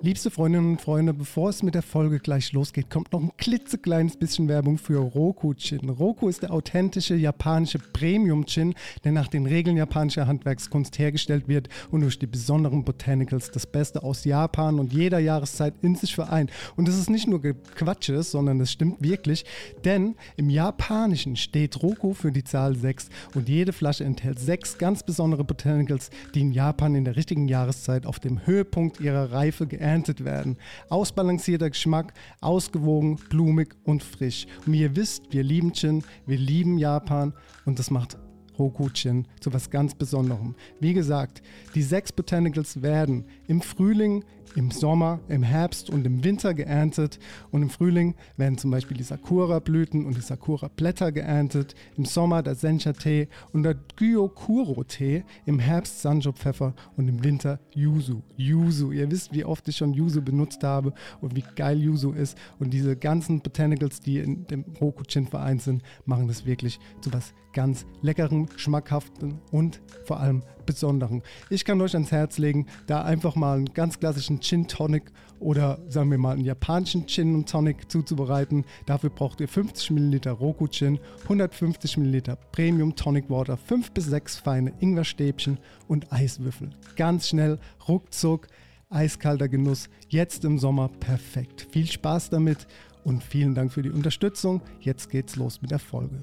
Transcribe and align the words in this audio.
Liebste 0.00 0.30
Freundinnen 0.30 0.70
und 0.70 0.80
Freunde, 0.80 1.12
bevor 1.12 1.48
es 1.48 1.64
mit 1.64 1.74
der 1.74 1.82
Folge 1.82 2.20
gleich 2.20 2.52
losgeht, 2.52 2.88
kommt 2.88 3.12
noch 3.12 3.20
ein 3.20 3.32
klitzekleines 3.36 4.16
bisschen 4.16 4.46
Werbung 4.46 4.78
für 4.78 4.98
Roku 4.98 5.54
Chin. 5.54 5.90
Roku 5.90 6.28
ist 6.28 6.44
der 6.44 6.52
authentische 6.52 7.16
japanische 7.16 7.80
Premium 7.80 8.46
Chin, 8.46 8.76
der 9.02 9.10
nach 9.10 9.26
den 9.26 9.44
Regeln 9.44 9.76
japanischer 9.76 10.28
Handwerkskunst 10.28 11.00
hergestellt 11.00 11.48
wird 11.48 11.68
und 11.90 12.02
durch 12.02 12.16
die 12.16 12.28
besonderen 12.28 12.84
Botanicals 12.84 13.50
das 13.50 13.66
Beste 13.66 14.04
aus 14.04 14.24
Japan 14.24 14.78
und 14.78 14.92
jeder 14.92 15.18
Jahreszeit 15.18 15.74
in 15.82 15.96
sich 15.96 16.14
vereint. 16.14 16.52
Und 16.76 16.86
das 16.86 16.96
ist 16.96 17.10
nicht 17.10 17.26
nur 17.26 17.42
Quatsche, 17.42 18.22
sondern 18.22 18.60
das 18.60 18.70
stimmt 18.70 19.02
wirklich, 19.02 19.44
denn 19.84 20.14
im 20.36 20.48
Japanischen 20.48 21.34
steht 21.34 21.82
Roku 21.82 22.14
für 22.14 22.30
die 22.30 22.44
Zahl 22.44 22.76
6 22.76 23.08
und 23.34 23.48
jede 23.48 23.72
Flasche 23.72 24.04
enthält 24.04 24.38
sechs 24.38 24.78
ganz 24.78 25.02
besondere 25.02 25.42
Botanicals, 25.42 26.10
die 26.36 26.42
in 26.42 26.52
Japan 26.52 26.94
in 26.94 27.04
der 27.04 27.16
richtigen 27.16 27.48
Jahreszeit 27.48 28.06
auf 28.06 28.20
dem 28.20 28.46
Höhepunkt 28.46 29.00
ihrer 29.00 29.32
Reife 29.32 29.66
geerntet 29.66 29.87
geerntet 29.88 30.24
werden. 30.24 30.58
Ausbalancierter 30.90 31.70
Geschmack, 31.70 32.12
ausgewogen, 32.40 33.16
blumig 33.30 33.74
und 33.84 34.02
frisch. 34.02 34.46
Und 34.66 34.74
wie 34.74 34.82
ihr 34.82 34.94
wisst, 34.94 35.32
wir 35.32 35.42
lieben 35.42 35.72
Gin, 35.72 36.04
wir 36.26 36.36
lieben 36.36 36.78
Japan 36.78 37.32
und 37.64 37.78
das 37.78 37.90
macht 37.90 38.18
Hokuchin 38.58 39.26
zu 39.40 39.52
was 39.52 39.70
ganz 39.70 39.94
Besonderem. 39.94 40.54
Wie 40.80 40.92
gesagt, 40.92 41.42
die 41.74 41.82
sechs 41.82 42.12
Botanicals 42.12 42.82
werden 42.82 43.24
im 43.46 43.62
Frühling, 43.62 44.24
im 44.56 44.70
Sommer, 44.70 45.20
im 45.28 45.42
Herbst 45.42 45.90
und 45.90 46.06
im 46.06 46.24
Winter 46.24 46.54
geerntet. 46.54 47.18
Und 47.50 47.62
im 47.62 47.70
Frühling 47.70 48.14
werden 48.36 48.58
zum 48.58 48.70
Beispiel 48.70 48.96
die 48.96 49.02
Sakura-Blüten 49.02 50.06
und 50.06 50.16
die 50.16 50.20
Sakura-Blätter 50.20 51.12
geerntet. 51.12 51.74
Im 51.96 52.04
Sommer 52.04 52.42
der 52.42 52.54
Sencha-Tee 52.54 53.28
und 53.52 53.62
der 53.62 53.74
Gyokuro-Tee. 53.96 55.24
Im 55.46 55.58
Herbst 55.58 56.02
Sanjo-Pfeffer 56.02 56.74
und 56.96 57.08
im 57.08 57.24
Winter 57.24 57.60
Yuzu. 57.74 58.22
Yuzu. 58.36 58.92
Ihr 58.92 59.10
wisst, 59.10 59.32
wie 59.32 59.44
oft 59.44 59.66
ich 59.68 59.76
schon 59.76 59.94
Yuzu 59.94 60.22
benutzt 60.22 60.62
habe 60.64 60.92
und 61.20 61.34
wie 61.34 61.44
geil 61.56 61.78
Yuzu 61.78 62.12
ist. 62.12 62.36
Und 62.58 62.70
diese 62.70 62.96
ganzen 62.96 63.40
Botanicals, 63.40 64.00
die 64.00 64.18
in 64.18 64.46
dem 64.46 64.64
Hokuchin 64.80 65.26
vereint 65.26 65.62
sind, 65.62 65.82
machen 66.04 66.28
das 66.28 66.46
wirklich 66.46 66.78
zu 67.00 67.12
was 67.12 67.34
ganz 67.52 67.86
leckerem, 68.02 68.46
schmackhaften 68.56 69.38
und 69.50 69.80
vor 70.04 70.20
allem 70.20 70.42
besonderen. 70.68 71.22
Ich 71.48 71.64
kann 71.64 71.80
euch 71.80 71.94
ans 71.94 72.12
Herz 72.12 72.38
legen, 72.38 72.66
da 72.86 73.02
einfach 73.02 73.34
mal 73.34 73.56
einen 73.56 73.72
ganz 73.72 73.98
klassischen 73.98 74.40
Gin 74.40 74.68
Tonic 74.68 75.10
oder 75.40 75.78
sagen 75.88 76.10
wir 76.10 76.18
mal 76.18 76.32
einen 76.32 76.44
japanischen 76.44 77.06
Gin 77.06 77.46
Tonic 77.46 77.90
zuzubereiten. 77.90 78.64
Dafür 78.86 79.10
braucht 79.10 79.40
ihr 79.40 79.48
50 79.48 79.90
ml 79.90 80.28
Roku 80.28 80.68
Gin, 80.68 81.00
150 81.24 81.96
ml 81.96 82.36
Premium 82.52 82.94
Tonic 82.94 83.30
Water, 83.30 83.56
5 83.56 83.92
bis 83.92 84.06
6 84.06 84.36
feine 84.36 84.72
Ingwerstäbchen 84.78 85.58
und 85.88 86.12
Eiswürfel. 86.12 86.70
Ganz 86.96 87.28
schnell, 87.28 87.58
ruckzuck, 87.88 88.46
eiskalter 88.90 89.48
Genuss, 89.48 89.88
jetzt 90.08 90.44
im 90.44 90.58
Sommer 90.58 90.88
perfekt. 90.88 91.66
Viel 91.70 91.86
Spaß 91.86 92.30
damit 92.30 92.66
und 93.04 93.24
vielen 93.24 93.54
Dank 93.54 93.72
für 93.72 93.82
die 93.82 93.90
Unterstützung. 93.90 94.60
Jetzt 94.80 95.08
geht's 95.08 95.36
los 95.36 95.62
mit 95.62 95.70
der 95.70 95.78
Folge. 95.78 96.22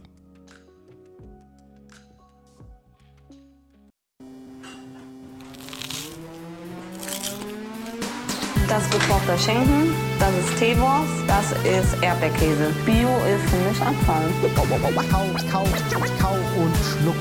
Das 8.67 8.83
ist 8.83 8.91
gekochter 8.91 9.37
Schinken, 9.37 9.93
das 10.19 10.31
ist 10.35 10.57
Teewurst, 10.57 11.13
das 11.27 11.51
ist 11.63 12.01
Erdbeerkäse. 12.01 12.73
Bio 12.85 13.09
ist 13.25 13.49
für 13.49 13.57
mich 13.69 13.81
Abfall. 13.81 14.27
Kau, 14.55 14.63
kau, 15.11 15.63
kau 16.19 16.35
und 16.61 16.75
schluck. 16.75 17.15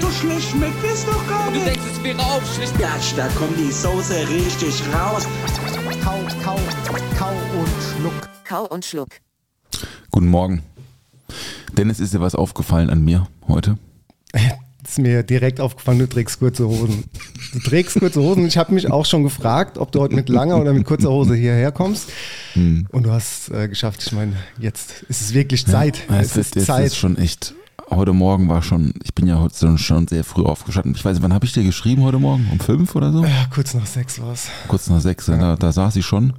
So 0.00 0.10
schlecht 0.10 0.50
schmeckt 0.50 0.84
es 0.84 1.06
doch 1.06 1.26
gar 1.26 1.46
Du 1.46 1.52
nicht. 1.52 1.66
denkst, 1.66 1.82
es 1.92 2.02
wäre 2.04 2.18
aufschlicht. 2.20 2.78
Gatsch, 2.78 3.14
da 3.16 3.28
kommt 3.28 3.58
die 3.58 3.70
Soße 3.72 4.28
richtig 4.28 4.82
raus. 4.94 5.26
Kau, 6.04 6.18
kau, 6.44 6.56
kau 7.18 7.32
und 7.58 7.68
schluck. 7.98 8.28
Kau 8.44 8.66
und 8.66 8.84
Schluck. 8.84 9.08
Guten 10.10 10.28
Morgen. 10.28 10.62
Dennis, 11.72 11.98
ist 11.98 12.12
dir 12.12 12.20
was 12.20 12.34
aufgefallen 12.34 12.90
an 12.90 13.02
mir 13.02 13.26
heute? 13.48 13.78
Ist 14.86 14.98
mir 14.98 15.22
direkt 15.22 15.60
aufgefallen, 15.60 15.98
du 15.98 16.06
trägst 16.08 16.38
kurze 16.38 16.66
Hosen. 16.68 17.04
Du 17.52 17.58
trägst 17.60 17.98
kurze 17.98 18.20
Hosen. 18.20 18.46
Ich 18.46 18.56
habe 18.58 18.72
mich 18.74 18.90
auch 18.90 19.06
schon 19.06 19.22
gefragt, 19.22 19.78
ob 19.78 19.92
du 19.92 20.00
heute 20.00 20.14
mit 20.14 20.28
langer 20.28 20.58
oder 20.60 20.72
mit 20.72 20.84
kurzer 20.84 21.10
Hose 21.10 21.34
hierher 21.34 21.72
kommst. 21.72 22.10
Hm. 22.54 22.86
Und 22.90 23.04
du 23.04 23.10
hast 23.12 23.50
äh, 23.50 23.68
geschafft. 23.68 24.02
Ich 24.06 24.12
meine, 24.12 24.34
jetzt 24.58 25.02
ist 25.08 25.20
es 25.20 25.34
wirklich 25.34 25.66
Zeit. 25.66 26.02
Ja, 26.08 26.20
es, 26.20 26.36
wird- 26.36 26.46
ist 26.46 26.56
es 26.56 26.66
Zeit. 26.66 26.86
ist 26.86 26.96
schon 26.96 27.16
echt. 27.16 27.54
Heute 27.90 28.12
Morgen 28.14 28.48
war 28.48 28.62
schon, 28.62 28.94
ich 29.04 29.14
bin 29.14 29.26
ja 29.26 29.38
heute 29.40 29.76
schon- 29.78 30.08
sehr 30.08 30.24
früh 30.24 30.42
aufgestanden. 30.44 30.94
Ich 30.96 31.04
weiß 31.04 31.14
nicht, 31.14 31.22
wann 31.22 31.34
habe 31.34 31.44
ich 31.44 31.52
dir 31.52 31.62
geschrieben 31.64 32.02
heute 32.02 32.18
Morgen? 32.18 32.48
Um 32.50 32.58
fünf 32.58 32.94
oder 32.96 33.12
so? 33.12 33.22
ja, 33.24 33.46
kurz 33.52 33.74
nach 33.74 33.86
sechs 33.86 34.20
war 34.20 34.32
es. 34.32 34.48
Kurz 34.68 34.88
nach 34.88 35.00
sechs. 35.00 35.26
Da, 35.26 35.56
da 35.56 35.70
saß 35.72 35.96
ich 35.96 36.06
schon 36.06 36.32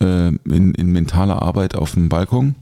äh, 0.00 0.28
in, 0.28 0.74
in 0.74 0.92
mentaler 0.92 1.40
Arbeit 1.42 1.74
auf 1.74 1.92
dem 1.94 2.08
Balkon. 2.08 2.54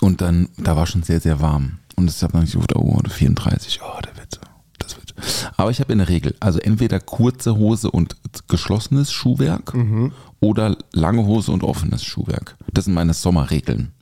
Und 0.00 0.20
dann, 0.20 0.48
da 0.56 0.76
war 0.76 0.86
schon 0.86 1.02
sehr, 1.02 1.20
sehr 1.20 1.40
warm. 1.40 1.78
Und 2.00 2.10
ich 2.10 2.22
habe 2.22 2.32
dann 2.32 2.46
gedacht, 2.46 2.74
oh, 2.76 2.98
34, 3.08 3.80
oh, 3.82 4.00
der 4.04 4.16
wird, 4.16 4.40
das 4.78 4.96
wird. 4.96 5.14
Aber 5.56 5.70
ich 5.70 5.80
habe 5.80 5.92
in 5.92 5.98
der 5.98 6.08
Regel, 6.08 6.34
also 6.40 6.58
entweder 6.58 6.98
kurze 7.00 7.56
Hose 7.56 7.90
und 7.90 8.16
geschlossenes 8.48 9.12
Schuhwerk 9.12 9.74
Mhm. 9.74 10.12
oder 10.40 10.76
lange 10.92 11.24
Hose 11.26 11.52
und 11.52 11.62
offenes 11.62 12.02
Schuhwerk. 12.04 12.56
Das 12.72 12.86
sind 12.86 12.94
meine 12.94 13.12
Sommerregeln. 13.14 13.92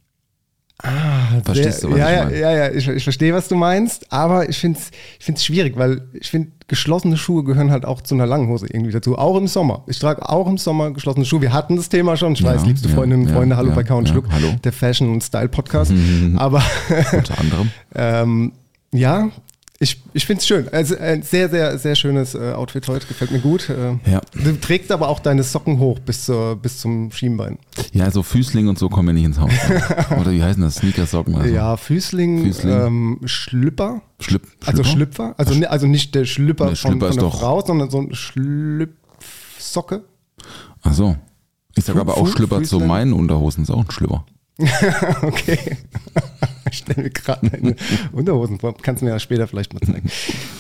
Verstehst 1.45 1.81
Sehr- 1.81 1.89
du, 1.91 1.95
was 1.95 1.99
ja, 2.01 2.09
ich 2.11 2.17
ja, 2.17 2.25
meine? 2.25 2.39
Ja, 2.39 2.53
ja, 2.53 2.71
ich, 2.71 2.87
ich 2.89 3.03
verstehe, 3.03 3.35
was 3.35 3.49
du 3.49 3.57
meinst, 3.57 4.13
aber 4.13 4.49
ich 4.49 4.59
finde 4.59 4.79
es 4.79 4.91
ich 5.19 5.25
find's 5.25 5.45
schwierig, 5.45 5.77
weil 5.77 6.03
ich 6.13 6.31
finde, 6.31 6.53
geschlossene 6.69 7.17
Schuhe 7.17 7.43
gehören 7.43 7.73
halt 7.73 7.85
auch 7.85 8.01
zu 8.01 8.15
einer 8.15 8.27
langen 8.27 8.49
Hose 8.49 8.67
irgendwie 8.71 8.93
dazu. 8.93 9.19
Auch 9.19 9.37
im 9.37 9.49
Sommer. 9.49 9.83
Ich 9.89 9.99
trage 9.99 10.29
auch 10.29 10.47
im 10.47 10.57
Sommer 10.57 10.93
geschlossene 10.93 11.25
Schuhe. 11.25 11.41
Wir 11.41 11.53
hatten 11.53 11.75
das 11.77 11.89
Thema 11.89 12.17
schon. 12.17 12.35
Ich 12.35 12.41
Ja, 12.41 12.55
weiß, 12.55 12.65
liebste 12.65 12.89
ja, 12.89 12.95
Freundinnen 12.95 13.27
und 13.27 13.33
Freunde, 13.33 13.57
hallo 13.57 13.73
bei 13.75 13.83
Count 13.83 14.09
Schluck, 14.09 14.27
hallo. 14.31 14.55
der 14.63 14.73
Fashion- 14.73 15.11
und 15.13 15.23
Style-Podcast. 15.23 15.93
Aber 16.37 16.63
Unter 17.13 17.39
anderem. 17.41 17.71
ähm, 17.97 18.53
ja, 18.93 19.31
ich, 19.81 20.03
ich 20.13 20.27
finde 20.27 20.41
es 20.41 20.47
schön. 20.49 20.69
Also 20.71 20.97
ein 20.99 21.23
sehr, 21.23 21.49
sehr, 21.49 21.79
sehr 21.79 21.95
schönes 21.95 22.35
äh, 22.35 22.53
Outfit 22.53 22.89
heute. 22.89 23.07
Gefällt 23.07 23.31
mir 23.31 23.39
gut. 23.39 23.69
Äh, 23.69 23.97
Ja. 24.11 24.21
Du 24.35 24.53
trägst 24.61 24.91
aber 24.91 25.09
auch 25.09 25.21
deine 25.21 25.43
Socken 25.45 25.79
hoch 25.79 25.99
bis, 26.01 26.25
zur, 26.25 26.57
bis 26.57 26.79
zum 26.79 27.13
Schienbein. 27.13 27.59
Ja, 27.93 28.11
so 28.11 28.23
Füßling 28.25 28.67
und 28.69 28.79
so 28.79 28.89
kommen 28.89 29.09
wir 29.09 29.15
nicht 29.15 29.25
ins 29.25 29.39
Haus. 29.39 29.53
Oder 30.21 30.33
wie 30.33 30.43
heißen 30.43 30.61
das? 30.63 30.77
Sneakersocken? 30.77 31.37
Also 31.37 31.55
Ja, 31.55 31.77
Füßling, 31.77 32.43
Füßling. 32.45 32.87
Ähm, 32.87 33.21
Schlüpper. 33.25 34.03
Schlüpp, 34.21 34.43
Also 34.67 34.83
Schlüpfer, 34.83 35.35
also, 35.39 35.55
ni- 35.55 35.67
also 35.67 35.87
nicht 35.87 36.13
der 36.17 36.25
Schlüpper 36.25 36.67
von, 36.67 36.77
Schlüpper 36.77 37.07
von 37.07 37.17
ist 37.17 37.23
der 37.23 37.31
Frau, 37.31 37.65
sondern 37.65 37.89
so 37.89 38.01
ein 38.01 38.13
Schlüpfsocke. 38.15 40.05
Ach 40.83 40.93
so. 40.93 41.17
Ich 41.77 41.85
sage 41.85 42.01
aber 42.01 42.17
auch 42.17 42.27
Schlüpper 42.27 42.63
zu 42.65 42.81
meinen 42.81 43.13
Unterhosen, 43.13 43.63
ist 43.63 43.71
auch 43.71 43.85
ein 43.85 43.91
Schlüpper. 43.93 44.25
Okay. 45.23 45.77
ich 46.71 46.79
stelle 46.79 47.03
mir 47.05 47.11
gerade 47.11 47.49
meine 47.51 47.77
Unterhosen 48.13 48.59
vor. 48.59 48.77
Kannst 48.77 49.03
du 49.03 49.07
mir 49.07 49.13
ja 49.13 49.19
später 49.19 49.47
vielleicht 49.47 49.73
mal 49.73 49.81
zeigen. 49.81 50.11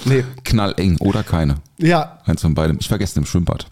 Nee, 0.04 0.24
Knalleng 0.44 0.96
oder 1.00 1.22
keine. 1.22 1.56
ja, 1.78 2.18
Eins 2.24 2.42
von 2.42 2.54
beidem. 2.54 2.78
Ich 2.80 2.88
vergesse 2.88 3.18
im 3.18 3.26
Schwimmbad. 3.26 3.66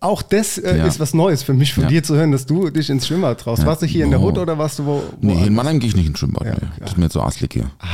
Auch 0.00 0.20
das 0.22 0.58
äh, 0.58 0.78
Ja. 0.78 0.86
ist 0.86 0.98
was 1.00 1.14
Neues 1.14 1.42
für 1.42 1.54
mich, 1.54 1.72
von 1.72 1.84
Ja. 1.84 1.88
dir 1.88 2.02
zu 2.02 2.16
hören, 2.16 2.32
dass 2.32 2.44
du 2.44 2.70
dich 2.70 2.90
ins 2.90 3.06
Schwimmbad 3.06 3.40
traust. 3.40 3.62
Ja. 3.62 3.68
Warst 3.68 3.82
du 3.82 3.86
hier 3.86 4.04
in 4.04 4.10
der. 4.10 4.20
Hut 4.20 4.36
oder 4.36 4.58
warst 4.58 4.78
du 4.80 4.84
wo? 4.86 5.02
wo 5.20 5.26
Nee, 5.26 5.46
in 5.46 5.54
Mannheim 5.54 5.78
gehe 5.78 5.88
ich 5.88 5.96
nicht 5.96 6.06
ins 6.08 6.18
Schwimmbad. 6.18 6.44
Ja, 6.44 6.54
nee. 6.54 6.66
Das 6.80 6.90
ist 6.90 6.98
mir 6.98 7.08
zu 7.08 7.22
aslig 7.22 7.52
hier. 7.52 7.70
Ah, 7.78 7.86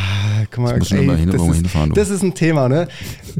guck 0.50 0.64
mal, 0.64 0.82
schon 0.84 0.98
immer 0.98 1.16
hin, 1.16 1.30
das, 1.30 1.40
ist, 1.42 1.54
hinfahren, 1.54 1.90
du. 1.90 1.94
das 1.94 2.08
ist 2.10 2.22
ein 2.22 2.34
Thema, 2.34 2.68
ne? 2.68 2.88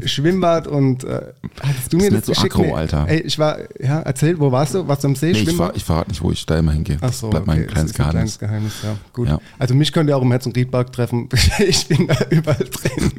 Schwimmbad 0.05 0.67
und 0.67 1.03
äh, 1.03 1.21
hattest 1.61 1.91
du 1.93 1.97
mir 1.97 2.03
ist 2.07 2.13
das 2.13 2.13
nicht 2.13 2.25
so 2.25 2.31
geschickt? 2.33 2.55
aggro, 2.55 2.75
Alter. 2.75 3.05
Ey, 3.07 3.21
ich 3.21 3.39
war, 3.39 3.57
ja, 3.81 3.99
erzähl, 4.01 4.39
wo 4.39 4.51
warst 4.51 4.75
du? 4.75 4.87
Warst 4.87 5.03
du 5.03 5.07
am 5.09 5.15
See? 5.15 5.31
Nee, 5.31 5.39
ich, 5.39 5.47
ich 5.75 5.83
verrate 5.83 6.09
nicht, 6.09 6.21
wo 6.21 6.31
ich 6.31 6.45
da 6.45 6.57
immer 6.59 6.71
hingehe. 6.73 6.97
Ach 7.01 7.07
Das 7.07 7.19
so, 7.19 7.29
bleibt 7.29 7.47
mein 7.47 7.63
okay, 7.63 7.71
das 7.73 7.73
kleines 7.73 7.91
ist 7.91 7.99
ein 7.99 8.11
Geheimnis. 8.11 8.37
kleines 8.39 8.39
Geheimnis, 8.39 8.73
ja. 8.83 8.95
Gut. 9.13 9.29
Also 9.59 9.73
mich 9.73 9.91
könnt 9.91 10.09
ihr 10.09 10.17
auch 10.17 10.21
im 10.21 10.29
Herz- 10.31 10.45
und 10.45 10.55
Riedpark 10.55 10.91
treffen. 10.93 11.27
Ich 11.59 11.87
bin 11.87 12.07
da 12.07 12.15
überall 12.29 12.57
drin. 12.71 13.11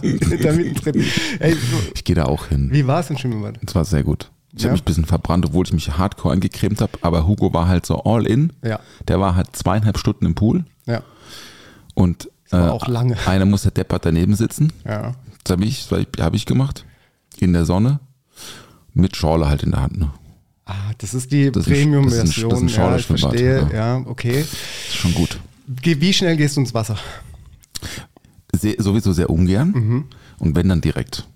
bin 0.20 0.42
da 0.42 0.52
mittendrin. 0.52 1.04
Ey, 1.38 1.52
so, 1.52 1.58
Ich 1.94 2.04
gehe 2.04 2.16
da 2.16 2.24
auch 2.24 2.46
hin. 2.48 2.68
wie 2.72 2.86
war 2.86 3.00
es 3.00 3.10
im 3.10 3.16
Schwimmbad? 3.18 3.58
Das 3.62 3.74
war 3.74 3.84
sehr 3.84 4.02
gut. 4.02 4.30
Ich 4.56 4.62
Ja? 4.62 4.68
habe 4.68 4.72
mich 4.74 4.82
ein 4.82 4.84
bisschen 4.84 5.04
verbrannt, 5.04 5.46
obwohl 5.46 5.66
ich 5.66 5.72
mich 5.72 5.96
hardcore 5.98 6.34
eingecremt 6.34 6.80
habe. 6.80 6.92
Aber 7.02 7.26
Hugo 7.26 7.52
war 7.52 7.66
halt 7.68 7.86
so 7.86 8.02
all 8.04 8.26
in. 8.26 8.52
Ja. 8.62 8.78
Der 9.08 9.18
war 9.20 9.34
halt 9.34 9.54
zweieinhalb 9.56 9.98
Stunden 9.98 10.26
im 10.26 10.34
Pool. 10.34 10.64
Ja, 10.86 11.02
Und 11.94 12.30
äh, 12.52 12.56
auch 12.56 12.86
lange. 12.88 13.16
einer 13.26 13.46
musste 13.46 13.70
deppert 13.70 14.04
daneben 14.06 14.34
sitzen. 14.36 14.72
ja. 14.84 15.12
Das 15.46 15.56
habe 15.58 15.64
ich, 15.66 15.88
hab 16.20 16.34
ich 16.34 16.46
gemacht. 16.46 16.86
In 17.38 17.52
der 17.52 17.66
Sonne. 17.66 18.00
Mit 18.94 19.14
Schorle 19.16 19.46
halt 19.48 19.62
in 19.62 19.72
der 19.72 19.82
Hand. 19.82 19.98
Ne? 19.98 20.10
Ah, 20.64 20.72
das 20.96 21.12
ist 21.12 21.30
die 21.32 21.50
Das 21.52 21.66
ist 21.66 21.72
ein- 21.72 21.74
Premium-Version. 21.82 22.48
das 22.48 22.62
ist 22.62 22.78
ein 22.78 22.90
ja, 22.90 22.96
ich 22.96 23.06
verstehe. 23.06 23.68
Ja. 23.74 23.96
okay. 24.06 24.40
Das 24.40 24.52
ist 24.88 24.94
schon 24.96 25.12
gut. 25.14 25.38
Wie 25.66 26.12
schnell 26.14 26.36
gehst 26.38 26.56
du 26.56 26.60
ins 26.60 26.72
Wasser? 26.72 26.96
Sehr, 28.52 28.76
sowieso 28.78 29.12
sehr 29.12 29.28
ungern. 29.30 30.06
Und 30.38 30.56
wenn 30.56 30.68
dann 30.68 30.80
direkt. 30.80 31.26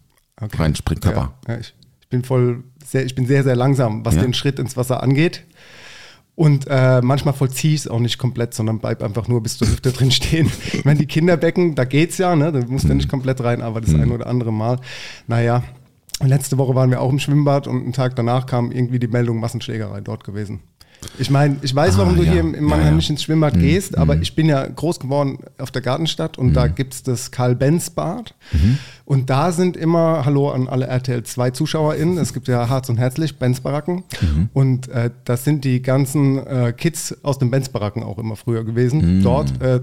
Mhm. 0.41 0.45
Okay. 0.47 0.57
Reinspringt, 0.57 1.01
Papa. 1.03 1.33
Ja, 1.47 1.55
ja, 1.55 1.61
ich, 1.61 1.75
ich 2.01 2.09
bin 2.09 2.23
voll, 2.25 2.63
sehr, 2.91 3.05
ich 3.05 3.15
bin 3.15 3.27
sehr, 3.27 3.45
sehr 3.45 3.57
langsam, 3.57 4.05
was 4.05 4.15
Ja? 4.17 4.23
den 4.23 4.35
Schritt 4.35 4.59
ins 4.59 4.77
Wasser 4.77 5.03
angeht. 5.03 5.45
Und 6.35 6.67
äh, 6.69 7.01
manchmal 7.03 7.35
vollziehe 7.35 7.75
ich 7.75 7.81
es 7.81 7.89
auch 7.89 7.99
nicht 7.99 8.17
komplett, 8.17 8.55
sondern 8.55 8.79
bleib 8.79 9.03
einfach 9.03 9.27
nur 9.27 9.43
bis 9.43 9.59
zur 9.59 9.67
Hüfte 9.69 9.91
drin 9.93 10.13
stehen. 10.13 10.51
Meine, 10.85 11.01
die 11.01 11.07
Kinderbecken, 11.07 11.75
da 11.75 11.85
geht's 11.85 12.17
ja, 12.19 12.37
ne? 12.37 12.53
Da 12.53 12.61
musst 12.69 12.85
du 12.85 12.91
Mhm. 12.91 12.99
nicht 12.99 13.09
komplett 13.09 13.43
rein, 13.43 13.61
aber 13.61 13.81
das 13.81 13.93
ein 13.95 14.13
oder 14.13 14.27
andere 14.29 14.53
Mal, 14.53 14.79
naja. 15.27 15.65
Letzte 16.25 16.57
Woche 16.59 16.75
waren 16.75 16.91
wir 16.91 17.01
auch 17.01 17.11
im 17.11 17.19
Schwimmbad 17.21 17.67
und 17.69 17.83
einen 17.83 17.93
Tag 17.93 18.17
danach 18.17 18.47
kam 18.47 18.73
irgendwie 18.73 18.99
die 18.99 19.07
Meldung 19.07 19.39
Massenschlägerei 19.41 20.01
dort 20.01 20.25
gewesen. 20.25 20.61
Ich 21.21 21.31
meine, 21.31 21.57
ich 21.63 21.75
weiß, 21.75 21.97
warum 21.99 22.15
Ah, 22.15 22.17
du 22.17 22.23
ja. 22.25 22.33
hier 22.33 22.41
im, 22.41 22.55
im 22.55 22.65
Ja, 22.65 22.71
Mannheim 22.71 22.87
ja. 22.91 22.97
nicht 22.97 23.11
ins 23.11 23.23
Schwimmbad 23.23 23.57
Mhm. 23.57 23.61
gehst, 23.61 23.97
aber 23.99 24.17
ich 24.17 24.35
bin 24.35 24.47
ja 24.49 24.67
groß 24.67 25.01
geworden 25.01 25.39
auf 25.59 25.71
der 25.71 25.83
Gartenstadt 25.83 26.39
und 26.39 26.55
da 26.55 26.67
Mhm. 26.67 26.75
gibt 26.75 26.95
es 26.95 27.03
das 27.03 27.31
Karl-Benz-Bad. 27.31 28.35
Und 29.05 29.31
da 29.31 29.53
sind 29.53 29.77
immer, 29.77 30.25
hallo 30.25 30.51
an 30.51 30.69
alle 30.69 30.87
RTL 30.87 31.23
2 31.23 31.51
ZuschauerInnen, 31.51 32.19
es 32.19 32.33
gibt 32.35 32.47
ja 32.49 32.69
Harz 32.69 32.89
und 32.89 32.99
Herzlich, 32.99 33.39
Benz-Baracken. 33.39 34.05
Mhm. 34.21 34.49
Und 34.53 34.89
äh, 34.89 35.11
das 35.25 35.45
sind 35.45 35.65
die 35.65 35.83
ganzen 35.83 36.39
äh, 36.47 36.73
Kids 36.77 37.17
aus 37.23 37.39
den 37.39 37.51
Benz-Baracken 37.51 38.03
auch 38.03 38.19
immer 38.19 38.37
früher 38.37 38.63
Mhm. 38.63 38.67
gewesen. 38.67 39.23
Dort. 39.23 39.61
Äh, 39.63 39.81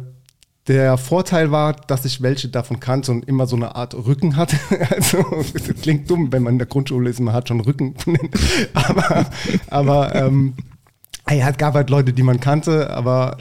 der 0.67 0.97
Vorteil 0.97 1.51
war, 1.51 1.73
dass 1.73 2.05
ich 2.05 2.23
welche 2.23 2.47
davon 2.47 2.79
kannte 2.79 3.11
und 3.11 3.27
immer 3.27 3.45
so 3.45 3.55
eine 3.55 3.75
Art 3.75 3.93
Rücken 3.93 4.35
hatte. 4.35 4.57
Also, 4.95 5.23
das 5.53 5.63
klingt 5.81 6.09
dumm, 6.09 6.31
wenn 6.31 6.41
man 6.43 6.53
in 6.53 6.57
der 6.59 6.67
Grundschule 6.67 7.09
ist, 7.09 7.19
man 7.19 7.33
hat 7.35 7.47
schon 7.49 7.59
Rücken. 7.59 7.93
aber 8.73 9.27
aber 9.69 10.15
ähm, 10.15 10.53
ja, 11.33 11.49
es 11.49 11.57
gab 11.57 11.73
halt 11.73 11.89
Leute, 11.89 12.13
die 12.13 12.23
man 12.23 12.39
kannte, 12.39 12.91
aber 12.91 13.37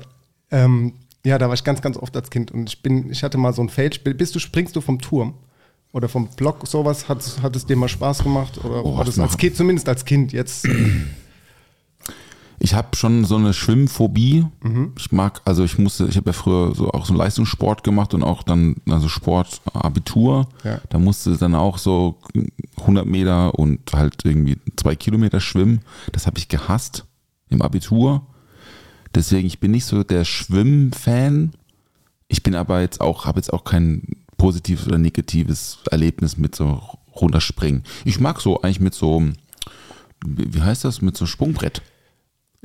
ähm, 0.51 0.95
ja, 1.25 1.39
da 1.39 1.49
war 1.49 1.55
ich 1.55 1.65
ganz, 1.65 1.81
ganz 1.83 1.97
oft 1.97 2.17
als 2.17 2.31
Kind 2.31 2.51
und 2.51 2.69
ich 2.69 2.83
bin, 2.83 3.11
ich 3.11 3.23
hatte 3.23 3.39
mal 3.39 3.53
so 3.53 3.63
ein 3.63 3.69
Feldspiel. 3.69 4.15
Bist 4.15 4.35
du, 4.35 4.39
springst 4.39 4.77
du 4.77 4.81
vom 4.81 5.01
Turm? 5.01 5.35
Oder 5.93 6.09
vom 6.09 6.29
Block, 6.29 6.67
sowas? 6.67 7.09
Hat, 7.09 7.25
hat 7.41 7.55
es 7.55 7.67
dir 7.67 7.77
mal 7.77 7.89
Spaß 7.89 8.25
gemacht? 8.25 8.63
Oder 8.65 8.85
Oh, 8.85 8.97
das 8.99 9.15
das 9.15 9.19
als 9.21 9.37
Kind, 9.39 9.55
zumindest 9.55 9.89
als 9.89 10.05
Kind 10.05 10.33
jetzt? 10.33 10.67
Ich 12.59 12.75
habe 12.75 12.97
schon 12.97 13.25
so 13.25 13.37
eine 13.37 13.53
Schwimmphobie. 13.53 14.47
Mhm. 14.63 14.93
Ich 14.99 15.13
mag, 15.13 15.41
also 15.45 15.63
ich 15.65 15.79
musste, 15.79 16.07
ich 16.07 16.17
habe 16.17 16.31
ja 16.31 16.33
früher 16.33 16.75
so 16.75 16.91
auch 16.91 17.07
so 17.07 17.15
Leistungssport 17.15 17.85
gemacht 17.85 18.13
und 18.13 18.23
auch 18.23 18.43
dann 18.43 18.77
also 18.89 19.09
Sportabitur. 19.09 20.49
Ja. 20.65 20.81
Da 20.89 20.99
musste 20.99 21.37
dann 21.37 21.55
auch 21.55 21.79
so 21.79 22.19
100 22.81 23.07
Meter 23.07 23.57
und 23.57 23.81
halt 23.93 24.25
irgendwie 24.25 24.59
zwei 24.77 24.97
Kilometer 24.97 25.41
schwimmen. 25.41 25.81
Das 26.13 26.27
habe 26.27 26.39
ich 26.39 26.49
gehasst 26.49 27.05
im 27.49 27.63
Abitur. 27.63 28.27
Deswegen 29.15 29.47
ich 29.47 29.61
bin 29.61 29.71
nicht 29.71 29.85
so 29.85 30.03
der 30.03 30.25
Schwimmfan. 30.25 31.53
Ich 32.29 32.43
bin 32.43 32.55
aber 32.55 32.81
jetzt 32.81 33.01
auch 33.01 33.27
habe 33.27 33.39
jetzt 33.39 33.53
auch 33.53 33.65
kein 33.65 34.25
positives 34.37 34.87
oder 34.87 34.99
negatives 34.99 35.79
Erlebnis 35.91 36.37
mit 36.37 36.55
so 36.55 36.81
runterspringen. 37.15 37.85
Ich 38.05 38.19
mag 38.19 38.41
so 38.41 38.61
eigentlich 38.63 38.81
mit 38.81 38.95
so 38.95 39.23
wie 40.27 40.63
heißt 40.63 40.85
das 40.85 41.03
mit 41.03 41.17
so 41.17 41.27
Sprungbrett. 41.27 41.83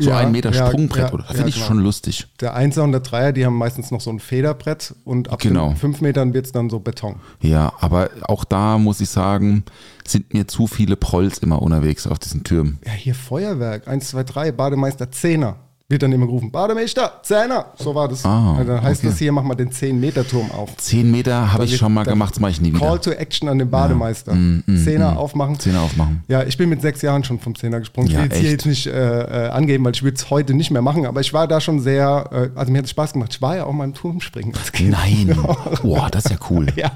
So 0.01 0.09
Ja, 0.11 0.17
ein 0.19 0.31
Meter 0.31 0.51
ja, 0.51 0.67
Sprungbrett, 0.67 1.09
ja, 1.09 1.13
oder? 1.13 1.25
Finde 1.25 1.49
ich 1.49 1.55
genau. 1.55 1.67
schon 1.67 1.79
lustig. 1.79 2.27
Der 2.39 2.55
Einser 2.55 2.83
und 2.85 2.93
der 2.93 3.01
Dreier, 3.01 3.33
die 3.33 3.45
haben 3.45 3.57
meistens 3.57 3.91
noch 3.91 3.99
so 3.99 4.09
ein 4.09 4.19
Federbrett 4.19 4.95
und 5.03 5.29
ab 5.29 5.39
Genau. 5.39 5.67
den 5.69 5.75
fünf 5.75 5.99
Metern 5.99 6.33
wird 6.33 6.45
es 6.45 6.51
dann 6.53 6.69
so 6.69 6.79
Beton. 6.79 7.17
Ja, 7.41 7.73
aber 7.81 8.09
auch 8.21 8.45
da 8.45 8.77
muss 8.77 9.01
ich 9.01 9.09
sagen, 9.09 9.65
sind 10.07 10.33
mir 10.33 10.47
zu 10.47 10.67
viele 10.67 10.95
Prolls 10.95 11.39
immer 11.39 11.61
unterwegs 11.61 12.07
auf 12.07 12.17
diesen 12.17 12.45
Türmen. 12.45 12.79
Ja, 12.85 12.93
hier 12.93 13.13
Feuerwerk, 13.13 13.87
1, 13.89 14.07
2, 14.09 14.23
3, 14.23 14.51
Bademeister 14.53 15.11
Zehner. 15.11 15.57
Wird 15.89 16.03
dann 16.03 16.11
immer 16.11 16.27
gerufen, 16.27 16.51
Bademeister, 16.51 17.13
Zehner. 17.23 17.65
So 17.75 17.95
war 17.95 18.07
das. 18.07 18.23
Ah, 18.23 18.57
also 18.57 18.73
dann 18.73 18.83
heißt 18.83 19.01
okay. 19.01 19.09
das 19.09 19.17
hier, 19.17 19.31
mach 19.31 19.41
mal 19.41 19.55
den 19.55 19.71
10-Meter-Turm 19.71 20.51
auf. 20.51 20.77
Zehn 20.77 21.09
Meter 21.09 21.51
habe 21.51 21.65
ich 21.65 21.77
schon 21.77 21.91
mal 21.91 22.03
gemacht, 22.03 22.35
das 22.35 22.39
mache 22.39 22.51
ich 22.51 22.61
nie 22.61 22.69
wieder. 22.69 22.79
Call 22.85 22.99
to 22.99 23.09
Action 23.09 23.49
an 23.49 23.57
den 23.57 23.71
Bademeister. 23.71 24.35
Mm, 24.35 24.63
mm, 24.67 24.77
Zehner 24.77 25.13
mm. 25.13 25.17
aufmachen. 25.17 25.59
Zehner 25.59 25.81
aufmachen. 25.81 26.23
Ja, 26.27 26.43
ich 26.43 26.57
bin 26.57 26.69
mit 26.69 26.81
sechs 26.83 27.01
Jahren 27.01 27.23
schon 27.23 27.39
vom 27.39 27.55
Zehner 27.55 27.79
gesprungen. 27.79 28.07
Ich 28.07 28.13
Ja, 28.13 28.19
will 28.19 28.27
jetzt 28.29 28.37
hier 28.37 28.51
jetzt 28.51 28.65
nicht 28.67 28.85
äh, 28.85 29.47
äh, 29.47 29.49
angeben, 29.49 29.83
weil 29.83 29.93
ich 29.93 30.03
würde 30.03 30.15
es 30.15 30.29
heute 30.29 30.53
nicht 30.53 30.69
mehr 30.69 30.83
machen, 30.83 31.07
aber 31.07 31.21
ich 31.21 31.33
war 31.33 31.47
da 31.47 31.59
schon 31.59 31.79
sehr, 31.79 32.29
äh, 32.31 32.59
also 32.59 32.71
mir 32.71 32.77
hat 32.77 32.85
es 32.85 32.91
Spaß 32.91 33.13
gemacht. 33.13 33.31
Ich 33.33 33.41
war 33.41 33.55
ja 33.55 33.65
auch 33.65 33.73
mal 33.73 33.85
im 33.85 33.95
Turmspringen 33.95 34.53
als 34.55 34.71
Kind. 34.71 34.91
Nein. 34.91 35.35
Boah, 35.81 36.07
das 36.11 36.25
ist 36.25 36.31
ja 36.31 36.37
cool. 36.51 36.67
Ja, 36.75 36.91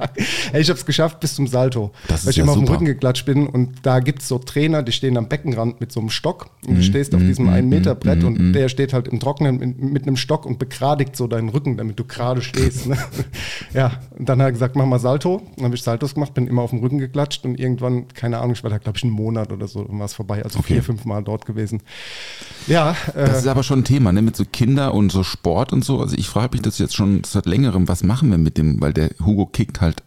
ich 0.53 0.69
habe 0.69 0.77
es 0.77 0.85
geschafft 0.85 1.19
bis 1.19 1.33
zum 1.33 1.47
Salto. 1.47 1.91
Das 2.07 2.19
ist 2.19 2.25
weil 2.27 2.31
ich 2.31 2.37
ja 2.37 2.43
immer 2.43 2.51
auf 2.51 2.59
dem 2.59 2.67
super. 2.67 2.73
Rücken 2.75 2.85
geklatscht 2.85 3.25
bin 3.25 3.47
und 3.47 3.77
da 3.81 4.01
gibt 4.01 4.21
es 4.21 4.27
so 4.27 4.37
Trainer, 4.37 4.83
die 4.83 4.91
stehen 4.91 5.17
am 5.17 5.27
Beckenrand 5.27 5.81
mit 5.81 5.91
so 5.91 5.99
einem 5.99 6.11
Stock 6.11 6.51
und 6.67 6.73
Mhm. 6.73 6.75
du 6.77 6.83
stehst 6.83 7.15
auf 7.15 7.21
diesem 7.21 7.49
1 7.49 7.67
Meter 7.67 7.95
Brett 7.95 8.23
und 8.23 8.53
der 8.53 8.69
steht 8.69 8.82
halt 8.91 9.07
im 9.07 9.21
Trockenen 9.21 9.57
mit, 9.59 9.79
mit 9.81 10.03
einem 10.07 10.17
Stock 10.17 10.45
und 10.45 10.59
begradigt 10.59 11.15
so 11.15 11.27
deinen 11.27 11.47
Rücken, 11.47 11.77
damit 11.77 11.97
du 11.97 12.03
gerade 12.03 12.41
stehst. 12.41 12.87
Ne? 12.87 12.97
ja, 13.73 13.93
und 14.17 14.27
dann 14.27 14.39
hat 14.41 14.47
er 14.49 14.51
gesagt, 14.51 14.75
mach 14.75 14.85
mal 14.85 14.99
Salto. 14.99 15.41
Dann 15.55 15.65
habe 15.65 15.75
ich 15.75 15.83
Saltos 15.83 16.15
gemacht, 16.15 16.33
bin 16.33 16.47
immer 16.47 16.63
auf 16.63 16.71
dem 16.71 16.79
Rücken 16.79 16.97
geklatscht 16.97 17.45
und 17.45 17.57
irgendwann, 17.57 18.09
keine 18.09 18.39
Ahnung, 18.39 18.53
ich 18.53 18.63
war 18.63 18.69
da 18.69 18.79
glaube 18.79 18.97
ich 18.97 19.03
einen 19.03 19.13
Monat 19.13 19.53
oder 19.53 19.67
so, 19.69 19.85
war 19.87 20.05
es 20.05 20.13
vorbei. 20.13 20.43
Also 20.43 20.59
Okay. 20.59 20.73
vier, 20.73 20.83
fünf 20.83 21.05
Mal 21.05 21.23
dort 21.23 21.45
gewesen. 21.45 21.81
Ja, 22.67 22.95
äh, 23.13 23.25
Das 23.27 23.37
ist 23.39 23.47
aber 23.47 23.63
schon 23.63 23.79
ein 23.79 23.85
Thema, 23.85 24.11
ne? 24.11 24.21
Mit 24.21 24.35
so 24.35 24.43
Kinder 24.45 24.93
und 24.93 25.11
so 25.11 25.23
Sport 25.23 25.71
und 25.71 25.85
so. 25.85 26.01
Also 26.01 26.17
ich 26.17 26.27
frage 26.27 26.49
mich 26.53 26.63
das 26.63 26.79
jetzt 26.79 26.95
schon 26.95 27.23
seit 27.23 27.45
längerem, 27.45 27.87
was 27.87 28.03
machen 28.03 28.31
wir 28.31 28.39
mit 28.39 28.57
dem, 28.57 28.81
weil 28.81 28.91
der 28.93 29.11
Hugo 29.23 29.45
kickt 29.45 29.79
halt 29.79 30.01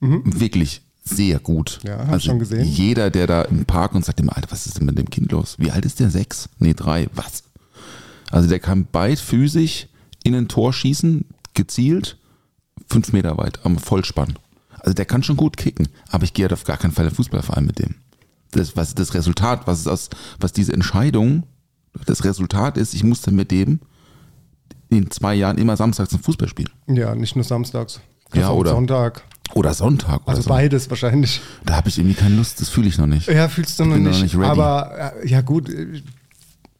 wirklich 0.00 0.82
sehr 1.04 1.38
gut. 1.38 1.80
Mhm. 1.84 1.90
Also 1.90 2.02
Ja, 2.02 2.08
hab 2.08 2.16
ich 2.18 2.24
schon 2.24 2.38
gesehen. 2.38 2.64
Jeder, 2.64 3.10
der 3.10 3.26
da 3.26 3.42
im 3.42 3.64
Park 3.64 3.94
und 3.94 4.04
sagt 4.04 4.18
dem 4.18 4.28
Alter, 4.28 4.50
was 4.50 4.66
ist 4.66 4.78
denn 4.78 4.86
mit 4.86 4.98
dem 4.98 5.08
Kind 5.08 5.30
los? 5.32 5.54
Wie 5.58 5.70
alt 5.70 5.84
ist 5.84 6.00
der? 6.00 6.10
Sechs? 6.10 6.48
Nee, 6.58 6.74
drei. 6.74 7.06
Was? 7.14 7.44
Also 8.30 8.48
der 8.48 8.58
kann 8.58 8.86
beidfüßig 8.90 9.88
in 10.24 10.34
ein 10.34 10.48
Tor 10.48 10.72
schießen, 10.72 11.24
gezielt, 11.54 12.18
fünf 12.88 13.12
Meter 13.12 13.38
weit, 13.38 13.60
am 13.64 13.78
Vollspann. 13.78 14.34
Also 14.80 14.94
der 14.94 15.04
kann 15.04 15.22
schon 15.22 15.36
gut 15.36 15.56
kicken, 15.56 15.88
aber 16.10 16.24
ich 16.24 16.32
gehe 16.34 16.44
halt 16.44 16.52
auf 16.52 16.64
gar 16.64 16.76
keinen 16.76 16.92
Fall 16.92 17.06
in 17.06 17.14
Fußballverein 17.14 17.64
mit 17.64 17.78
dem. 17.78 17.96
Das, 18.52 18.76
was 18.76 18.94
das 18.94 19.14
Resultat, 19.14 19.66
was 19.66 19.80
ist 19.80 19.88
aus, 19.88 20.10
was 20.40 20.52
diese 20.52 20.72
Entscheidung, 20.72 21.44
das 22.06 22.24
Resultat 22.24 22.76
ist, 22.76 22.94
ich 22.94 23.02
musste 23.04 23.30
mit 23.30 23.50
dem 23.50 23.80
in 24.88 25.10
zwei 25.10 25.34
Jahren 25.34 25.58
immer 25.58 25.76
samstags 25.76 26.10
zum 26.10 26.20
Fußball 26.20 26.48
spielen. 26.48 26.70
ja, 26.86 27.14
nicht 27.14 27.34
nur 27.36 27.44
samstags. 27.44 28.00
Ja, 28.34 28.48
auch 28.50 28.56
oder- 28.58 28.70
Sonntag. 28.72 29.22
Oder 29.54 29.74
Sonntag 29.74 30.22
oder 30.22 30.28
Also 30.30 30.42
so. 30.42 30.48
beides 30.48 30.90
wahrscheinlich. 30.90 31.40
Da 31.64 31.76
habe 31.76 31.88
ich 31.88 31.98
irgendwie 31.98 32.16
keine 32.16 32.34
Lust, 32.34 32.60
das 32.60 32.68
fühle 32.68 32.88
ich 32.88 32.98
noch 32.98 33.06
nicht. 33.06 33.28
Ja, 33.28 33.48
fühlst 33.48 33.78
du 33.78 33.84
noch 33.84 33.94
bin 33.94 34.02
noch 34.02 34.10
nicht. 34.10 34.22
nicht 34.24 34.34
ready. 34.36 34.46
aber 34.50 35.14
äh, 35.22 35.28
ja 35.28 35.40
gut, 35.40 35.68
äh, 35.68 36.02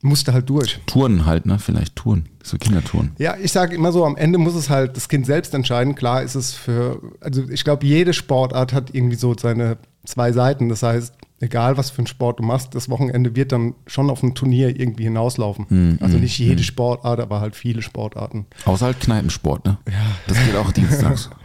musste 0.07 0.33
halt 0.33 0.49
durch. 0.49 0.81
Touren 0.87 1.27
halt, 1.27 1.47
ne? 1.47 1.59
Vielleicht 1.59 1.97
Touren. 1.97 2.29
So 2.43 2.57
Kindertouren. 2.59 3.13
Ja, 3.19 3.37
ich 3.43 3.53
sage 3.53 3.75
immer 3.75 3.93
so, 3.93 4.05
am 4.05 4.17
Ende 4.17 4.39
muss 4.39 4.55
es 4.55 4.71
halt 4.71 4.97
das 4.97 5.09
Kind 5.09 5.27
selbst 5.27 5.53
entscheiden. 5.53 5.95
Klar 5.95 6.23
ist 6.23 6.35
es 6.35 6.55
für, 6.55 7.03
also 7.21 7.43
ich 7.51 7.65
glaube, 7.65 7.85
jede 7.85 8.13
Sportart 8.13 8.73
hat 8.73 8.95
irgendwie 8.95 9.17
so 9.17 9.35
seine 9.39 9.79
zwei 10.05 10.33
Seiten. 10.33 10.69
Das 10.69 10.83
heißt, 10.83 11.13
egal 11.41 11.77
was 11.77 11.91
für 11.91 11.99
einen 11.99 12.07
Sport 12.07 12.39
du 12.39 12.45
machst, 12.45 12.75
das 12.75 12.89
Wochenende 12.89 13.37
wird 13.37 13.53
dann 13.53 13.75
schon 13.87 14.11
auf 14.11 14.23
ein 14.23 14.35
Turnier 14.35 14.79
irgendwie 14.81 15.05
hinauslaufen. 15.05 15.67
Hm, 15.69 15.99
also 16.01 16.19
nicht 16.19 16.39
jede 16.39 16.63
Sportart, 16.63 17.21
aber 17.21 17.41
halt 17.41 17.57
viele 17.57 17.83
Sportarten. 17.83 18.47
Außer 18.65 18.87
halt 18.87 19.01
Kneipensport, 19.01 19.65
ne? 19.67 19.79
Ja. 19.89 19.95
Das 20.27 20.39
geht 20.45 20.57
auch 20.57 20.73
dienstags. 20.73 21.31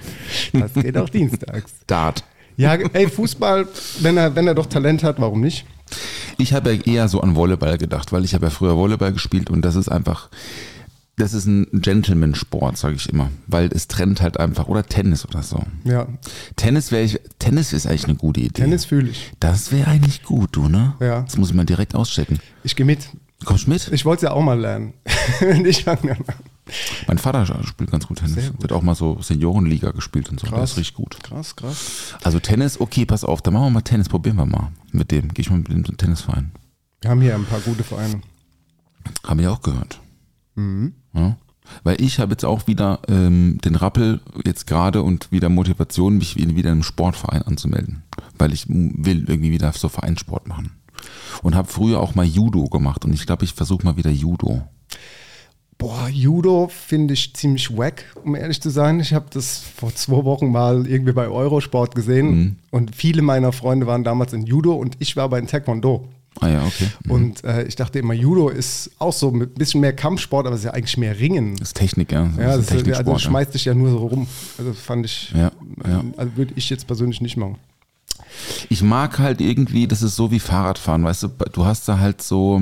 Das 0.53 0.73
geht 0.73 0.97
auch 0.97 1.09
dienstags. 1.09 1.73
Dart. 1.87 2.23
Ja, 2.57 2.73
ey, 2.75 3.09
Fußball, 3.09 3.67
wenn 3.99 4.17
er, 4.17 4.35
wenn 4.35 4.47
er 4.47 4.55
doch 4.55 4.65
Talent 4.65 5.03
hat, 5.03 5.19
warum 5.19 5.41
nicht? 5.41 5.65
Ich 6.41 6.53
habe 6.53 6.73
ja 6.73 6.81
eher 6.81 7.07
so 7.07 7.21
an 7.21 7.35
Volleyball 7.35 7.77
gedacht, 7.77 8.11
weil 8.11 8.25
ich 8.25 8.33
habe 8.33 8.47
ja 8.47 8.49
früher 8.49 8.75
Volleyball 8.75 9.13
gespielt 9.13 9.51
und 9.51 9.61
das 9.61 9.75
ist 9.75 9.89
einfach, 9.89 10.29
das 11.15 11.33
ist 11.35 11.45
ein 11.45 11.67
Gentleman-Sport, 11.71 12.77
sage 12.77 12.95
ich 12.95 13.07
immer, 13.09 13.29
weil 13.45 13.69
es 13.71 13.87
trennt 13.87 14.21
halt 14.21 14.39
einfach 14.39 14.67
oder 14.67 14.83
Tennis 14.83 15.23
oder 15.27 15.43
so. 15.43 15.61
Ja, 15.83 16.07
Tennis 16.55 16.91
wäre 16.91 17.03
ich, 17.03 17.19
Tennis 17.37 17.73
ist 17.73 17.85
eigentlich 17.85 18.05
eine 18.05 18.15
gute 18.15 18.39
Idee. 18.39 18.63
Tennis 18.63 18.85
fühle 18.85 19.11
ich. 19.11 19.31
Das 19.39 19.71
wäre 19.71 19.87
eigentlich 19.87 20.23
gut, 20.23 20.49
du, 20.53 20.67
ne? 20.67 20.95
Ja. 20.99 21.21
Das 21.21 21.37
muss 21.37 21.49
ich 21.49 21.55
mal 21.55 21.65
direkt 21.65 21.93
auschecken. 21.93 22.39
Ich 22.63 22.75
gehe 22.75 22.87
mit. 22.87 23.09
Kommst 23.45 23.67
du 23.67 23.69
mit? 23.69 23.89
Ich 23.91 24.03
wollte 24.05 24.25
es 24.25 24.29
ja 24.31 24.35
auch 24.35 24.41
mal 24.41 24.59
lernen. 24.59 24.93
ich 25.63 25.83
fange 25.83 26.11
an. 26.11 26.25
Mein 27.07 27.17
Vater 27.17 27.45
spielt 27.65 27.91
ganz 27.91 28.07
gut 28.07 28.19
Tennis. 28.19 28.51
Gut. 28.51 28.63
Hat 28.63 28.71
auch 28.71 28.81
mal 28.81 28.95
so 28.95 29.21
Seniorenliga 29.21 29.91
gespielt 29.91 30.29
und 30.29 30.39
so. 30.39 30.47
Krass. 30.47 30.59
Das 30.59 30.71
ist 30.71 30.77
richtig 30.77 30.95
gut. 30.95 31.17
Krass, 31.23 31.55
krass. 31.55 32.15
Also 32.23 32.39
Tennis, 32.39 32.79
okay, 32.79 33.05
pass 33.05 33.23
auf, 33.23 33.41
dann 33.41 33.53
machen 33.53 33.65
wir 33.65 33.71
mal 33.71 33.81
Tennis, 33.81 34.09
probieren 34.09 34.37
wir 34.37 34.45
mal 34.45 34.71
mit 34.91 35.11
dem. 35.11 35.33
Gehe 35.33 35.43
ich 35.43 35.49
mal 35.49 35.57
mit 35.57 35.69
dem 35.69 35.97
Tennisverein. 35.97 36.51
Wir 37.01 37.09
haben 37.09 37.21
hier 37.21 37.35
ein 37.35 37.45
paar 37.45 37.59
gute 37.61 37.83
Vereine. 37.83 38.21
Haben 39.25 39.39
wir 39.39 39.51
auch 39.51 39.61
gehört. 39.61 39.99
Mhm. 40.55 40.93
Ja. 41.13 41.37
Weil 41.83 42.01
ich 42.01 42.19
habe 42.19 42.31
jetzt 42.31 42.45
auch 42.45 42.67
wieder 42.67 42.99
ähm, 43.07 43.59
den 43.63 43.75
Rappel 43.75 44.21
jetzt 44.45 44.67
gerade 44.67 45.01
und 45.03 45.31
wieder 45.31 45.49
Motivation, 45.49 46.17
mich 46.17 46.35
wieder 46.35 46.71
im 46.71 46.83
Sportverein 46.83 47.43
anzumelden. 47.43 48.03
Weil 48.37 48.53
ich 48.53 48.65
will 48.67 49.25
irgendwie 49.27 49.51
wieder 49.51 49.71
so 49.73 49.89
Vereinssport 49.89 50.47
machen. 50.47 50.71
Und 51.41 51.55
habe 51.55 51.69
früher 51.69 51.99
auch 51.99 52.13
mal 52.13 52.25
Judo 52.25 52.65
gemacht 52.65 53.05
und 53.05 53.13
ich 53.13 53.25
glaube, 53.25 53.45
ich 53.45 53.53
versuche 53.53 53.83
mal 53.83 53.97
wieder 53.97 54.11
Judo. 54.11 54.67
Boah, 55.81 56.07
Judo 56.09 56.67
finde 56.71 57.15
ich 57.15 57.33
ziemlich 57.33 57.75
wack, 57.75 58.03
um 58.23 58.35
ehrlich 58.35 58.61
zu 58.61 58.69
sein. 58.69 58.99
Ich 58.99 59.13
habe 59.15 59.25
das 59.31 59.57
vor 59.57 59.93
zwei 59.95 60.23
Wochen 60.25 60.51
mal 60.51 60.85
irgendwie 60.85 61.11
bei 61.11 61.27
Eurosport 61.27 61.95
gesehen 61.95 62.27
Mhm. 62.29 62.55
und 62.69 62.95
viele 62.95 63.23
meiner 63.23 63.51
Freunde 63.51 63.87
waren 63.87 64.03
damals 64.03 64.31
in 64.33 64.45
Judo 64.45 64.73
und 64.75 64.95
ich 64.99 65.15
war 65.15 65.27
bei 65.29 65.41
Taekwondo. 65.41 66.07
Ah 66.39 66.49
ja, 66.49 66.63
okay. 66.65 66.87
Mhm. 67.05 67.11
Und 67.11 67.43
äh, 67.43 67.63
ich 67.63 67.75
dachte 67.75 67.97
immer, 67.97 68.13
Judo 68.13 68.49
ist 68.49 68.91
auch 68.99 69.11
so 69.11 69.31
mit 69.31 69.51
ein 69.55 69.55
bisschen 69.55 69.81
mehr 69.81 69.93
Kampfsport, 69.93 70.45
aber 70.45 70.53
es 70.55 70.61
ist 70.61 70.65
ja 70.65 70.71
eigentlich 70.73 70.97
mehr 70.97 71.19
Ringen. 71.19 71.55
Das 71.57 71.69
ist 71.69 71.77
Technik, 71.77 72.11
ja. 72.11 72.25
Das 72.25 72.37
Ja, 72.37 72.57
das 72.57 72.71
ist, 72.71 72.93
also 72.93 73.17
schmeißt 73.17 73.53
dich 73.55 73.65
ja 73.65 73.73
nur 73.73 73.89
so 73.89 73.97
rum. 74.05 74.27
Also 74.59 74.73
fand 74.73 75.05
ich, 75.07 75.31
Ja, 75.35 75.51
ja. 75.83 75.99
ähm, 75.99 76.13
also 76.15 76.37
würde 76.37 76.53
ich 76.57 76.69
jetzt 76.69 76.85
persönlich 76.85 77.21
nicht 77.21 77.37
machen. 77.37 77.55
Ich 78.69 78.83
mag 78.83 79.17
halt 79.17 79.41
irgendwie, 79.41 79.87
das 79.87 80.03
ist 80.03 80.15
so 80.15 80.29
wie 80.31 80.39
Fahrradfahren, 80.39 81.03
weißt 81.03 81.23
du, 81.23 81.27
du 81.51 81.65
hast 81.65 81.87
da 81.89 81.97
halt 81.99 82.21
so, 82.21 82.61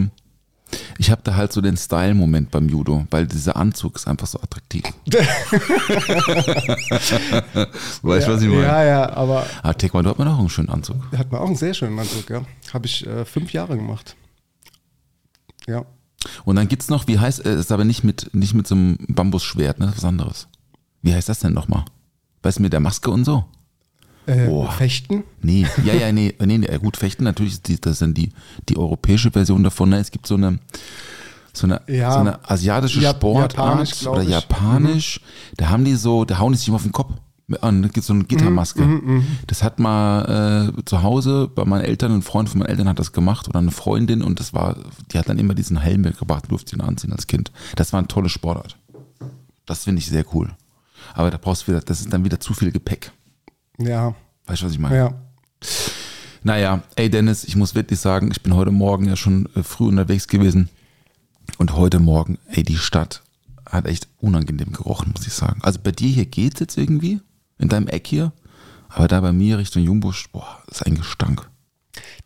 Ich 0.97 1.09
habe 1.11 1.21
da 1.23 1.35
halt 1.35 1.51
so 1.53 1.61
den 1.61 1.77
Style-Moment 1.77 2.51
beim 2.51 2.69
Judo, 2.69 3.07
weil 3.09 3.25
dieser 3.25 3.55
Anzug 3.55 3.95
ist 3.95 4.07
einfach 4.07 4.27
so 4.27 4.39
attraktiv. 4.39 4.83
weißt 8.01 8.27
du, 8.27 8.31
was 8.33 8.41
ich 8.41 8.47
meine? 8.49 8.61
Ja, 8.63 8.83
ja, 8.83 9.09
aber 9.13 9.45
Ah, 9.63 9.73
du 9.73 9.88
hast 9.91 9.93
mir 10.19 10.29
auch 10.29 10.39
einen 10.39 10.49
schönen 10.49 10.69
Anzug. 10.69 10.97
hat 11.17 11.31
man 11.31 11.41
auch 11.41 11.47
einen 11.47 11.55
sehr 11.55 11.73
schönen 11.73 11.97
Anzug, 11.97 12.29
ja. 12.29 12.43
Habe 12.73 12.85
ich 12.85 13.05
äh, 13.07 13.25
fünf 13.25 13.51
Jahre 13.53 13.75
gemacht. 13.77 14.15
Ja. 15.67 15.85
Und 16.45 16.55
dann 16.57 16.67
gibt's 16.67 16.89
noch, 16.89 17.07
wie 17.07 17.17
heißt 17.19 17.45
es, 17.45 17.59
ist 17.61 17.71
aber 17.71 17.85
nicht 17.85 18.03
mit, 18.03 18.29
nicht 18.33 18.53
mit 18.53 18.67
so 18.67 18.75
einem 18.75 18.97
Bambusschwert, 19.07 19.79
ne? 19.79 19.85
Das 19.88 19.95
ist 19.95 20.03
was 20.03 20.07
anderes. 20.09 20.47
Wie 21.01 21.13
heißt 21.13 21.29
das 21.29 21.39
denn 21.39 21.53
nochmal? 21.53 21.85
Weißt 22.43 22.59
du, 22.59 22.61
mit 22.61 22.73
der 22.73 22.79
Maske 22.81 23.09
und 23.09 23.23
so? 23.25 23.45
Äh, 24.29 24.45
Boah. 24.48 24.71
Fechten? 24.71 25.24
Nee, 25.41 25.65
ja, 25.83 25.93
ja, 25.93 26.12
nee, 26.12 26.33
nee, 26.39 26.57
nee, 26.59 26.67
ja, 26.71 26.77
gut, 26.77 26.98
Fechten 26.98 27.24
natürlich, 27.24 27.62
das 27.62 27.93
ist 27.93 28.01
dann 28.01 28.13
die, 28.13 28.31
die 28.67 28.77
europäische 28.77 29.31
Version 29.31 29.63
davon. 29.63 29.89
Ne? 29.89 29.98
Es 30.00 30.12
gibt 30.12 30.27
so 30.27 30.36
eine, 30.36 30.59
so 31.53 31.65
eine, 31.67 31.81
Ja. 31.88 32.12
so 32.13 32.19
eine 32.19 32.50
asiatische 32.50 33.00
Jap- 33.00 33.15
Sportart 33.17 33.53
japanisch, 33.53 34.05
oder 34.07 34.21
ich. 34.21 34.27
Mhm. 34.27 34.33
japanisch. 34.33 35.21
Da 35.57 35.69
haben 35.69 35.83
die 35.86 35.95
so, 35.95 36.25
da 36.25 36.38
hauen 36.39 36.51
die 36.53 36.57
sich 36.59 36.67
immer 36.67 36.75
auf 36.75 36.83
den 36.83 36.91
Kopf. 36.91 37.13
Und 37.62 37.81
da 37.81 37.88
gibt 37.88 38.05
so 38.05 38.13
eine 38.13 38.25
Gittermaske. 38.25 38.83
Mhm, 38.83 39.25
Das 39.48 39.63
hat 39.63 39.79
mal 39.79 40.69
äh, 40.77 40.86
zu 40.86 41.01
Hause 41.01 41.50
bei 41.53 41.65
meinen 41.65 41.81
Eltern, 41.83 42.12
ein 42.13 42.21
Freund 42.21 42.48
von 42.48 42.59
meinen 42.59 42.69
Eltern 42.69 42.88
hat 42.88 43.00
das 43.00 43.12
gemacht 43.12 43.48
oder 43.50 43.57
eine 43.57 43.71
Freundin 43.71 44.21
und 44.21 44.39
das 44.39 44.53
war, 44.53 44.75
die 45.12 45.17
hat 45.17 45.29
dann 45.29 45.39
immer 45.39 45.55
diesen 45.55 45.77
Helm 45.77 46.01
mitgebracht, 46.01 46.43
durfte 46.50 46.75
ihn 46.75 46.81
anziehen 46.81 47.12
als 47.12 47.25
Kind. 47.25 47.51
Das 47.75 47.91
war 47.91 47.98
eine 47.98 48.07
tolle 48.07 48.29
Sportart. 48.29 48.77
Das 49.65 49.86
finde 49.86 49.98
ich 50.00 50.07
sehr 50.09 50.25
cool. 50.36 50.51
Aber 51.15 51.31
da 51.31 51.38
brauchst 51.41 51.63
du 51.63 51.71
wieder, 51.71 51.81
das 51.81 52.01
ist 52.01 52.13
dann 52.13 52.24
wieder 52.24 52.39
zu 52.39 52.53
viel 52.53 52.71
Gepäck. 52.71 53.12
Ja. 53.79 54.15
Weißt 54.45 54.62
du, 54.62 54.65
was 54.65 54.74
ich 54.74 54.79
meine? 54.79 54.95
Ja. 54.95 55.13
Naja, 56.43 56.83
ey 56.95 57.09
Dennis, 57.09 57.43
ich 57.43 57.55
muss 57.55 57.75
wirklich 57.75 58.00
sagen, 58.00 58.31
ich 58.31 58.41
bin 58.41 58.55
heute 58.55 58.71
Morgen 58.71 59.05
ja 59.05 59.15
schon 59.15 59.48
äh, 59.55 59.63
früh 59.63 59.88
unterwegs 59.88 60.27
gewesen. 60.27 60.69
Und 61.57 61.75
heute 61.75 62.00
Morgen, 62.00 62.38
ey, 62.48 62.63
die 62.63 62.77
Stadt 62.77 63.24
hat 63.65 63.86
echt 63.88 64.07
unangenehm 64.19 64.71
gerochen, 64.71 65.12
muss 65.15 65.27
ich 65.27 65.33
sagen. 65.33 65.59
Also 65.63 65.79
bei 65.83 65.91
dir 65.91 66.09
hier 66.09 66.25
geht's 66.25 66.59
jetzt 66.59 66.77
irgendwie, 66.77 67.19
in 67.57 67.67
deinem 67.69 67.88
Eck 67.88 68.07
hier. 68.07 68.31
Aber 68.88 69.07
da 69.07 69.19
bei 69.21 69.31
mir 69.33 69.57
Richtung 69.57 69.83
Jungbusch, 69.83 70.29
boah, 70.31 70.63
ist 70.69 70.86
ein 70.86 70.95
Gestank. 70.95 71.48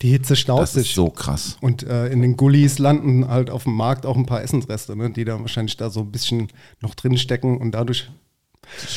Die 0.01 0.09
Hitze 0.09 0.35
staut 0.35 0.61
Das 0.61 0.73
sich. 0.73 0.89
ist 0.89 0.95
so 0.95 1.09
krass. 1.09 1.57
Und 1.61 1.83
äh, 1.83 2.07
in 2.07 2.21
den 2.21 2.37
Gullis 2.37 2.79
landen 2.79 3.27
halt 3.27 3.49
auf 3.49 3.63
dem 3.63 3.73
Markt 3.75 4.05
auch 4.05 4.15
ein 4.15 4.25
paar 4.25 4.41
Essensreste, 4.43 4.95
ne, 4.95 5.09
die 5.09 5.25
da 5.25 5.39
wahrscheinlich 5.39 5.77
da 5.77 5.89
so 5.89 6.01
ein 6.01 6.11
bisschen 6.11 6.49
noch 6.81 6.95
drin 6.95 7.17
stecken 7.17 7.57
und 7.57 7.71
dadurch, 7.71 8.09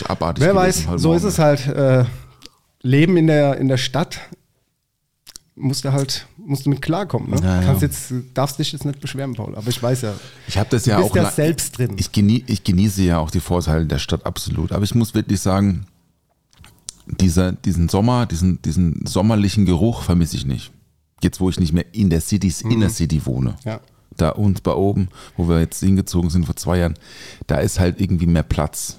abartig. 0.07 0.45
wer 0.45 0.55
weiß, 0.55 0.87
so 0.97 1.15
ist 1.15 1.25
es 1.25 1.39
halt. 1.39 1.67
Äh, 1.69 2.05
Leben 2.83 3.17
in 3.17 3.27
der, 3.27 3.57
in 3.59 3.69
der 3.69 3.77
Stadt 3.77 4.21
musst 5.57 5.85
du 5.85 5.93
halt, 5.93 6.27
musst 6.37 6.67
du 6.67 6.71
mit 6.71 6.83
klarkommen. 6.83 7.31
Ne? 7.31 7.41
Ja, 7.43 7.61
ja. 7.61 7.67
Kannst 7.67 7.83
jetzt, 7.83 8.13
darfst 8.35 8.59
dich 8.59 8.73
jetzt 8.73 8.85
nicht 8.85 9.01
beschweren, 9.01 9.35
Paul, 9.35 9.57
aber 9.57 9.69
ich 9.69 9.83
weiß 9.83 10.03
ja, 10.03 10.15
Ich 10.47 10.59
habe 10.59 10.69
das 10.71 10.87
ja 10.87 10.97
du 10.97 11.03
bist 11.03 11.13
auch 11.13 11.17
ja 11.17 11.31
selbst 11.31 11.79
drin. 11.79 11.97
Ich, 11.97 12.13
genie 12.13 12.45
ich 12.47 12.63
genieße 12.63 13.03
ja 13.03 13.19
auch 13.19 13.31
die 13.31 13.41
Vorteile 13.41 13.87
der 13.87 13.99
Stadt 13.99 14.27
absolut. 14.27 14.73
Aber 14.73 14.85
ich 14.85 14.95
muss 14.95 15.15
wirklich 15.15 15.41
sagen, 15.41 15.87
dieser, 17.07 17.53
diesen 17.53 17.89
Sommer, 17.89 18.27
diesen, 18.27 18.61
diesen 18.63 19.07
sommerlichen 19.07 19.65
Geruch 19.65 20.03
vermisse 20.03 20.37
ich 20.37 20.45
nicht. 20.45 20.73
Jetzt, 21.23 21.41
wo 21.41 21.49
ich 21.49 21.59
nicht 21.59 21.73
mehr 21.73 21.87
in 21.93 22.11
der 22.11 22.21
City's 22.21 22.61
Inner 22.61 22.91
City 22.91 23.25
wohne. 23.25 23.51
Mhm. 23.51 23.71
Ja. 23.71 23.81
Da 24.17 24.31
uns 24.31 24.61
bei 24.61 24.73
oben, 24.73 25.09
wo 25.37 25.49
wir 25.49 25.61
jetzt 25.61 25.81
hingezogen 25.81 26.31
sind 26.31 26.47
vor 26.47 26.57
zwei 26.57 26.79
Jahren, 26.79 26.95
da 27.47 27.59
ist 27.59 27.81
halt 27.81 28.01
irgendwie 28.01 28.27
mehr 28.27 28.43
Platz. 28.43 28.99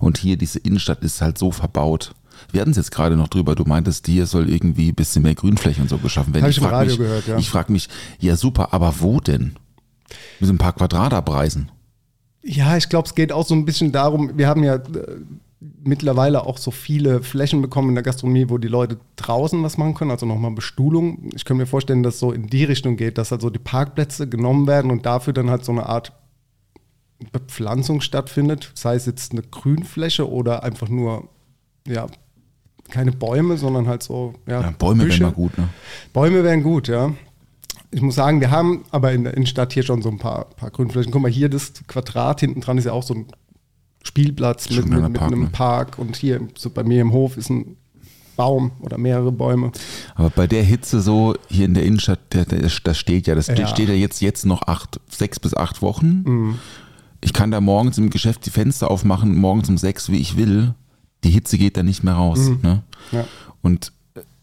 Und 0.00 0.18
hier 0.18 0.36
diese 0.36 0.58
Innenstadt 0.58 1.02
ist 1.02 1.20
halt 1.20 1.38
so 1.38 1.50
verbaut. 1.50 2.14
Wir 2.52 2.60
hatten 2.60 2.70
es 2.70 2.76
jetzt 2.76 2.90
gerade 2.90 3.16
noch 3.16 3.28
drüber, 3.28 3.54
du 3.54 3.64
meintest, 3.64 4.06
hier 4.06 4.26
soll 4.26 4.48
irgendwie 4.48 4.90
ein 4.90 4.94
bisschen 4.94 5.22
mehr 5.22 5.34
Grünfläche 5.34 5.80
und 5.80 5.88
so 5.88 5.98
geschaffen 5.98 6.34
werden. 6.34 6.44
Hab 6.44 6.50
ich 6.50 6.58
im 6.58 6.64
frag 6.64 6.72
Radio 6.72 6.90
mich, 6.92 6.98
gehört, 6.98 7.26
ja. 7.26 7.38
Ich 7.38 7.50
frage 7.50 7.72
mich, 7.72 7.88
ja 8.18 8.36
super, 8.36 8.72
aber 8.72 8.94
wo 9.00 9.20
denn? 9.20 9.56
Mit 10.40 10.48
so 10.48 10.52
ein 10.52 10.58
paar 10.58 10.72
Quadrat 10.72 11.12
abreißen. 11.12 11.70
Ja, 12.42 12.76
ich 12.76 12.88
glaube, 12.88 13.08
es 13.08 13.14
geht 13.14 13.32
auch 13.32 13.46
so 13.46 13.54
ein 13.54 13.64
bisschen 13.64 13.90
darum, 13.90 14.38
wir 14.38 14.46
haben 14.46 14.62
ja 14.62 14.76
äh, 14.76 14.80
mittlerweile 15.60 16.44
auch 16.46 16.58
so 16.58 16.70
viele 16.70 17.22
Flächen 17.22 17.62
bekommen 17.62 17.90
in 17.90 17.94
der 17.94 18.04
Gastronomie, 18.04 18.48
wo 18.48 18.58
die 18.58 18.68
Leute 18.68 18.98
draußen 19.16 19.62
was 19.62 19.78
machen 19.78 19.94
können, 19.94 20.10
also 20.10 20.26
nochmal 20.26 20.52
Bestuhlung. 20.52 21.30
Ich 21.34 21.44
kann 21.44 21.56
mir 21.56 21.66
vorstellen, 21.66 22.02
dass 22.02 22.14
es 22.14 22.20
so 22.20 22.32
in 22.32 22.46
die 22.46 22.64
Richtung 22.64 22.96
geht, 22.96 23.18
dass 23.18 23.32
also 23.32 23.50
die 23.50 23.58
Parkplätze 23.58 24.28
genommen 24.28 24.66
werden 24.66 24.90
und 24.90 25.06
dafür 25.06 25.32
dann 25.32 25.50
halt 25.50 25.64
so 25.64 25.72
eine 25.72 25.86
Art 25.86 26.12
Bepflanzung 27.32 28.00
stattfindet. 28.00 28.70
Sei 28.74 28.94
es 28.94 29.06
jetzt 29.06 29.32
eine 29.32 29.42
Grünfläche 29.42 30.30
oder 30.30 30.62
einfach 30.62 30.88
nur, 30.88 31.28
ja, 31.86 32.06
keine 32.90 33.12
Bäume, 33.12 33.56
sondern 33.56 33.86
halt 33.88 34.02
so, 34.02 34.34
ja, 34.46 34.60
Ja, 34.62 34.70
Bäume 34.78 35.04
Büsche. 35.04 35.20
wären 35.20 35.30
mal 35.30 35.34
gut, 35.34 35.58
ne? 35.58 35.68
Bäume 36.12 36.44
wären 36.44 36.62
gut, 36.62 36.88
ja. 36.88 37.12
Ich 37.90 38.02
muss 38.02 38.14
sagen, 38.16 38.40
wir 38.40 38.50
haben 38.50 38.84
aber 38.90 39.12
in 39.12 39.24
der 39.24 39.34
Innenstadt 39.34 39.72
hier 39.72 39.82
schon 39.82 40.02
so 40.02 40.10
ein 40.10 40.18
paar, 40.18 40.46
paar 40.56 40.70
Grünflächen. 40.70 41.12
Guck 41.12 41.22
mal, 41.22 41.30
hier 41.30 41.48
das 41.48 41.72
Quadrat 41.86 42.40
hinten 42.40 42.60
dran 42.60 42.78
ist 42.78 42.84
ja 42.84 42.92
auch 42.92 43.02
so 43.02 43.14
ein 43.14 43.26
Spielplatz 44.02 44.70
mit, 44.70 44.86
mit, 44.88 45.02
mit 45.02 45.12
Park, 45.14 45.32
einem 45.32 45.42
ne? 45.42 45.48
Park 45.50 45.98
und 45.98 46.16
hier 46.16 46.40
so 46.56 46.70
bei 46.70 46.84
mir 46.84 47.00
im 47.00 47.12
Hof 47.12 47.36
ist 47.36 47.50
ein 47.50 47.76
Baum 48.36 48.72
oder 48.80 48.98
mehrere 48.98 49.32
Bäume. 49.32 49.72
Aber 50.14 50.30
bei 50.30 50.46
der 50.46 50.62
Hitze 50.62 51.00
so 51.00 51.34
hier 51.48 51.64
in 51.64 51.74
der 51.74 51.84
Innenstadt, 51.84 52.18
das 52.84 52.98
steht 52.98 53.26
ja, 53.26 53.34
das 53.34 53.46
Ja. 53.46 53.66
steht 53.66 53.88
ja 53.88 53.94
jetzt, 53.94 54.20
jetzt 54.20 54.44
noch 54.44 54.62
acht, 54.68 55.00
sechs 55.08 55.40
bis 55.40 55.54
acht 55.56 55.80
Wochen. 55.80 56.56
Ich 57.22 57.32
kann 57.32 57.50
da 57.50 57.60
morgens 57.62 57.96
im 57.98 58.10
Geschäft 58.10 58.44
die 58.46 58.50
Fenster 58.50 58.90
aufmachen, 58.90 59.34
morgens 59.36 59.68
um 59.70 59.78
sechs, 59.78 60.10
wie 60.10 60.18
ich 60.18 60.36
will. 60.36 60.74
Die 61.24 61.30
Hitze 61.30 61.58
geht 61.58 61.76
da 61.76 61.82
nicht 61.82 62.04
mehr 62.04 62.14
raus. 62.14 62.50
Ne? 62.62 62.82
Ja. 63.12 63.24
Und 63.62 63.92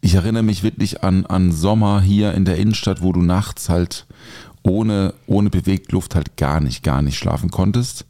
ich 0.02 0.16
erinnere 0.16 0.44
mich 0.44 0.64
wirklich 0.64 1.04
an, 1.04 1.26
an 1.26 1.52
Sommer 1.52 2.02
hier 2.02 2.34
in 2.34 2.46
der 2.46 2.58
Innenstadt, 2.58 3.02
wo 3.02 3.14
du 3.14 3.22
nachts 3.22 3.70
halt 3.70 4.06
ohne, 4.64 5.14
ohne 5.28 5.50
Bewegtluft 5.50 6.16
halt 6.16 6.38
gar 6.38 6.60
nicht, 6.62 6.84
gar 6.84 7.02
nicht 7.02 7.18
schlafen 7.18 7.52
konntest. 7.52 8.06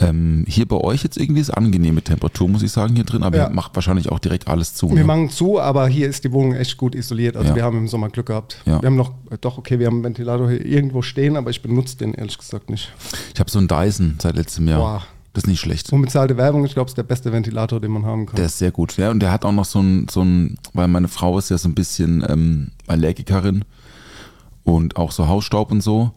Ähm, 0.00 0.44
hier 0.48 0.66
bei 0.66 0.76
euch 0.76 1.02
jetzt 1.02 1.16
irgendwie 1.16 1.40
ist 1.40 1.50
angenehme 1.50 2.02
Temperatur, 2.02 2.48
muss 2.48 2.62
ich 2.62 2.70
sagen, 2.70 2.94
hier 2.94 3.02
drin, 3.04 3.24
aber 3.24 3.36
Ja. 3.36 3.48
ihr 3.48 3.50
macht 3.52 3.74
wahrscheinlich 3.74 4.08
auch 4.10 4.20
direkt 4.20 4.46
alles 4.46 4.74
zu. 4.74 4.88
Wir 4.90 4.96
ne? 4.98 5.04
machen 5.04 5.28
zu, 5.28 5.60
aber 5.60 5.88
hier 5.88 6.08
ist 6.08 6.22
die 6.22 6.30
Wohnung 6.30 6.54
echt 6.54 6.76
gut 6.76 6.94
isoliert. 6.94 7.36
Also 7.36 7.50
Ja. 7.50 7.56
wir 7.56 7.64
haben 7.64 7.78
im 7.78 7.88
Sommer 7.88 8.08
Glück 8.08 8.26
gehabt. 8.26 8.62
Ja. 8.64 8.80
Wir 8.80 8.86
haben 8.86 8.96
noch, 8.96 9.10
äh, 9.30 9.38
doch 9.40 9.58
okay, 9.58 9.80
wir 9.80 9.86
haben 9.86 9.96
einen 9.96 10.04
Ventilator 10.04 10.50
hier 10.50 10.64
irgendwo 10.64 11.02
stehen, 11.02 11.36
aber 11.36 11.50
ich 11.50 11.62
benutze 11.62 11.96
den 11.96 12.14
ehrlich 12.14 12.38
gesagt 12.38 12.70
nicht. 12.70 12.92
Ich 13.34 13.40
habe 13.40 13.50
so 13.50 13.58
einen 13.58 13.66
Dyson 13.66 14.16
seit 14.20 14.36
letztem 14.36 14.68
Jahr. 14.68 14.78
Boah. 14.80 15.06
Das 15.38 15.44
ist 15.44 15.50
nicht 15.50 15.60
schlecht. 15.60 15.92
Unbezahlte 15.92 16.36
Werbung, 16.36 16.64
ich 16.64 16.74
glaube, 16.74 16.88
ist 16.88 16.98
der 16.98 17.04
beste 17.04 17.30
Ventilator, 17.30 17.80
den 17.80 17.92
man 17.92 18.04
haben 18.04 18.26
kann. 18.26 18.34
Der 18.34 18.46
ist 18.46 18.58
sehr 18.58 18.72
gut. 18.72 18.96
Ja, 18.96 19.12
und 19.12 19.20
der 19.20 19.30
hat 19.30 19.44
auch 19.44 19.52
noch 19.52 19.66
so 19.66 19.78
ein, 19.78 20.08
so 20.10 20.20
ein 20.20 20.58
weil 20.72 20.88
meine 20.88 21.06
Frau 21.06 21.38
ist 21.38 21.48
ja 21.48 21.58
so 21.58 21.68
ein 21.68 21.76
bisschen 21.76 22.26
ähm, 22.28 22.72
Allergikerin 22.88 23.64
und 24.64 24.96
auch 24.96 25.12
so 25.12 25.28
Hausstaub 25.28 25.70
und 25.70 25.80
so. 25.80 26.10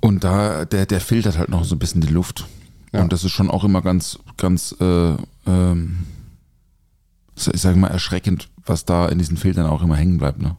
Und 0.00 0.22
da, 0.22 0.66
der, 0.66 0.84
der 0.84 1.00
filtert 1.00 1.38
halt 1.38 1.48
noch 1.48 1.64
so 1.64 1.76
ein 1.76 1.78
bisschen 1.78 2.02
die 2.02 2.12
Luft. 2.12 2.46
Ja. 2.92 3.00
Und 3.00 3.10
das 3.10 3.24
ist 3.24 3.32
schon 3.32 3.48
auch 3.48 3.64
immer 3.64 3.80
ganz, 3.80 4.18
ganz, 4.36 4.76
äh, 4.80 5.14
ähm, 5.46 6.00
ich 7.36 7.62
sage 7.62 7.78
mal, 7.78 7.88
erschreckend, 7.88 8.50
was 8.66 8.84
da 8.84 9.08
in 9.08 9.18
diesen 9.18 9.38
Filtern 9.38 9.64
auch 9.64 9.80
immer 9.80 9.96
hängen 9.96 10.18
bleibt. 10.18 10.42
Ne? 10.42 10.56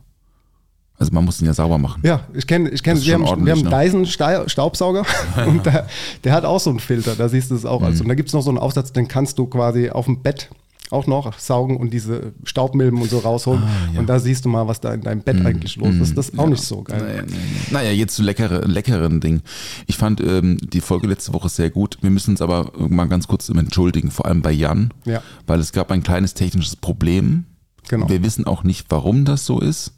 Also 0.99 1.13
man 1.13 1.23
muss 1.25 1.37
den 1.37 1.47
ja 1.47 1.53
sauber 1.53 1.77
machen. 1.77 2.01
Ja, 2.05 2.21
ich 2.33 2.45
kenne, 2.45 2.69
ich 2.69 2.83
kenne, 2.83 3.01
wir 3.01 3.13
haben, 3.13 3.45
wir 3.45 3.53
haben 3.53 3.65
einen 3.67 3.85
Dyson 3.85 4.05
Stei- 4.05 4.47
Staubsauger 4.47 5.05
und 5.47 5.65
der, 5.65 5.87
der 6.25 6.33
hat 6.33 6.43
auch 6.45 6.59
so 6.59 6.69
einen 6.69 6.79
Filter, 6.79 7.15
da 7.15 7.29
siehst 7.29 7.51
du 7.51 7.55
es 7.55 7.65
auch. 7.65 7.79
Mhm. 7.79 7.85
Also, 7.85 8.03
und 8.03 8.09
da 8.09 8.15
gibt 8.15 8.27
es 8.29 8.33
noch 8.33 8.41
so 8.43 8.49
einen 8.49 8.57
Aufsatz, 8.59 8.91
den 8.91 9.07
kannst 9.07 9.39
du 9.39 9.45
quasi 9.47 9.89
auf 9.89 10.05
dem 10.05 10.21
Bett 10.21 10.49
auch 10.91 11.05
noch 11.05 11.37
saugen 11.37 11.77
und 11.77 11.93
diese 11.93 12.33
Staubmilben 12.43 12.99
und 12.99 13.11
so 13.11 13.19
rausholen. 13.19 13.61
Ah, 13.63 13.67
ja. 13.85 13.91
Mhm. 13.93 13.97
Und 13.99 14.09
da 14.09 14.19
siehst 14.19 14.43
du 14.43 14.49
mal, 14.49 14.67
was 14.67 14.81
da 14.81 14.91
in 14.91 15.01
deinem 15.01 15.21
Bett 15.21 15.45
eigentlich 15.45 15.75
los 15.75 15.93
ist. 15.95 16.17
Das 16.17 16.29
ist 16.29 16.39
auch 16.39 16.47
nicht 16.47 16.63
so 16.63 16.81
geil. 16.81 16.99
Naja, 16.99 17.21
naja, 17.21 17.33
naja, 17.69 17.91
jetzt 17.91 18.15
zu 18.15 18.23
leckere, 18.23 18.65
leckeren 18.67 19.21
Dingen. 19.21 19.43
Ich 19.85 19.97
fand 19.97 20.19
ähm, 20.19 20.57
die 20.57 20.81
Folge 20.81 21.05
letzte 21.07 21.31
Woche 21.33 21.47
sehr 21.47 21.69
gut. 21.69 21.99
Wir 22.01 22.09
müssen 22.09 22.31
uns 22.31 22.41
aber 22.41 22.71
mal 22.89 23.05
ganz 23.07 23.27
kurz 23.27 23.49
entschuldigen, 23.49 24.09
vor 24.09 24.25
allem 24.25 24.41
bei 24.41 24.51
Jan, 24.51 24.91
Ja. 25.05 25.21
weil 25.45 25.59
es 25.59 25.71
gab 25.73 25.91
ein 25.91 26.01
kleines 26.01 26.33
technisches 26.33 26.75
Problem. 26.75 27.45
Genau. 27.87 28.09
Wir 28.09 28.23
wissen 28.23 28.45
auch 28.47 28.63
nicht, 28.63 28.87
warum 28.89 29.25
das 29.25 29.45
so 29.45 29.59
ist. 29.59 29.93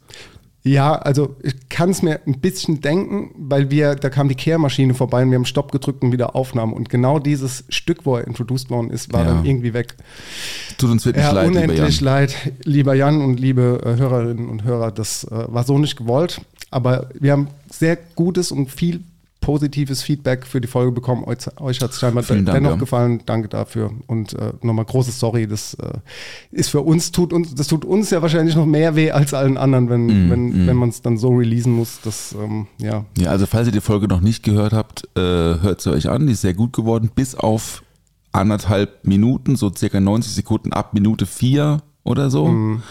Ja, 0.64 0.94
also 0.94 1.34
ich 1.42 1.68
kann 1.68 1.90
es 1.90 2.02
mir 2.02 2.20
ein 2.24 2.38
bisschen 2.38 2.80
denken, 2.80 3.32
weil 3.36 3.70
wir, 3.70 3.96
da 3.96 4.10
kam 4.10 4.28
die 4.28 4.36
Kehrmaschine 4.36 4.94
vorbei 4.94 5.22
und 5.24 5.30
wir 5.30 5.36
haben 5.38 5.44
Stopp 5.44 5.72
gedrückt 5.72 6.04
und 6.04 6.12
wieder 6.12 6.36
Aufnahmen. 6.36 6.72
Und 6.72 6.88
genau 6.88 7.18
dieses 7.18 7.64
Stück, 7.68 8.06
wo 8.06 8.16
er 8.16 8.26
introduced 8.28 8.70
worden 8.70 8.90
ist, 8.90 9.12
war 9.12 9.24
Ja. 9.24 9.34
dann 9.34 9.44
irgendwie 9.44 9.74
weg. 9.74 9.96
Tut 10.78 10.90
uns 10.90 11.04
wirklich 11.04 11.24
Ja, 11.24 11.32
leid, 11.32 11.48
lieber 11.48 11.62
unendlich 11.62 11.96
Jan. 11.96 12.04
leid, 12.04 12.36
lieber 12.62 12.94
Jan 12.94 13.22
und 13.22 13.40
liebe 13.40 13.80
äh, 13.84 13.98
Hörerinnen 13.98 14.48
und 14.48 14.62
Hörer. 14.62 14.92
Das 14.92 15.24
äh, 15.24 15.30
war 15.52 15.64
so 15.64 15.78
nicht 15.78 15.96
gewollt, 15.96 16.40
aber 16.70 17.08
wir 17.18 17.32
haben 17.32 17.48
sehr 17.68 17.96
gutes 18.14 18.52
und 18.52 18.70
viel 18.70 19.00
positives 19.42 20.02
Feedback 20.02 20.46
für 20.46 20.62
die 20.62 20.68
Folge 20.68 20.92
bekommen. 20.92 21.24
Euch, 21.24 21.38
euch 21.60 21.80
hat 21.82 21.90
es 21.90 22.00
scheinbar 22.00 22.22
Vielen 22.22 22.46
Dank, 22.46 22.56
dennoch 22.56 22.72
ja. 22.72 22.76
gefallen. 22.76 23.20
Danke 23.26 23.48
dafür 23.48 23.90
und 24.06 24.32
äh, 24.32 24.54
nochmal 24.62 24.86
großes 24.86 25.20
Sorry. 25.20 25.46
Das 25.46 25.74
äh, 25.74 25.98
ist 26.50 26.70
für 26.70 26.80
uns 26.80 27.12
tut 27.12 27.34
uns 27.34 27.54
das 27.54 27.66
tut 27.66 27.84
uns 27.84 28.08
ja 28.08 28.22
wahrscheinlich 28.22 28.56
noch 28.56 28.66
mehr 28.66 28.96
weh 28.96 29.10
als 29.10 29.34
allen 29.34 29.58
anderen, 29.58 29.90
wenn 29.90 30.06
Mm, 30.06 30.30
wenn 30.30 30.66
wenn 30.66 30.76
man 30.76 30.88
es 30.88 31.02
dann 31.02 31.18
so 31.18 31.30
releasen 31.30 31.72
muss. 31.72 32.00
Das 32.02 32.34
ähm, 32.40 32.66
ja 32.78 33.04
Ja, 33.18 33.30
also 33.30 33.46
falls 33.46 33.66
ihr 33.66 33.72
die 33.72 33.80
Folge 33.80 34.08
noch 34.08 34.20
nicht 34.20 34.42
gehört 34.42 34.72
habt, 34.72 35.08
äh, 35.16 35.20
hört 35.20 35.80
sie 35.80 35.90
euch 35.90 36.08
an. 36.08 36.26
Die 36.26 36.32
ist 36.32 36.42
sehr 36.42 36.54
gut 36.54 36.72
geworden, 36.72 37.10
bis 37.14 37.34
auf 37.34 37.82
anderthalb 38.32 39.06
Minuten, 39.06 39.56
so 39.56 39.72
circa 39.74 40.00
90 40.00 40.32
Sekunden 40.32 40.72
ab 40.72 40.94
Minute 40.94 41.26
vier 41.26 41.82
oder 42.04 42.30
so. 42.30 42.48
Mhm. 42.48 42.82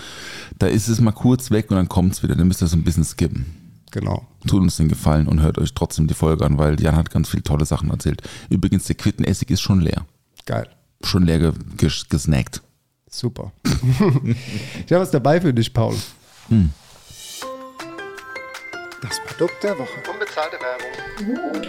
Da 0.60 0.67
ist 0.67 0.88
es 0.88 1.01
mal 1.01 1.12
kurz 1.12 1.51
weg 1.51 1.72
und 1.72 1.77
dann 1.77 1.89
kommt 1.89 2.13
es 2.13 2.24
wieder. 2.24 2.36
Dann 2.36 2.48
müsst 2.48 2.62
ihr 2.62 2.67
so 2.67 2.77
ein 2.77 2.84
bisschen 2.84 3.03
skippen. 3.03 3.61
Genau. 3.91 4.25
Tut 4.48 4.62
uns 4.62 4.77
den 4.77 4.88
Gefallen 4.88 5.27
und 5.27 5.41
hört 5.41 5.57
euch 5.57 5.74
trotzdem 5.74 6.07
die 6.07 6.13
Folge 6.13 6.45
an, 6.45 6.57
weil 6.57 6.79
Jan 6.81 6.95
hat 6.95 7.12
ganz 7.12 7.29
viele 7.29 7.43
tolle 7.43 7.65
Sachen 7.65 7.89
erzählt. 7.89 8.21
Übrigens, 8.50 8.86
der 8.86 8.95
Quittenessig 8.95 9.50
ist 9.51 9.62
schon 9.62 9.81
leer. 9.81 10.05
Geil. 10.45 10.67
Schon 11.03 11.24
leer 11.25 11.39
ge 11.39 11.51
ges 11.77 12.07
gesnackt. 12.10 12.62
Super. 13.10 13.51
ich 13.65 14.91
habe 14.91 15.01
was 15.01 15.12
dabei 15.12 15.41
für 15.41 15.53
dich, 15.53 15.74
Paul. 15.74 15.95
Das 19.01 19.19
Produkt 19.27 19.62
der 19.63 19.77
Woche. 19.77 19.89
Unbezahlte 20.12 20.57
Werbung. 20.62 21.62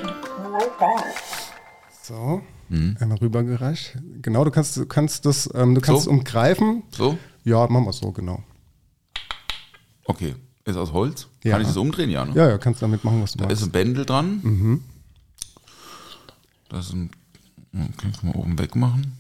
So, 2.03 2.43
einmal 3.01 3.19
rübergereicht. 3.19 3.99
Genau, 4.23 4.45
du 4.45 4.51
kannst, 4.51 4.77
du 4.77 4.87
kannst 4.87 5.27
das, 5.27 5.49
ähm, 5.55 5.75
du 5.75 5.81
kannst 5.81 6.05
So? 6.05 6.11
es 6.11 6.17
umgreifen. 6.19 6.83
So? 6.91 7.19
Ja, 7.45 7.67
machen 7.69 7.87
wir 7.87 7.93
so, 7.93 8.13
genau. 8.13 8.43
Okay. 10.05 10.37
Ist 10.65 10.77
aus 10.77 10.93
Holz? 10.93 11.27
Ja. 11.45 11.53
Kann 11.53 11.61
ich 11.63 11.67
das 11.69 11.77
umdrehen? 11.77 12.11
Ja, 12.11 12.25
ne? 12.25 12.33
Ja, 12.35 12.49
ja, 12.51 12.59
kannst 12.59 12.83
damit 12.83 13.03
machen, 13.05 13.23
was 13.23 13.33
du 13.33 13.39
Da 13.39 13.45
ist 13.47 13.51
magst. 13.61 13.65
ein 13.65 13.71
Bändel 13.73 14.05
dran. 14.07 14.81
Das 16.69 16.87
ist 16.87 16.93
ein. 16.95 17.11
Okay, 17.75 18.11
kann 18.21 18.31
man 18.31 18.35
oben 18.35 18.59
wegmachen. 18.59 19.17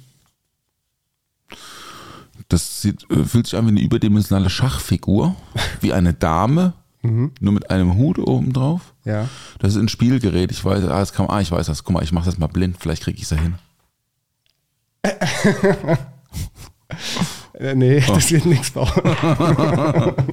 Das 2.48 2.82
sieht, 2.82 3.10
äh, 3.10 3.24
fühlt 3.24 3.46
sich 3.46 3.58
an 3.58 3.64
wie 3.66 3.70
eine 3.70 3.80
überdimensionale 3.80 4.50
Schachfigur, 4.50 5.34
wie 5.80 5.92
eine 5.92 6.12
Dame, 6.14 6.74
nur 7.02 7.52
mit 7.52 7.68
einem 7.70 7.96
Hut 7.96 8.18
oben 8.20 8.52
drauf. 8.52 8.94
Ja. 9.04 9.28
Das 9.58 9.74
ist 9.74 9.80
ein 9.80 9.88
Spielgerät. 9.88 10.52
Ich 10.52 10.64
weiß, 10.64 10.84
ah, 10.84 11.00
das 11.00 11.12
kann, 11.12 11.26
ah, 11.28 11.40
ich 11.40 11.50
weiß 11.50 11.66
das. 11.66 11.82
Guck 11.82 11.94
mal, 11.94 12.04
ich 12.04 12.12
mache 12.12 12.26
das 12.26 12.38
mal 12.38 12.46
blind. 12.46 12.76
Vielleicht 12.78 13.02
kriege 13.02 13.16
ich 13.18 13.24
es 13.24 13.30
ja 13.30 13.38
hin. 13.38 13.54
Äh, 17.54 17.74
nee, 17.74 18.02
Oh. 18.08 18.14
das 18.14 18.30
wird 18.30 18.46
nichts, 18.46 18.70
Paul. 18.70 18.86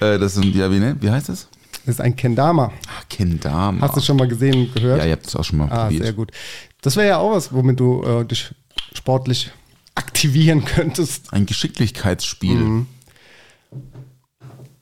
Äh, 0.00 0.18
das 0.18 0.34
sind, 0.34 0.54
ja, 0.54 0.70
wie, 0.70 0.78
ne? 0.78 0.96
wie 1.00 1.10
heißt 1.10 1.28
das? 1.28 1.48
Das 1.86 1.94
ist 1.96 2.00
ein 2.00 2.14
Kendama. 2.16 2.72
Ah, 2.86 3.02
Kendama. 3.08 3.80
Hast 3.80 3.96
du 3.96 4.00
schon 4.00 4.16
mal 4.16 4.28
gesehen, 4.28 4.70
gehört? 4.74 4.98
Ja, 5.00 5.06
ihr 5.06 5.12
habt 5.12 5.26
es 5.26 5.34
auch 5.36 5.44
schon 5.44 5.58
mal 5.58 5.68
Ah, 5.70 5.84
probiert. 5.84 6.02
sehr 6.04 6.12
gut. 6.12 6.30
Das 6.82 6.96
wäre 6.96 7.08
ja 7.08 7.18
auch 7.18 7.32
was, 7.32 7.52
womit 7.52 7.80
du 7.80 8.02
äh, 8.04 8.24
dich 8.24 8.54
sportlich 8.94 9.50
aktivieren 9.94 10.64
könntest. 10.66 11.32
Ein 11.32 11.46
Geschicklichkeitsspiel. 11.46 12.56
Mhm. 12.56 12.86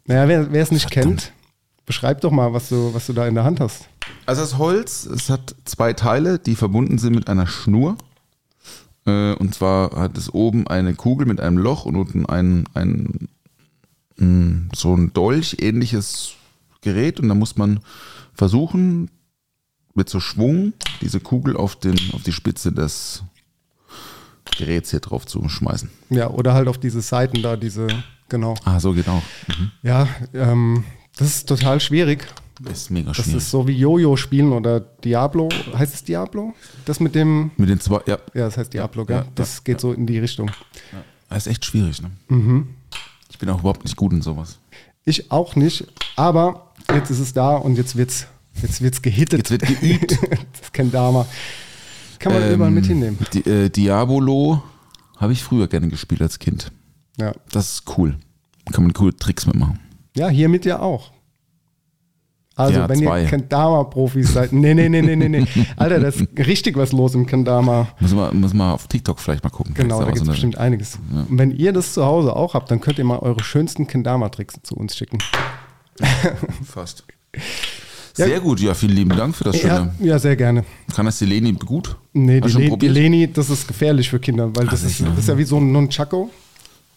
Naja, 0.06 0.28
wer 0.28 0.62
es 0.62 0.70
nicht 0.70 0.92
Verdammt. 0.92 1.20
kennt, 1.22 1.32
beschreib 1.84 2.20
doch 2.20 2.30
mal, 2.30 2.52
was 2.52 2.68
du, 2.68 2.92
was 2.94 3.06
du 3.06 3.12
da 3.12 3.26
in 3.26 3.34
der 3.34 3.44
Hand 3.44 3.60
hast. 3.60 3.88
Also 4.24 4.42
das 4.42 4.58
Holz, 4.58 5.04
es 5.06 5.30
hat 5.30 5.54
zwei 5.64 5.92
Teile, 5.92 6.38
die 6.38 6.54
verbunden 6.54 6.98
sind 6.98 7.14
mit 7.14 7.28
einer 7.28 7.46
Schnur. 7.46 7.96
Äh, 9.04 9.34
Und 9.34 9.54
zwar 9.54 9.92
hat 9.96 10.16
es 10.16 10.32
oben 10.32 10.66
eine 10.68 10.94
Kugel 10.94 11.26
mit 11.26 11.40
einem 11.40 11.58
Loch 11.58 11.84
und 11.86 11.96
unten 11.96 12.26
ein, 12.26 12.64
ein 12.74 13.28
mh, 14.16 14.70
so 14.74 14.94
ein 14.94 15.12
Dolch-ähnliches 15.12 16.32
Gerät. 16.80 17.20
Und 17.20 17.28
da 17.28 17.34
muss 17.34 17.56
man 17.56 17.80
versuchen, 18.34 19.10
mit 19.94 20.08
so 20.10 20.20
Schwung 20.20 20.72
diese 21.00 21.20
Kugel 21.20 21.56
auf, 21.56 21.76
den, 21.76 21.96
auf 22.12 22.22
die 22.22 22.32
Spitze 22.32 22.70
des 22.72 23.22
Geräts 24.58 24.90
hier 24.90 25.00
drauf 25.00 25.26
zu 25.26 25.48
schmeißen. 25.48 25.90
Ja, 26.10 26.28
oder 26.30 26.54
halt 26.54 26.68
auf 26.68 26.78
diese 26.78 27.00
Seiten 27.00 27.42
da, 27.42 27.56
diese, 27.56 27.86
genau. 28.28 28.54
Ah, 28.64 28.78
so 28.78 28.92
geht 28.92 29.08
auch. 29.08 29.22
Mhm. 29.48 29.70
Ja, 29.82 30.08
ähm, 30.34 30.84
das 31.16 31.28
ist 31.28 31.48
total 31.48 31.80
schwierig. 31.80 32.26
Ist 32.70 32.90
mega 32.90 33.08
Das 33.08 33.18
schwierig. 33.18 33.36
ist 33.38 33.50
so 33.50 33.66
wie 33.68 33.72
Jojo 33.72 34.16
spielen 34.16 34.52
oder 34.52 34.80
Diablo. 34.80 35.48
Heißt 35.74 35.94
es 35.94 36.04
Diablo? 36.04 36.54
Das 36.86 37.00
mit 37.00 37.14
dem, 37.14 37.50
mit 37.58 37.68
den 37.68 37.80
zwei, 37.80 38.00
ja, 38.06 38.18
ja, 38.34 38.46
das 38.46 38.56
heißt 38.56 38.72
Diablo, 38.72 39.04
gell? 39.04 39.16
ja, 39.16 39.26
das 39.34 39.62
geht 39.64 39.80
so 39.80 39.92
in 39.92 40.06
die 40.06 40.18
Richtung. 40.18 40.50
das 41.28 41.46
ist 41.46 41.52
echt 41.52 41.64
schwierig. 41.66 42.00
Ne? 42.00 42.10
Mhm. 42.28 42.68
Ich 43.36 43.40
bin 43.40 43.50
auch 43.50 43.60
überhaupt 43.60 43.84
nicht 43.84 43.96
gut 43.96 44.14
in 44.14 44.22
sowas. 44.22 44.58
Ich 45.04 45.30
auch 45.30 45.56
nicht, 45.56 45.86
aber 46.16 46.72
jetzt 46.94 47.10
ist 47.10 47.18
es 47.18 47.34
da 47.34 47.54
und 47.54 47.76
jetzt 47.76 47.94
wird's, 47.94 48.28
jetzt 48.62 48.80
wird's 48.80 49.02
gehittet. 49.02 49.40
Jetzt 49.40 49.50
wird 49.50 49.66
geübt. 49.66 50.18
das 50.58 50.72
Kendama. 50.72 51.26
Kann 52.18 52.32
man 52.32 52.50
überall 52.50 52.70
mit 52.70 52.86
hinnehmen. 52.86 53.18
Di 53.34 53.40
äh, 53.40 53.68
Diabolo 53.68 54.62
habe 55.18 55.34
ich 55.34 55.44
früher 55.44 55.68
gerne 55.68 55.88
gespielt 55.88 56.22
als 56.22 56.38
Kind. 56.38 56.72
Ja. 57.18 57.34
Das 57.52 57.74
ist 57.74 57.98
cool. 57.98 58.16
Kann 58.72 58.84
man 58.84 58.94
coole 58.94 59.14
Tricks 59.14 59.44
mitmachen. 59.44 59.80
Ja, 60.16 60.28
hiermit 60.28 60.64
ja 60.64 60.80
auch. 60.80 61.10
Also, 62.58 62.80
Ja, 62.80 62.88
wenn 62.88 62.98
zwei. 63.00 63.22
ihr 63.22 63.28
Kendama-Profis 63.28 64.32
seid. 64.32 64.50
Nee, 64.52 64.72
nee, 64.72 64.88
nee, 64.88 65.02
nee, 65.02 65.14
nee, 65.14 65.28
nee. 65.28 65.44
Alter, 65.76 66.00
da 66.00 66.08
ist 66.08 66.26
richtig 66.38 66.74
was 66.76 66.90
los 66.92 67.14
im 67.14 67.26
Kendama. 67.26 67.86
Muss 68.00 68.14
man, 68.14 68.40
muss 68.40 68.54
man 68.54 68.72
auf 68.72 68.86
TikTok 68.88 69.20
vielleicht 69.20 69.44
mal 69.44 69.50
gucken. 69.50 69.74
Genau, 69.74 69.98
da 70.00 70.06
Vielleicht 70.06 70.14
gibt 70.14 70.22
es 70.22 70.26
da 70.26 70.30
auch 70.30 70.34
bestimmt 70.34 70.56
einiges. 70.58 70.98
Und 71.28 71.38
wenn 71.38 71.50
ihr 71.50 71.74
das 71.74 71.92
zu 71.92 72.06
Hause 72.06 72.34
auch 72.34 72.54
habt, 72.54 72.70
dann 72.70 72.80
könnt 72.80 72.98
ihr 72.98 73.04
mal 73.04 73.18
eure 73.18 73.44
schönsten 73.44 73.86
Kendama-Tricks 73.86 74.54
zu 74.62 74.74
uns 74.74 74.96
schicken. 74.96 75.18
so 75.98 76.06
Fast. 76.64 77.04
Sehr 78.14 78.40
gut, 78.40 78.60
ja, 78.60 78.72
vielen 78.72 78.96
lieben 78.96 79.10
Dank 79.14 79.36
für 79.36 79.44
das 79.44 79.60
Ja, 79.62 79.76
Schöne. 79.76 79.94
ja, 80.00 80.18
sehr 80.18 80.36
gerne. 80.36 80.64
Kann 80.94 81.04
das 81.04 81.18
die 81.18 81.26
Leni 81.26 81.52
gut? 81.52 81.96
Nee, 82.14 82.40
die, 82.40 82.48
Le 82.48 82.78
die? 82.78 82.88
Leni, 82.88 83.30
das 83.30 83.50
ist 83.50 83.68
gefährlich 83.68 84.08
für 84.08 84.18
Kinder, 84.18 84.50
weil 84.56 84.66
das, 84.66 84.82
ist, 84.82 85.02
das 85.02 85.18
ist 85.18 85.28
ja 85.28 85.36
wie 85.36 85.44
so 85.44 85.58
ein 85.58 85.70
Nunchako. 85.72 86.30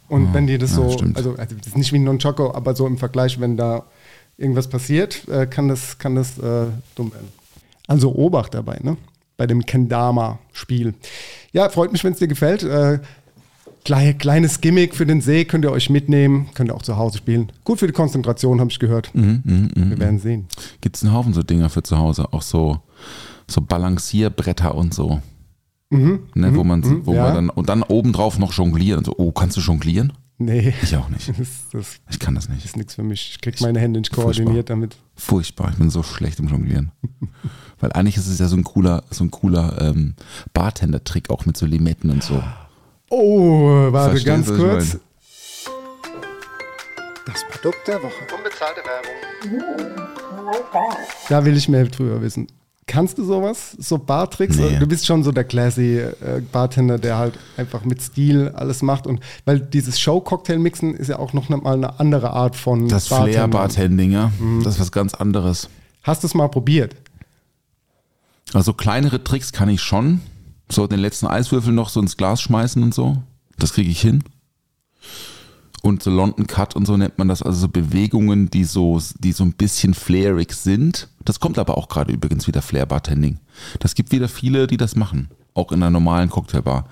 Und 0.08 0.34
wenn 0.34 0.48
die 0.48 0.58
das 0.58 0.72
ja, 0.72 0.78
so, 0.78 0.84
also, 1.16 1.36
also 1.36 1.56
das 1.56 1.68
ist 1.68 1.78
nicht 1.78 1.92
wie 1.92 1.98
ein 2.00 2.06
Nunchako, 2.06 2.54
aber 2.56 2.74
so 2.74 2.88
im 2.88 2.98
Vergleich, 2.98 3.40
wenn 3.42 3.58
da 3.58 3.84
irgendwas 4.40 4.68
passiert, 4.70 5.28
äh, 5.28 5.46
kann 5.46 5.68
das, 5.68 5.98
kann 6.00 6.16
das 6.16 6.38
äh, 6.40 6.66
dumm 6.96 7.12
werden. 7.14 7.28
Also 7.88 8.16
Obacht 8.16 8.54
dabei, 8.56 8.80
ne? 8.82 8.98
Bei 9.38 9.46
dem 9.48 9.66
Kendama-Spiel. 9.66 10.94
Ja, 11.54 11.70
freut 11.70 11.92
mich, 11.92 12.04
wenn 12.04 12.14
es 12.14 12.20
dir 12.20 12.28
gefällt. 12.28 12.64
Äh, 12.64 13.00
klei- 13.86 14.14
kleines 14.14 14.60
Gimmick 14.62 14.96
für 14.96 15.06
den 15.06 15.22
See 15.22 15.46
könnt 15.46 15.64
ihr 15.66 15.72
euch 15.72 15.90
mitnehmen, 15.90 16.50
könnt 16.54 16.70
ihr 16.72 16.76
auch 16.76 16.82
zu 16.82 16.98
Hause 16.98 17.20
spielen. 17.20 17.52
Gut 17.64 17.80
für 17.80 17.88
die 17.88 17.94
Konzentration, 17.94 18.60
habe 18.60 18.70
ich 18.70 18.80
gehört. 18.80 19.10
Mhm, 19.14 19.70
Wir 19.76 20.00
werden 20.00 20.20
sehen. 20.20 20.48
Gibt 20.82 20.98
es 20.98 21.04
einen 21.04 21.14
Haufen 21.14 21.34
so 21.34 21.42
Dinger 21.44 21.70
für 21.70 21.84
zu 21.84 21.98
Hause, 21.98 22.32
auch 22.34 22.42
so, 22.42 22.80
so 23.48 23.62
Balancierbretter 23.62 24.76
und 24.76 24.94
so. 24.94 25.22
ne, 25.90 26.20
wo 26.56 26.64
man, 26.64 26.84
wo 27.06 27.12
Mhm, 27.12 27.16
ja. 27.18 27.24
man 27.24 27.34
dann, 27.36 27.50
und 27.50 27.70
dann 27.70 27.84
obendrauf 27.84 28.38
noch 28.40 28.54
jonglieren. 28.54 29.04
So, 29.06 29.16
oh, 29.18 29.32
kannst 29.32 29.58
du 29.58 29.62
jonglieren? 29.62 30.14
Nee, 30.42 30.74
Ich 30.82 30.96
auch 30.96 31.10
nicht. 31.10 31.28
das, 31.38 31.48
das 31.74 32.00
Ich 32.10 32.18
kann 32.18 32.34
das 32.34 32.48
nicht. 32.48 32.64
ist 32.64 32.78
nichts 32.78 32.96
für 32.96 33.04
mich. 33.04 33.32
Ich 33.32 33.42
krieg 33.42 33.60
meine 33.60 33.78
Hände 33.80 34.00
nicht 34.00 34.12
koordiniert 34.14 34.70
damit. 34.70 34.96
Furchtbar, 35.16 35.70
ich 35.72 35.76
bin 35.78 35.90
so 35.90 36.02
schlecht 36.02 36.40
im 36.40 36.48
Jonglieren. 36.48 36.92
Weil 37.80 37.92
eigentlich 37.92 38.16
ist 38.16 38.28
es 38.28 38.40
ja 38.40 38.48
so 38.48 38.56
ein 38.56 38.64
cooler, 38.64 39.04
so 39.10 39.26
ein 39.26 39.32
cooler 39.32 39.78
ähm, 39.82 40.16
Bartender-Trick 40.54 41.30
auch 41.30 41.46
mit 41.46 41.58
so 41.58 41.66
Limetten 41.66 42.10
und 42.10 42.24
so. 42.24 42.42
Oh, 43.10 43.92
warte 43.92 44.12
Verstehst 44.12 44.26
ganz 44.26 44.50
ich 44.50 44.56
kurz. 44.58 44.88
meine? 44.94 45.00
Das 47.26 47.44
Produkt 47.52 47.88
der 47.88 48.02
Woche. 48.02 48.14
Unbezahlte 48.36 48.82
Werbung. 48.86 50.06
Da 51.28 51.44
will 51.46 51.58
ich 51.58 51.68
mehr 51.68 51.84
drüber 51.86 52.22
wissen. 52.22 52.48
Kannst 52.90 53.20
du 53.20 53.24
sowas? 53.24 53.76
So 53.78 54.00
Bartricks? 54.00 54.58
Nee. 54.58 54.80
Du 54.80 54.88
bist 54.88 55.06
schon 55.06 55.24
so 55.24 55.32
der 55.32 55.44
classy 55.44 56.00
äh, 56.00 56.42
Bartender, 56.52 56.98
der 56.98 57.20
halt 57.20 57.38
einfach 57.56 57.86
mit 57.86 58.02
Stil 58.02 58.50
alles 58.56 58.82
macht. 58.82 59.06
Und 59.06 59.20
weil 59.46 59.60
dieses 59.60 60.00
Show-Cocktail-Mixen 60.00 60.96
ist 60.96 61.10
ja 61.10 61.20
auch 61.20 61.34
noch 61.34 61.50
mal 61.50 61.72
eine 61.72 62.00
andere 62.00 62.32
Art 62.32 62.56
von 62.56 62.88
Das. 62.88 63.08
Flair-Bartending, 63.10 64.12
ja. 64.12 64.32
Das 64.64 64.74
ist 64.74 64.82
was 64.82 64.92
ganz 64.92 65.14
anderes. 65.14 65.70
Hast 66.02 66.24
du 66.24 66.28
es 66.28 66.34
mal 66.34 66.48
probiert? 66.48 66.96
Also 68.54 68.74
kleinere 68.74 69.24
Tricks 69.24 69.52
kann 69.52 69.70
ich 69.70 69.84
schon. 69.84 70.22
So 70.72 70.88
den 70.88 71.00
letzten 71.00 71.28
Eiswürfel 71.28 71.72
noch 71.72 71.90
so 71.90 72.00
ins 72.00 72.18
Glas 72.18 72.42
schmeißen 72.42 72.82
und 72.82 72.96
so. 72.96 73.18
Das 73.60 73.74
kriege 73.74 73.92
ich 73.92 74.02
hin. 74.02 74.24
Und 75.82 76.04
so 76.04 76.12
London 76.12 76.46
Cut 76.46 76.76
und 76.76 76.86
so 76.86 76.98
nennt 76.98 77.18
man 77.18 77.30
das, 77.30 77.42
also 77.42 77.58
so 77.58 77.68
Bewegungen, 77.70 78.50
die 78.50 78.66
so, 78.66 79.02
die 79.20 79.32
so 79.32 79.44
ein 79.46 79.54
bisschen 79.54 79.94
flairig 79.94 80.52
sind. 80.54 81.08
Das 81.24 81.40
kommt 81.40 81.58
aber 81.58 81.78
auch 81.78 81.88
gerade 81.88 82.12
übrigens 82.12 82.48
wieder 82.48 82.62
Flair 82.62 82.86
Bartending. 82.86 83.40
Das 83.80 83.96
gibt 83.96 84.12
wieder 84.12 84.28
viele, 84.28 84.68
die 84.68 84.78
das 84.78 84.96
machen. 84.96 85.30
Auch 85.54 85.72
in 85.72 85.82
einer 85.82 85.90
normalen 85.90 86.30
Cocktailbar. 86.30 86.86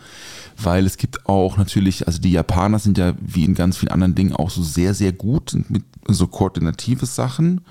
Weil 0.61 0.85
es 0.85 0.97
gibt 0.97 1.25
auch 1.27 1.57
natürlich, 1.57 2.07
also 2.07 2.19
die 2.19 2.31
Japaner 2.31 2.79
sind 2.79 2.97
ja 2.97 3.13
wie 3.19 3.43
in 3.43 3.55
ganz 3.55 3.77
vielen 3.77 3.91
anderen 3.91 4.15
Dingen 4.15 4.33
auch 4.33 4.49
so 4.49 4.63
sehr, 4.63 4.93
sehr 4.93 5.11
gut 5.11 5.55
mit 5.67 5.83
so 6.07 6.27
koordinative 6.27 7.05
Sachen. 7.05 7.61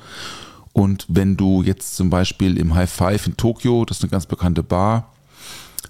Und 0.72 1.06
wenn 1.08 1.38
du 1.38 1.62
jetzt 1.62 1.96
zum 1.96 2.10
Beispiel 2.10 2.58
im 2.58 2.74
High 2.74 2.90
Five 2.90 3.26
in 3.26 3.36
Tokio, 3.38 3.86
das 3.86 3.98
ist 3.98 4.04
eine 4.04 4.10
ganz 4.10 4.26
bekannte 4.26 4.62
Bar, 4.62 5.10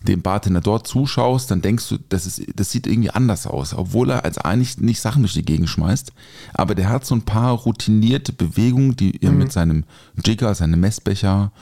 dem 0.02 0.22
Bartender 0.22 0.61
dort 0.61 0.87
zuschaust, 0.87 1.50
dann 1.50 1.62
denkst 1.62 1.88
du, 1.88 1.98
das, 2.09 2.26
ist, 2.26 2.42
das 2.54 2.70
sieht 2.70 2.87
irgendwie 2.87 3.11
anders 3.11 3.46
aus, 3.46 3.74
obwohl 3.74 4.11
er 4.11 4.24
als 4.24 4.38
eigentlich 4.38 4.78
nicht 4.78 5.00
Sachen 5.00 5.22
durch 5.22 5.35
die 5.35 5.44
Gegend 5.44 5.68
schmeißt. 5.68 6.12
Aber 6.54 6.74
der 6.74 6.88
hat 6.88 7.04
so 7.04 7.14
ein 7.14 7.22
paar 7.22 7.52
routinierte 7.52 8.32
Bewegungen, 8.32 8.96
die 8.96 9.22
er 9.22 9.32
mit 9.32 9.52
seinem 9.52 9.85
Jigger, 10.24 10.54
seinem 10.54 10.80
Messbecher 10.80 11.52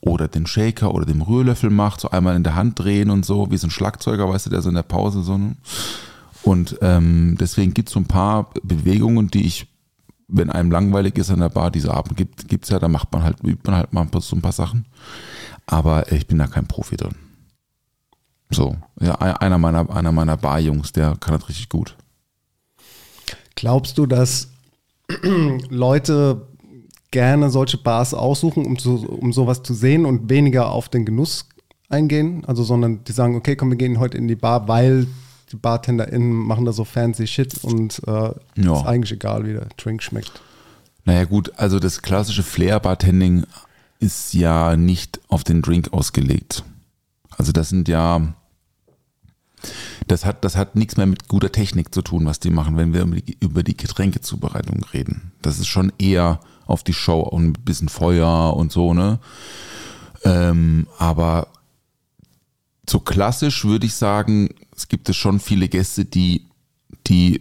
oder 0.00 0.28
den 0.28 0.46
Shaker 0.46 0.94
oder 0.94 1.06
dem 1.06 1.22
Rührlöffel 1.22 1.70
macht, 1.70 2.00
so 2.00 2.10
einmal 2.10 2.36
in 2.36 2.44
der 2.44 2.54
Hand 2.54 2.78
drehen 2.78 3.10
und 3.10 3.24
so, 3.24 3.50
wie 3.50 3.56
so 3.56 3.66
ein 3.66 3.70
Schlagzeuger, 3.70 4.28
weißt 4.28 4.46
du, 4.46 4.50
der 4.50 4.62
so 4.62 4.68
in 4.68 4.74
der 4.74 4.82
Pause 4.82 5.22
so. 5.22 5.36
ne? 5.36 5.56
Und 6.42 6.78
ähm, 6.80 7.36
deswegen 7.38 7.74
gibt 7.74 7.88
es 7.88 7.94
so 7.94 8.00
ein 8.00 8.06
paar 8.06 8.50
Bewegungen, 8.62 9.28
die 9.28 9.46
ich, 9.46 9.66
wenn 10.28 10.50
einem 10.50 10.70
langweilig 10.70 11.18
ist 11.18 11.30
an 11.30 11.40
der 11.40 11.48
Bar, 11.48 11.70
diese 11.70 11.92
Abend 11.92 12.16
gibt, 12.16 12.48
gibt's 12.48 12.70
ja, 12.70 12.78
da 12.78 12.88
macht 12.88 13.12
man 13.12 13.22
halt, 13.22 13.42
übt 13.42 13.62
man 13.64 13.76
halt 13.76 13.92
mal 13.92 14.06
so 14.20 14.36
ein 14.36 14.42
paar 14.42 14.52
Sachen. 14.52 14.86
Aber 15.66 16.10
ich 16.10 16.26
bin 16.26 16.38
da 16.38 16.46
kein 16.46 16.66
Profi 16.66 16.96
drin. 16.96 17.14
So, 18.50 18.76
ja, 19.00 19.14
einer 19.16 19.58
meiner, 19.58 19.88
einer 19.90 20.12
meiner 20.12 20.36
Barjungs, 20.36 20.92
der 20.92 21.16
kann 21.20 21.38
das 21.38 21.48
richtig 21.48 21.68
gut. 21.68 21.96
Glaubst 23.54 23.96
du, 23.98 24.06
dass 24.06 24.48
Leute 25.68 26.46
gerne 27.10 27.50
solche 27.50 27.78
Bars 27.78 28.14
aussuchen, 28.14 28.64
um, 28.64 28.76
so, 28.76 28.94
um 28.94 29.32
sowas 29.32 29.62
zu 29.62 29.74
sehen 29.74 30.06
und 30.06 30.30
weniger 30.30 30.70
auf 30.70 30.88
den 30.88 31.04
Genuss 31.04 31.46
eingehen. 31.88 32.44
Also, 32.46 32.62
sondern 32.62 33.04
die 33.04 33.12
sagen, 33.12 33.34
okay, 33.36 33.56
komm, 33.56 33.70
wir 33.70 33.76
gehen 33.76 33.98
heute 33.98 34.16
in 34.16 34.28
die 34.28 34.36
Bar, 34.36 34.68
weil 34.68 35.06
die 35.50 35.56
BartenderInnen 35.56 36.32
machen 36.32 36.64
da 36.64 36.72
so 36.72 36.84
fancy 36.84 37.26
Shit 37.26 37.64
und 37.64 38.00
äh, 38.06 38.30
Ja. 38.56 38.76
ist 38.78 38.86
eigentlich 38.86 39.12
egal, 39.12 39.44
wie 39.46 39.52
der 39.54 39.66
Drink 39.76 40.02
schmeckt. 40.02 40.40
Naja 41.04 41.24
gut, 41.24 41.52
also 41.56 41.80
das 41.80 42.02
klassische 42.02 42.42
Flair-Bartending 42.44 43.44
ist 43.98 44.32
ja 44.32 44.76
nicht 44.76 45.20
auf 45.28 45.42
den 45.42 45.62
Drink 45.62 45.92
ausgelegt. 45.92 46.62
Also 47.36 47.52
das 47.52 47.70
sind 47.70 47.88
ja, 47.88 48.34
das 50.06 50.24
hat, 50.24 50.44
das 50.44 50.56
hat 50.56 50.76
nichts 50.76 50.96
mehr 50.96 51.06
mit 51.06 51.28
guter 51.28 51.52
Technik 51.52 51.94
zu 51.94 52.02
tun, 52.02 52.26
was 52.26 52.40
die 52.40 52.50
machen, 52.50 52.76
wenn 52.76 52.92
wir 52.92 53.06
über 53.40 53.62
die, 53.62 53.76
Getränkezubereitung 53.76 54.84
reden. 54.92 55.32
Das 55.42 55.58
ist 55.58 55.68
schon 55.68 55.92
eher 55.98 56.40
auf 56.66 56.82
die 56.82 56.92
Show 56.92 57.20
und 57.20 57.46
ein 57.46 57.64
bisschen 57.64 57.88
Feuer 57.88 58.56
und 58.56 58.72
so, 58.72 58.94
ne? 58.94 59.18
Ähm, 60.24 60.86
aber 60.98 61.48
so 62.88 63.00
klassisch 63.00 63.64
würde 63.64 63.86
ich 63.86 63.94
sagen, 63.94 64.50
es 64.76 64.88
gibt 64.88 65.08
es 65.08 65.16
schon 65.16 65.40
viele 65.40 65.68
Gäste, 65.68 66.04
die, 66.04 66.46
die 67.06 67.40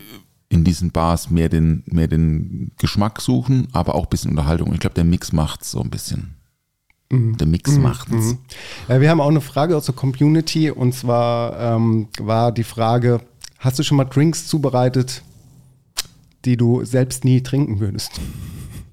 in 0.49 0.63
diesen 0.63 0.91
Bars 0.91 1.29
mehr 1.29 1.49
den, 1.49 1.83
mehr 1.85 2.07
den 2.07 2.71
Geschmack 2.77 3.21
suchen, 3.21 3.67
aber 3.71 3.95
auch 3.95 4.03
ein 4.03 4.09
bisschen 4.09 4.31
Unterhaltung. 4.31 4.73
Ich 4.73 4.79
glaube, 4.79 4.95
der 4.95 5.03
Mix 5.03 5.31
macht's 5.31 5.71
so 5.71 5.81
ein 5.81 5.89
bisschen. 5.89 6.38
Der 7.11 7.47
Mix 7.47 7.75
macht's. 7.77 8.35
Ja, 8.87 9.01
wir 9.01 9.09
haben 9.09 9.19
auch 9.19 9.29
eine 9.29 9.41
Frage 9.41 9.75
aus 9.75 9.85
der 9.85 9.95
Community 9.95 10.69
und 10.69 10.93
zwar 10.93 11.59
ähm, 11.59 12.07
war 12.19 12.51
die 12.51 12.63
Frage, 12.63 13.21
hast 13.57 13.79
du 13.79 13.83
schon 13.83 13.97
mal 13.97 14.03
Drinks 14.05 14.47
zubereitet, 14.47 15.23
die 16.45 16.55
du 16.55 16.85
selbst 16.85 17.25
nie 17.25 17.41
trinken 17.41 17.79
würdest? 17.79 18.11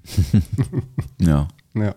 Ja, 1.19 1.47
Ja. 1.73 1.93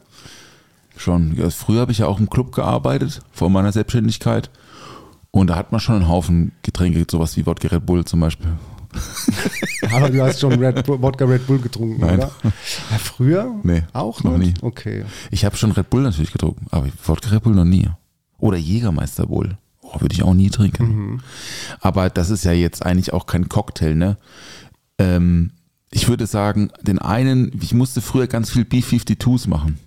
schon. 0.96 1.36
Ja, 1.36 1.48
Früher 1.50 1.80
habe 1.82 1.92
ich 1.92 1.98
ja 1.98 2.06
auch 2.06 2.18
im 2.18 2.28
Club 2.28 2.52
gearbeitet, 2.52 3.20
vor 3.32 3.48
meiner 3.50 3.72
Selbstständigkeit. 3.72 4.50
Und 5.30 5.46
da 5.48 5.54
hat 5.56 5.70
man 5.70 5.80
schon 5.80 5.94
einen 5.96 6.08
Haufen 6.08 6.52
Getränke, 6.62 7.04
sowas 7.08 7.36
wie 7.36 7.46
Wodka 7.46 7.68
Red 7.68 7.86
Bull 7.86 8.04
zum 8.04 8.20
Beispiel. 8.20 8.52
Aber 9.92 10.10
du 10.10 10.22
hast 10.22 10.40
schon 10.40 10.52
Red 10.62 10.84
Bull, 10.84 11.00
Wodka 11.00 11.24
Red 11.24 11.46
Bull 11.46 11.58
getrunken, 11.58 12.00
Nein. 12.00 12.18
oder? 12.18 12.30
Ja, 12.42 12.98
früher? 12.98 13.54
Nee, 13.62 13.82
Auch 13.92 14.22
noch 14.22 14.36
nicht? 14.38 14.62
nie. 14.62 14.66
Okay. 14.66 15.04
Ich 15.30 15.44
habe 15.44 15.56
schon 15.56 15.72
Red 15.72 15.90
Bull 15.90 16.02
natürlich 16.02 16.32
getrunken, 16.32 16.66
aber 16.70 16.88
Wodka 17.04 17.30
Red 17.30 17.42
Bull 17.42 17.54
noch 17.54 17.64
nie. 17.64 17.88
Oder 18.38 18.56
Jägermeister 18.58 19.26
Bull. 19.26 19.56
Oh, 19.82 20.00
würde 20.00 20.14
ich 20.14 20.22
auch 20.22 20.34
nie 20.34 20.50
trinken. 20.50 21.22
Aber 21.80 22.10
das 22.10 22.30
ist 22.30 22.44
ja 22.44 22.52
jetzt 22.52 22.84
eigentlich 22.84 23.12
auch 23.12 23.26
kein 23.26 23.48
Cocktail, 23.48 23.94
ne? 23.94 24.16
Ähm, 24.98 25.52
ich 25.90 26.08
würde 26.08 26.26
sagen, 26.26 26.70
den 26.82 26.98
einen, 27.00 27.50
ich 27.60 27.74
musste 27.74 28.00
früher 28.00 28.26
ganz 28.28 28.50
viel 28.50 28.64
B-52s 28.64 29.48
machen. 29.48 29.78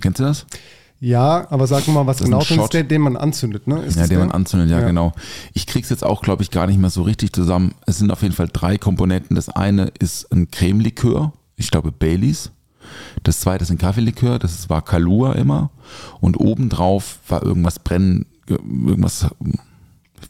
Kennst 0.00 0.20
du 0.20 0.24
das? 0.24 0.46
Ja, 1.02 1.46
aber 1.50 1.66
sag 1.66 1.88
mal, 1.88 2.06
was 2.06 2.18
Das 2.18 2.24
ist 2.24 2.26
genau 2.26 2.40
ist, 2.40 2.46
Shot. 2.48 2.74
der, 2.74 2.84
den 2.84 3.00
man 3.00 3.16
anzündet, 3.16 3.66
ne? 3.66 3.78
Ist 3.80 3.96
Ja, 3.96 4.02
den 4.02 4.10
der? 4.10 4.18
man 4.18 4.30
anzündet, 4.32 4.68
ja, 4.70 4.80
Ja. 4.80 4.86
genau. 4.86 5.12
Ich 5.54 5.66
krieg's 5.66 5.88
jetzt 5.88 6.04
auch, 6.04 6.20
glaube 6.20 6.42
ich, 6.42 6.50
gar 6.50 6.66
nicht 6.66 6.78
mehr 6.78 6.90
so 6.90 7.02
richtig 7.02 7.32
zusammen. 7.32 7.74
Es 7.86 7.98
sind 7.98 8.10
auf 8.10 8.20
jeden 8.22 8.34
Fall 8.34 8.48
drei 8.52 8.76
Komponenten. 8.76 9.34
Das 9.34 9.48
eine 9.48 9.90
ist 9.98 10.30
ein 10.30 10.50
Cremelikör, 10.50 11.32
ich 11.56 11.70
glaube 11.70 11.90
Baileys. 11.90 12.50
Das 13.22 13.40
zweite 13.40 13.62
ist 13.62 13.70
ein 13.70 13.78
Kaffeelikör, 13.78 14.38
das 14.38 14.68
war 14.68 14.82
Kalua 14.82 15.32
immer. 15.34 15.70
Und 16.20 16.38
obendrauf 16.38 17.18
war 17.28 17.42
irgendwas 17.42 17.78
brennen, 17.78 18.26
irgendwas, 18.46 19.26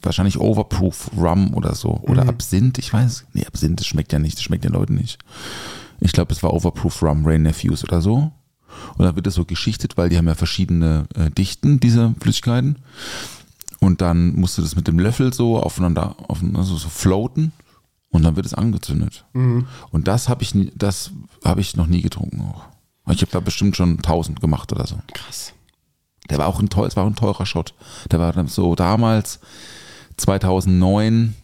wahrscheinlich 0.02 0.38
Overproof 0.38 1.10
Rum 1.16 1.54
oder 1.54 1.74
so. 1.74 1.98
Oder 2.02 2.28
Absinth, 2.28 2.78
ich 2.78 2.92
weiß. 2.92 3.24
Nee, 3.32 3.44
Absinth, 3.44 3.80
das 3.80 3.86
schmeckt 3.86 4.12
ja 4.12 4.18
nicht, 4.20 4.36
das 4.36 4.44
schmeckt 4.44 4.64
den 4.64 4.72
Leuten 4.72 4.94
nicht. 4.94 5.18
Ich 6.00 6.12
glaube, 6.12 6.32
es 6.32 6.42
war 6.42 6.52
Overproof 6.54 7.02
Rum, 7.02 7.26
Rain 7.26 7.42
Nephews 7.42 7.82
oder 7.82 8.00
so. 8.00 8.30
Und 8.96 9.04
dann 9.04 9.16
wird 9.16 9.26
es 9.26 9.34
so 9.34 9.44
geschichtet, 9.44 9.96
weil 9.96 10.08
die 10.08 10.18
haben 10.18 10.28
ja 10.28 10.34
verschiedene 10.34 11.06
äh, 11.14 11.30
Dichten, 11.30 11.80
diese 11.80 12.14
Flüssigkeiten. 12.20 12.76
Und 13.80 14.00
dann 14.00 14.34
musst 14.34 14.58
du 14.58 14.62
das 14.62 14.76
mit 14.76 14.86
dem 14.88 14.98
Löffel 14.98 15.32
so 15.32 15.58
aufeinander, 15.58 16.16
aufeinander 16.28 16.64
so, 16.64 16.76
so 16.76 16.88
floaten 16.88 17.52
und 18.10 18.22
dann 18.24 18.36
wird 18.36 18.46
es 18.46 18.54
angezündet. 18.54 19.24
Und 19.90 20.06
das 20.06 20.28
habe 20.28 20.42
ich, 20.42 20.54
das 20.74 21.12
habe 21.44 21.60
ich 21.60 21.76
noch 21.76 21.86
nie 21.86 22.02
getrunken 22.02 22.42
auch. 22.42 22.64
Ich 23.12 23.22
habe 23.22 23.32
da 23.32 23.40
bestimmt 23.40 23.76
schon 23.76 23.96
1000 23.96 24.40
gemacht 24.40 24.72
oder 24.72 24.86
so. 24.86 24.96
Krass. 25.14 25.52
Der 26.28 26.38
war 26.38 26.46
auch 26.46 26.60
ein 26.60 26.68
teuer, 26.68 26.86
es 26.86 26.96
war 26.96 27.06
ein 27.06 27.16
teurer 27.16 27.46
Shot. 27.46 27.74
Der 28.10 28.20
war 28.20 28.32
dann 28.32 28.46
so 28.46 28.74
damals 28.74 29.40
2009. 30.16 31.34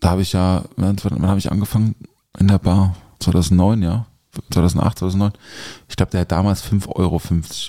Da 0.00 0.10
habe 0.10 0.22
ich 0.22 0.32
ja, 0.32 0.64
wann 0.76 0.96
wann 1.02 1.26
habe 1.26 1.38
ich 1.38 1.52
angefangen 1.52 1.94
in 2.38 2.48
der 2.48 2.58
Bar? 2.58 2.96
2009, 3.20 3.82
ja. 3.82 4.06
2008, 4.50 4.98
2009. 4.98 5.32
Ich 5.88 5.96
glaube, 5.96 6.10
der 6.12 6.22
hat 6.22 6.32
damals 6.32 6.64
5,50 6.64 6.88
Euro 6.96 7.20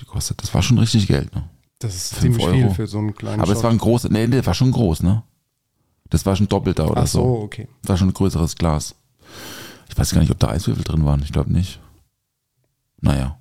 gekostet. 0.04 0.42
Das 0.42 0.54
war 0.54 0.62
schon 0.62 0.78
richtig 0.78 1.06
Geld. 1.06 1.34
Ne? 1.34 1.48
Das 1.78 1.94
ist 1.94 2.20
ziemlich 2.20 2.44
viel 2.46 2.64
Euro. 2.64 2.74
für 2.74 2.86
so 2.86 2.98
einen 2.98 3.14
kleinen 3.14 3.40
Aber 3.40 3.52
es 3.52 3.58
Shot. 3.58 3.64
war 3.64 3.70
ein 3.70 3.78
großes, 3.78 4.10
nee, 4.10 4.26
der 4.26 4.44
war 4.46 4.54
schon 4.54 4.70
groß, 4.72 5.02
ne? 5.02 5.22
Das 6.10 6.24
war 6.24 6.36
schon 6.36 6.48
doppelter 6.48 6.90
oder 6.90 7.02
Ach 7.02 7.06
so, 7.06 7.18
so. 7.22 7.42
okay. 7.42 7.68
Das 7.82 7.90
war 7.90 7.96
schon 7.98 8.08
ein 8.08 8.14
größeres 8.14 8.56
Glas. 8.56 8.94
Ich 9.88 9.98
weiß 9.98 10.12
gar 10.12 10.20
nicht, 10.20 10.30
ob 10.30 10.38
da 10.38 10.48
Eiswürfel 10.48 10.84
drin 10.84 11.04
waren. 11.04 11.22
Ich 11.22 11.32
glaube 11.32 11.52
nicht. 11.52 11.80
Naja. 13.00 13.38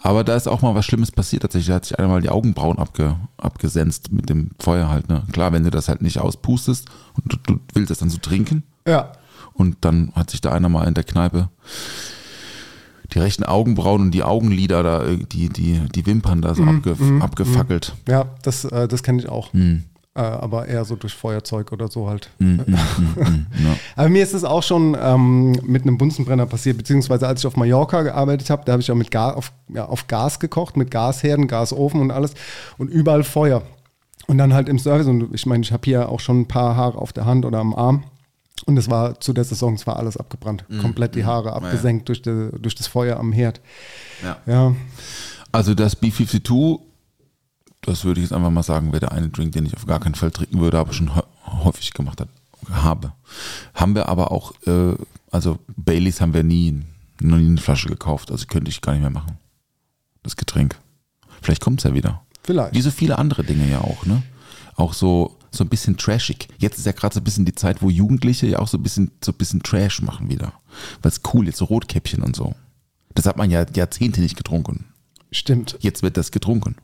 Aber 0.00 0.24
da 0.24 0.34
ist 0.36 0.48
auch 0.48 0.62
mal 0.62 0.74
was 0.74 0.84
Schlimmes 0.86 1.12
passiert 1.12 1.42
tatsächlich. 1.42 1.68
Da 1.68 1.74
hat 1.74 1.84
sich 1.84 1.98
einer 1.98 2.08
mal 2.08 2.20
die 2.22 2.30
Augenbrauen 2.30 2.78
abge, 2.78 3.16
abgesenzt 3.36 4.10
mit 4.12 4.28
dem 4.28 4.50
Feuer 4.58 4.88
halt. 4.88 5.08
Ne? 5.08 5.22
Klar, 5.32 5.52
wenn 5.52 5.64
du 5.64 5.70
das 5.70 5.88
halt 5.88 6.02
nicht 6.02 6.18
auspustest 6.20 6.88
und 7.14 7.32
du, 7.32 7.36
du 7.54 7.60
willst 7.74 7.90
das 7.90 7.98
dann 7.98 8.10
so 8.10 8.18
trinken 8.18 8.62
Ja. 8.86 9.12
und 9.54 9.76
dann 9.82 10.12
hat 10.14 10.30
sich 10.30 10.40
da 10.40 10.52
einer 10.52 10.68
mal 10.68 10.86
in 10.88 10.94
der 10.94 11.04
Kneipe 11.04 11.50
die 13.12 13.18
rechten 13.18 13.44
Augenbrauen 13.44 14.02
und 14.02 14.10
die 14.12 14.22
Augenlider 14.22 14.82
da, 14.82 15.04
äh, 15.04 15.18
die, 15.18 15.48
die, 15.48 15.80
die 15.94 16.06
Wimpern 16.06 16.42
da 16.42 16.54
so 16.54 16.64
abge, 16.64 16.96
abgefackelt. 17.20 17.94
Ja, 18.08 18.26
das, 18.42 18.64
äh, 18.64 18.88
das 18.88 19.02
kenne 19.02 19.20
ich 19.20 19.28
auch. 19.28 19.52
Hm. 19.52 19.84
Äh, 20.16 20.20
aber 20.20 20.66
eher 20.66 20.86
so 20.86 20.96
durch 20.96 21.12
Feuerzeug 21.12 21.72
oder 21.72 21.88
so 21.88 22.08
halt. 22.08 22.30
Hm, 22.38 22.64
hm, 22.64 22.74
hm, 22.74 23.26
hm, 23.26 23.46
ja. 23.62 23.76
Aber 23.96 24.08
mir 24.08 24.22
ist 24.22 24.32
es 24.32 24.44
auch 24.44 24.62
schon 24.62 24.96
ähm, 24.98 25.52
mit 25.62 25.82
einem 25.82 25.98
Bunsenbrenner 25.98 26.46
passiert, 26.46 26.78
beziehungsweise 26.78 27.28
als 27.28 27.40
ich 27.40 27.46
auf 27.46 27.56
Mallorca 27.56 28.00
gearbeitet 28.00 28.48
habe, 28.48 28.62
da 28.64 28.72
habe 28.72 28.80
ich 28.80 28.90
auch 28.90 28.96
mit 28.96 29.10
Ga 29.10 29.32
auf, 29.32 29.52
ja, 29.68 29.84
auf 29.84 30.06
Gas 30.06 30.40
gekocht, 30.40 30.78
mit 30.78 30.90
Gasherden, 30.90 31.48
Gasofen 31.48 32.00
und 32.00 32.10
alles 32.10 32.32
und 32.78 32.88
überall 32.88 33.24
Feuer. 33.24 33.60
Und 34.26 34.38
dann 34.38 34.54
halt 34.54 34.70
im 34.70 34.78
Service, 34.78 35.06
und 35.06 35.34
ich 35.34 35.44
meine, 35.44 35.62
ich 35.62 35.70
habe 35.70 35.82
hier 35.84 36.08
auch 36.08 36.20
schon 36.20 36.40
ein 36.40 36.48
paar 36.48 36.76
Haare 36.76 36.96
auf 36.96 37.12
der 37.12 37.26
Hand 37.26 37.44
oder 37.44 37.58
am 37.58 37.74
Arm. 37.74 38.04
Und 38.66 38.76
es 38.76 38.90
war 38.90 39.18
zu 39.20 39.32
der 39.32 39.44
Saison, 39.44 39.74
es 39.74 39.86
war 39.86 39.96
alles 39.96 40.16
abgebrannt. 40.16 40.64
Komplett 40.80 41.14
die 41.14 41.24
Haare 41.24 41.52
abgesenkt 41.52 42.08
durch, 42.08 42.20
die, 42.20 42.50
durch 42.60 42.74
das 42.74 42.86
Feuer 42.88 43.16
am 43.18 43.32
Herd. 43.32 43.60
Ja. 44.22 44.36
Ja, 44.46 44.74
Also 45.52 45.74
das 45.74 46.00
B52, 46.02 46.80
das 47.82 48.04
würde 48.04 48.20
ich 48.20 48.24
jetzt 48.26 48.32
einfach 48.32 48.50
mal 48.50 48.64
sagen, 48.64 48.88
wäre 48.92 49.00
der 49.00 49.12
eine 49.12 49.28
Drink, 49.28 49.52
den 49.52 49.66
ich 49.66 49.74
auf 49.76 49.86
gar 49.86 50.00
keinen 50.00 50.16
Fall 50.16 50.32
trinken 50.32 50.58
würde, 50.60 50.78
aber 50.78 50.92
schon 50.92 51.14
hä- 51.14 51.22
häufig 51.64 51.92
gemacht 51.94 52.20
hat, 52.20 52.28
habe. 52.70 53.12
Haben 53.74 53.94
wir 53.94 54.08
aber 54.08 54.32
auch, 54.32 54.52
äh, 54.66 54.94
also 55.30 55.58
Baileys 55.76 56.20
haben 56.20 56.34
wir 56.34 56.42
nie, 56.42 56.82
noch 57.20 57.36
nie 57.38 57.46
eine 57.46 57.58
Flasche 57.60 57.88
gekauft, 57.88 58.32
also 58.32 58.46
könnte 58.46 58.68
ich 58.68 58.80
gar 58.80 58.92
nicht 58.92 59.02
mehr 59.02 59.10
machen. 59.10 59.38
Das 60.24 60.34
Getränk. 60.36 60.76
Vielleicht 61.40 61.62
kommt 61.62 61.78
es 61.80 61.84
ja 61.84 61.94
wieder. 61.94 62.22
vielleicht. 62.42 62.74
Wie 62.74 62.80
so 62.80 62.90
viele 62.90 63.16
andere 63.18 63.44
Dinge 63.44 63.70
ja 63.70 63.80
auch, 63.80 64.04
ne? 64.06 64.24
Auch 64.74 64.92
so, 64.92 65.35
so 65.56 65.64
ein 65.64 65.68
bisschen 65.68 65.96
trashig. 65.96 66.48
Jetzt 66.58 66.78
ist 66.78 66.86
ja 66.86 66.92
gerade 66.92 67.14
so 67.14 67.20
ein 67.20 67.24
bisschen 67.24 67.44
die 67.44 67.54
Zeit, 67.54 67.82
wo 67.82 67.90
Jugendliche 67.90 68.46
ja 68.46 68.58
auch 68.58 68.68
so 68.68 68.78
ein 68.78 68.82
bisschen, 68.82 69.10
so 69.24 69.32
ein 69.32 69.38
bisschen 69.38 69.62
Trash 69.62 70.02
machen 70.02 70.28
wieder. 70.28 70.52
Weil 71.02 71.10
es 71.10 71.20
cool 71.32 71.46
jetzt 71.46 71.58
so 71.58 71.64
Rotkäppchen 71.66 72.22
und 72.22 72.36
so. 72.36 72.54
Das 73.14 73.26
hat 73.26 73.36
man 73.36 73.50
ja 73.50 73.64
Jahrzehnte 73.74 74.20
nicht 74.20 74.36
getrunken. 74.36 74.86
Stimmt. 75.32 75.76
Jetzt 75.80 76.02
wird 76.02 76.16
das 76.16 76.30
getrunken. 76.30 76.76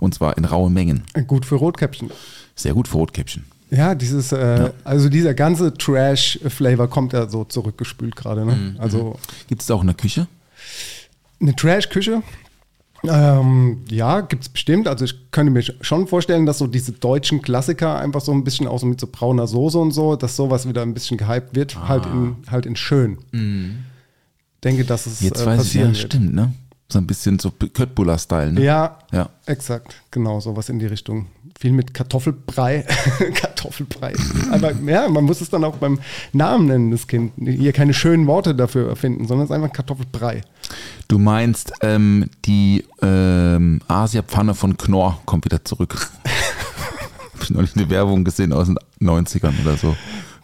Und 0.00 0.14
zwar 0.14 0.36
in 0.36 0.44
rauen 0.44 0.72
Mengen. 0.72 1.04
Gut 1.26 1.46
für 1.46 1.56
Rotkäppchen. 1.56 2.10
Sehr 2.54 2.74
gut 2.74 2.88
für 2.88 2.96
Rotkäppchen. 2.96 3.44
Ja, 3.70 3.94
dieses, 3.94 4.32
äh, 4.32 4.72
also 4.82 5.08
dieser 5.08 5.34
ganze 5.34 5.74
Trash-Flavor 5.74 6.88
kommt 6.88 7.12
ja 7.12 7.28
so 7.28 7.44
zurückgespült 7.44 8.16
gerade. 8.16 8.44
Ne? 8.44 8.74
Also 8.78 9.18
Gibt 9.46 9.62
es 9.62 9.70
auch 9.70 9.80
in 9.82 9.86
der 9.86 9.96
Küche? 9.96 10.26
eine 11.40 11.56
Trash-Küche. 11.56 12.22
Ähm, 13.08 13.78
ja, 13.88 14.20
gibt 14.20 14.42
es 14.42 14.48
bestimmt. 14.48 14.86
Also 14.88 15.04
ich 15.04 15.30
könnte 15.30 15.50
mir 15.52 15.62
schon 15.80 16.06
vorstellen, 16.06 16.46
dass 16.46 16.58
so 16.58 16.66
diese 16.66 16.92
deutschen 16.92 17.40
Klassiker 17.42 17.98
einfach 17.98 18.20
so 18.20 18.32
ein 18.32 18.44
bisschen 18.44 18.66
auch 18.66 18.78
so 18.78 18.86
mit 18.86 19.00
so 19.00 19.08
brauner 19.10 19.46
Soße 19.46 19.78
und 19.78 19.92
so, 19.92 20.16
dass 20.16 20.36
sowas 20.36 20.68
wieder 20.68 20.82
ein 20.82 20.92
bisschen 20.94 21.16
gehypt 21.16 21.54
wird, 21.54 21.88
halt, 21.88 22.04
in, 22.06 22.36
halt 22.50 22.66
in 22.66 22.76
schön. 22.76 23.18
Denke, 24.62 24.84
dass 24.84 25.06
es 25.06 25.20
Jetzt 25.20 25.40
äh, 25.42 25.46
weiß 25.46 25.64
ich, 25.66 25.74
ja, 25.74 25.86
wird. 25.86 25.96
stimmt, 25.96 26.34
ne? 26.34 26.52
So 26.92 26.98
ein 26.98 27.06
bisschen 27.06 27.38
so 27.38 27.50
Köttbullar-Style, 27.52 28.52
ne? 28.52 28.62
Ja, 28.64 28.98
Ja. 29.12 29.30
exakt. 29.46 29.94
Genau, 30.10 30.40
sowas 30.40 30.68
in 30.68 30.80
die 30.80 30.86
Richtung. 30.86 31.26
Viel 31.58 31.70
mit 31.72 31.94
Kartoffelbrei. 31.94 32.84
Kartoffelbrei. 33.34 34.12
Aber 34.50 34.72
ja, 34.72 35.08
man 35.08 35.24
muss 35.24 35.40
es 35.40 35.50
dann 35.50 35.62
auch 35.62 35.76
beim 35.76 36.00
Namen 36.32 36.66
nennen, 36.66 36.90
das 36.90 37.06
Kind. 37.06 37.32
Hier 37.38 37.72
keine 37.72 37.94
schönen 37.94 38.26
Worte 38.26 38.54
dafür 38.56 38.88
erfinden, 38.88 39.26
sondern 39.28 39.44
es 39.44 39.50
ist 39.50 39.54
einfach 39.56 39.72
Kartoffelbrei. 39.72 40.40
Du 41.08 41.18
meinst, 41.18 41.72
ähm, 41.82 42.30
die 42.44 42.84
ähm, 43.02 43.80
Asia-Pfanne 43.88 44.54
von 44.54 44.76
Knorr 44.76 45.20
kommt 45.24 45.44
wieder 45.44 45.64
zurück. 45.64 46.10
Hab 47.34 47.42
ich 47.42 47.50
neulich 47.50 47.76
eine 47.76 47.88
Werbung 47.90 48.24
gesehen 48.24 48.52
aus 48.52 48.66
den 48.66 48.78
90ern 49.00 49.52
oder 49.62 49.76
so. 49.76 49.96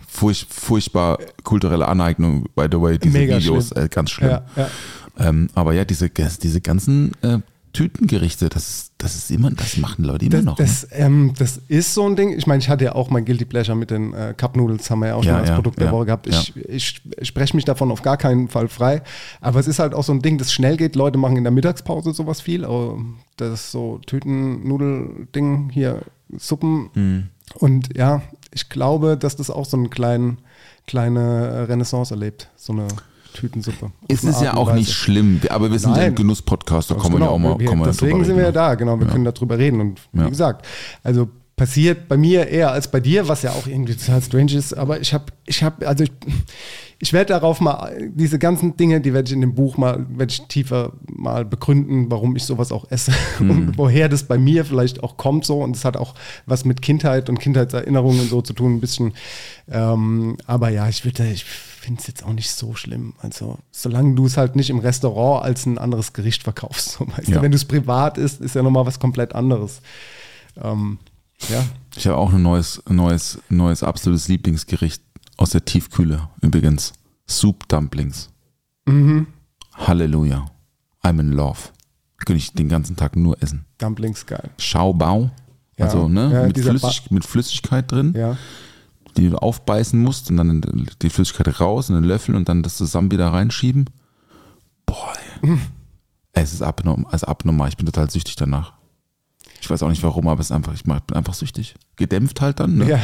Furch, 0.08 0.46
furchtbar 0.48 1.18
kulturelle 1.44 1.86
Aneignung, 1.86 2.46
by 2.54 2.66
the 2.70 2.80
way, 2.80 2.98
diese 2.98 3.18
Mega 3.18 3.36
Videos, 3.38 3.68
schlimm. 3.68 3.84
äh, 3.84 3.88
ganz 3.88 4.10
schlimm. 4.10 4.30
Ja, 4.30 4.42
ja. 4.56 4.70
Ähm, 5.18 5.48
aber 5.54 5.72
ja, 5.74 5.84
diese, 5.84 6.08
diese 6.10 6.60
ganzen 6.60 7.12
äh, 7.22 7.38
Tütengerichte, 7.76 8.48
das 8.48 8.68
ist, 8.68 8.92
das 8.96 9.16
ist 9.16 9.30
immer, 9.30 9.50
das 9.50 9.76
machen 9.76 10.04
Leute 10.04 10.24
immer 10.24 10.36
Das, 10.36 10.44
noch. 10.44 10.56
das, 10.56 10.88
ähm, 10.92 11.34
das 11.38 11.60
ist 11.68 11.92
so 11.92 12.08
ein 12.08 12.16
Ding. 12.16 12.36
Ich 12.36 12.46
meine, 12.46 12.60
ich 12.60 12.70
hatte 12.70 12.84
ja 12.84 12.94
auch 12.94 13.10
mein 13.10 13.26
Guilty 13.26 13.44
Pleasure 13.44 13.76
mit 13.76 13.90
den 13.90 14.14
äh, 14.14 14.32
Cup 14.34 14.56
Noodles, 14.56 14.90
haben 14.90 15.00
wir 15.00 15.08
ja 15.08 15.14
auch 15.14 15.22
schon 15.22 15.32
Ja, 15.32 15.38
als 15.40 15.50
ja, 15.50 15.54
Produkt 15.56 15.78
der 15.78 15.88
ja, 15.88 15.92
Woche 15.92 16.06
gehabt. 16.06 16.26
Ich, 16.26 16.56
ich, 16.56 17.02
spreche 17.22 17.54
mich 17.54 17.66
davon 17.66 17.90
auf 17.90 18.00
gar 18.00 18.16
keinen 18.16 18.48
Fall 18.48 18.68
frei. 18.68 19.02
Aber 19.42 19.60
es 19.60 19.68
ist 19.68 19.78
halt 19.78 19.94
auch 19.94 20.04
so 20.04 20.12
ein 20.12 20.22
Ding, 20.22 20.38
das 20.38 20.52
schnell 20.52 20.78
geht. 20.78 20.96
Leute 20.96 21.18
machen 21.18 21.36
in 21.36 21.44
der 21.44 21.50
Mittagspause 21.50 22.14
sowas 22.14 22.40
viel. 22.40 22.64
Aber 22.64 22.98
das 23.36 23.60
ist 23.60 23.72
so 23.72 24.00
Tütennudel-Ding 24.06 25.68
hier, 25.70 26.00
Suppen. 26.38 26.88
Mhm. 26.94 27.26
Und 27.54 27.94
ja, 27.94 28.22
ich 28.52 28.70
glaube, 28.70 29.18
dass 29.18 29.36
das 29.36 29.50
auch 29.50 29.66
so 29.66 29.76
eine 29.76 29.90
kleine, 29.90 30.38
kleine 30.86 31.68
Renaissance 31.68 32.12
erlebt. 32.12 32.48
So 32.56 32.72
eine 32.72 32.88
Tütensuppe. 33.36 33.90
Es 34.08 34.24
ist 34.24 34.40
ja 34.42 34.54
auch 34.56 34.72
nicht 34.72 34.92
schlimm, 34.92 35.40
aber 35.50 35.70
wir 35.70 35.78
sind 35.78 35.92
ja 35.92 35.98
Nein. 35.98 36.06
ein 36.08 36.14
Genusspodcast, 36.14 36.90
da 36.90 36.94
Ganz 36.94 37.04
kann 37.04 37.12
man 37.12 37.22
ja 37.22 37.28
auch 37.28 37.38
mal 37.38 37.58
wir, 37.58 37.76
Deswegen 37.84 38.24
sind 38.24 38.36
wir 38.36 38.44
ja 38.44 38.52
da, 38.52 38.74
genau. 38.74 38.98
Wir 38.98 39.06
Ja. 39.06 39.12
können 39.12 39.24
darüber 39.24 39.58
reden. 39.58 39.80
Und 39.80 40.00
wie 40.12 40.20
Ja. 40.20 40.28
gesagt, 40.28 40.66
also 41.02 41.28
passiert 41.56 42.06
bei 42.08 42.18
mir 42.18 42.48
eher 42.48 42.70
als 42.70 42.90
bei 42.90 43.00
dir, 43.00 43.28
was 43.28 43.40
ja 43.42 43.50
auch 43.52 43.66
irgendwie 43.66 43.94
total 43.96 44.20
strange 44.22 44.52
ist. 44.54 44.74
Aber 44.76 45.00
ich 45.00 45.14
habe, 45.14 45.24
ich 45.46 45.62
habe, 45.62 45.88
also 45.88 46.04
ich, 46.04 46.12
ich 46.98 47.12
werde 47.14 47.32
darauf 47.32 47.60
mal, 47.60 48.10
diese 48.14 48.38
ganzen 48.38 48.76
Dinge, 48.76 49.00
die 49.00 49.14
werde 49.14 49.28
ich 49.28 49.32
in 49.34 49.40
dem 49.40 49.54
Buch 49.54 49.78
mal, 49.78 50.04
werde 50.10 50.30
ich 50.32 50.42
tiefer 50.48 50.92
mal 51.10 51.46
begründen, 51.46 52.10
warum 52.10 52.36
ich 52.36 52.44
sowas 52.44 52.72
auch 52.72 52.90
esse 52.90 53.10
Mhm. 53.40 53.50
und 53.50 53.78
woher 53.78 54.08
das 54.10 54.24
bei 54.24 54.36
mir 54.36 54.66
vielleicht 54.66 55.02
auch 55.02 55.16
kommt 55.16 55.46
so. 55.46 55.62
Und 55.62 55.74
es 55.76 55.86
hat 55.86 55.96
auch 55.96 56.14
was 56.44 56.66
mit 56.66 56.82
Kindheit 56.82 57.30
und 57.30 57.38
Kindheitserinnerungen 57.38 58.20
und 58.20 58.28
so 58.28 58.42
zu 58.42 58.52
tun, 58.52 58.74
ein 58.76 58.80
bisschen. 58.80 59.14
Ähm, 59.70 60.36
aber 60.46 60.68
ja, 60.68 60.88
ich 60.90 61.06
würde, 61.06 61.26
ich 61.26 61.44
finde 61.44 62.00
es 62.02 62.06
jetzt 62.06 62.22
auch 62.22 62.32
nicht 62.34 62.50
so 62.50 62.74
schlimm. 62.74 63.14
Also, 63.20 63.58
solange 63.70 64.14
du 64.14 64.26
es 64.26 64.36
halt 64.36 64.56
nicht 64.56 64.68
im 64.68 64.78
Restaurant 64.78 65.42
als 65.44 65.64
ein 65.64 65.78
anderes 65.78 66.12
Gericht 66.12 66.42
verkaufst. 66.42 66.92
So, 66.92 67.06
weißt 67.16 67.28
Ja. 67.28 67.36
du? 67.36 67.42
Wenn 67.42 67.52
du 67.52 67.56
es 67.56 67.64
privat 67.64 68.18
isst, 68.18 68.42
ist 68.42 68.54
ja 68.54 68.62
nochmal 68.62 68.84
was 68.84 68.98
komplett 69.00 69.34
anderes. 69.34 69.80
Ähm, 70.62 70.98
ja, 71.48 71.64
Ich 71.96 72.06
habe 72.06 72.16
auch 72.16 72.32
ein 72.32 72.42
neues, 72.42 72.82
neues, 72.88 73.38
neues 73.48 73.82
absolutes 73.82 74.28
Lieblingsgericht 74.28 75.02
aus 75.36 75.50
der 75.50 75.64
Tiefkühle 75.64 76.28
übrigens. 76.40 76.92
Soup 77.28 77.68
Dumplings. 77.68 78.30
Mhm. 78.86 79.26
Halleluja. 79.74 80.46
I'm 81.02 81.20
in 81.20 81.32
love. 81.32 81.58
Könnte 82.18 82.38
ich 82.38 82.52
den 82.52 82.68
ganzen 82.68 82.96
Tag 82.96 83.16
nur 83.16 83.40
essen. 83.42 83.64
Dumplings 83.78 84.26
geil. 84.26 84.50
Schaubau. 84.58 85.30
Ja. 85.78 85.86
Also, 85.86 86.08
ne, 86.08 86.32
Ja, 86.32 86.46
mit, 86.46 86.58
Flüssig, 86.58 87.10
mit 87.10 87.24
Flüssigkeit 87.26 87.90
drin, 87.92 88.14
Ja, 88.16 88.36
die 89.16 89.28
du 89.28 89.36
aufbeißen 89.36 90.00
musst 90.00 90.30
und 90.30 90.36
dann 90.38 90.88
die 91.02 91.10
Flüssigkeit 91.10 91.60
raus 91.60 91.88
in 91.88 91.94
den 91.94 92.04
Löffel 92.04 92.34
und 92.34 92.48
dann 92.48 92.62
das 92.62 92.76
zusammen 92.76 93.10
wieder 93.10 93.32
reinschieben. 93.32 93.90
Boah, 94.86 95.12
ey. 95.42 95.50
Mhm. 95.50 95.60
Es 96.32 96.52
ist 96.52 96.62
abnormal, 96.62 97.10
also 97.12 97.26
abnormal. 97.26 97.68
Ich 97.68 97.76
bin 97.76 97.86
total 97.86 98.10
süchtig 98.10 98.36
danach. 98.36 98.74
Ich 99.60 99.68
weiß 99.70 99.82
auch 99.82 99.88
nicht 99.88 100.02
warum, 100.02 100.28
aber 100.28 100.40
es 100.40 100.46
ist 100.48 100.52
einfach, 100.52 100.74
ich 100.74 100.84
bin 100.84 100.94
einfach 101.12 101.34
süchtig. 101.34 101.74
Gedämpft 101.96 102.40
halt 102.40 102.60
dann. 102.60 102.76
Ne? 102.76 102.88
ja. 102.88 102.98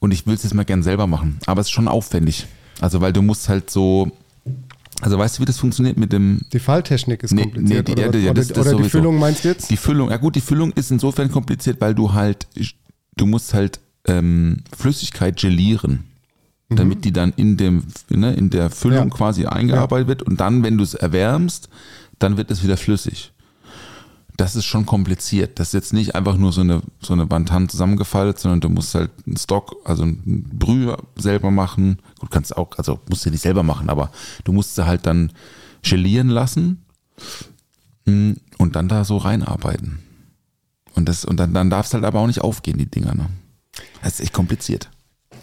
Und 0.00 0.12
ich 0.12 0.26
will 0.26 0.34
es 0.34 0.44
jetzt 0.44 0.54
mal 0.54 0.64
gern 0.64 0.82
selber 0.82 1.06
machen. 1.06 1.38
Aber 1.46 1.60
es 1.60 1.66
ist 1.68 1.72
schon 1.72 1.88
aufwendig. 1.88 2.46
Also, 2.80 3.00
weil 3.00 3.12
du 3.12 3.22
musst 3.22 3.48
halt 3.48 3.70
so. 3.70 4.10
Also, 5.00 5.18
weißt 5.18 5.38
du, 5.38 5.42
wie 5.42 5.46
das 5.46 5.58
funktioniert 5.58 5.96
mit 5.96 6.12
dem. 6.12 6.40
Die 6.52 6.58
Falltechnik 6.60 7.22
ist 7.22 7.32
Nee, 7.32 7.42
kompliziert. 7.42 7.88
nee, 7.88 7.94
die- 7.94 8.06
oder 8.06 8.18
ja, 8.18 8.30
oder, 8.30 8.34
das- 8.40 8.48
das 8.48 8.66
oder 8.68 8.82
die. 8.82 8.88
Füllung 8.88 9.18
meinst 9.18 9.44
du 9.44 9.48
jetzt? 9.48 9.70
Die 9.70 9.76
Füllung, 9.76 10.10
ja 10.10 10.16
gut, 10.16 10.36
die 10.36 10.40
Füllung 10.40 10.72
ist 10.72 10.90
insofern 10.90 11.30
kompliziert, 11.30 11.80
weil 11.80 11.94
du 11.94 12.12
halt. 12.12 12.46
Du 13.16 13.26
musst 13.26 13.54
halt 13.54 13.80
ähm, 14.06 14.62
Flüssigkeit 14.76 15.36
gelieren. 15.38 16.04
Damit 16.70 17.06
die 17.06 17.12
dann 17.12 17.32
in, 17.36 17.56
dem, 17.56 17.84
ne, 18.10 18.34
in 18.34 18.50
der 18.50 18.68
Füllung 18.68 19.04
Mhm. 19.06 19.10
Ja. 19.10 19.16
quasi 19.16 19.46
eingearbeitet 19.46 20.06
wird. 20.06 20.22
Und 20.22 20.38
dann, 20.40 20.62
wenn 20.62 20.76
du 20.76 20.84
es 20.84 20.92
erwärmst, 20.92 21.70
dann 22.18 22.36
wird 22.36 22.50
es 22.50 22.62
wieder 22.62 22.76
flüssig. 22.76 23.32
Das 24.38 24.54
ist 24.54 24.66
schon 24.66 24.86
kompliziert. 24.86 25.58
Das 25.58 25.68
ist 25.68 25.74
jetzt 25.74 25.92
nicht 25.92 26.14
einfach 26.14 26.36
nur 26.36 26.52
so 26.52 26.60
eine, 26.60 26.80
so 27.00 27.12
eine 27.12 27.26
Bantan 27.26 27.68
zusammengefaltet, 27.68 28.38
sondern 28.38 28.60
du 28.60 28.68
musst 28.68 28.94
halt 28.94 29.10
einen 29.26 29.36
Stock, 29.36 29.76
also 29.84 30.04
ein 30.04 30.44
Brühe 30.52 30.96
selber 31.16 31.50
machen. 31.50 31.98
Gut, 32.20 32.30
kannst 32.30 32.56
auch, 32.56 32.78
also 32.78 33.00
musst 33.10 33.26
du 33.26 33.30
nicht 33.30 33.42
selber 33.42 33.64
machen, 33.64 33.90
aber 33.90 34.12
du 34.44 34.52
musst 34.52 34.76
sie 34.76 34.86
halt 34.86 35.06
dann 35.06 35.32
gelieren 35.82 36.28
lassen 36.28 36.84
mm, 38.06 38.34
und 38.58 38.76
dann 38.76 38.88
da 38.88 39.04
so 39.04 39.16
reinarbeiten. 39.16 39.98
Und, 40.94 41.08
das, 41.08 41.24
und 41.24 41.36
dann, 41.38 41.52
dann 41.52 41.68
darf 41.68 41.86
es 41.86 41.94
halt 41.94 42.04
aber 42.04 42.20
auch 42.20 42.28
nicht 42.28 42.40
aufgehen, 42.40 42.78
die 42.78 42.90
Dinger. 42.90 43.14
Ne? 43.14 43.26
Das 44.02 44.14
ist 44.14 44.20
echt 44.20 44.32
kompliziert. 44.32 44.88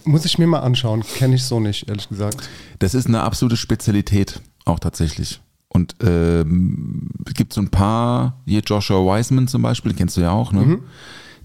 Muss 0.05 0.23
ich 0.23 0.37
mir 0.37 0.47
mal 0.47 0.59
anschauen. 0.59 1.03
Kenne 1.03 1.35
ich 1.35 1.43
so 1.43 1.59
nicht, 1.59 1.89
ehrlich 1.89 2.07
gesagt. 2.07 2.49
Das 2.79 2.93
ist 2.93 3.07
eine 3.07 3.23
absolute 3.23 3.57
Spezialität, 3.57 4.39
auch 4.63 4.79
tatsächlich. 4.79 5.41
Und 5.75 5.93
ähm, 6.01 7.09
es 7.27 7.33
gibt 7.33 7.51
so 7.51 7.59
ein 7.59 7.67
paar, 7.67 8.39
hier 8.45 8.61
Joshua 8.61 8.97
Wiseman 8.97 9.49
zum 9.49 9.61
Beispiel, 9.61 9.91
den 9.91 9.97
kennst 9.97 10.15
du 10.15 10.21
ja 10.21 10.31
auch, 10.31 10.53
ne? 10.53 10.79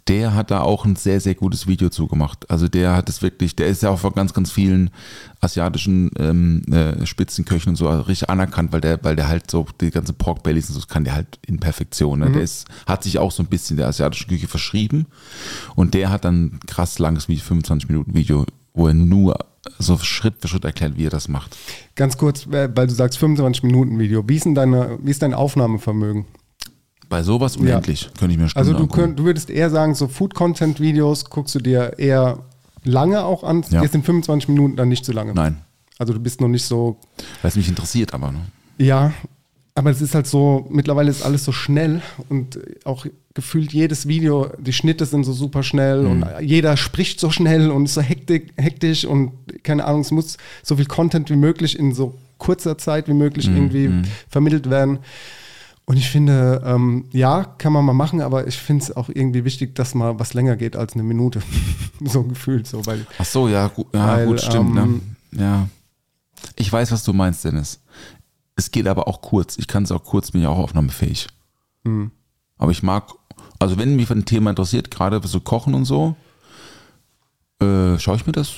Der 0.07 0.35
hat 0.35 0.51
da 0.51 0.61
auch 0.61 0.85
ein 0.85 0.97
sehr, 0.97 1.21
sehr 1.21 1.35
gutes 1.35 1.67
Video 1.67 1.89
zugemacht. 1.89 2.49
Also 2.49 2.69
der 2.69 2.97
hat 2.97 3.09
es 3.09 3.23
wirklich, 3.23 3.55
der 3.55 3.67
ist 3.67 3.83
ja 3.83 3.91
auch 3.91 3.99
von 3.99 4.13
ganz, 4.13 4.33
ganz 4.33 4.51
vielen 4.51 4.91
asiatischen 5.41 6.11
ähm, 6.19 6.63
äh, 6.73 7.05
Spitzenköchen 7.07 7.71
und 7.71 7.77
so 7.77 7.89
richtig 7.89 8.31
anerkannt, 8.31 8.73
weil 8.73 8.81
der, 8.81 9.03
weil 9.03 9.17
der 9.17 9.29
halt 9.29 9.51
so 9.51 9.67
die 9.81 9.91
ganzen 9.91 10.15
Pork 10.15 10.43
Bellies 10.43 10.69
und 10.69 10.75
so 10.75 10.81
das 10.81 10.89
kann 10.89 11.05
der 11.05 11.15
halt 11.15 11.39
in 11.47 11.59
Perfektion. 11.59 12.21
Ne? 12.21 12.31
Der 12.31 12.43
ist, 12.43 12.67
hat 12.87 13.03
sich 13.03 13.19
auch 13.19 13.31
so 13.31 13.43
ein 13.43 13.49
bisschen 13.49 13.77
der 13.77 13.89
asiatischen 13.89 14.29
Küche 14.29 14.49
verschrieben 14.49 15.07
und 15.75 15.95
der 15.95 16.11
hat 16.11 16.25
dann 16.25 16.45
ein 16.45 16.61
krass 16.67 16.99
langes 16.99 17.29
Video, 17.29 17.45
25 17.45 17.89
Minuten 17.89 18.15
Video, 18.15 18.47
wo 18.75 18.89
er 18.89 18.95
nur 18.95 19.37
so 19.79 19.99
Schritt 19.99 20.35
für 20.41 20.49
Schritt 20.49 20.65
erklärt, 20.65 20.97
wie 20.97 21.07
er 21.07 21.11
das 21.11 21.29
macht. 21.29 21.57
Ganz 21.95 22.17
kurz, 22.17 22.47
äh, 22.47 22.69
weil 22.75 22.87
du 22.87 22.95
sagst 22.95 23.19
25 23.19 23.63
Minuten 23.63 23.99
Video. 23.99 24.27
Wie 24.29 24.37
ist 24.37 24.45
denn 24.45 24.55
deine, 24.55 24.99
wie 25.03 25.11
ist 25.11 25.23
dein 25.23 25.35
Aufnahmevermögen? 25.35 26.25
Bei 27.09 27.23
sowas 27.23 27.57
unendlich 27.57 28.09
könnte 28.19 28.33
ich 28.33 28.39
mir 28.39 28.45
Also 28.45 28.51
Stunden 28.73 28.73
du, 28.77 28.83
angucken. 28.85 29.01
könnt, 29.03 29.19
du 29.19 29.25
würdest 29.25 29.51
eher 29.51 29.69
sagen, 29.71 29.95
so 29.95 30.07
Food-Content-Videos 30.09 31.25
guckst 31.27 31.55
du 31.57 31.59
dir 31.59 31.99
eher 31.99 32.39
lange 32.85 33.25
auch 33.25 33.43
an. 33.45 33.65
Ja. 33.71 33.83
Jetzt 33.83 33.93
sind 33.93 34.05
25 34.07 34.49
Minuten 34.49 34.77
dann 34.77 34.89
nicht 34.89 35.05
zu 35.05 35.13
lange. 35.13 35.35
Nein, 35.35 35.59
Also 35.99 36.13
du 36.13 36.21
bist 36.21 36.41
noch 36.41 36.49
nicht 36.49 36.65
so, 36.65 36.99
weil 37.43 37.49
es 37.51 37.57
mich 37.57 37.69
interessiert, 37.69 38.15
aber 38.15 38.31
ne? 38.33 38.41
ja, 38.79 39.13
aber 39.75 39.91
es 39.91 40.01
ist 40.01 40.15
halt 40.15 40.27
so, 40.27 40.67
mittlerweile 40.71 41.11
ist 41.11 41.23
alles 41.23 41.45
so 41.45 41.53
schnell 41.53 42.03
und 42.29 42.59
auch 42.85 43.07
gefühlt 43.35 43.73
jedes 43.73 44.09
Video, 44.09 44.51
die 44.59 44.73
Schnitte 44.73 45.07
sind 45.07 45.25
so 45.25 45.33
super 45.33 45.63
schnell 45.63 46.07
und 46.07 46.27
jeder 46.41 46.77
spricht 46.77 47.21
so 47.21 47.31
schnell 47.31 47.71
und 47.71 47.85
ist 47.85 47.95
so 47.95 48.01
hektik, 48.01 48.53
hektisch 48.57 49.05
und 49.05 49.33
keine 49.63 49.85
Ahnung, 49.85 50.01
es 50.01 50.11
muss 50.11 50.37
so 50.63 50.77
viel 50.77 50.87
Content 50.87 51.31
wie 51.31 51.37
möglich 51.37 51.79
in 51.79 51.95
so 51.95 52.19
kurzer 52.39 52.79
Zeit 52.79 53.07
wie 53.09 53.15
möglich 53.15 53.47
irgendwie 53.47 54.03
vermittelt 54.29 54.69
werden. 54.69 54.99
Und 55.85 55.97
ich 55.97 56.09
finde, 56.09 56.63
ähm, 56.65 57.07
ja, 57.11 57.43
kann 57.59 57.73
man 57.73 57.85
mal 57.85 57.95
machen, 57.95 58.21
aber 58.21 58.47
ich 58.47 58.57
finde 58.57 58.85
es 58.85 58.97
auch 58.97 59.09
irgendwie 59.09 59.45
wichtig, 59.45 59.75
dass 59.75 59.95
mal 59.95 60.21
was 60.21 60.35
länger 60.35 60.57
geht 60.57 60.77
als 60.77 60.95
eine 60.95 61.03
Minute. 61.03 61.43
so 62.05 62.23
gefühlt 62.23 62.67
so, 62.67 62.87
weil 62.87 63.07
Ach 63.19 63.25
so, 63.25 63.49
ja, 63.49 63.67
gu 63.67 63.85
ja 63.93 64.07
Weil, 64.07 64.27
gut, 64.27 64.41
stimmt. 64.41 64.77
ähm, 64.77 65.01
ne? 65.33 65.43
Ja. 65.43 65.69
Ich 66.55 66.73
weiß, 66.73 66.93
was 66.93 67.03
du 67.03 67.13
meinst, 67.13 67.45
Dennis. 67.45 67.81
Es 68.61 68.71
geht 68.71 68.87
aber 68.87 69.09
auch 69.09 69.23
kurz. 69.23 69.57
Ich 69.57 69.67
kann 69.67 69.85
es 69.85 69.91
auch 69.91 70.05
kurz, 70.05 70.33
bin 70.33 70.43
ja 70.43 70.51
auch 70.51 70.59
aufnahmefähig. 70.59 71.29
Hm. 71.87 72.11
Aber 72.59 72.71
ich 72.71 72.83
mag, 72.83 73.05
also 73.59 73.79
wenn 73.79 73.97
mich 73.97 74.11
ein 74.11 74.27
Thema 74.27 74.51
interessiert, 74.51 74.91
gerade 74.91 75.19
so 75.27 75.41
Kochen 75.41 75.73
und 75.73 75.87
so, 75.87 76.15
äh, 77.63 77.99
schaue 77.99 78.17
ich 78.17 78.27
mir 78.27 78.33
das 78.33 78.53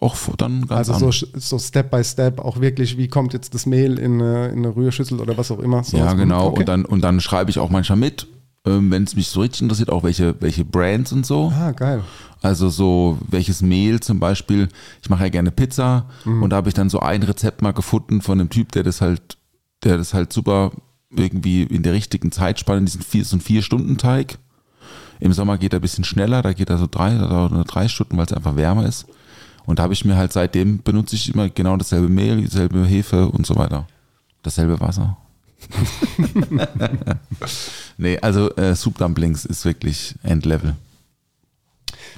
auch 0.00 0.16
dann 0.36 0.66
ganz 0.66 0.90
also 0.90 1.06
an. 1.06 1.12
so, 1.12 1.26
so 1.34 1.58
Step 1.60 1.92
by 1.92 2.02
Step 2.02 2.40
auch 2.40 2.60
wirklich, 2.60 2.96
wie 2.96 3.06
kommt 3.06 3.32
jetzt 3.32 3.54
das 3.54 3.66
Mehl 3.66 4.00
in 4.00 4.14
eine, 4.20 4.48
in 4.48 4.58
eine 4.58 4.74
Rührschüssel 4.74 5.20
oder 5.20 5.38
was 5.38 5.52
auch 5.52 5.60
immer. 5.60 5.84
So 5.84 5.96
ja, 5.96 6.12
genau. 6.14 6.48
okay. 6.48 6.60
Und 6.60 6.68
dann, 6.68 6.84
und 6.84 7.02
dann 7.02 7.20
schreibe 7.20 7.50
ich 7.50 7.60
auch 7.60 7.70
manchmal 7.70 7.98
mit, 7.98 8.26
ähm, 8.66 8.90
wenn 8.90 9.04
es 9.04 9.14
mich 9.14 9.28
so 9.28 9.42
richtig 9.42 9.62
interessiert, 9.62 9.90
auch 9.90 10.02
welche, 10.02 10.34
welche 10.40 10.64
Brands 10.64 11.12
und 11.12 11.24
so. 11.24 11.52
Ah, 11.54 11.70
geil. 11.70 12.02
Also 12.42 12.68
so 12.70 13.18
welches 13.28 13.60
Mehl 13.62 14.00
zum 14.00 14.18
Beispiel. 14.18 14.68
Ich 15.02 15.10
mache 15.10 15.24
ja 15.24 15.28
gerne 15.28 15.50
Pizza 15.50 16.06
Mhm. 16.24 16.42
und 16.42 16.50
da 16.50 16.56
habe 16.56 16.68
ich 16.68 16.74
dann 16.74 16.88
so 16.90 17.00
ein 17.00 17.22
Rezept 17.22 17.60
mal 17.62 17.72
gefunden 17.72 18.22
von 18.22 18.40
einem 18.40 18.48
Typ, 18.50 18.72
der 18.72 18.82
das 18.82 19.00
halt, 19.00 19.36
der 19.84 19.96
das 19.98 20.14
halt 20.14 20.32
super 20.32 20.72
irgendwie 21.10 21.62
in 21.64 21.82
der 21.82 21.92
richtigen 21.92 22.32
Zeitspanne, 22.32 22.82
diesen 22.82 23.02
vier, 23.02 23.24
so 23.24 23.36
ein 23.36 23.40
vier 23.40 23.62
Stunden 23.62 23.98
Teig. 23.98 24.38
Im 25.18 25.32
Sommer 25.34 25.58
geht 25.58 25.72
er 25.74 25.80
ein 25.80 25.82
bisschen 25.82 26.04
schneller, 26.04 26.40
da 26.40 26.52
geht 26.54 26.70
er 26.70 26.78
so 26.78 26.86
drei 26.90 27.16
oder 27.16 27.50
nur 27.50 27.64
drei 27.64 27.88
Stunden, 27.88 28.16
weil 28.16 28.24
es 28.26 28.32
einfach 28.32 28.56
wärmer 28.56 28.86
ist. 28.86 29.06
Und 29.66 29.78
da 29.78 29.82
habe 29.82 29.92
ich 29.92 30.04
mir 30.06 30.16
halt 30.16 30.32
seitdem 30.32 30.82
benutze 30.82 31.16
ich 31.16 31.32
immer 31.34 31.48
genau 31.50 31.76
dasselbe 31.76 32.08
Mehl, 32.08 32.40
dieselbe 32.40 32.84
Hefe 32.86 33.28
und 33.28 33.44
so 33.46 33.56
weiter. 33.56 33.86
Dasselbe 34.42 34.80
Wasser. 34.80 35.18
nee, 37.98 38.18
also 38.20 38.54
äh, 38.56 38.74
Soup 38.74 38.96
Dumplings 38.98 39.44
ist 39.44 39.64
wirklich 39.64 40.14
Endlevel. 40.22 40.74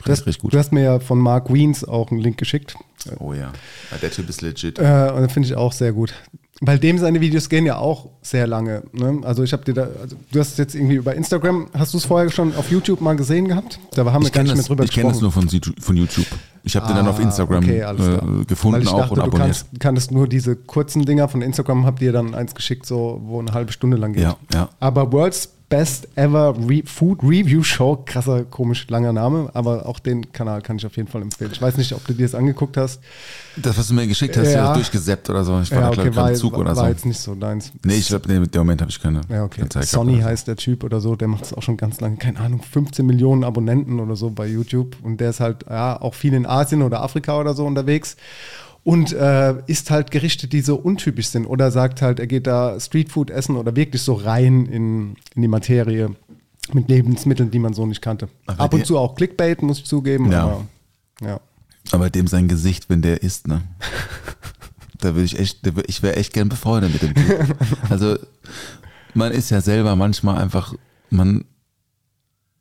Du 0.05 0.11
hast, 0.11 0.21
Richtig 0.27 0.38
gut. 0.41 0.53
du 0.53 0.59
hast 0.59 0.73
mir 0.73 0.83
ja 0.83 1.01
von 1.01 1.19
Mark 1.19 1.53
Wiens 1.53 1.85
auch 1.85 2.11
einen 2.11 2.21
Link 2.21 2.38
geschickt. 2.38 2.77
Oh 3.19 3.33
ja. 3.33 3.53
ja 3.91 3.99
der 4.01 4.11
Typ 4.11 4.29
ist 4.29 4.43
legit. 4.43 4.79
Äh, 4.79 5.12
und 5.15 5.23
das 5.23 5.33
finde 5.33 5.49
ich 5.49 5.55
auch 5.55 5.73
sehr 5.73 5.93
gut. 5.93 6.15
Weil 6.65 6.79
dem 6.79 6.97
seine 6.99 7.21
Videos 7.21 7.49
gehen 7.49 7.67
ja 7.67 7.79
auch 7.79 8.11
sehr 8.23 8.47
lange. 8.47 8.85
Ne? 8.93 9.21
Also 9.25 9.43
ich 9.43 9.53
habe 9.53 9.65
dir 9.65 9.75
da, 9.75 9.88
also 10.01 10.15
du 10.31 10.38
hast 10.38 10.53
es 10.53 10.59
jetzt 10.59 10.77
irgendwie 10.77 10.95
über 10.95 11.12
Instagram, 11.15 11.67
hast 11.77 11.93
du 11.93 11.99
es 11.99 12.05
vorher 12.05 12.31
schon 12.31 12.55
auf 12.55 12.71
YouTube 12.71 13.01
mal 13.01 13.17
gesehen 13.17 13.49
gehabt? 13.49 13.81
Da 13.95 14.05
haben 14.05 14.23
wir 14.23 14.29
Ich 14.29 14.33
gar 14.33 14.45
kenne 14.45 14.55
nicht 14.55 14.55
mehr 14.55 14.57
das, 14.59 14.67
drüber 14.67 14.85
ich 14.85 14.93
kenn 14.93 15.09
das 15.09 15.19
gesprochen. 15.19 15.49
nur 15.51 15.73
von, 15.81 15.97
YouTube. 15.97 16.27
Ich 16.62 16.77
habe 16.77 16.87
den 16.87 16.95
dann 16.97 17.09
auf 17.09 17.19
Instagram 17.19 17.65
Ah, 17.65 17.93
okay, 17.93 18.41
äh, 18.41 18.45
gefunden 18.45 18.77
Weil 18.77 18.83
ich 18.83 18.88
auch 18.91 18.99
dachte, 18.99 19.11
und 19.11 19.17
du 19.19 19.23
abonniert. 19.23 19.41
kannst, 19.41 19.81
kanntest 19.81 20.11
nur 20.12 20.29
diese 20.29 20.55
kurzen 20.55 21.05
Dinger 21.05 21.29
von 21.29 21.43
Instagram, 21.43 21.85
habt 21.85 22.01
ihr 22.01 22.12
dann 22.12 22.37
eins 22.37 22.55
geschickt, 22.55 22.87
so 22.87 23.21
wo 23.25 23.41
eine 23.41 23.53
halbe 23.53 23.73
Stunde 23.73 23.97
lang 23.97 24.12
geht. 24.12 24.23
Ja, 24.23 24.37
ja. 24.55 24.69
Aber 24.79 25.11
World's 25.11 25.53
Best 25.72 26.06
Ever 26.16 26.54
Re 26.68 26.82
Food 26.85 27.22
Review 27.22 27.62
Show, 27.62 28.02
krasser, 28.04 28.44
komisch 28.44 28.87
langer 28.90 29.14
Name, 29.14 29.48
aber 29.54 29.87
auch 29.87 30.00
den 30.00 30.30
Kanal 30.30 30.61
kann 30.61 30.76
ich 30.76 30.85
auf 30.85 30.94
jeden 30.98 31.08
Fall 31.08 31.22
empfehlen. 31.22 31.50
Ich 31.50 31.62
weiß 31.62 31.78
nicht, 31.78 31.94
ob 31.94 32.06
du 32.06 32.12
dir 32.12 32.26
das 32.26 32.35
angeguckt 32.35 32.76
hast. 32.76 33.00
Das, 33.56 33.78
was 33.78 33.88
du 33.88 33.94
mir 33.94 34.06
geschickt 34.06 34.37
hast, 34.37 34.48
Ja. 34.48 34.66
ja. 34.66 34.74
durchgesäppt 34.74 35.30
oder 35.30 35.44
so. 35.44 35.58
Ich 35.62 35.70
war 35.70 35.80
ja, 35.80 35.88
okay, 35.88 36.00
ich, 36.00 36.04
war, 36.04 36.11
gerade 36.12 36.30
im 36.35 36.37
Zug 36.37 36.52
war, 36.52 36.61
oder 36.61 36.76
war 36.76 36.85
so. 36.85 36.90
jetzt 36.90 37.06
nicht 37.06 37.18
so 37.18 37.35
deins. 37.35 37.72
Nee, 37.85 37.94
ich 37.94 38.08
glaube, 38.08 38.30
nee, 38.30 38.38
mit 38.38 38.54
dem 38.54 38.58
Moment 38.61 38.82
habe 38.82 38.90
ich 38.90 39.00
keine, 39.00 39.22
Ja, 39.30 39.44
okay. 39.44 39.61
keine 39.62 39.68
gehabt 39.70 39.87
Sonny 39.88 40.20
so. 40.20 40.24
heißt 40.24 40.46
der 40.46 40.56
Typ 40.56 40.85
oder 40.85 41.00
so, 41.00 41.16
der 41.16 41.28
macht 41.28 41.44
es 41.46 41.54
auch 41.54 41.62
schon 41.62 41.78
ganz 41.78 42.02
lange, 42.02 42.16
keine 42.18 42.40
Ahnung, 42.40 42.61
15 42.61 43.06
Millionen 43.06 43.42
Abonnenten 43.42 43.98
oder 43.98 44.14
so 44.14 44.28
bei 44.28 44.46
YouTube. 44.46 44.96
Und 45.02 45.22
der 45.22 45.30
ist 45.30 45.40
halt 45.40 45.64
ja, 45.70 45.98
auch 45.98 46.12
viel 46.12 46.35
in 46.35 46.44
Asien 46.44 46.82
oder 46.82 47.02
Afrika 47.02 47.40
oder 47.40 47.54
so 47.54 47.64
unterwegs. 47.64 48.16
Und 48.85 49.12
äh, 49.12 49.55
isst 49.66 49.90
halt 49.90 50.11
Gerichte, 50.11 50.49
die 50.49 50.61
so 50.61 50.75
untypisch 50.75 51.29
sind. 51.29 51.47
Oder 51.47 51.71
sagt 51.71 52.03
halt, 52.03 52.18
er 52.18 52.27
geht 52.27 52.47
da 52.47 52.81
Streetfood 52.81 53.31
essen 53.31 53.57
oder 53.57 53.77
wirklich 53.77 54.03
so 54.03 54.14
rein 54.14 54.66
in, 54.66 55.16
in 55.35 55.42
die 55.42 55.49
Materie 55.49 56.16
mit 56.73 56.88
Lebensmitteln, 56.88 57.51
die 57.51 57.59
man 57.59 57.75
so 57.75 57.87
nicht 57.87 58.03
kannte. 58.03 58.29
Aber 58.47 58.61
Ab 58.61 58.75
und 58.75 58.87
zu 58.87 58.99
auch 58.99 59.14
Clickbait, 59.14 59.62
muss 59.62 59.79
ich 59.79 59.85
zugeben. 59.85 60.33
Ja. 60.33 60.42
Aber, 60.42 60.66
ja. 61.21 61.40
Aber 61.92 62.11
dem 62.11 62.27
sein 62.27 62.49
Gesicht, 62.49 62.88
wenn 62.88 63.03
der 63.03 63.23
isst, 63.23 63.47
ne? 63.49 63.62
Da 64.99 65.14
würde 65.14 65.25
ich 65.25 65.38
echt, 65.38 65.61
ich 65.88 66.03
wäre 66.03 66.14
echt 66.14 66.33
gern 66.33 66.49
befreundet 66.49 66.92
mit 66.92 67.03
dem 67.03 67.14
Typ. 67.14 67.57
Also, 67.90 68.16
man 69.14 69.33
ist 69.33 69.51
ja 69.51 69.61
selber 69.61 69.97
manchmal 69.97 70.38
einfach, 70.38 70.75
man, 71.11 71.45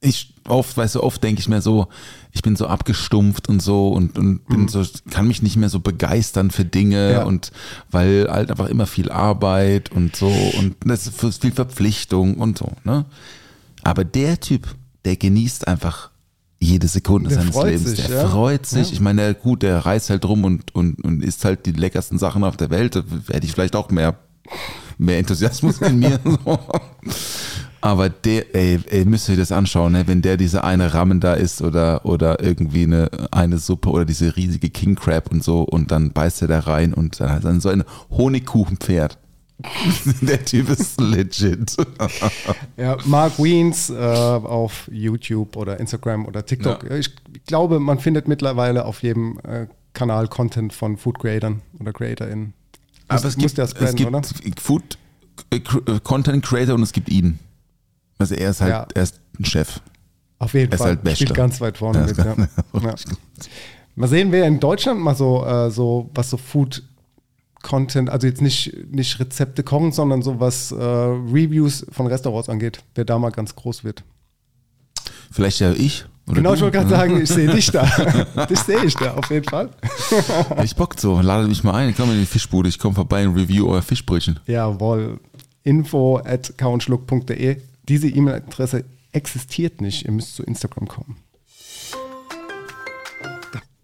ich 0.02 0.34
oft, 0.48 0.76
weißt 0.76 0.96
du, 0.96 1.04
oft 1.04 1.24
denke 1.24 1.40
ich 1.40 1.48
mir 1.48 1.62
so, 1.62 1.88
ich 2.32 2.42
bin 2.42 2.56
so 2.56 2.66
abgestumpft 2.66 3.48
und 3.48 3.62
so 3.62 3.90
und, 3.90 4.18
und 4.18 4.46
bin 4.48 4.68
so, 4.68 4.84
kann 5.12 5.28
mich 5.28 5.44
nicht 5.44 5.58
mehr 5.58 5.70
so 5.70 5.80
begeistern 5.80 6.50
für 6.50 6.66
Dinge 6.66 7.12
Ja. 7.14 7.24
und 7.24 7.52
weil 7.92 8.28
halt 8.30 8.50
einfach 8.50 8.68
immer 8.68 8.88
viel 8.88 9.12
Arbeit 9.12 9.92
und 9.92 10.16
so 10.16 10.28
und 10.28 10.76
das 10.84 11.06
ist 11.08 11.42
viel 11.42 11.52
Verpflichtung 11.52 12.36
und 12.36 12.58
so, 12.58 12.72
ne? 12.84 13.06
Aber 13.84 14.04
der 14.04 14.40
Typ, 14.40 14.76
der 15.06 15.16
genießt 15.18 15.68
einfach 15.68 16.10
jede 16.60 16.88
Sekunde 16.88 17.30
Der 17.30 17.40
seines 17.40 17.56
Lebens. 17.56 17.90
sich, 17.90 18.06
der 18.08 18.16
ja. 18.24 18.30
freut 18.30 18.66
sich. 18.68 18.88
Ja. 18.88 18.94
Ich 18.94 19.00
meine, 19.00 19.22
der, 19.22 19.34
gut, 19.34 19.64
der 19.64 19.80
reist 19.80 20.10
halt 20.12 20.26
rum 20.26 20.44
und, 20.44 20.74
und, 20.76 21.04
und 21.04 21.24
isst 21.24 21.44
halt 21.46 21.66
die 21.66 21.72
leckersten 21.72 22.20
Sachen 22.20 22.44
auf 22.44 22.56
der 22.58 22.70
Welt. 22.70 22.96
Da 22.96 23.04
hätte 23.32 23.48
ich 23.48 23.54
vielleicht 23.54 23.76
auch 23.76 23.90
mehr, 23.90 24.20
mehr 25.00 25.18
Enthusiasmus 25.18 25.80
in 25.82 25.98
mir. 26.00 26.20
So. 26.46 26.60
Aber 27.82 28.10
der, 28.10 28.56
ey, 28.56 28.80
ey, 28.90 29.06
müsst 29.06 29.28
ihr 29.28 29.34
euch 29.34 29.40
das 29.40 29.52
anschauen, 29.52 29.94
ne? 29.94 30.08
wenn 30.08 30.22
der 30.22 30.38
diese 30.38 30.64
eine 30.64 30.94
Ramen 30.94 31.20
da 31.20 31.34
isst 31.34 31.62
oder, 31.62 32.06
oder 32.06 32.42
irgendwie 32.42 32.84
eine, 32.84 33.10
eine 33.32 33.58
Suppe 33.58 33.90
oder 33.90 34.06
diese 34.06 34.36
riesige 34.36 34.70
King 34.70 34.96
Crab 34.96 35.32
und 35.32 35.44
so 35.44 35.62
und 35.64 35.92
dann 35.92 36.12
beißt 36.12 36.44
er 36.44 36.48
da 36.48 36.60
rein 36.60 36.94
und 36.94 37.20
dann 37.20 37.32
hat 37.32 37.44
er 37.44 37.60
so 37.60 37.70
ein 37.70 37.84
Honigkuchenpferd. 38.12 39.18
der 40.22 40.44
Typ 40.44 40.70
ist 40.70 41.00
legit. 41.00 41.76
Ja, 42.78 42.98
Mark 43.06 43.38
Wiens 43.38 43.90
äh, 43.90 43.94
auf 43.96 44.90
YouTube 44.92 45.56
oder 45.56 45.80
Instagram 45.80 46.26
oder 46.26 46.46
TikTok. 46.46 46.90
Ja. 46.90 46.96
Ich 46.96 47.14
glaube, 47.46 47.80
man 47.80 48.00
findet 48.00 48.28
mittlerweile 48.28 48.86
auf 48.86 49.04
jedem 49.04 49.40
äh, 49.44 49.68
Kanal 49.94 50.28
Content 50.28 50.74
von 50.74 50.98
Food 50.98 51.20
Creatern 51.20 51.62
oder 51.80 51.94
CreatorInnen. 51.94 52.54
Aber 53.08 53.26
es 53.26 53.36
gibt, 53.36 53.44
muss 53.44 53.54
der 53.54 53.66
es 53.66 53.72
spreaden, 53.72 53.96
gibt 53.96 54.10
oder? 54.10 54.22
Food 54.60 54.98
äh, 55.52 55.58
äh, 55.58 56.00
Content 56.04 56.44
Creator 56.44 56.76
und 56.76 56.84
es 56.84 56.94
gibt 56.94 57.10
ihn. 57.10 57.40
Also 58.22 58.36
er 58.36 58.50
ist 58.52 58.62
halt, 58.62 58.72
Ja. 58.72 58.88
er 58.94 59.04
ist 59.04 59.20
ein 59.40 59.46
Chef. 59.46 59.80
Auf 60.40 60.54
jeden 60.54 60.72
Er 60.72 60.78
Fall. 60.78 60.98
halt. 61.04 61.16
Spielt 61.18 61.34
ganz 61.34 61.60
weit 61.62 61.78
vorne 61.78 62.06
mit. 62.06 62.16
ganz- 62.18 62.50
Ja. 62.82 62.96
Mal 63.96 64.08
sehen, 64.08 64.32
wer 64.32 64.48
in 64.48 64.60
Deutschland 64.60 65.00
mal 65.02 65.16
so, 65.16 65.46
äh, 65.46 65.70
so 65.70 66.10
was 66.16 66.30
so 66.30 66.38
Food 66.38 66.82
Content, 67.62 68.10
also 68.10 68.26
jetzt 68.26 68.42
nicht, 68.42 68.74
nicht 68.92 69.20
Rezepte 69.20 69.62
kochen, 69.64 69.92
sondern 69.92 70.22
so 70.24 70.40
was 70.40 70.72
äh, 70.72 70.76
Reviews 70.84 71.86
von 71.92 72.08
Restaurants 72.08 72.50
angeht, 72.50 72.80
wer 72.96 73.06
da 73.06 73.20
mal 73.20 73.30
ganz 73.32 73.56
groß 73.56 73.84
wird. 73.84 74.04
Vielleicht 75.30 75.60
ja 75.60 75.72
ich. 75.74 76.06
Genau, 76.28 76.50
du. 76.52 76.56
ich 76.56 76.62
wollte 76.62 76.78
gerade 76.78 76.90
sagen, 76.90 77.22
ich 77.22 77.30
sehe 77.30 77.52
dich 77.52 77.70
da. 77.72 77.84
dich 78.50 78.60
sehe 78.60 78.84
ich 78.86 78.96
da, 78.96 79.14
auf 79.16 79.30
jeden 79.30 79.48
Fall. 79.48 79.70
Ich 80.64 80.76
Bock 80.76 80.96
so, 81.00 81.20
lade 81.22 81.48
mich 81.48 81.64
mal 81.64 81.74
ein, 81.76 81.94
komm 81.96 82.12
in 82.12 82.20
die 82.20 82.26
Fischbude, 82.26 82.70
ich 82.70 82.80
komme 82.80 82.96
vorbei 82.96 83.28
und 83.28 83.36
review 83.36 83.68
euer 83.70 83.82
Fischbrötchen. 83.82 84.40
Jawohl. 84.48 85.20
Info 85.64 86.18
at 86.18 86.58
kauenschluck.de. 86.58 87.58
Diese 87.84 88.08
E-Mail-Adresse 88.08 88.86
existiert 89.12 89.82
nicht. 89.82 90.06
Ihr 90.06 90.12
müsst 90.12 90.36
zu 90.36 90.44
Instagram 90.44 90.88
kommen. 90.88 91.18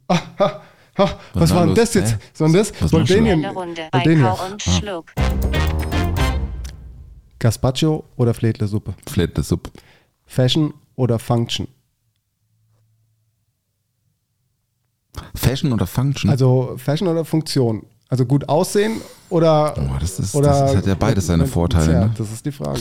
Ah, 0.08 0.20
ah, 0.38 0.62
ah, 0.98 1.10
was 1.34 1.54
war 1.54 1.66
denn 1.66 1.76
das 1.76 1.94
jetzt? 1.94 2.14
Hä? 2.14 2.18
So 2.34 2.48
das? 2.48 2.72
Was? 2.80 2.92
Kau 2.92 4.46
und 4.46 4.62
Schluck. 4.62 5.12
Gazpacho 7.40 8.04
oder 8.16 8.34
Fledlersuppe? 8.34 8.94
Flätte 9.06 9.44
Suppe. 9.44 9.72
Fashion 10.26 10.74
oder 10.96 11.20
Function? 11.20 11.68
Fashion 15.36 15.74
oder 15.74 15.88
Function? 15.88 16.30
Also 16.30 16.76
Fashion 16.78 17.08
oder 17.08 17.26
Funktion? 17.26 17.86
Also 18.10 18.26
gut 18.26 18.48
aussehen 18.48 19.02
oder. 19.30 19.76
Oh, 19.78 19.98
das 20.00 20.20
ist- 20.20 20.36
oder 20.36 20.48
das 20.50 20.76
hat 20.78 20.88
ja 20.88 20.96
beides 20.96 21.28
seine 21.28 21.46
Vorteile, 21.46 21.92
Ja, 21.94 22.06
ne? 22.06 22.14
das 22.18 22.32
ist 22.32 22.46
die 22.46 22.52
Frage. 22.52 22.80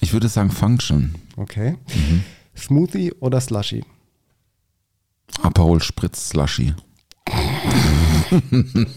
Ich 0.00 0.12
würde 0.12 0.28
sagen 0.28 0.50
Function. 0.50 1.14
Okay. 1.36 1.76
Mhm. 1.94 2.24
Smoothie 2.56 3.12
oder 3.20 3.40
Slushy? 3.40 3.84
Aperol 5.42 5.82
Spritz 5.82 6.30
Slushy. 6.30 6.74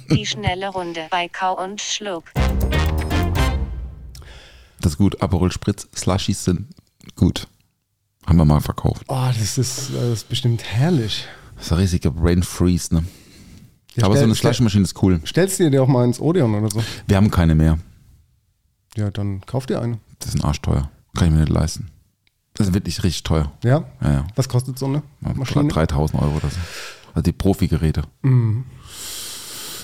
Die 0.10 0.26
schnelle 0.26 0.70
Runde 0.70 1.08
bei 1.10 1.28
Kau 1.28 1.62
und 1.64 1.82
Schluck. 1.82 2.26
Das 4.82 4.94
ist 4.94 4.98
gut. 4.98 5.22
Aperol 5.22 5.52
Spritz 5.52 5.88
Slushies 5.96 6.44
sind 6.44 6.68
gut. 7.16 7.48
Haben 8.26 8.38
wir 8.38 8.46
mal 8.46 8.62
verkauft. 8.62 9.04
Oh, 9.08 9.28
das 9.28 9.58
ist, 9.58 9.92
das 9.94 10.04
ist 10.14 10.30
bestimmt 10.30 10.64
herrlich. 10.64 11.26
Das 11.56 11.66
ist 11.68 11.72
ein 11.74 11.80
riesiger 11.80 12.12
Brain 12.12 12.44
Freeze, 12.44 12.94
ne? 12.96 13.04
Ja, 13.96 14.06
Aber 14.06 14.14
so 14.14 14.20
stell- 14.20 14.24
eine 14.26 14.36
stell- 14.36 14.54
Slushmaschine 14.54 14.84
ist 14.84 15.02
cool. 15.04 15.22
Stellst 15.26 15.60
du 15.60 15.70
dir 15.70 15.84
auch 15.84 15.88
mal 15.88 16.06
ins 16.06 16.20
Odeon 16.20 16.56
oder 16.56 16.70
so? 16.72 16.84
Wir 17.08 17.18
haben 17.18 17.30
keine 17.30 17.56
mehr. 17.56 17.78
Ja, 18.96 19.10
dann 19.12 19.42
kauf 19.46 19.66
dir 19.66 19.82
eine. 19.82 20.00
Das 20.22 20.30
ist 20.30 20.42
ein 20.42 20.44
arschteuer. 20.46 20.90
Kann 21.16 21.28
ich 21.28 21.34
mir 21.34 21.40
nicht 21.42 21.52
leisten. 21.52 21.90
Das 22.54 22.68
ist 22.68 22.74
wirklich 22.74 23.04
richtig 23.04 23.24
teuer. 23.24 23.52
Ja? 23.64 23.86
Ja, 24.02 24.14
ja. 24.14 24.28
Was 24.36 24.48
kostet 24.48 24.80
so 24.80 24.86
eine 24.86 25.04
Maschine? 25.20 25.68
3000 25.68 26.22
Euro 26.22 26.38
oder 26.38 26.50
so. 26.50 26.58
Also 27.14 27.24
die 27.24 27.34
Profi-Geräte. 27.34 28.04
Mhm. 28.22 28.66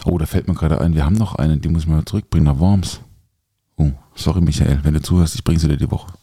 Oh, 0.05 0.17
da 0.17 0.25
fällt 0.25 0.47
mir 0.47 0.53
gerade 0.53 0.79
ein, 0.79 0.95
wir 0.95 1.05
haben 1.05 1.15
noch 1.15 1.35
eine, 1.35 1.57
die 1.57 1.67
muss 1.67 1.83
ich 1.83 1.89
mal 1.89 2.05
zurückbringen 2.05 2.45
nach 2.45 2.59
Worms. 2.59 3.01
Oh, 3.75 3.91
sorry 4.15 4.41
Michael, 4.41 4.79
wenn 4.83 4.93
du 4.93 5.01
zuhörst, 5.01 5.35
ich 5.35 5.43
bringe 5.43 5.59
sie 5.59 5.67
dir 5.67 5.77
die 5.77 5.91
Woche. 5.91 6.13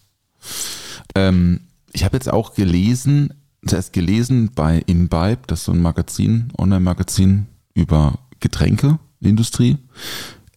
Ähm, 1.14 1.60
ich 1.92 2.04
habe 2.04 2.16
jetzt 2.16 2.30
auch 2.30 2.54
gelesen, 2.54 3.34
zuerst 3.66 3.92
gelesen 3.92 4.50
bei 4.54 4.82
Imbibe, 4.86 5.40
das 5.46 5.60
ist 5.60 5.64
so 5.66 5.72
ein 5.72 5.82
Magazin, 5.82 6.50
Online-Magazin 6.56 7.46
über 7.74 8.18
Getränkeindustrie, 8.40 9.78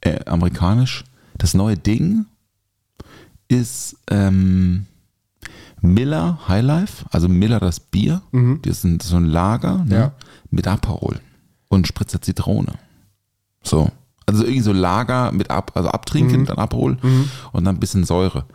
äh, 0.02 0.24
amerikanisch. 0.26 1.04
Das 1.38 1.54
neue 1.54 1.78
Ding 1.78 2.26
ist 3.48 3.96
ähm, 4.10 4.86
Miller 5.82 6.40
High 6.48 6.64
Life, 6.64 7.06
also 7.12 7.28
Miller 7.30 7.60
das 7.60 7.80
Bier. 7.80 8.22
Mhm. 8.32 8.60
Das 8.64 8.84
ist 8.84 9.04
so 9.04 9.18
ein 9.18 9.26
Lager 9.26 9.84
ne, 9.86 9.96
Ja. 9.96 10.12
mit 10.52 10.68
Aperol 10.68 11.20
und 11.70 11.88
Spritzer 11.88 12.22
Zitrone. 12.22 12.74
So. 13.64 13.90
Also 14.26 14.44
irgendwie 14.44 14.62
so 14.62 14.74
Lager 14.74 15.32
mit 15.32 15.50
ab, 15.50 15.72
also 15.76 15.90
abtrinken, 15.90 16.46
dann 16.46 16.58
Aperol 16.58 16.98
und 17.54 17.64
dann 17.64 17.78
ein 17.78 17.80
bisschen 17.80 18.04
Säure. 18.04 18.46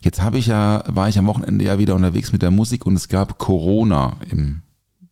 Jetzt 0.00 0.22
habe 0.22 0.38
ich 0.38 0.46
ja, 0.46 0.84
war 0.86 1.08
ich 1.08 1.18
am 1.18 1.26
Wochenende 1.26 1.64
ja 1.64 1.80
wieder 1.80 1.96
unterwegs 1.96 2.30
mit 2.30 2.42
der 2.42 2.52
Musik 2.52 2.86
und 2.86 2.94
es 2.94 3.08
gab 3.08 3.36
Corona 3.38 4.18
im 4.30 4.62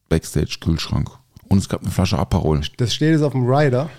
Backstage-Kühlschrank. 0.09 1.11
Und 1.49 1.59
es 1.59 1.69
gab 1.69 1.83
eine 1.83 1.91
Flasche 1.91 2.19
Aperol. 2.19 2.61
Das 2.77 2.95
steht 2.95 3.11
jetzt 3.13 3.23
auf 3.23 3.33
dem 3.33 3.45
Rider. 3.47 3.91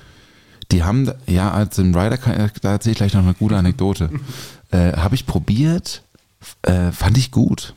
Die 0.71 0.83
haben, 0.83 1.11
ja, 1.27 1.51
als 1.51 1.77
im 1.79 1.93
Rider, 1.93 2.17
da 2.61 2.71
erzähle 2.71 2.91
ich 2.93 2.97
gleich 2.97 3.13
noch 3.13 3.23
eine 3.23 3.33
gute 3.33 3.57
Anekdote. 3.57 4.09
äh, 4.75 4.97
Habe 4.97 5.15
ich 5.15 5.25
probiert, 5.25 6.03
äh, 6.63 6.91
fand 6.91 7.17
ich 7.17 7.31
gut. 7.31 7.73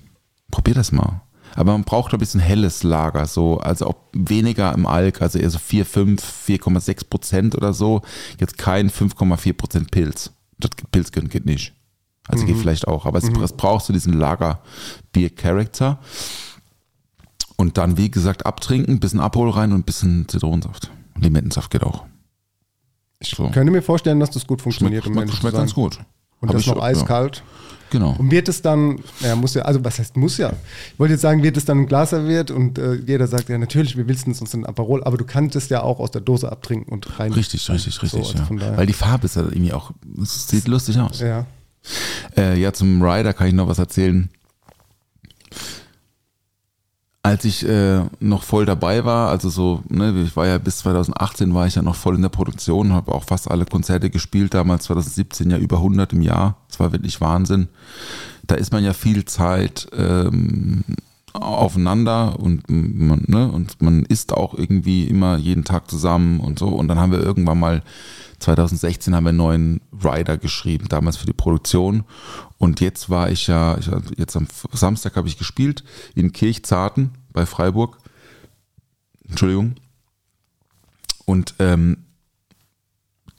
Probier 0.51 0.75
das 0.75 0.93
mal. 0.93 1.23
Aber 1.55 1.73
man 1.73 1.85
braucht 1.85 2.13
ein 2.13 2.19
bisschen 2.19 2.41
helles 2.41 2.83
Lager, 2.83 3.27
so, 3.27 3.59
also 3.59 3.87
auch 3.89 3.97
weniger 4.13 4.73
im 4.75 4.87
Alk, 4.87 5.23
also 5.23 5.39
eher 5.39 5.51
so 5.51 5.59
4, 5.59 5.85
5, 5.87 6.23
4,6 6.47 7.09
Prozent 7.09 7.55
oder 7.57 7.73
so. 7.73 8.03
Jetzt 8.39 8.59
kein 8.59 8.91
5,4 8.91 9.53
Prozent 9.55 9.91
Pilz. 9.91 10.31
Das 10.59 10.71
Pilz 10.93 11.11
geht, 11.11 11.29
geht 11.31 11.47
nicht. 11.47 11.73
Also 12.29 12.45
geht 12.45 12.59
vielleicht 12.59 12.87
auch, 12.87 13.07
aber 13.07 13.19
es, 13.19 13.29
es 13.29 13.53
braucht 13.55 13.87
so 13.87 13.93
diesen 13.95 14.13
Lager-Bier-Charakter. 14.13 15.99
Und 17.57 17.79
dann, 17.79 17.97
wie 17.97 18.11
gesagt, 18.11 18.45
abtrinken, 18.45 18.95
ein 18.97 19.01
bisschen 19.01 19.21
Abhol 19.21 19.51
rein 19.51 19.73
und 19.73 19.81
ein 19.81 19.85
bisschen 19.85 20.29
Zitronensaft. 20.29 20.91
Limettensaft 21.19 21.71
geht 21.71 21.83
auch. 21.83 22.05
Ich 23.21 23.31
So. 23.31 23.49
könnte 23.51 23.73
mir 23.73 23.83
vorstellen, 23.83 24.21
dass 24.21 24.31
das 24.31 24.47
gut 24.47 24.63
funktioniert. 24.63 25.05
Schmeckt, 25.05 25.17
schmeckt, 25.31 25.35
schmeckt 25.41 25.57
ganz 25.57 25.75
gut. 25.75 25.99
Und 26.41 26.49
Hab 26.49 26.57
das 26.57 26.67
noch 26.67 26.75
schon, 26.75 26.83
eiskalt. 26.83 27.43
Genau. 27.91 28.15
Und 28.19 28.31
wird 28.31 28.49
es 28.49 28.61
dann, 28.61 29.01
ja, 29.21 29.35
muss 29.35 29.55
ja, 29.55 29.63
also 29.63 29.83
was 29.83 29.99
heißt 29.99 30.17
muss 30.17 30.37
ja? 30.37 30.53
Ich 30.93 30.99
wollte 30.99 31.15
jetzt 31.15 31.23
sagen, 31.23 31.43
wird 31.43 31.57
es 31.57 31.65
dann 31.65 31.79
im 31.79 31.87
Glas 31.87 32.11
serviert 32.11 32.51
und 32.51 32.79
äh, 32.79 32.95
jeder 32.95 33.27
sagt, 33.27 33.49
ja, 33.49 33.57
natürlich, 33.57 33.97
wir 33.97 34.07
willsten 34.09 34.33
es 34.33 34.41
uns 34.41 34.53
in 34.53 34.67
Aperol, 34.67 35.03
aber 35.05 35.17
du 35.17 35.25
kannst 35.25 35.57
es 35.57 35.69
ja 35.69 35.83
auch 35.83 35.99
aus 35.99 36.11
der 36.11 36.21
Dose 36.21 36.53
abtrinken 36.53 36.93
und 36.93 37.19
rein. 37.19 37.33
Richtig, 37.33 37.69
richtig, 37.71 37.95
So, 37.95 38.01
richtig. 38.03 38.21
also 38.21 38.39
ja. 38.39 38.45
von 38.45 38.59
daher. 38.59 38.77
Weil 38.77 38.87
die 38.87 38.93
Farbe 38.93 39.25
ist 39.25 39.37
ja 39.37 39.43
irgendwie 39.43 39.73
auch, 39.73 39.93
es 40.23 40.49
sieht 40.49 40.69
lustig 40.69 40.99
aus. 40.99 41.21
Ja. 41.21 41.47
Äh, 42.37 42.61
ja, 42.61 42.73
zum 42.73 43.03
Rider 43.03 43.33
kann 43.33 43.49
ich 43.49 43.55
noch 43.55 43.69
was 43.69 43.79
erzählen. 43.79 44.29
Als 47.29 47.45
ich 47.45 47.69
äh, 47.69 48.01
noch 48.21 48.43
voll 48.43 48.65
dabei 48.65 49.05
war, 49.05 49.29
also 49.29 49.51
so, 49.51 49.83
ne, 49.91 50.19
ich 50.25 50.35
war 50.35 50.47
ja 50.47 50.57
bis 50.57 50.79
2018 50.79 51.53
war 51.53 51.67
ich 51.67 51.75
ja 51.75 51.83
noch 51.83 51.95
voll 51.95 52.15
in 52.15 52.23
der 52.23 52.31
Produktion, 52.31 52.95
habe 52.95 53.15
auch 53.15 53.25
fast 53.25 53.51
alle 53.51 53.67
Konzerte 53.67 54.09
gespielt, 54.09 54.55
damals 54.55 54.85
2017 54.85 55.51
ja 55.51 55.59
über 55.59 55.77
100 55.77 56.15
im 56.15 56.23
Jahr, 56.23 56.57
das 56.69 56.81
war 56.81 56.91
wirklich 56.93 57.21
Wahnsinn. 57.21 57.69
Da 58.47 58.55
ist 58.55 58.73
man 58.73 58.83
ja 58.83 58.95
viel 58.95 59.27
Zeit 59.27 59.89
ähm, 59.95 60.85
aufeinander 61.35 62.41
und 62.41 62.63
man, 62.71 63.25
ne, 63.27 63.53
und 63.53 63.83
man 63.83 64.07
isst 64.07 64.33
auch 64.33 64.55
irgendwie 64.55 65.05
immer 65.05 65.37
jeden 65.37 65.65
Tag 65.65 65.91
zusammen 65.91 66.41
und 66.41 66.59
so. 66.59 66.69
Und 66.69 66.89
dann 66.89 66.99
haben 66.99 67.13
wir 67.13 67.21
irgendwann 67.21 67.61
mal 67.61 67.83
2016 68.39 69.15
haben 69.15 69.25
wir 69.25 69.31
einen 69.31 69.39
neuen 69.39 69.81
Rider 70.03 70.39
geschrieben, 70.39 70.87
damals 70.89 71.17
für 71.17 71.27
die 71.27 71.33
Produktion. 71.33 72.05
Und 72.57 72.81
jetzt 72.81 73.11
war 73.11 73.31
ich 73.31 73.49
ja, 73.49 73.77
ich, 73.79 73.91
jetzt 74.17 74.37
am 74.37 74.47
Samstag 74.73 75.17
habe 75.17 75.29
ich 75.29 75.39
gespielt 75.39 75.85
in 76.15 76.33
Kirchzarten 76.33 77.11
bei 77.39 77.47
Freiburg. 77.47 77.99
Entschuldigung. 79.29 79.77
Und 81.25 81.55
ähm, 81.61 81.99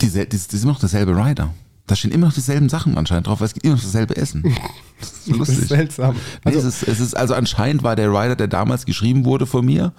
diese, 0.01 0.25
das 0.25 0.41
ist 0.45 0.53
immer 0.63 0.73
noch 0.73 0.79
derselbe 0.79 1.15
Rider. 1.15 1.53
Da 1.87 1.95
stehen 1.95 2.11
immer 2.11 2.27
noch 2.27 2.33
dieselben 2.33 2.69
Sachen 2.69 2.97
anscheinend 2.97 3.27
drauf, 3.27 3.39
weil 3.41 3.47
es 3.47 3.53
gibt 3.53 3.65
immer 3.65 3.75
noch 3.75 3.81
dasselbe 3.81 4.15
Essen. 4.15 4.43
Das 4.99 5.11
ist 5.13 5.27
Das 5.29 5.37
lustig. 5.37 5.59
ist 5.59 5.67
seltsam. 5.69 6.13
Nee, 6.15 6.19
Also, 6.55 6.59
es, 6.67 6.81
ist, 6.81 6.87
es 6.89 6.99
ist 6.99 7.15
also 7.15 7.33
anscheinend 7.33 7.83
war 7.83 7.95
der 7.95 8.09
Rider, 8.09 8.35
der 8.35 8.49
damals 8.49 8.85
geschrieben 8.85 9.23
wurde 9.23 9.45
von 9.45 9.65
mir, 9.65 9.93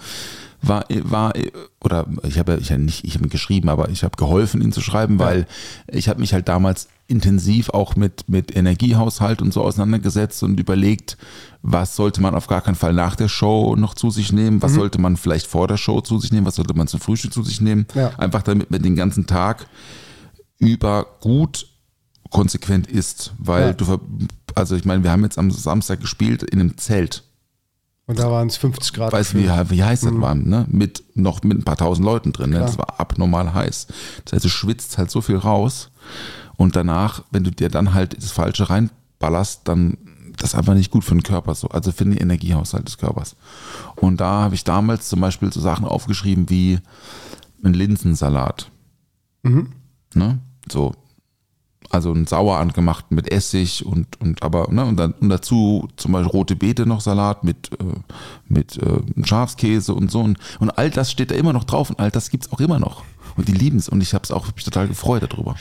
war 0.62 0.84
war 1.04 1.32
oder 1.82 2.06
ich 2.24 2.38
habe 2.38 2.58
ich 2.61 2.70
habe 2.70 2.82
nicht 2.82 3.04
ich 3.04 3.14
habe 3.14 3.24
ihn 3.24 3.30
geschrieben, 3.30 3.68
aber 3.68 3.88
ich 3.88 4.04
habe 4.04 4.16
geholfen 4.16 4.61
ihn 4.61 4.72
zu 4.72 4.80
schreiben, 4.80 5.18
weil 5.18 5.46
ich 5.88 6.08
habe 6.08 6.20
mich 6.20 6.32
halt 6.34 6.48
damals 6.48 6.88
intensiv 7.06 7.70
auch 7.70 7.96
mit 7.96 8.28
mit 8.28 8.54
Energiehaushalt 8.54 9.40
und 9.42 9.52
so 9.52 9.62
auseinandergesetzt 9.62 10.42
und 10.42 10.61
überlegt, 10.61 11.16
was 11.62 11.96
sollte 11.96 12.20
man 12.20 12.34
auf 12.34 12.46
gar 12.46 12.61
keinen 12.61 12.74
Fall 12.74 12.92
nach 12.92 13.16
der 13.16 13.28
Show 13.28 13.74
noch 13.76 13.94
zu 13.94 14.11
sich 14.11 14.32
nehmen, 14.32 14.56
Mhm. 14.56 14.62
was 14.62 14.74
sollte 14.74 15.00
man 15.00 15.16
vielleicht 15.16 15.46
vor 15.46 15.66
der 15.66 15.76
Show 15.78 16.00
zu 16.02 16.18
sich 16.18 16.30
nehmen, 16.32 16.46
was 16.46 16.56
sollte 16.56 16.74
man 16.74 16.86
zum 16.88 17.00
Frühstück 17.00 17.32
zu 17.32 17.42
sich 17.42 17.61
nehmen, 17.61 17.86
Ja. 17.94 18.11
einfach 18.18 18.42
damit 18.42 18.70
man 18.70 18.82
den 18.82 18.96
ganzen 18.96 19.26
Tag 19.26 19.66
über 20.58 21.06
gut 21.20 21.66
konsequent 22.30 22.86
ist, 22.86 23.32
weil 23.38 23.68
Ja. 23.68 23.72
du 23.72 23.98
also 24.54 24.76
ich 24.76 24.84
meine, 24.84 25.02
wir 25.04 25.11
haben 25.11 25.22
jetzt 25.24 25.38
am 25.38 25.50
Samstag 25.50 26.00
gespielt 26.00 26.42
in 26.42 26.61
einem 26.61 26.76
Zelt. 26.76 27.24
Und 28.11 28.18
da 28.18 28.28
waren 28.28 28.48
es 28.48 28.56
50 28.56 28.92
Grad. 28.92 29.12
Weißt 29.12 29.34
du, 29.34 29.38
wie, 29.38 29.48
wie 29.70 29.84
heiß 29.84 30.00
das 30.00 30.20
war, 30.20 30.34
ne? 30.34 30.66
Mit 30.68 31.04
noch 31.14 31.44
mit 31.44 31.56
ein 31.56 31.62
paar 31.62 31.76
tausend 31.76 32.04
Leuten 32.04 32.32
drin. 32.32 32.50
Ne? 32.50 32.56
Klar. 32.56 32.66
Das 32.66 32.76
war 32.76 32.98
abnormal 32.98 33.54
heiß. 33.54 33.86
Das 34.24 34.32
heißt, 34.32 34.44
du 34.44 34.48
schwitzt 34.48 34.98
halt 34.98 35.12
so 35.12 35.20
viel 35.20 35.36
raus 35.36 35.92
und 36.56 36.74
danach, 36.74 37.22
wenn 37.30 37.44
du 37.44 37.52
dir 37.52 37.68
dann 37.68 37.94
halt 37.94 38.20
das 38.20 38.32
Falsche 38.32 38.68
reinballerst, 38.68 39.61
dann 39.62 39.96
das 40.36 40.54
ist 40.54 40.54
einfach 40.56 40.74
nicht 40.74 40.90
gut 40.90 41.04
für 41.04 41.14
den 41.14 41.22
Körper 41.22 41.54
so, 41.54 41.68
also 41.68 41.92
für 41.92 42.02
den 42.02 42.16
Energiehaushalt 42.16 42.88
des 42.88 42.98
Körpers. 42.98 43.36
Und 43.94 44.20
da 44.20 44.42
habe 44.42 44.56
ich 44.56 44.64
damals 44.64 45.08
zum 45.08 45.20
Beispiel 45.20 45.52
so 45.52 45.61
Sachen 45.61 45.84
aufgeschrieben 45.84 46.50
wie 46.50 46.80
ein 47.62 47.74
Linsensalat. 47.74 48.72
Ne? 50.14 50.40
So, 50.68 50.94
also 51.91 52.12
ein 52.12 52.26
sauer 52.26 52.59
angemacht 52.59 53.11
mit 53.11 53.30
Essig 53.30 53.84
und, 53.84 54.20
und 54.20 54.43
aber, 54.43 54.68
ne, 54.70 54.84
und, 54.84 54.97
dann, 54.97 55.12
und 55.12 55.28
dazu 55.28 55.88
zum 55.97 56.12
Beispiel 56.12 56.30
rote 56.30 56.57
Beete 56.57 56.86
noch 56.86 57.01
Salat 57.01 57.45
mit, 57.45 57.70
äh, 57.72 57.84
mit 58.49 58.78
äh, 58.78 59.01
Schafskäse 59.24 59.93
und 59.93 60.11
so. 60.11 60.20
Und, 60.20 60.38
und 60.61 60.70
all 60.70 60.91
das 60.91 61.11
steht 61.11 61.32
da 61.32 61.34
immer 61.34 61.53
noch 61.53 61.64
drauf 61.64 61.91
und 61.91 61.99
all 61.99 62.11
das 62.11 62.30
gibt's 62.30 62.53
auch 62.53 62.61
immer 62.61 62.78
noch. 62.78 63.05
Und 63.36 63.49
die 63.49 63.53
lieben 63.53 63.78
es 63.78 63.88
und 63.88 64.03
ich 64.03 64.14
habe 64.14 64.22
es 64.24 64.30
auch 64.30 64.47
hab 64.47 64.57
mich 64.57 64.64
total 64.64 64.88
gefreut 64.88 65.24
darüber. 65.28 65.57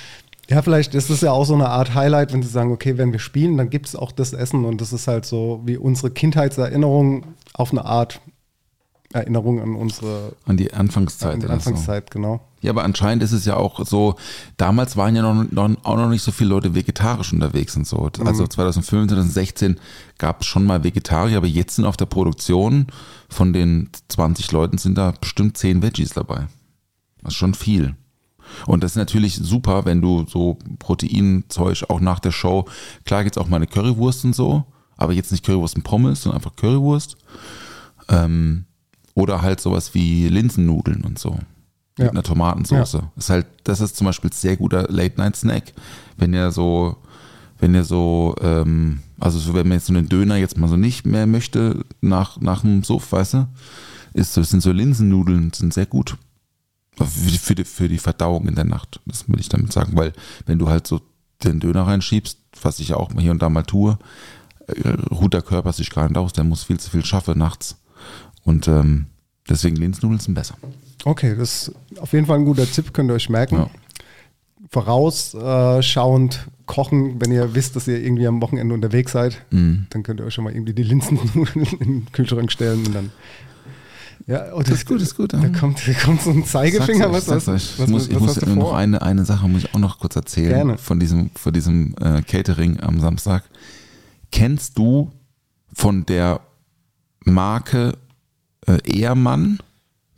Ja, 0.50 0.62
vielleicht 0.62 0.96
ist 0.96 1.10
es 1.10 1.22
ja 1.22 1.32
auch 1.32 1.46
so 1.46 1.54
eine 1.54 1.70
Art 1.70 1.94
Highlight, 1.94 2.34
wenn 2.34 2.42
sie 2.42 2.50
sagen, 2.50 2.72
okay, 2.72 2.98
wenn 2.98 3.12
wir 3.12 3.20
spielen, 3.20 3.58
dann 3.58 3.70
gibt 3.70 3.88
es 3.88 3.96
auch 3.96 4.12
das 4.12 4.34
Essen 4.34 4.66
und 4.66 4.82
das 4.82 4.94
ist 4.94 5.08
halt 5.08 5.26
so 5.26 5.62
wie 5.66 5.78
unsere 5.78 6.10
Kindheitserinnerung 6.10 7.26
auf 7.54 7.72
eine 7.72 7.86
Art 7.86 8.22
Erinnerung 9.14 9.60
an 9.60 9.76
unsere 9.76 10.34
An 10.46 10.58
die 10.58 10.74
Anfangszeit. 10.74 11.34
an 11.34 11.40
die 11.40 11.46
oder 11.46 11.60
so. 11.60 11.70
Anfangszeit, 11.70 12.12
genau. 12.12 12.42
Ja, 12.62 12.72
aber 12.72 12.84
anscheinend 12.84 13.24
ist 13.24 13.32
es 13.32 13.46
ja 13.46 13.56
auch 13.56 13.86
so, 13.86 14.16
damals 14.58 14.98
waren 14.98 15.16
ja 15.16 15.22
noch, 15.22 15.50
noch, 15.50 15.84
auch 15.84 15.96
noch 15.96 16.10
nicht 16.10 16.24
so 16.24 16.32
viele 16.32 16.50
Leute 16.50 16.76
vegetarisch 16.76 17.32
unterwegs 17.32 17.76
und 17.78 17.88
so. 17.88 18.10
Also 18.26 18.46
2015, 18.46 19.10
2016 19.10 19.80
gab 20.18 20.42
es 20.42 20.48
schon 20.48 20.66
mal 20.66 20.84
Vegetarier, 20.84 21.38
aber 21.38 21.48
jetzt 21.48 21.76
sind 21.76 21.86
auf 21.86 21.96
der 21.96 22.06
Produktion 22.06 22.88
von 23.30 23.54
den 23.54 23.90
20 24.10 24.52
Leuten 24.52 24.78
sind 24.78 24.98
da 24.98 25.14
bestimmt 25.20 25.58
10 25.58 25.82
Veggies 25.82 26.10
dabei. 26.10 26.48
Das 27.22 27.34
ist 27.34 27.38
schon 27.38 27.54
viel. 27.54 27.96
Und 28.66 28.84
das 28.84 28.94
ist 28.94 28.98
natürlich 28.98 29.36
super, 29.36 29.86
wenn 29.86 30.02
du 30.02 30.26
so 30.28 30.58
Proteinzeug 30.80 31.86
auch 31.88 32.00
nach 32.00 32.20
der 32.20 32.32
Show, 32.32 32.66
klar 33.06 33.24
gibt's 33.24 33.38
auch 33.38 33.48
mal 33.48 33.58
eine 33.58 33.68
Currywurst 33.68 34.26
und 34.26 34.36
so, 34.36 34.66
aber 34.98 35.14
jetzt 35.14 35.32
nicht 35.32 35.46
Currywurst 35.46 35.76
und 35.76 35.84
Pommes, 35.84 36.24
sondern 36.24 36.38
einfach 36.38 36.56
Currywurst. 36.56 37.16
Ähm, 38.10 38.66
oder 39.14 39.42
halt 39.42 39.60
sowas 39.60 39.94
wie 39.94 40.28
Linsennudeln 40.28 41.04
und 41.04 41.20
so. 41.20 41.38
Mit 42.00 42.06
Ja. 42.08 42.12
einer 42.12 42.24
Tomatensauce. 42.24 42.98
Ist 43.18 43.30
halt, 43.30 43.46
das 43.66 43.82
ist 43.82 43.96
zum 43.98 44.06
Beispiel 44.06 44.30
ein 44.30 44.34
sehr 44.34 44.58
guter 44.58 44.88
Late-Night-Snack. 44.90 45.74
Wenn 46.18 46.34
ihr 46.34 46.52
so, 46.52 46.96
wenn 47.60 47.76
ihr 47.76 47.84
so, 47.84 48.36
ähm, 48.42 49.00
also 49.20 49.38
so, 49.38 49.54
wenn 49.54 49.68
man 49.68 49.78
jetzt 49.78 49.88
so 49.88 49.94
einen 49.94 50.08
Döner 50.10 50.38
jetzt 50.38 50.58
mal 50.58 50.68
so 50.70 50.78
nicht 50.78 51.06
mehr 51.06 51.28
möchte, 51.28 51.84
nach, 52.02 52.40
nach 52.40 52.62
dem 52.62 52.84
Suff, 52.84 53.12
weißt 53.12 53.34
du, 53.36 53.48
ist, 54.14 54.34
so- 54.34 54.44
sind 54.44 54.62
so 54.62 54.72
Linsennudeln, 54.72 55.52
sind 55.54 55.74
sehr 55.74 55.86
gut. 55.86 56.18
Für 56.98 57.30
die, 57.32 57.38
für, 57.38 57.56
die, 57.56 57.64
für 57.66 57.88
die 57.90 57.98
Verdauung 57.98 58.48
in 58.48 58.56
der 58.56 58.66
Nacht. 58.66 59.00
Das 59.06 59.28
will 59.30 59.40
ich 59.40 59.48
damit 59.50 59.72
sagen, 59.72 59.96
weil 59.96 60.14
wenn 60.46 60.60
du 60.60 60.68
halt 60.70 60.86
so 60.88 61.02
den 61.44 61.60
Döner 61.62 61.88
reinschiebst, 61.88 62.38
was 62.62 62.80
ich 62.80 62.90
ja 62.90 62.98
auch 62.98 63.12
hier 63.18 63.32
und 63.32 63.42
da 63.42 63.50
mal 63.50 63.64
tue, 63.64 63.98
äh, 64.68 64.90
ruht 65.12 65.34
der 65.34 65.42
Körper 65.42 65.72
sich 65.74 65.90
gar 65.90 66.08
nicht 66.08 66.18
aus, 66.18 66.34
der 66.34 66.44
muss 66.44 66.64
viel 66.64 66.80
zu 66.80 66.90
viel 66.90 67.06
schaffen 67.06 67.38
nachts. 67.38 67.78
Und 68.44 68.68
ähm, 68.68 69.06
deswegen 69.50 69.76
Linsennudeln 69.78 70.20
sind 70.20 70.34
besser. 70.34 70.56
Okay, 71.06 71.36
das 71.38 71.70
ist 71.70 71.76
auf 72.02 72.12
jeden 72.14 72.26
Fall 72.26 72.38
ein 72.40 72.46
guter 72.46 72.70
Tipp, 72.70 72.94
könnt 72.94 73.10
ihr 73.10 73.14
euch 73.16 73.30
merken. 73.30 73.56
Ja. 73.56 73.70
Vorausschauend 74.70 76.48
kochen, 76.66 77.20
wenn 77.22 77.32
ihr 77.32 77.56
wisst, 77.56 77.76
dass 77.76 77.88
ihr 77.88 78.00
irgendwie 78.04 78.28
am 78.28 78.42
Wochenende 78.42 78.74
unterwegs 78.74 79.12
seid, 79.14 79.44
Mhm. 79.50 79.88
dann 79.90 80.04
könnt 80.04 80.20
ihr 80.20 80.26
euch 80.26 80.34
schon 80.34 80.44
mal 80.44 80.54
irgendwie 80.54 80.74
die 80.74 80.84
Linsennudeln 80.84 81.46
in 81.80 81.80
den 81.80 82.12
Kühlschrank 82.12 82.52
stellen 82.52 82.86
und 82.86 82.94
dann. 82.94 83.12
Ja, 84.28 84.54
oh, 84.54 84.60
Das 84.60 84.70
ist 84.72 84.86
gut, 84.86 84.98
das 84.98 85.08
ist 85.10 85.16
gut, 85.16 85.34
Da 85.34 85.40
kommt, 85.50 85.82
da 85.88 85.94
kommt 85.94 86.22
so 86.22 86.30
ein 86.30 86.46
Zeigefinger. 86.46 87.12
Was, 87.12 87.30
euch, 87.30 87.36
was, 87.38 87.48
euch. 87.48 87.80
was, 87.80 87.86
ich 87.86 87.88
muss, 87.88 88.08
ich 88.10 88.16
was 88.16 88.22
muss 88.22 88.46
noch 88.46 88.56
vor? 88.70 88.78
eine, 88.78 89.02
eine 89.02 89.26
Sache 89.26 89.48
muss 89.48 89.64
ich 89.64 89.74
auch 89.74 89.80
noch 89.80 89.98
kurz 89.98 90.16
erzählen 90.16 90.50
Gerne. 90.50 90.78
von 90.78 91.00
diesem, 91.00 91.32
von 91.32 91.52
diesem 91.54 91.96
äh, 92.00 92.22
Catering 92.22 92.80
am 92.82 93.00
Samstag. 93.00 93.44
Kennst 94.32 94.78
du 94.78 95.12
von 95.74 96.06
der 96.06 96.42
Marke 97.26 97.94
äh, 98.68 98.78
Ehrmann, 99.00 99.58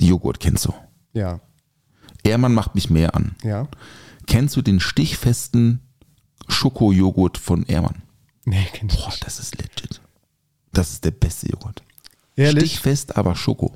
die 0.01 0.07
Joghurt 0.07 0.39
kennst 0.39 0.65
du? 0.65 0.73
Ja, 1.13 1.39
Ehrmann 2.23 2.53
macht 2.53 2.75
mich 2.75 2.89
mehr 2.89 3.15
an. 3.15 3.35
ja. 3.43 3.67
Kennst 4.27 4.55
du 4.55 4.61
den 4.61 4.79
stichfesten 4.79 5.79
Schokojoghurt 6.47 7.37
von 7.37 7.63
Ehrmann? 7.63 8.03
Nee, 8.45 8.67
kenn 8.71 8.87
ich 8.87 8.95
Boah, 8.97 9.07
nicht. 9.07 9.25
das 9.25 9.39
ist 9.39 9.57
legit. 9.57 9.99
Das 10.71 10.91
ist 10.91 11.03
der 11.03 11.11
beste 11.11 11.49
Joghurt. 11.49 11.83
Ehrlich? 12.35 12.71
Stichfest, 12.71 13.17
aber 13.17 13.35
Schoko. 13.35 13.75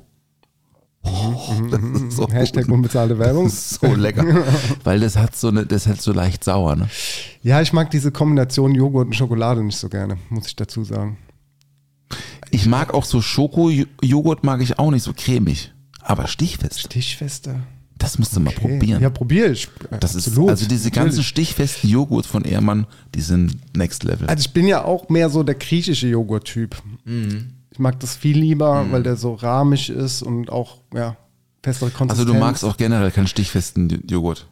Oh, 1.02 1.52
das 1.70 1.80
ist 1.82 2.16
so 2.16 2.28
Hashtag 2.28 2.68
unbezahlte 2.68 3.18
Werbung. 3.18 3.44
Das 3.44 3.54
ist 3.72 3.80
so 3.80 3.94
lecker. 3.94 4.24
Weil 4.84 5.00
das 5.00 5.16
hat 5.16 5.36
so 5.36 5.48
eine, 5.48 5.66
das 5.66 5.86
hat 5.86 6.00
so 6.00 6.12
leicht 6.12 6.42
sauer, 6.44 6.76
ne? 6.76 6.88
Ja, 7.42 7.60
ich 7.60 7.72
mag 7.72 7.90
diese 7.90 8.10
Kombination 8.12 8.74
Joghurt 8.74 9.08
und 9.08 9.14
Schokolade 9.14 9.62
nicht 9.62 9.76
so 9.78 9.88
gerne, 9.88 10.16
muss 10.30 10.46
ich 10.46 10.56
dazu 10.56 10.84
sagen. 10.84 11.18
Ich 12.50 12.66
mag 12.66 12.94
auch 12.94 13.04
so 13.04 13.20
Schoko-Joghurt 13.20 14.42
mag 14.44 14.60
ich 14.62 14.78
auch 14.78 14.90
nicht 14.90 15.02
so 15.02 15.12
cremig. 15.12 15.72
Aber 16.08 16.28
stichfest, 16.28 16.80
Stichfester. 16.80 17.60
das 17.98 18.18
musst 18.18 18.34
du 18.36 18.40
mal 18.40 18.50
Okay. 18.50 18.60
probieren. 18.78 19.02
Ja, 19.02 19.10
probiere 19.10 19.48
ich. 19.50 19.68
das 20.00 20.14
ist, 20.14 20.38
also 20.38 20.66
diese 20.66 20.90
ganzen 20.90 21.08
Natürlich. 21.08 21.26
stichfesten 21.28 21.90
Joghurt 21.90 22.26
von 22.26 22.44
Ehrmann, 22.44 22.86
die 23.14 23.20
sind 23.20 23.56
next 23.76 24.04
level. 24.04 24.28
Also 24.28 24.40
ich 24.40 24.52
bin 24.52 24.66
ja 24.68 24.84
auch 24.84 25.08
mehr 25.08 25.28
so 25.30 25.42
der 25.42 25.56
griechische 25.56 26.06
Joghurt-Typ. 26.08 26.76
Mhm. 27.04 27.52
Ich 27.70 27.78
mag 27.78 27.98
das 28.00 28.16
viel 28.16 28.38
lieber, 28.38 28.86
weil 28.90 29.02
der 29.02 29.16
so 29.16 29.34
rahmig 29.34 29.90
ist 29.90 30.22
und 30.22 30.48
auch, 30.50 30.78
ja, 30.94 31.16
festere 31.62 31.88
Also 31.90 31.98
Konsistenz. 31.98 32.32
du 32.32 32.34
magst 32.38 32.64
auch 32.64 32.76
generell 32.76 33.10
keinen 33.10 33.26
stichfesten 33.26 34.02
Joghurt. 34.08 34.46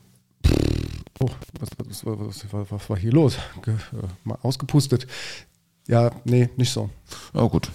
Oh, 1.21 1.31
was, 1.61 1.69
was, 1.79 2.05
was, 2.53 2.71
was, 2.71 2.91
war 2.91 2.99
hier 2.99 3.13
los? 3.13 3.37
Äh, 3.67 3.71
mal 4.25 4.37
ausgepustet. 4.43 5.07
Ja, 5.87 6.11
nee, 6.25 6.49
nicht 6.57 6.73
so. 6.73 6.89
Oh 7.35 7.49
gut, 7.49 7.71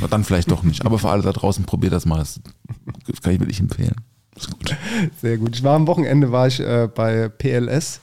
Na, 0.00 0.06
dann 0.06 0.24
vielleicht 0.24 0.50
doch 0.50 0.62
nicht. 0.62 0.84
Aber 0.84 0.98
für 0.98 1.08
alle 1.08 1.22
da 1.22 1.32
draußen, 1.32 1.64
probiert 1.64 1.92
das 1.92 2.04
mal. 2.04 2.18
Das 2.18 2.40
kann 3.22 3.32
ich 3.32 3.40
wirklich 3.40 3.60
empfehlen. 3.60 3.94
Ist 4.36 4.50
gut. 4.50 4.76
Sehr 5.20 5.38
gut. 5.38 5.56
Ich 5.56 5.62
war 5.62 5.76
am 5.76 5.86
Wochenende 5.86 6.30
war 6.32 6.46
ich 6.46 6.60
äh, 6.60 6.88
bei 6.92 7.28
PLS. 7.28 8.00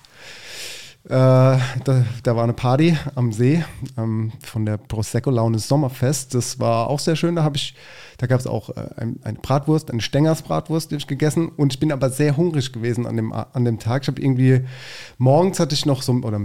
Äh, 1.04 1.10
da, 1.10 2.06
da 2.24 2.36
war 2.36 2.44
eine 2.44 2.54
Party 2.54 2.96
am 3.16 3.34
See 3.34 3.64
ähm, 3.98 4.32
von 4.44 4.66
der 4.66 4.78
Prosecco-Laune 4.78 5.60
Sommerfest. 5.60 6.34
Das 6.36 6.60
war 6.60 6.88
auch 6.88 7.00
sehr 7.00 7.16
schön. 7.16 7.36
Da 7.36 7.44
habe 7.44 7.58
ich, 7.58 7.76
da 8.18 8.28
gab 8.28 8.40
es 8.40 8.48
auch 8.48 8.70
äh, 8.70 8.88
ein, 8.98 9.20
eine 9.24 9.40
Bratwurst, 9.40 9.92
eine 9.92 10.02
Stengers-Bratwurst, 10.02 10.92
die 10.92 10.96
hab 10.96 11.02
ich 11.02 11.08
gegessen. 11.08 11.50
Und 11.50 11.74
ich 11.74 11.80
bin 11.80 11.92
aber 11.92 12.10
sehr 12.10 12.38
hungrig 12.38 12.72
gewesen 12.72 13.06
an 13.06 13.16
dem, 13.16 13.34
an 13.34 13.66
dem 13.66 13.80
Tag. 13.80 14.04
Ich 14.04 14.08
habe 14.08 14.22
irgendwie, 14.22 14.62
morgens 15.18 15.60
hatte 15.60 15.76
ich 15.76 15.86
noch 15.86 16.02
so, 16.02 16.14
oder 16.14 16.40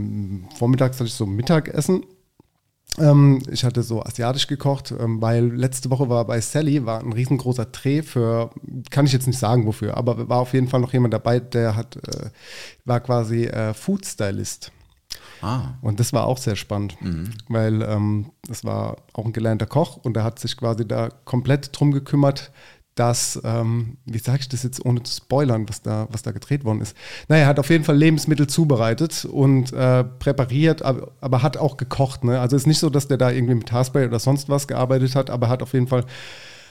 vormittags 0.59 0.97
hatte 0.97 1.09
ich 1.09 1.15
so 1.15 1.27
Mittagessen 1.27 2.03
ähm, 2.99 3.43
ich 3.51 3.65
hatte 3.65 3.83
so 3.83 4.03
asiatisch 4.03 4.47
gekocht, 4.47 4.93
ähm, 4.99 5.21
weil 5.21 5.47
letzte 5.47 5.91
Woche 5.91 6.09
war 6.09 6.25
bei 6.25 6.41
Sally 6.41 6.85
war 6.87 7.01
ein 7.01 7.13
riesengroßer 7.13 7.67
Dreh 7.67 8.03
für, 8.03 8.51
kann 8.91 9.07
ich 9.07 9.13
jetzt 9.13 9.27
nicht 9.27 9.39
sagen 9.39 9.67
wofür, 9.67 9.97
aber 9.97 10.29
war 10.29 10.39
auf 10.39 10.53
jeden 10.55 10.69
Fall 10.69 10.81
noch 10.81 10.93
jemand 10.93 11.15
dabei, 11.15 11.41
der 11.41 11.77
hat, 11.77 11.97
äh, 11.97 12.31
war 12.85 13.01
quasi 13.01 13.45
äh, 13.45 13.75
Food 13.75 14.07
Stylist. 14.07 14.73
Ah. 15.43 15.75
Und 15.83 16.01
das 16.01 16.13
war 16.13 16.27
auch 16.27 16.39
sehr 16.39 16.57
spannend, 16.57 16.97
Mhm. 17.01 17.31
weil 17.49 17.83
ähm, 17.83 18.31
das 18.49 18.65
war 18.65 18.97
auch 19.13 19.27
ein 19.27 19.33
gelernter 19.33 19.67
Koch 19.67 19.99
und 19.99 20.15
der 20.15 20.25
hat 20.25 20.39
sich 20.39 20.57
quasi 20.57 20.89
da 20.89 21.11
komplett 21.25 21.79
drum 21.79 21.93
gekümmert, 21.93 22.51
dass, 22.97 23.39
ähm, 23.45 23.99
wie 24.07 24.19
sage 24.19 24.39
ich 24.41 24.49
das 24.49 24.63
jetzt 24.65 24.85
ohne 24.85 25.03
zu 25.03 25.15
spoilern, 25.15 25.69
was 25.69 25.83
da, 25.83 26.09
was 26.11 26.23
da 26.23 26.33
gedreht 26.33 26.65
worden 26.65 26.81
ist. 26.81 26.97
Naja, 27.29 27.43
er 27.43 27.49
hat 27.49 27.59
auf 27.61 27.71
jeden 27.71 27.85
Fall 27.85 27.97
Lebensmittel 27.97 28.47
zubereitet 28.49 29.25
und 29.27 29.73
äh, 29.73 30.03
präpariert, 30.03 30.83
aber, 30.83 31.13
aber 31.21 31.43
hat 31.43 31.59
auch 31.59 31.77
gekocht. 31.77 32.25
Ne? 32.25 32.41
Also 32.41 32.57
es 32.57 32.63
ist 32.63 32.67
nicht 32.67 32.79
so, 32.81 32.91
dass 32.91 33.07
der 33.07 33.19
da 33.19 33.31
irgendwie 33.31 33.55
mit 33.55 33.71
Haarspray 33.71 34.07
oder 34.07 34.19
sonst 34.19 34.49
was 34.49 34.67
gearbeitet 34.67 35.15
hat, 35.15 35.31
aber 35.31 35.49
hat 35.49 35.63
auf 35.63 35.75
jeden 35.75 35.87
Fall 35.87 36.05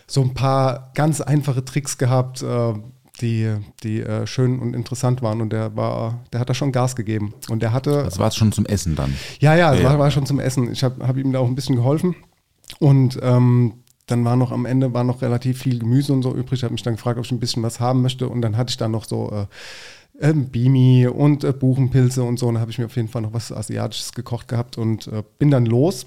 so 0.07 0.21
ein 0.21 0.33
paar 0.33 0.91
ganz 0.95 1.21
einfache 1.21 1.63
Tricks 1.63 1.97
gehabt, 1.97 2.41
äh, 2.41 2.73
die, 3.21 3.55
die 3.83 4.01
äh, 4.01 4.25
schön 4.27 4.59
und 4.59 4.73
interessant 4.73 5.21
waren. 5.21 5.41
Und 5.41 5.53
der 5.53 5.75
war, 5.75 6.23
der 6.33 6.39
hat 6.41 6.49
da 6.49 6.53
schon 6.55 6.71
Gas 6.71 6.95
gegeben. 6.95 7.33
Und 7.49 7.61
der 7.61 7.71
hatte. 7.71 8.03
Das 8.03 8.17
war 8.19 8.27
es 8.27 8.35
schon 8.35 8.51
zum 8.51 8.65
Essen 8.65 8.95
dann. 8.95 9.13
Ja, 9.39 9.55
ja, 9.55 9.73
es 9.73 9.81
Ja. 9.81 9.89
war, 9.89 9.99
war 9.99 10.11
schon 10.11 10.25
zum 10.25 10.39
Essen. 10.39 10.71
Ich 10.71 10.83
habe 10.83 11.07
hab 11.07 11.15
ihm 11.17 11.31
da 11.31 11.39
auch 11.39 11.47
ein 11.47 11.55
bisschen 11.55 11.75
geholfen. 11.75 12.15
Und 12.79 13.19
ähm, 13.21 13.75
dann 14.05 14.23
war 14.23 14.35
noch 14.35 14.51
am 14.51 14.65
Ende 14.65 14.93
war 14.93 15.03
noch 15.03 15.21
relativ 15.21 15.63
viel 15.63 15.79
Gemüse 15.79 16.13
und 16.13 16.21
so 16.21 16.33
übrig. 16.35 16.59
Ich 16.59 16.63
habe 16.63 16.73
mich 16.73 16.83
dann 16.83 16.95
gefragt, 16.95 17.17
ob 17.17 17.25
ich 17.25 17.31
ein 17.31 17.39
bisschen 17.39 17.63
was 17.63 17.79
haben 17.79 18.01
möchte. 18.01 18.29
Und 18.29 18.41
dann 18.41 18.57
hatte 18.57 18.69
ich 18.69 18.77
da 18.77 18.87
noch 18.87 19.05
so 19.05 19.31
äh, 19.31 20.29
ähm, 20.29 20.49
Bimi 20.49 21.07
und 21.07 21.43
äh, 21.43 21.51
Buchenpilze 21.51 22.23
und 22.23 22.37
so. 22.37 22.47
Und 22.47 22.55
dann 22.55 22.61
habe 22.61 22.71
ich 22.71 22.77
mir 22.77 22.85
auf 22.85 22.95
jeden 22.95 23.07
Fall 23.07 23.23
noch 23.23 23.33
was 23.33 23.51
Asiatisches 23.51 24.13
gekocht 24.13 24.47
gehabt 24.47 24.77
und 24.77 25.07
äh, 25.07 25.23
bin 25.39 25.49
dann 25.49 25.65
los 25.65 26.05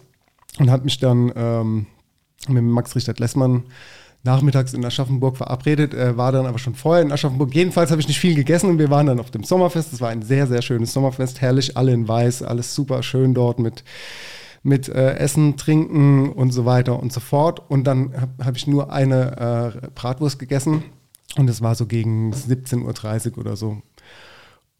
und 0.59 0.71
habe 0.71 0.85
mich 0.85 0.99
dann 0.99 1.33
ähm, 1.35 1.87
mit 2.49 2.63
Max 2.63 2.95
Richtert 2.95 3.19
Lessmann 3.19 3.65
nachmittags 4.25 4.75
in 4.75 4.85
Aschaffenburg 4.85 5.37
verabredet, 5.37 5.95
Er 5.95 6.17
war 6.17 6.33
dann 6.33 6.47
aber 6.47 6.59
schon 6.59 6.75
vorher 6.75 7.03
in 7.03 7.13
Aschaffenburg. 7.13 7.55
Jedenfalls 7.55 7.91
habe 7.91 8.01
ich 8.01 8.09
nicht 8.09 8.19
viel 8.19 8.35
gegessen 8.35 8.69
und 8.69 8.79
wir 8.79 8.91
waren 8.91 9.07
dann 9.07 9.21
auf 9.21 9.31
dem 9.31 9.45
Sommerfest. 9.45 9.93
Es 9.93 10.01
war 10.01 10.11
ein 10.11 10.23
sehr, 10.23 10.47
sehr 10.47 10.63
schönes 10.63 10.93
Sommerfest, 10.93 11.41
herrlich, 11.41 11.77
alle 11.77 11.93
in 11.93 12.07
weiß, 12.07 12.43
alles 12.43 12.75
super 12.75 13.03
schön 13.03 13.33
dort 13.33 13.59
mit, 13.59 13.85
mit 14.63 14.89
äh, 14.89 15.15
Essen, 15.17 15.57
Trinken 15.57 16.31
und 16.31 16.51
so 16.53 16.65
weiter 16.65 17.01
und 17.01 17.13
so 17.13 17.21
fort. 17.21 17.63
Und 17.71 17.85
dann 17.85 18.13
habe 18.21 18.45
hab 18.45 18.57
ich 18.57 18.67
nur 18.67 18.93
eine 18.93 19.73
äh, 19.85 19.89
Bratwurst 19.95 20.39
gegessen 20.39 20.83
und 21.37 21.49
es 21.49 21.63
war 21.63 21.75
so 21.75 21.87
gegen 21.87 22.33
17.30 22.33 23.33
Uhr 23.33 23.39
oder 23.39 23.57
so. 23.57 23.83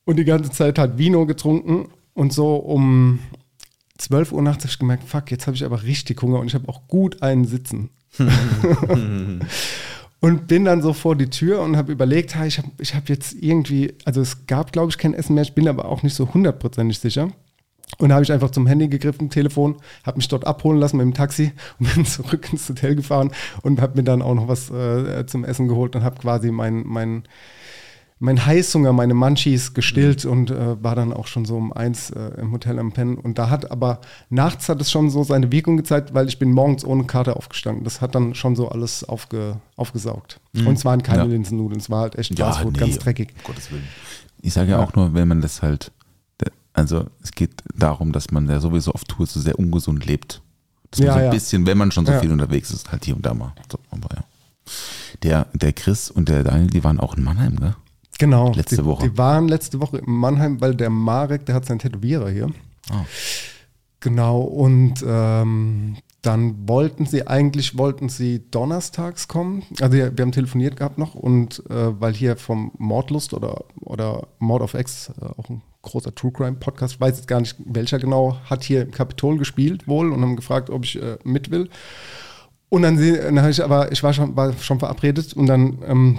Und 0.05 0.17
die 0.17 0.25
ganze 0.25 0.51
Zeit 0.51 0.79
hat 0.79 0.99
Vino 0.99 1.27
getrunken 1.27 1.89
und 2.15 2.33
so 2.33 2.57
um 2.57 3.19
12 3.99 4.33
Uhr 4.33 4.43
nachts 4.43 4.65
habe 4.65 4.73
ich 4.73 4.79
gemerkt, 4.79 5.05
fuck, 5.05 5.31
jetzt 5.31 5.47
habe 5.47 5.57
ich 5.57 5.65
aber 5.65 5.83
richtig 5.83 6.23
Hunger 6.23 6.39
und 6.39 6.47
ich 6.47 6.55
habe 6.55 6.69
auch 6.69 6.89
gut 6.89 7.23
einen 7.23 7.45
Sitzen. 7.45 7.91
und 10.21 10.47
bin 10.47 10.65
dann 10.65 10.83
so 10.83 10.93
vor 10.93 11.15
die 11.15 11.31
Tür 11.31 11.61
und 11.61 11.77
habe 11.77 11.93
überlegt, 11.93 12.37
ha, 12.37 12.47
ich 12.47 12.59
habe 12.59 12.71
ich 12.79 12.95
hab 12.95 13.09
jetzt 13.09 13.35
irgendwie, 13.35 13.95
also 14.05 14.21
es 14.21 14.47
gab, 14.47 14.73
glaube 14.73 14.91
ich, 14.91 14.99
kein 14.99 15.15
Essen 15.15 15.35
mehr, 15.35 15.43
ich 15.43 15.55
bin 15.55 15.69
aber 15.69 15.85
auch 15.85 16.03
nicht 16.03 16.15
so 16.15 16.33
hundertprozentig 16.33 16.99
sicher. 16.99 17.29
Und 17.97 18.11
da 18.11 18.17
habe 18.17 18.23
ich 18.23 18.31
einfach 18.31 18.51
zum 18.51 18.67
Handy 18.67 18.89
gegriffen, 18.89 19.31
Telefon, 19.31 19.77
habe 20.05 20.19
mich 20.19 20.29
dort 20.29 20.47
abholen 20.47 20.79
lassen 20.79 20.99
mit 20.99 21.05
dem 21.05 21.15
Taxi 21.15 21.53
und 21.81 21.95
bin 21.95 22.05
zurück 22.05 22.53
ins 22.53 22.69
Hotel 22.69 22.95
gefahren 22.95 23.33
und 23.63 23.81
habe 23.81 23.97
mir 23.97 24.05
dann 24.05 24.23
auch 24.23 24.35
noch 24.35 24.47
was 24.47 24.71
äh, 24.71 25.27
zum 25.27 25.45
Essen 25.45 25.69
geholt 25.69 25.97
und 25.97 26.05
habe 26.05 26.21
quasi 26.21 26.53
mein, 26.53 26.87
mein, 26.87 27.25
mein 28.21 28.45
Heißhunger, 28.45 28.93
meine 28.93 29.15
Munchies 29.15 29.75
gestillt 29.75 30.25
und 30.25 30.51
äh, 30.51 30.83
war 30.83 30.95
dann 30.95 31.13
auch 31.13 31.27
schon 31.27 31.45
so 31.45 31.57
um 31.57 31.73
eins 31.73 32.11
äh, 32.11 32.41
im 32.41 32.53
Hotel 32.53 32.79
am 32.79 32.93
Pennen. 32.93 33.17
Und 33.17 33.39
da 33.39 33.49
hat 33.49 33.71
aber 33.71 34.01
nachts 34.29 34.69
hat 34.69 34.81
es 34.81 34.91
schon 34.91 35.09
so 35.11 35.25
seine 35.25 35.51
Wirkung 35.51 35.77
gezeigt, 35.77 36.15
weil 36.15 36.29
ich 36.29 36.39
bin 36.39 36.53
morgens 36.53 36.85
ohne 36.85 37.05
Karte 37.05 37.37
aufgestanden. 37.37 37.85
Das 37.85 38.01
hat 38.01 38.15
dann 38.15 38.35
schon 38.35 38.55
so 38.55 38.69
alles 38.69 39.03
aufge, 39.09 39.57
aufgesaugt. 39.77 40.41
Und 40.55 40.75
es 40.75 40.85
waren 40.85 41.03
keine 41.03 41.23
Ja. 41.23 41.25
Linsennudeln, 41.25 41.81
es 41.81 41.91
war 41.91 42.03
halt 42.03 42.17
echt 42.17 42.39
Fastfood, 42.39 42.77
ganz 42.77 42.99
dreckig. 42.99 43.31
Um 43.39 43.45
Gottes 43.45 43.71
Willen. 43.73 43.87
Ich 44.41 44.53
sage 44.53 44.73
ja, 44.73 44.79
auch 44.79 44.95
nur, 44.95 45.15
wenn 45.15 45.27
man 45.27 45.41
das 45.41 45.63
halt, 45.63 45.91
also 46.79 47.07
es 47.23 47.33
geht 47.33 47.63
darum, 47.75 48.13
dass 48.13 48.31
man 48.31 48.49
ja 48.49 48.61
sowieso 48.61 48.93
auf 48.93 49.05
Tour 49.05 49.27
so 49.27 49.41
sehr 49.41 49.59
ungesund 49.59 50.07
lebt. 50.07 50.43
Dass 50.91 51.01
man 51.01 51.07
Ja, 51.07 51.13
so 51.13 51.19
ein 51.19 51.25
ja. 51.27 51.31
bisschen, 51.31 51.67
wenn 51.67 51.79
man 51.79 51.91
schon 51.93 52.07
so 52.07 52.13
Ja. 52.13 52.21
viel 52.21 52.33
unterwegs 52.33 52.71
ist, 52.71 52.91
halt 52.91 53.05
hier 53.05 53.17
und 53.17 53.27
da 53.27 53.35
mal. 53.35 53.53
So, 53.71 53.79
aber 53.91 54.09
ja. 54.15 54.25
Der, 55.23 55.47
der 55.55 55.73
Chris 55.73 56.11
und 56.11 56.29
der 56.29 56.45
Daniel, 56.45 56.69
die 56.71 56.85
waren 56.85 57.01
auch 57.01 57.17
in 57.17 57.25
Mannheim, 57.25 57.55
ne? 57.55 57.77
Genau. 58.19 58.53
Letzte 58.53 58.77
die, 58.77 58.85
Woche. 58.85 59.09
Die 59.09 59.19
waren 59.19 59.49
letzte 59.49 59.81
Woche 59.81 59.99
in 59.99 60.11
Mannheim, 60.13 60.61
weil 60.61 60.75
der 60.75 60.91
Marek, 60.91 61.47
der 61.47 61.55
hat 61.55 61.67
seinen 61.67 61.79
Tätowierer 61.79 62.31
hier. 62.31 62.51
Ah. 62.91 63.05
Genau, 64.01 64.41
und 64.43 65.05
ähm, 65.07 65.97
dann 66.23 66.69
wollten 66.69 67.07
sie, 67.07 67.27
eigentlich 67.27 67.79
wollten 67.79 68.09
sie 68.09 68.43
donnerstags 68.51 69.29
kommen. 69.29 69.63
Also 69.81 69.97
wir, 69.97 70.17
wir 70.17 70.23
haben 70.23 70.33
telefoniert 70.33 70.77
gehabt 70.77 70.99
noch 70.99 71.15
und 71.15 71.63
äh, 71.71 72.01
weil 72.01 72.15
hier 72.15 72.37
vom 72.37 72.71
Mordlust 72.79 73.35
oder, 73.35 73.65
oder 73.81 74.29
Mord 74.39 74.63
of 74.63 74.75
X, 74.75 75.11
äh, 75.21 75.25
auch 75.25 75.49
ein 75.49 75.63
großer 75.91 76.15
True 76.15 76.33
Crime 76.33 76.57
Podcast, 76.57 76.95
ich 76.95 77.01
weiß 77.01 77.17
jetzt 77.17 77.29
gar 77.29 77.41
nicht 77.41 77.57
welcher 77.65 77.99
genau, 77.99 78.37
hat 78.45 78.63
hier 78.63 78.83
im 78.83 78.91
Kapitol 78.91 79.39
gespielt 79.39 79.89
wohl 79.89 80.13
und 80.13 80.23
haben 80.23 80.37
gefragt, 80.37 80.71
ob 80.71 80.85
ich 80.85 81.01
äh, 81.01 81.19
mit 81.25 81.51
will. 81.51 81.69
Und 82.69 82.83
dann, 82.83 82.97
dann 82.99 83.41
habe 83.41 83.51
ich 83.51 83.63
aber, 83.63 83.91
ich 83.93 84.03
war 84.03 84.13
schon, 84.13 84.37
war 84.37 84.53
schon 84.55 84.79
verabredet 84.79 85.33
und 85.33 85.47
dann 85.47 85.79
ähm, 85.87 86.19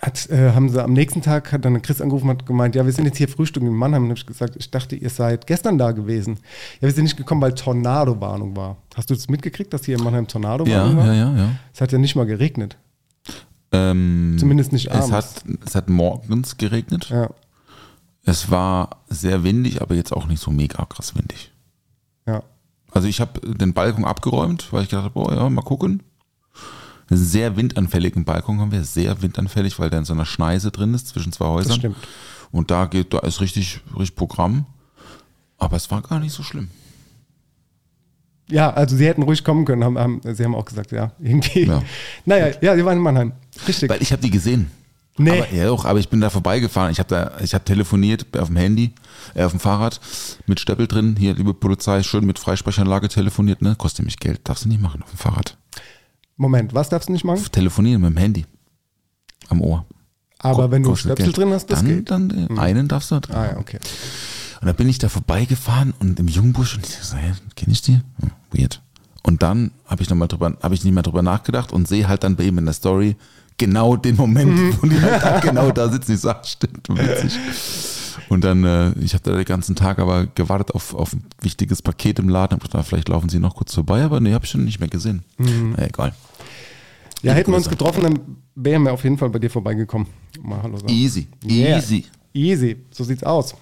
hat, 0.00 0.30
äh, 0.30 0.52
haben 0.52 0.68
sie 0.68 0.82
am 0.82 0.92
nächsten 0.92 1.22
Tag, 1.22 1.50
hat 1.52 1.64
dann 1.64 1.82
Chris 1.82 2.00
angerufen 2.00 2.28
und 2.28 2.38
hat 2.38 2.46
gemeint, 2.46 2.74
ja, 2.74 2.84
wir 2.84 2.92
sind 2.92 3.06
jetzt 3.06 3.16
hier 3.18 3.28
frühstücken 3.28 3.66
in 3.66 3.74
Mannheim. 3.74 4.04
Und 4.04 4.10
habe 4.10 4.18
ich 4.18 4.26
gesagt, 4.26 4.54
ich 4.56 4.70
dachte, 4.70 4.94
ihr 4.94 5.10
seid 5.10 5.46
gestern 5.46 5.76
da 5.76 5.90
gewesen. 5.90 6.38
Ja, 6.80 6.82
wir 6.82 6.92
sind 6.92 7.04
nicht 7.04 7.16
gekommen, 7.16 7.40
weil 7.40 7.52
Tornado-Warnung 7.54 8.56
war. 8.56 8.76
Hast 8.94 9.10
du 9.10 9.14
das 9.14 9.28
mitgekriegt, 9.28 9.72
dass 9.72 9.84
hier 9.84 9.96
in 9.98 10.04
Mannheim 10.04 10.24
Ja, 10.24 10.28
Tornado-Warnung 10.30 10.96
war? 10.98 11.06
ja, 11.06 11.14
ja, 11.14 11.36
ja. 11.36 11.50
Es 11.74 11.80
hat 11.80 11.90
ja 11.90 11.98
nicht 11.98 12.14
mal 12.14 12.26
geregnet. 12.26 12.76
Ähm, 13.72 14.36
Zumindest 14.38 14.72
nicht 14.72 14.90
abends. 14.92 15.06
Es 15.08 15.12
hat, 15.12 15.44
es 15.66 15.74
hat 15.74 15.88
morgens 15.88 16.56
geregnet. 16.56 17.08
Ja, 17.10 17.30
Es 18.28 18.50
war 18.50 18.90
sehr 19.08 19.42
windig, 19.42 19.80
aber 19.80 19.94
jetzt 19.94 20.12
auch 20.12 20.26
nicht 20.26 20.42
so 20.42 20.50
mega 20.50 20.84
krass 20.84 21.14
windig. 21.14 21.50
ja. 22.26 22.42
Also 22.90 23.06
ich 23.06 23.20
habe 23.20 23.40
den 23.54 23.74
Balkon 23.74 24.04
abgeräumt, 24.04 24.70
weil 24.70 24.82
ich 24.82 24.88
gedacht 24.88 25.04
habe, 25.04 25.14
boah, 25.14 25.34
ja, 25.34 25.48
mal 25.48 25.62
gucken. 25.62 26.02
Einen 27.10 27.20
sehr 27.20 27.56
windanfälligen 27.56 28.24
Balkon 28.24 28.60
haben 28.60 28.72
wir, 28.72 28.82
sehr 28.84 29.20
windanfällig, 29.22 29.78
weil 29.78 29.88
der 29.90 30.00
in 30.00 30.04
so 30.06 30.14
einer 30.14 30.24
Schneise 30.26 30.70
drin 30.70 30.94
ist 30.94 31.08
zwischen 31.08 31.32
zwei 31.32 31.46
Häusern. 31.46 31.68
Das 31.68 31.76
stimmt. 31.76 31.96
Und 32.50 32.70
da 32.70 32.86
geht, 32.86 33.12
da 33.12 33.20
ist 33.20 33.40
richtig, 33.40 33.80
richtig 33.98 34.16
Programm. 34.16 34.66
Aber 35.58 35.76
es 35.76 35.90
war 35.90 36.02
gar 36.02 36.18
nicht 36.18 36.32
so 36.32 36.42
schlimm. 36.42 36.68
Ja, 38.50 38.70
also 38.72 38.96
sie 38.96 39.06
hätten 39.06 39.22
ruhig 39.22 39.44
kommen 39.44 39.64
können, 39.64 39.84
haben, 39.84 39.98
haben, 39.98 40.20
sie 40.22 40.44
haben 40.44 40.54
auch 40.54 40.64
gesagt, 40.64 40.92
ja, 40.92 41.12
irgendwie. 41.18 41.66
Ja. 41.66 41.82
Naja, 42.24 42.54
ja, 42.60 42.74
sie 42.74 42.84
waren 42.84 42.98
in 42.98 43.02
Mannheim. 43.02 43.32
Richtig. 43.66 43.88
Weil 43.88 44.02
ich 44.02 44.12
habe 44.12 44.22
die 44.22 44.30
gesehen. 44.30 44.70
Nee. 45.18 45.30
Aber, 45.42 45.52
ja, 45.52 45.66
doch, 45.66 45.84
aber 45.84 45.98
ich 45.98 46.08
bin 46.08 46.20
da 46.20 46.30
vorbeigefahren. 46.30 46.90
Ich 46.92 46.98
habe 46.98 47.08
da, 47.08 47.32
ich 47.42 47.54
habe 47.54 47.64
telefoniert 47.64 48.26
auf 48.38 48.48
dem 48.48 48.56
Handy, 48.56 48.92
äh, 49.34 49.42
auf 49.44 49.50
dem 49.52 49.60
Fahrrad 49.60 50.00
mit 50.46 50.60
Stöppel 50.60 50.86
drin. 50.86 51.16
Hier, 51.18 51.34
liebe 51.34 51.54
Polizei, 51.54 52.02
schön 52.02 52.24
mit 52.24 52.38
Freisprechanlage 52.38 53.08
telefoniert, 53.08 53.60
ne? 53.62 53.74
Kostet 53.76 54.00
nämlich 54.00 54.18
Geld. 54.18 54.40
Darfst 54.44 54.64
du 54.64 54.68
nicht 54.68 54.80
machen 54.80 55.02
auf 55.02 55.10
dem 55.10 55.18
Fahrrad. 55.18 55.56
Moment, 56.36 56.72
was 56.74 56.88
darfst 56.88 57.08
du 57.08 57.12
nicht 57.12 57.24
machen? 57.24 57.44
Telefonieren 57.50 58.00
mit 58.02 58.10
dem 58.12 58.16
Handy. 58.16 58.46
Am 59.48 59.60
Ohr. 59.60 59.84
Aber 60.38 60.66
Ko- 60.66 60.70
wenn 60.70 60.82
du 60.84 60.94
Stöpsel 60.94 61.26
Geld. 61.26 61.36
drin 61.36 61.50
hast, 61.52 61.66
das 61.66 61.80
dann, 61.80 61.88
geht. 61.88 62.10
Dann 62.10 62.48
äh, 62.56 62.60
einen 62.60 62.86
darfst 62.86 63.10
du 63.10 63.18
drin. 63.20 63.34
Ah 63.34 63.46
ja, 63.52 63.56
okay. 63.58 63.78
Und 64.60 64.66
da 64.66 64.72
bin 64.72 64.88
ich 64.88 64.98
da 64.98 65.08
vorbeigefahren 65.08 65.94
und 65.98 66.18
im 66.20 66.28
Jungbusch 66.28 66.76
und 66.76 66.86
ich 66.86 66.94
so, 66.96 67.16
hä, 67.16 67.32
kenn 67.56 67.70
ich 67.72 67.82
die? 67.82 67.94
Hm, 68.20 68.30
weird. 68.52 68.82
Und 69.22 69.42
dann 69.42 69.72
habe 69.86 70.02
ich 70.02 70.10
noch 70.10 70.16
mal 70.16 70.26
drüber, 70.28 70.56
habe 70.62 70.74
ich 70.74 70.84
nicht 70.84 70.94
mehr 70.94 71.02
drüber 71.02 71.22
nachgedacht 71.22 71.72
und 71.72 71.88
sehe 71.88 72.06
halt 72.08 72.22
dann 72.24 72.36
bei 72.36 72.44
ihm 72.44 72.58
in 72.58 72.64
der 72.64 72.74
Story 72.74 73.16
genau 73.58 73.96
den 73.96 74.16
Moment, 74.16 74.50
Mhm. 74.56 74.78
wo 74.80 74.86
die 74.86 75.00
halt 75.00 75.22
da 75.22 75.40
genau 75.40 75.70
da 75.70 75.88
sitzen. 75.90 76.14
Ich 76.14 76.20
sag, 76.20 76.46
stimmt, 76.46 76.88
witzig. 76.88 77.38
Und 78.28 78.44
dann, 78.44 78.64
äh, 78.64 78.92
ich 79.00 79.14
habe 79.14 79.24
da 79.24 79.32
den 79.36 79.44
ganzen 79.44 79.74
Tag 79.74 79.98
aber 79.98 80.26
gewartet 80.26 80.74
auf, 80.74 80.94
auf 80.94 81.12
ein 81.14 81.24
wichtiges 81.40 81.80
Paket 81.82 82.18
im 82.18 82.28
Laden. 82.28 82.56
Hab 82.56 82.62
gedacht, 82.62 82.86
vielleicht 82.86 83.08
laufen 83.08 83.28
sie 83.28 83.38
noch 83.38 83.56
kurz 83.56 83.74
vorbei, 83.74 84.02
aber 84.02 84.20
nee, 84.20 84.34
habe 84.34 84.44
ich 84.44 84.50
schon 84.50 84.64
nicht 84.64 84.80
mehr 84.80 84.88
gesehen. 84.88 85.22
Mhm. 85.38 85.74
Na, 85.76 85.86
egal. 85.86 86.14
Ja, 87.22 87.32
hätten 87.32 87.50
wir 87.50 87.56
uns 87.56 87.68
getroffen, 87.68 88.02
dann 88.04 88.18
wären 88.54 88.82
wir 88.84 88.92
auf 88.92 89.02
jeden 89.02 89.18
Fall 89.18 89.30
bei 89.30 89.38
dir 89.38 89.50
vorbeigekommen. 89.50 90.06
Mal 90.42 90.62
Hallo 90.62 90.76
sagen. 90.76 90.92
Easy. 90.92 91.26
Yeah. 91.44 91.78
Easy. 91.78 92.06
Easy, 92.34 92.76
so 92.90 93.02
sieht's 93.02 93.24
aus. 93.24 93.54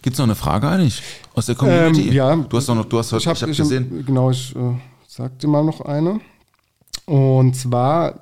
Gibt's 0.00 0.18
noch 0.18 0.24
eine 0.26 0.36
Frage 0.36 0.68
eigentlich 0.68 1.02
aus 1.34 1.46
der 1.46 1.56
Community? 1.56 2.08
Ähm, 2.08 2.12
ja. 2.14 2.36
Du 2.36 2.56
hast 2.56 2.68
doch 2.68 2.74
noch, 2.76 2.84
du 2.86 2.96
hast, 2.98 3.12
ich 3.12 3.26
hab- 3.26 3.36
habe 3.42 3.52
gesehen. 3.52 4.04
Genau, 4.06 4.30
ich 4.30 4.54
äh, 4.54 4.58
sag 5.08 5.38
dir 5.40 5.48
mal 5.48 5.64
noch 5.64 5.80
eine. 5.80 6.20
Und 7.06 7.54
zwar, 7.56 8.20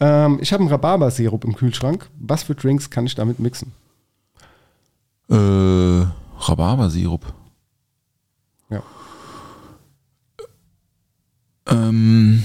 ähm, 0.00 0.38
ich 0.40 0.52
habe 0.52 0.62
einen 0.62 0.70
Rhabarber-Sirup 0.72 1.44
im 1.44 1.54
Kühlschrank. 1.54 2.08
Was 2.18 2.42
für 2.44 2.54
Drinks 2.54 2.90
kann 2.90 3.06
ich 3.06 3.14
damit 3.14 3.38
mixen? 3.38 3.72
Äh, 5.28 5.34
Rhabarbersirup. 6.38 7.32
Ja. 8.70 8.82
Ähm, 11.68 12.42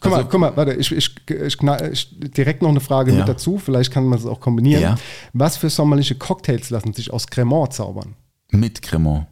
Guck 0.00 0.10
mal, 0.12 0.16
Also- 0.18 0.28
guck 0.28 0.40
mal, 0.40 0.56
warte, 0.56 0.74
ich, 0.74 0.92
ich, 0.92 1.16
ich, 1.28 1.58
knall- 1.58 1.90
ich 1.92 2.08
direkt 2.20 2.62
noch 2.62 2.68
eine 2.68 2.78
Frage 2.80 3.10
Ja. 3.12 3.18
mit 3.18 3.28
dazu, 3.28 3.58
vielleicht 3.58 3.90
kann 3.92 4.04
man 4.04 4.18
es 4.18 4.24
auch 4.26 4.38
kombinieren. 4.38 4.82
Ja. 4.82 4.94
Was 5.32 5.56
für 5.56 5.68
sommerliche 5.68 6.14
Cocktails 6.14 6.70
lassen 6.70 6.92
sich 6.92 7.12
aus 7.12 7.26
Cremant 7.26 7.72
zaubern? 7.72 8.14
mit 8.50 8.82
Cremant. 8.82 9.26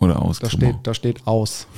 Oder 0.00 0.20
aus 0.20 0.40
Da 0.40 0.48
Cremant. 0.48 0.74
steht, 0.74 0.86
da 0.88 0.94
steht 0.94 1.26
aus. 1.26 1.68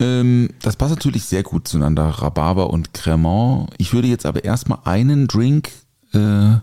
Ähm, 0.00 0.50
das 0.60 0.76
passt 0.76 0.94
natürlich 0.94 1.24
sehr 1.24 1.42
gut 1.42 1.68
zueinander, 1.68 2.04
Rhabarber 2.04 2.70
und 2.70 2.94
Cremant. 2.94 3.70
Ich 3.78 3.92
würde 3.92 4.08
jetzt 4.08 4.26
aber 4.26 4.44
erstmal 4.44 4.78
einen 4.84 5.28
Drink 5.28 5.70
äh, 6.12 6.56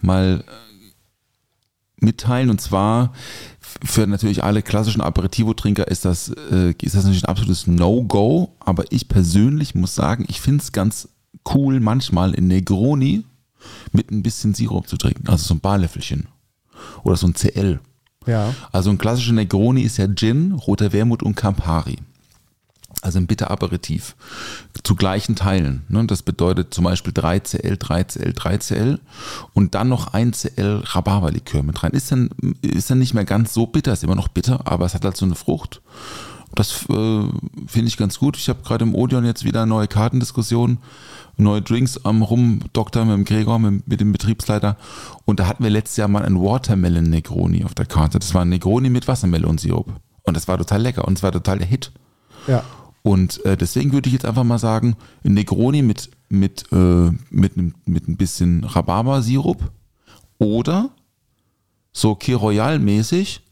mal 0.00 0.44
äh, 0.46 2.04
mitteilen 2.04 2.50
und 2.50 2.60
zwar 2.60 3.12
für 3.84 4.06
natürlich 4.06 4.42
alle 4.42 4.62
klassischen 4.62 5.02
Aperitivo-Trinker 5.02 5.88
ist 5.88 6.04
das, 6.04 6.30
äh, 6.50 6.74
ist 6.80 6.94
das 6.94 7.04
natürlich 7.04 7.24
ein 7.24 7.30
absolutes 7.30 7.66
No-Go, 7.66 8.54
aber 8.60 8.84
ich 8.90 9.08
persönlich 9.08 9.74
muss 9.74 9.94
sagen, 9.94 10.24
ich 10.28 10.40
finde 10.40 10.62
es 10.62 10.72
ganz 10.72 11.08
cool, 11.54 11.80
manchmal 11.80 12.34
in 12.34 12.48
Negroni 12.48 13.24
mit 13.92 14.10
ein 14.10 14.22
bisschen 14.22 14.54
Sirup 14.54 14.88
zu 14.88 14.96
trinken, 14.96 15.28
also 15.28 15.44
so 15.44 15.54
ein 15.54 15.60
Barlöffelchen 15.60 16.28
oder 17.04 17.16
so 17.16 17.26
ein 17.26 17.34
CL. 17.34 17.80
Ja. 18.26 18.54
Also 18.72 18.90
ein 18.90 18.98
klassischer 18.98 19.32
Negroni 19.32 19.82
ist 19.82 19.96
ja 19.96 20.06
Gin, 20.06 20.52
roter 20.52 20.92
Wermut 20.92 21.22
und 21.22 21.34
Campari. 21.34 21.98
Also 23.00 23.18
ein 23.18 23.26
bitter 23.26 23.50
Aperitif. 23.50 24.16
Zu 24.82 24.96
gleichen 24.96 25.36
Teilen. 25.36 25.84
Ne? 25.88 26.04
Das 26.06 26.22
bedeutet 26.22 26.74
zum 26.74 26.84
Beispiel 26.84 27.12
3CL, 27.12 27.78
3CL, 27.78 28.34
3CL 28.34 28.98
und 29.52 29.74
dann 29.74 29.88
noch 29.88 30.14
1CL 30.14 30.94
Rhabarberlikör 30.94 31.62
mit 31.62 31.82
rein. 31.82 31.92
Ist 31.92 32.10
dann, 32.10 32.30
ist 32.62 32.90
dann 32.90 32.98
nicht 32.98 33.14
mehr 33.14 33.24
ganz 33.24 33.54
so 33.54 33.66
bitter, 33.66 33.92
ist 33.92 34.04
immer 34.04 34.14
noch 34.14 34.28
bitter, 34.28 34.66
aber 34.66 34.86
es 34.86 34.94
hat 34.94 35.04
halt 35.04 35.16
so 35.16 35.26
eine 35.26 35.36
Frucht. 35.36 35.80
Das 36.54 36.86
äh, 36.88 37.24
finde 37.66 37.88
ich 37.88 37.96
ganz 37.96 38.18
gut. 38.18 38.36
Ich 38.36 38.48
habe 38.48 38.62
gerade 38.64 38.84
im 38.84 38.94
Odeon 38.94 39.24
jetzt 39.24 39.44
wieder 39.44 39.66
neue 39.66 39.86
Kartendiskussionen, 39.86 40.78
neue 41.36 41.62
Drinks 41.62 42.04
am 42.04 42.22
Rumdoktor 42.22 43.04
mit 43.04 43.14
dem 43.14 43.24
Gregor, 43.24 43.58
mit, 43.58 43.86
mit 43.86 44.00
dem 44.00 44.12
Betriebsleiter. 44.12 44.76
Und 45.24 45.40
da 45.40 45.46
hatten 45.46 45.62
wir 45.62 45.70
letztes 45.70 45.98
Jahr 45.98 46.08
mal 46.08 46.24
ein 46.24 46.40
Watermelon 46.40 47.04
Negroni 47.04 47.64
auf 47.64 47.74
der 47.74 47.86
Karte. 47.86 48.18
Das 48.18 48.34
war 48.34 48.42
ein 48.42 48.48
Negroni 48.48 48.90
mit 48.90 49.06
Wassermelonsirup. 49.06 49.92
Und 50.24 50.36
das 50.36 50.48
war 50.48 50.58
total 50.58 50.82
lecker 50.82 51.06
und 51.06 51.18
es 51.18 51.22
war 51.22 51.32
total 51.32 51.58
der 51.58 51.66
Hit. 51.66 51.92
Ja. 52.46 52.64
Und 53.02 53.44
äh, 53.44 53.56
deswegen 53.56 53.92
würde 53.92 54.08
ich 54.08 54.12
jetzt 54.14 54.24
einfach 54.26 54.44
mal 54.44 54.58
sagen, 54.58 54.96
ein 55.24 55.34
Negroni 55.34 55.82
mit, 55.82 56.10
mit, 56.28 56.66
äh, 56.72 57.10
mit, 57.30 57.56
einem- 57.56 57.74
mit 57.86 58.08
ein 58.08 58.16
bisschen 58.16 58.64
Rhabarbersirup 58.64 59.70
oder 60.38 60.90
so 61.92 62.14
Kir 62.14 62.36
Royal 62.36 62.78
mäßig 62.78 63.42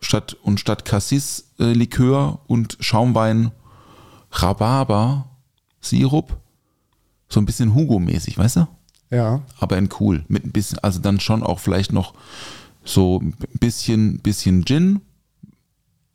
statt, 0.00 0.34
und 0.42 0.58
statt 0.60 0.84
Cassis-Likör 0.84 2.40
und 2.46 2.76
Schaumwein 2.80 3.50
Rhabarber-Sirup 4.32 6.36
so 7.28 7.40
ein 7.40 7.46
bisschen 7.46 7.74
Hugo-mäßig, 7.74 8.38
weißt 8.38 8.56
du? 8.56 8.68
Ja. 9.10 9.42
aber 9.58 9.76
in 9.76 9.90
cool. 10.00 10.24
Mit 10.28 10.44
ein 10.46 10.52
bisschen, 10.52 10.78
also 10.78 10.98
dann 10.98 11.20
schon 11.20 11.42
auch 11.42 11.58
vielleicht 11.58 11.92
noch 11.92 12.14
so 12.84 13.20
ein 13.20 13.34
bisschen, 13.60 14.18
bisschen 14.20 14.64
Gin, 14.64 15.02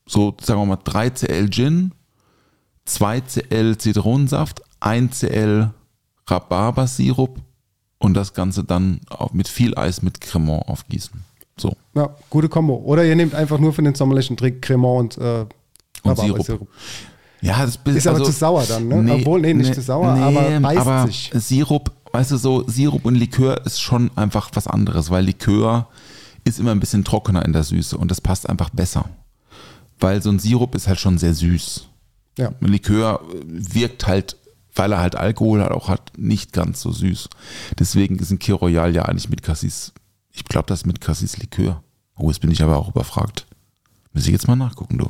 so 0.08 0.36
sagen 0.42 0.62
wir 0.62 0.66
mal 0.66 0.80
3 0.84 1.12
CL 1.12 1.50
Gin, 1.52 1.92
2 2.88 3.22
CL 3.22 3.78
Zitronensaft, 3.78 4.62
1 4.80 5.20
CL 5.20 5.72
Rhabarbersirup 6.28 7.40
und 8.00 8.14
das 8.16 8.34
Ganze 8.34 8.64
dann 8.64 9.02
mit 9.32 9.48
viel 9.48 9.78
Eis 9.78 10.02
mit 10.02 10.20
Cremant 10.22 10.68
aufgießen. 10.68 11.24
So. 11.60 11.74
ja, 11.96 12.16
gute 12.30 12.50
Kombo. 12.50 12.76
Oder 12.76 13.04
ihr 13.06 13.16
nehmt 13.16 13.34
einfach 13.34 13.58
nur 13.58 13.74
für 13.74 13.82
den 13.82 13.96
sommerlichen 13.96 14.38
Trick 14.38 14.62
Cremant 14.62 15.18
und, 15.18 15.24
äh, 15.24 15.46
Und 16.04 16.12
Rhabarbersirup. 16.12 16.68
Ja, 17.42 17.66
das 17.66 17.80
Ist 17.86 18.08
aber 18.08 18.24
zu 18.24 18.32
sauer 18.32 18.64
dann, 18.68 18.88
ne? 18.88 19.14
Obwohl, 19.14 19.42
nee, 19.42 19.54
nicht 19.54 19.74
zu 19.74 19.82
sauer, 19.82 20.08
aber 20.08 20.60
beißt 20.60 20.80
aber 20.80 21.06
sich. 21.08 21.32
Sirup, 21.36 21.92
weißt 22.12 22.32
du, 22.32 22.38
so 22.38 22.68
Sirup 22.68 23.06
und 23.06 23.16
Likör 23.16 23.64
ist 23.66 23.80
schon 23.80 24.10
einfach 24.16 24.50
was 24.54 24.68
anderes, 24.68 25.12
weil 25.12 25.26
Likör 25.26 25.88
ist 26.44 26.60
immer 26.60 26.72
ein 26.72 26.80
bisschen 26.80 27.04
trockener 27.04 27.46
in 27.46 27.54
der 27.54 27.64
Süße 27.64 27.98
und 27.98 28.10
das 28.10 28.22
passt 28.22 28.50
einfach 28.50 28.70
besser. 28.70 29.06
Weil 30.00 30.22
so 30.22 30.30
ein 30.30 30.40
Sirup 30.40 30.74
ist 30.76 30.88
halt 30.88 31.00
schon 31.00 31.18
sehr 31.18 31.34
süß. 31.34 31.88
Ja. 32.38 32.52
Ein 32.62 32.68
Likör 32.68 33.22
wirkt 33.46 34.08
halt, 34.08 34.38
weil 34.76 34.92
er 34.92 35.00
halt 35.00 35.16
Alkohol 35.16 35.64
hat, 35.64 35.72
auch 35.72 35.90
hat, 35.90 36.14
nicht 36.18 36.54
ganz 36.54 36.82
so 36.82 36.92
süß. 36.92 37.30
Deswegen 37.80 38.18
ist 38.20 38.32
ein 38.32 38.40
Kir 38.40 38.56
Royal 38.56 38.96
ja 38.96 39.04
eigentlich 39.04 39.30
mit 39.30 39.44
Cassis, 39.44 39.94
ich 40.32 40.46
glaube, 40.46 40.68
das 40.68 40.82
ist 40.82 40.86
mit 40.86 41.02
Cassis 41.02 41.38
Likör. 41.38 41.84
Oh, 42.16 42.30
jetzt 42.30 42.40
bin 42.40 42.52
ich 42.52 42.62
aber 42.64 42.78
auch 42.78 42.90
überfragt. 42.90 43.46
Muss 44.14 44.26
ich 44.26 44.32
jetzt 44.32 44.48
mal 44.48 44.56
nachgucken, 44.56 44.98
du. 44.98 45.10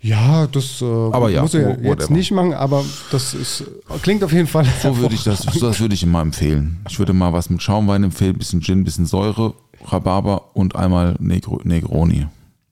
Ja, 0.00 0.48
das 0.48 0.82
äh, 0.82 0.84
Aber 0.84 1.30
ja, 1.30 1.42
muss 1.42 1.54
er 1.54 1.70
whatever. 1.70 1.88
jetzt 1.88 2.10
nicht 2.10 2.32
machen, 2.32 2.52
aber 2.52 2.84
das 3.12 3.34
ist, 3.34 3.64
klingt 4.02 4.24
auf 4.24 4.32
jeden 4.32 4.48
Fall. 4.48 4.66
So 4.82 4.96
würde 4.98 5.14
ich 5.14 5.22
das, 5.22 5.46
das 5.46 5.78
würde 5.78 5.94
ich 5.94 6.02
immer 6.02 6.20
empfehlen. 6.20 6.80
Ich 6.88 6.98
würde 6.98 7.12
mal 7.12 7.32
was 7.32 7.50
mit 7.50 7.62
Schaumwein 7.62 8.02
empfehlen, 8.02 8.36
bisschen 8.36 8.60
Gin, 8.60 8.82
bisschen 8.82 9.06
Säure, 9.06 9.54
Rhabarber 9.84 10.56
und 10.56 10.74
einmal 10.74 11.14
Negro, 11.20 11.60
Negroni 11.62 12.26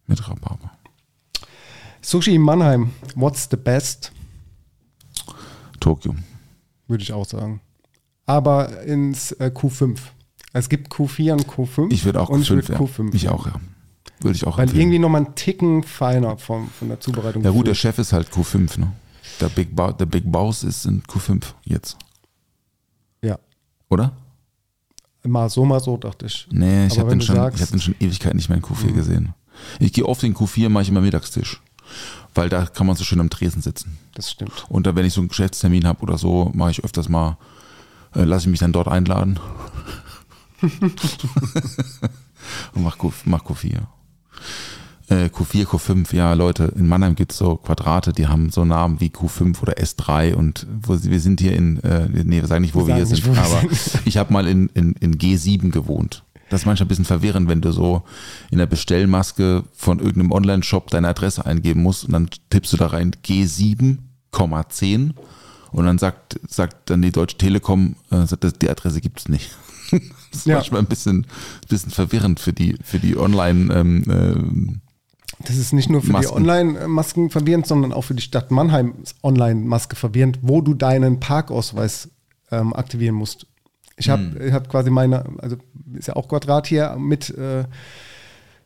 mit 0.09 0.29
Rhabarber. 0.29 0.70
Sushi 2.03 2.35
in 2.35 2.43
Mannheim, 2.43 2.91
what's 3.15 3.49
the 3.51 3.57
best? 3.57 4.13
Tokio. 5.81 6.15
Würde 6.89 7.03
ich 7.03 7.13
auch 7.13 7.25
sagen. 7.27 7.61
Aber 8.27 8.83
ins 8.83 9.33
äh, 9.33 9.51
Q5. 9.55 9.99
Es 10.53 10.69
gibt 10.69 10.93
Q4 10.93 11.33
und 11.33 11.47
Q5. 11.47 11.93
Ich 11.93 12.05
würde 12.05 12.21
auch 12.21 12.29
und 12.29 12.43
ich 12.43 12.49
Q5. 12.49 12.55
würde 12.55 12.73
ja. 12.73 12.79
Q5. 12.79 13.15
Ich 13.15 13.29
auch, 13.29 13.47
ja. 13.47 13.55
Würde 14.21 14.37
ich 14.37 14.47
auch 14.47 14.59
Weil 14.59 14.65
empfehlen. 14.65 14.83
irgendwie 14.83 14.99
nochmal 14.99 15.25
einen 15.25 15.35
Ticken 15.35 15.83
feiner 15.83 16.37
von, 16.37 16.69
von 16.71 16.89
der 16.89 17.01
Zubereitung. 17.01 17.43
Ja 17.43 17.51
gut, 17.51 17.67
der. 17.67 17.75
Chef 17.75 17.99
ist 17.99 18.13
halt 18.13 18.29
Q5, 18.31 18.79
ne? 18.81 18.93
Der 19.41 19.49
Big, 19.49 19.75
ba 19.75 19.93
der 19.93 20.07
Big 20.07 20.31
Boss 20.31 20.63
ist 20.65 20.85
in 20.85 21.03
Q5 21.03 21.43
jetzt, 21.65 21.97
Ja. 23.23 23.39
oder? 23.89 24.13
Mal 25.23 25.49
so, 25.49 25.65
mal 25.65 25.81
so, 25.81 25.97
dachte 25.97 26.27
ich. 26.27 26.47
Nee, 26.51 26.87
ich 26.87 26.99
habe 26.99 27.11
den, 27.11 27.21
schon, 27.23 27.37
ich 27.55 27.63
hab 27.63 27.71
den 27.71 27.81
schon 27.81 27.95
Ewigkeit 28.01 28.35
nicht 28.35 28.49
mehr 28.51 28.59
in 28.59 28.65
Q4 28.65 28.93
gesehen. 28.93 29.35
Ich 29.79 29.93
gehe 29.93 30.05
oft 30.05 30.23
in 30.25 30.35
Q4, 30.35 30.69
mache 30.69 30.83
ich 30.83 30.89
immer 30.91 31.01
Mittagstisch. 31.01 31.63
Weil 32.41 32.49
da 32.49 32.65
kann 32.65 32.87
man 32.87 32.97
so 32.97 33.05
schön 33.05 33.21
am 33.21 33.29
Tresen 33.29 33.61
sitzen. 33.61 33.99
Das 34.15 34.31
stimmt. 34.31 34.65
Und 34.71 34.87
dann, 34.87 34.97
wenn 34.97 35.05
ich 35.05 35.13
so 35.13 35.21
einen 35.21 35.29
Geschäftstermin 35.29 35.87
habe 35.87 36.01
oder 36.01 36.17
so, 36.17 36.51
mache 36.55 36.71
ich 36.71 36.83
öfters 36.83 37.11
mal, 37.11 37.37
äh, 38.15 38.25
lasse 38.25 38.47
ich 38.47 38.51
mich 38.51 38.61
dann 38.61 38.73
dort 38.73 38.89
einladen. 38.89 39.39
Und 40.63 42.83
mach, 42.83 42.97
mach 43.27 43.45
Q4. 43.45 43.81
Äh, 45.11 45.27
Q4, 45.27 45.67
Q5, 45.67 46.17
ja 46.17 46.33
Leute, 46.33 46.73
in 46.77 46.89
Mannheim 46.89 47.15
gibt 47.15 47.33
es 47.33 47.39
so 47.39 47.57
Quadrate, 47.57 48.15
die 48.15 48.27
haben 48.27 48.49
so 48.49 48.65
Namen 48.65 49.01
wie 49.01 49.09
Q5 49.09 49.61
oder 49.61 49.75
S3 49.75 50.33
und 50.33 50.67
wo, 50.81 50.97
wir 50.99 51.21
sind 51.21 51.43
hier 51.43 51.55
in, 51.55 51.83
äh, 51.83 52.09
nee, 52.09 52.41
wir 52.41 52.47
sagen 52.47 52.63
nicht, 52.63 52.75
wo 52.75 52.87
Wir 52.87 52.87
wir 52.87 52.95
hier 52.95 53.07
sind, 53.07 53.27
nicht, 53.27 53.37
wir 53.37 53.45
aber 53.45 53.65
ich 54.07 54.17
habe 54.17 54.33
mal 54.33 54.49
in, 54.49 54.71
in, 54.71 54.95
in 54.95 55.19
G7 55.19 55.73
gewohnt. 55.73 56.25
Das 56.51 56.61
ist 56.63 56.67
manchmal 56.67 56.85
ein 56.85 56.89
bisschen 56.89 57.05
verwirrend, 57.07 57.49
wenn 57.49 57.61
du 57.63 57.73
so 57.73 58.03
in 58.51 58.59
der 58.59 58.67
Bestellmaske 58.67 59.65
von 59.73 59.99
irgendeinem 60.01 60.33
Online-Shop 60.33 60.91
deine 60.91 61.09
Adresse 61.09 61.47
eingeben 61.47 61.83
musst 61.83 62.05
und 62.05 62.13
dann 62.13 62.29
tippst 62.51 62.73
du 62.73 62.77
da 62.77 62.89
rein 62.89 63.13
G7,10 64.33 65.13
und 65.73 65.85
dann 65.87 65.99
sagt, 65.99 66.41
sagt 66.49 66.91
dann 66.91 67.03
die 67.03 67.13
Deutsche 67.13 67.39
Telekom, 67.39 67.95
äh, 68.11 68.27
sagt, 68.27 68.63
die 68.63 68.69
Adresse 68.71 69.01
gibt 69.01 69.21
es 69.21 69.29
nicht. 69.29 69.51
Das 70.33 70.41
ist 70.43 70.47
Ja. 70.47 70.55
manchmal 70.57 70.81
ein 70.83 70.87
bisschen, 70.87 71.27
bisschen 71.69 71.91
verwirrend 71.91 72.39
für 72.39 72.53
die, 72.53 72.77
für 72.85 73.01
die 73.01 73.17
Online- 73.19 73.75
ähm, 73.75 74.05
ähm, 74.09 74.81
Das 75.45 75.57
ist 75.57 75.73
nicht 75.73 75.91
nur 75.91 76.03
für 76.03 76.07
die 76.07 76.13
Masken. 76.13 76.37
Online-Masken 76.37 77.31
verwirrend, 77.31 77.67
sondern 77.67 77.93
auch 77.93 78.03
für 78.03 78.15
die 78.15 78.23
Stadt 78.23 78.53
Mannheim 78.53 78.95
Online-Maske 79.25 79.97
verwirrend, 79.97 80.39
wo 80.43 80.61
du 80.61 80.75
deinen 80.75 81.19
Parkausweis 81.19 82.11
ähm, 82.53 82.73
aktivieren 82.75 83.17
musst. 83.17 83.47
Ich 84.01 84.11
habe 84.11 84.23
Hm. 84.23 84.37
ich 84.49 84.53
hab 84.53 84.69
quasi 84.69 84.91
meine, 84.91 85.25
also 85.39 85.57
ist 85.95 86.09
ja 86.09 86.17
auch 86.17 86.27
Quadrat 86.29 86.67
hier 86.67 86.97
mit, 86.99 87.31
äh, 87.31 87.65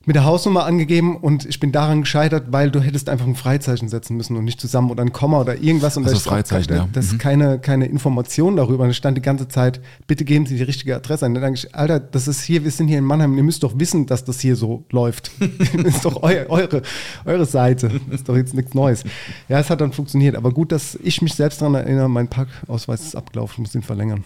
mit 0.07 0.17
der 0.17 0.27
Hausnummer 0.27 0.67
angegeben 0.67 1.17
und 1.17 1.47
ich 1.47 1.61
bin 1.61 1.73
daran 1.73 2.03
gescheitert, 2.03 2.49
weil 2.51 2.71
du 2.71 2.81
hättest 2.83 3.09
einfach 3.09 3.27
ein 3.27 3.37
Freizeichen 3.37 3.89
setzen 3.89 4.19
müssen 4.19 4.37
und 4.37 4.45
nicht 4.45 4.61
zusammen 4.61 4.91
oder 4.91 5.01
ein 5.03 5.13
Komma 5.13 5.41
oder 5.41 5.57
irgendwas. 5.57 5.97
Und 5.97 6.03
Also 6.05 6.13
da 6.17 6.19
ist 6.21 6.27
auch 6.27 6.31
Freizeichen, 6.33 6.69
ke- 6.69 6.75
ja. 6.75 6.89
Das 6.93 7.07
ist 7.07 7.19
keine, 7.19 7.59
keine 7.59 7.87
Information 7.87 8.55
darüber. 8.57 8.85
Und 8.85 8.91
es 8.91 8.99
stand 8.99 9.17
die 9.17 9.23
ganze 9.23 9.49
Zeit, 9.49 9.81
bitte 10.07 10.27
geben 10.27 10.45
Sie 10.45 10.57
die 10.59 10.63
richtige 10.63 10.95
Adresse 10.95 11.25
ein. 11.25 11.33
Dann 11.33 11.43
denke 11.43 11.59
ich, 11.65 11.75
Alter, 11.75 12.01
das 12.01 12.29
ist 12.29 12.43
hier, 12.43 12.65
wir 12.65 12.71
sind 12.71 12.89
hier 12.89 12.99
in 12.99 13.05
Mannheim, 13.05 13.35
ihr 13.39 13.43
müsst 13.43 13.63
doch 13.63 13.79
wissen, 13.79 14.05
dass 14.05 14.25
das 14.27 14.41
hier 14.41 14.57
so 14.57 14.85
läuft. 14.91 15.31
das 15.41 15.85
ist 15.85 16.05
doch 16.05 16.23
eu, 16.23 16.45
eure, 16.51 16.83
eure 17.25 17.47
Seite. 17.47 17.89
Das 18.11 18.21
ist 18.21 18.29
doch 18.29 18.37
jetzt 18.37 18.53
nichts 18.53 18.75
Neues. 18.75 19.05
Ja, 19.49 19.59
es 19.59 19.71
hat 19.71 19.81
dann 19.81 19.93
funktioniert. 19.95 20.37
Aber 20.37 20.51
gut, 20.53 20.71
dass 20.71 20.97
ich 21.03 21.23
mich 21.23 21.33
selbst 21.33 21.63
daran 21.63 21.77
erinnere, 21.77 22.11
mein 22.11 22.29
Parkausweis 22.29 23.01
ist 23.07 23.17
abgelaufen, 23.17 23.55
ich 23.55 23.59
muss 23.69 23.75
ihn 23.75 23.81
verlängern. 23.81 24.23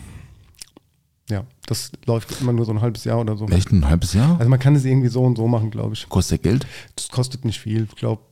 Ja, 1.31 1.45
das 1.67 1.93
läuft 2.07 2.41
immer 2.41 2.53
nur 2.53 2.65
so 2.65 2.73
ein 2.73 2.81
halbes 2.81 3.05
Jahr 3.05 3.21
oder 3.21 3.37
so. 3.37 3.47
echt 3.49 3.71
ein 3.71 3.87
halbes 3.87 4.15
Jahr? 4.15 4.39
Also 4.39 4.49
man 4.49 4.59
kann 4.59 4.75
es 4.75 4.85
irgendwie 4.85 5.09
so 5.09 5.23
und 5.23 5.37
so 5.37 5.47
machen, 5.47 5.71
glaube 5.71 5.95
ich. 5.95 6.09
Kostet 6.09 6.43
Geld? 6.43 6.67
Das 6.97 7.09
kostet 7.09 7.45
nicht 7.45 7.61
viel. 7.61 7.87
Ich 7.89 7.97
glaube, 7.97 8.23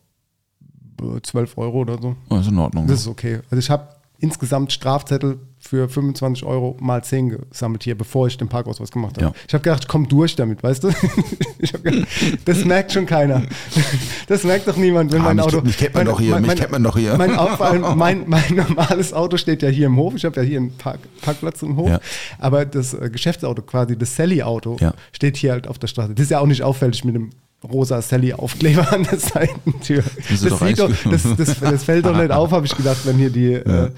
12 1.22 1.58
Euro 1.58 1.80
oder 1.80 2.00
so. 2.00 2.16
Oh, 2.30 2.36
ist 2.38 2.48
in 2.48 2.58
Ordnung. 2.58 2.86
Das 2.86 3.00
ist 3.00 3.06
okay. 3.06 3.40
Also 3.50 3.58
ich 3.58 3.70
habe 3.70 3.95
insgesamt 4.18 4.72
Strafzettel 4.72 5.38
für 5.58 5.88
25 5.88 6.44
Euro 6.44 6.76
mal 6.80 7.02
10 7.02 7.28
gesammelt 7.50 7.82
hier, 7.82 7.96
bevor 7.98 8.28
ich 8.28 8.36
den 8.38 8.48
Parkausweis 8.48 8.90
gemacht 8.92 9.16
habe. 9.16 9.26
Ja. 9.26 9.32
Ich 9.48 9.52
habe 9.54 9.62
gedacht, 9.62 9.82
ich 9.84 9.88
komm 9.88 10.06
durch 10.08 10.36
damit, 10.36 10.62
weißt 10.62 10.84
du? 10.84 10.88
gedacht, 11.58 11.82
das 12.44 12.64
merkt 12.64 12.92
schon 12.92 13.06
keiner. 13.06 13.42
Das 14.28 14.42
merkt 14.42 14.66
doch 14.66 14.76
niemand, 14.76 15.12
wenn 15.12 15.20
Ah, 15.20 15.24
mein 15.24 15.36
mich- 15.36 15.44
Auto. 15.44 15.60
mich 15.60 15.76
kennt 15.76 15.94
man 15.94 16.04
mein- 16.04 16.12
doch 16.12 16.20
hier, 16.20 16.30
mein- 16.32 16.42
mich 16.42 16.48
mein- 16.48 16.58
kennt 16.58 16.72
man 16.72 16.82
doch 16.82 16.96
hier. 16.96 17.16
Mein, 17.16 17.30
allem 17.36 17.84
mein, 17.98 18.24
mein 18.26 18.54
normales 18.56 19.12
Auto 19.12 19.36
steht 19.36 19.62
ja 19.62 19.68
hier 19.68 19.86
im 19.86 19.96
Hof. 19.96 20.14
Ich 20.16 20.24
habe 20.24 20.36
ja 20.40 20.42
hier 20.46 20.58
einen 20.58 20.76
Park, 20.76 20.98
Parkplatz 21.22 21.62
im 21.62 21.76
Hof. 21.76 21.88
Ja. 21.88 22.00
Aber 22.38 22.64
das 22.64 22.94
äh, 22.94 23.08
Geschäftsauto, 23.10 23.62
quasi 23.62 23.96
das 23.96 24.16
Sally-Auto, 24.16 24.78
Ja. 24.80 24.94
steht 25.12 25.36
hier 25.36 25.52
halt 25.52 25.68
auf 25.68 25.78
der 25.78 25.86
Straße. 25.86 26.14
Das 26.14 26.24
ist 26.24 26.30
ja 26.30 26.40
auch 26.40 26.46
nicht 26.46 26.62
auffällig 26.62 27.04
mit 27.04 27.14
dem 27.14 27.30
rosa 27.64 28.00
Sally-Aufkleber 28.02 28.92
an 28.92 29.02
der 29.04 29.18
Seitentür. 29.18 30.02
Das 30.30 30.40
Das, 30.40 30.50
doch 30.50 30.90
das, 31.10 31.36
das, 31.36 31.60
das 31.60 31.84
fällt 31.84 32.06
doch 32.06 32.16
nicht 32.16 32.30
auf, 32.30 32.50
habe 32.52 32.66
ich 32.66 32.76
gedacht, 32.76 32.98
wenn 33.04 33.16
hier 33.16 33.30
die, 33.30 33.52
äh, 33.54 33.90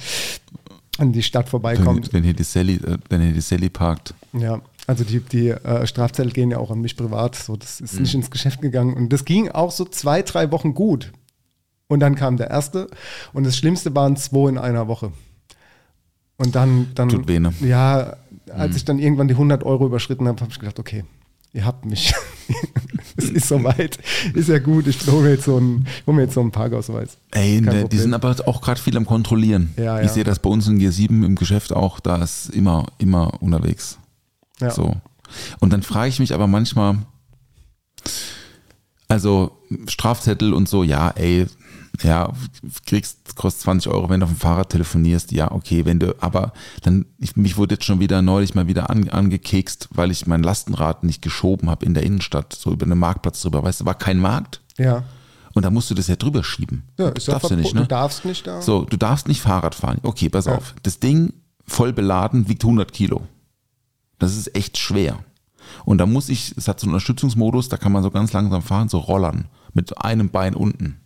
an 0.99 1.13
die 1.13 1.23
Stadt 1.23 1.47
Wenn, 1.47 1.51
vorbeikommt. 1.51 2.13
wenn 2.13 2.25
hier 2.25 2.35
die 2.35 2.43
Sally, 2.45 2.75
äh, 2.77 2.97
wenn 3.09 3.21
hier 3.23 3.33
die 3.33 3.41
Sally 3.41 3.69
parkt. 3.69 4.15
Ja, 4.33 4.61
also 4.87 5.05
die, 5.05 5.21
die 5.21 5.49
äh, 5.51 5.87
Strafzettel 5.87 6.33
gehen 6.33 6.51
ja 6.51 6.59
auch 6.59 6.71
an 6.71 6.81
mich 6.81 6.97
privat. 6.97 7.35
So, 7.37 7.57
das 7.57 7.81
Mhm. 7.81 7.85
ist 7.85 8.01
nicht 8.01 8.15
ins 8.15 8.31
Geschäft 8.31 8.61
gegangen. 8.63 8.95
Und 8.95 9.13
das 9.13 9.25
ging 9.25 9.49
auch 9.51 9.71
so 9.71 9.85
zwei, 9.85 10.23
drei 10.23 10.51
Wochen 10.51 10.75
gut. 10.75 11.13
Und 11.89 12.01
dann 12.01 12.15
kam 12.15 12.37
der 12.37 12.51
erste. 12.51 12.89
Und 13.33 13.45
das 13.47 13.57
Schlimmste 13.57 13.95
waren 13.95 14.17
zwei 14.17 14.49
in 14.49 14.59
einer 14.59 14.89
Woche. 14.89 15.13
Und 16.37 16.55
dann, 16.55 16.89
dann 16.95 17.09
Tut 17.09 17.27
weh, 17.29 17.39
ne? 17.41 17.53
ja, 17.61 18.17
als 18.51 18.77
ich 18.77 18.85
dann 18.85 18.99
irgendwann 18.99 19.27
die 19.29 19.35
100 19.35 19.65
Euro 19.65 19.87
überschritten 19.87 20.29
habe, 20.29 20.41
habe 20.41 20.51
ich 20.53 20.59
gedacht, 20.59 20.79
okay, 20.79 21.05
ihr 21.53 21.65
habt 21.65 21.85
mich. 21.85 22.15
es 23.17 23.31
ist 23.31 23.49
soweit. 23.49 23.99
Ist 24.35 24.49
ja 24.49 24.59
gut. 24.59 24.87
Ich 24.87 25.07
hole 25.07 25.23
mir 25.23 25.31
jetzt 25.31 25.45
so 25.45 25.57
einen, 25.57 25.87
hol 26.07 26.15
mir 26.15 26.23
jetzt 26.23 26.35
so 26.35 26.41
einen 26.41 26.51
Parkausweis. 26.51 27.19
Ey, 27.33 27.61
ne, 27.61 27.89
die 27.89 27.99
sind 27.99 28.15
aber 28.15 28.35
auch 28.47 28.61
gerade 28.61 28.81
viel 28.81 28.97
am 28.97 29.07
Kontrollieren. 29.07 29.75
Ja, 29.77 30.01
Ich 30.01 30.09
ja. 30.09 30.13
sehe 30.13 30.25
das 30.25 30.39
bei 30.39 30.51
uns 30.51 30.67
in 30.69 30.79
G7 30.79 31.25
im 31.25 31.35
Geschäft 31.37 31.73
auch, 31.73 32.01
da 32.01 32.17
ist 32.17 32.51
immer, 32.51 32.87
immer 32.99 33.43
unterwegs. 33.43 33.99
Ja. 34.61 34.71
So. 34.71 34.97
Und 35.61 35.73
dann 35.73 35.83
frage 35.83 36.09
ich 36.09 36.21
mich 36.21 36.35
aber 36.35 36.47
manchmal, 36.47 36.99
also 39.09 39.53
Strafzettel 39.87 40.53
und 40.53 40.69
so, 40.69 40.83
ja, 40.83 41.11
ey, 41.11 41.47
ja, 42.03 42.33
kriegst, 42.87 43.35
kostet 43.37 43.63
20 43.63 43.91
Euro, 43.93 44.09
wenn 44.09 44.21
du 44.21 44.25
auf 44.25 44.33
dem 44.33 44.39
Fahrrad 44.39 44.71
telefonierst, 44.71 45.33
ja, 45.33 45.51
okay, 45.51 45.85
wenn 45.85 45.99
du, 45.99 46.15
aber 46.23 46.53
dann, 46.83 47.07
ich, 47.19 47.37
mich 47.37 47.57
wurde 47.57 47.75
jetzt 47.75 47.85
schon 47.85 48.01
wieder 48.01 48.23
neulich 48.23 48.55
mal 48.55 48.67
wieder 48.69 48.89
an, 48.91 49.09
angekekst, 49.09 49.89
weil 49.93 50.11
ich 50.11 50.27
mein 50.27 50.43
Lastenrad 50.43 51.05
nicht 51.05 51.23
geschoben 51.23 51.69
habe 51.71 51.85
in 51.85 51.95
der 51.95 52.05
Innenstadt, 52.05 52.53
so 52.53 52.73
über 52.73 52.87
den 52.87 52.99
Marktplatz 52.99 53.43
drüber, 53.43 53.63
weißt 53.63 53.81
du, 53.81 53.85
war 53.87 53.95
kein 53.97 54.19
Markt 54.21 54.61
Ja. 54.79 55.03
und 55.55 55.65
da 55.65 55.71
musst 55.71 55.91
du 55.91 55.95
das 55.95 56.07
ja 56.09 56.17
drüber 56.17 56.45
schieben. 56.45 56.85
Ja, 56.99 57.09
ist 57.09 57.27
ja 57.27 57.35
darfst 57.35 57.51
du 57.51 57.57
nicht, 57.57 57.75
ne? 57.75 57.81
Du 57.83 57.87
darfst 57.89 58.25
nicht 58.25 58.47
da. 58.47 58.63
So, 58.63 58.85
du 58.85 58.97
darfst 58.97 59.27
nicht 59.29 59.41
Fahrrad 59.41 59.75
fahren. 59.75 59.99
Okay, 60.03 60.29
pass 60.29 60.47
Ja. 60.47 60.55
auf. 60.57 60.75
Das 60.83 61.01
Ding 61.01 61.33
voll 61.67 61.93
beladen 61.93 62.49
wiegt 62.49 62.65
100 62.65 62.93
Kilo. 62.93 63.23
Das 64.19 64.37
ist 64.37 64.55
echt 64.57 64.79
schwer. 64.79 65.19
Und 65.85 65.99
da 65.99 66.07
muss 66.07 66.29
ich, 66.29 66.55
es 66.57 66.67
hat 66.69 66.81
so 66.81 66.87
einen 66.87 66.95
Unterstützungsmodus, 66.95 67.69
da 67.69 67.77
kann 67.77 67.93
man 67.93 68.03
so 68.03 68.11
ganz 68.11 68.33
langsam 68.33 68.63
fahren, 68.63 68.89
so 68.89 68.99
rollern. 68.99 69.49
Mit 69.75 69.99
einem 70.03 70.31
Bein 70.31 70.55
unten. 70.55 71.01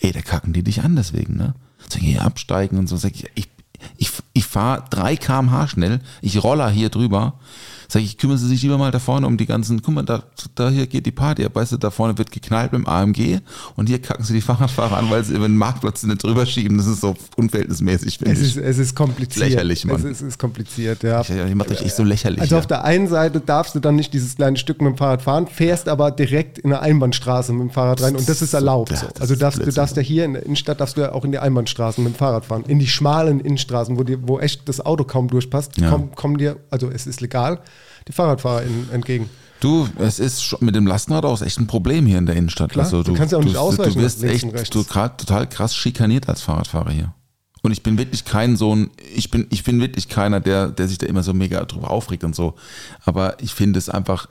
Ey, 0.00 0.12
da 0.12 0.22
kacken 0.22 0.52
die 0.52 0.62
dich 0.62 0.82
an 0.82 0.96
deswegen, 0.96 1.36
ne? 1.36 1.54
Sag 1.88 2.02
ich, 2.02 2.08
hier 2.08 2.24
absteigen 2.24 2.78
und 2.78 2.88
so. 2.88 2.96
Sag 2.96 3.12
ich, 3.14 3.26
ich, 3.34 3.48
ich, 3.96 4.10
ich 4.32 4.44
fahre 4.44 4.84
3 4.90 5.16
km/h 5.16 5.68
schnell, 5.68 6.00
ich 6.22 6.42
roller 6.42 6.70
hier 6.70 6.88
drüber. 6.88 7.38
Sag 7.88 8.02
ich, 8.02 8.18
kümmern 8.18 8.38
Sie 8.38 8.48
sich 8.48 8.62
lieber 8.62 8.78
mal 8.78 8.90
da 8.90 8.98
vorne 8.98 9.26
um 9.26 9.36
die 9.36 9.46
ganzen, 9.46 9.82
guck 9.82 9.94
mal, 9.94 10.02
da, 10.02 10.22
da 10.54 10.68
hier 10.70 10.86
geht 10.86 11.06
die 11.06 11.12
Party 11.12 11.44
ab, 11.44 11.54
weißt 11.54 11.72
du, 11.72 11.76
da 11.76 11.90
vorne 11.90 12.16
wird 12.18 12.30
geknallt 12.30 12.72
mit 12.72 12.80
dem 12.80 12.86
AMG 12.88 13.40
und 13.76 13.88
hier 13.88 14.00
kacken 14.00 14.24
sie 14.24 14.32
die 14.34 14.40
Fahrradfahrer 14.42 14.96
an, 14.96 15.10
weil 15.10 15.24
sie 15.24 15.34
über 15.34 15.46
den 15.48 15.56
Marktplatz 15.56 16.02
nicht 16.04 16.22
drüber 16.22 16.46
schieben. 16.46 16.76
Das 16.78 16.86
ist 16.86 17.00
so 17.00 17.14
unverhältnismäßig, 17.36 18.18
finde 18.18 18.32
Es 18.32 18.40
ist, 18.40 18.56
ich. 18.56 18.62
es 18.64 18.78
ist 18.78 18.94
kompliziert. 18.94 19.48
Lächerlich, 19.50 19.84
Mann. 19.84 19.96
Es 19.96 20.04
ist, 20.04 20.20
ist 20.22 20.38
kompliziert, 20.38 21.02
ja. 21.02 21.20
Ich, 21.20 21.30
ich 21.30 21.54
macht 21.54 21.70
euch 21.70 21.82
echt 21.82 21.96
so 21.96 22.02
lächerlich. 22.04 22.40
Also 22.40 22.54
ja. 22.56 22.58
auf 22.60 22.66
der 22.66 22.84
einen 22.84 23.08
Seite 23.08 23.40
darfst 23.40 23.74
du 23.74 23.80
dann 23.80 23.96
nicht 23.96 24.12
dieses 24.12 24.36
kleine 24.36 24.56
Stück 24.56 24.80
mit 24.80 24.92
dem 24.94 24.96
Fahrrad 24.96 25.22
fahren, 25.22 25.46
fährst 25.46 25.88
aber 25.88 26.10
direkt 26.10 26.58
in 26.58 26.72
eine 26.72 26.80
Einbahnstraße 26.80 27.52
mit 27.52 27.62
dem 27.62 27.70
Fahrrad 27.70 28.02
rein 28.02 28.16
und 28.16 28.28
das 28.28 28.42
ist 28.42 28.54
erlaubt. 28.54 28.90
Ja, 28.90 28.96
So. 28.98 29.06
das 29.12 29.20
Also 29.20 29.36
darfst, 29.36 29.60
du 29.64 29.70
darfst 29.70 29.96
ja 29.96 30.02
hier 30.02 30.24
in 30.24 30.34
der 30.34 30.44
Innenstadt 30.44 30.80
darfst 30.80 30.96
du 30.96 31.02
ja 31.02 31.12
auch 31.12 31.24
in 31.24 31.32
die 31.32 31.38
Einbahnstraßen 31.38 32.02
mit 32.02 32.14
dem 32.14 32.16
Fahrrad 32.16 32.44
fahren. 32.46 32.64
In 32.66 32.78
die 32.78 32.86
schmalen 32.86 33.40
Innenstraßen, 33.40 33.98
wo, 33.98 34.02
die, 34.02 34.16
wo 34.26 34.38
echt 34.38 34.68
das 34.68 34.80
Auto 34.84 35.04
kaum 35.04 35.28
durchpasst, 35.28 35.76
Ja. 35.78 35.90
kommen, 35.90 36.10
kommen 36.14 36.38
dir, 36.38 36.56
also 36.70 36.90
es 36.90 37.06
ist 37.06 37.20
legal, 37.20 37.58
die 38.08 38.12
Fahrradfahrer 38.12 38.62
in, 38.62 38.90
entgegen. 38.90 39.28
Du, 39.60 39.88
es 39.98 40.18
ist 40.18 40.42
schon 40.42 40.58
mit 40.62 40.74
dem 40.74 40.86
Lastenrad 40.86 41.24
auch 41.24 41.40
echt 41.40 41.58
ein 41.58 41.66
Problem 41.66 42.06
hier 42.06 42.18
in 42.18 42.26
der 42.26 42.36
Innenstadt. 42.36 42.72
Klar, 42.72 42.84
also 42.84 43.02
du 43.02 43.14
kannst 43.14 43.32
ja 43.32 43.38
auch 43.38 43.44
nicht 43.44 43.56
ausweichen 43.56 43.94
Du 43.94 44.00
wirst 44.00 44.22
echt 44.22 44.74
du 44.74 44.84
grad 44.84 45.18
total 45.18 45.48
krass 45.48 45.74
schikaniert 45.74 46.28
als 46.28 46.42
Fahrradfahrer 46.42 46.90
hier. 46.90 47.14
Und 47.62 47.72
ich 47.72 47.82
bin 47.82 47.96
wirklich 47.96 48.26
kein 48.26 48.56
so 48.56 48.76
ein, 48.76 48.90
ich 49.14 49.30
bin, 49.30 49.46
ich 49.48 49.64
bin 49.64 49.80
wirklich 49.80 50.10
keiner, 50.10 50.38
der, 50.38 50.68
der 50.68 50.86
sich 50.86 50.98
da 50.98 51.06
immer 51.06 51.22
so 51.22 51.32
mega 51.32 51.64
drüber 51.64 51.90
aufregt 51.90 52.22
und 52.22 52.36
so. 52.36 52.56
Aber 53.06 53.42
ich 53.42 53.54
finde 53.54 53.78
es 53.78 53.88
einfach, 53.88 54.28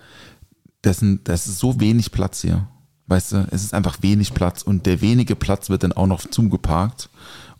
das, 0.83 0.97
sind, 0.97 1.27
das 1.27 1.47
ist 1.47 1.57
so 1.57 1.79
wenig 1.79 2.11
Platz 2.11 2.41
hier. 2.41 2.67
Weißt 3.07 3.31
du, 3.31 3.47
es 3.49 3.63
ist 3.63 3.73
einfach 3.73 3.97
wenig 4.01 4.35
Platz 4.35 4.61
und 4.61 4.85
der 4.85 5.01
wenige 5.01 5.35
Platz 5.35 5.71
wird 5.71 5.81
dann 5.81 5.93
auch 5.93 6.05
noch 6.05 6.21
zugeparkt. 6.21 7.09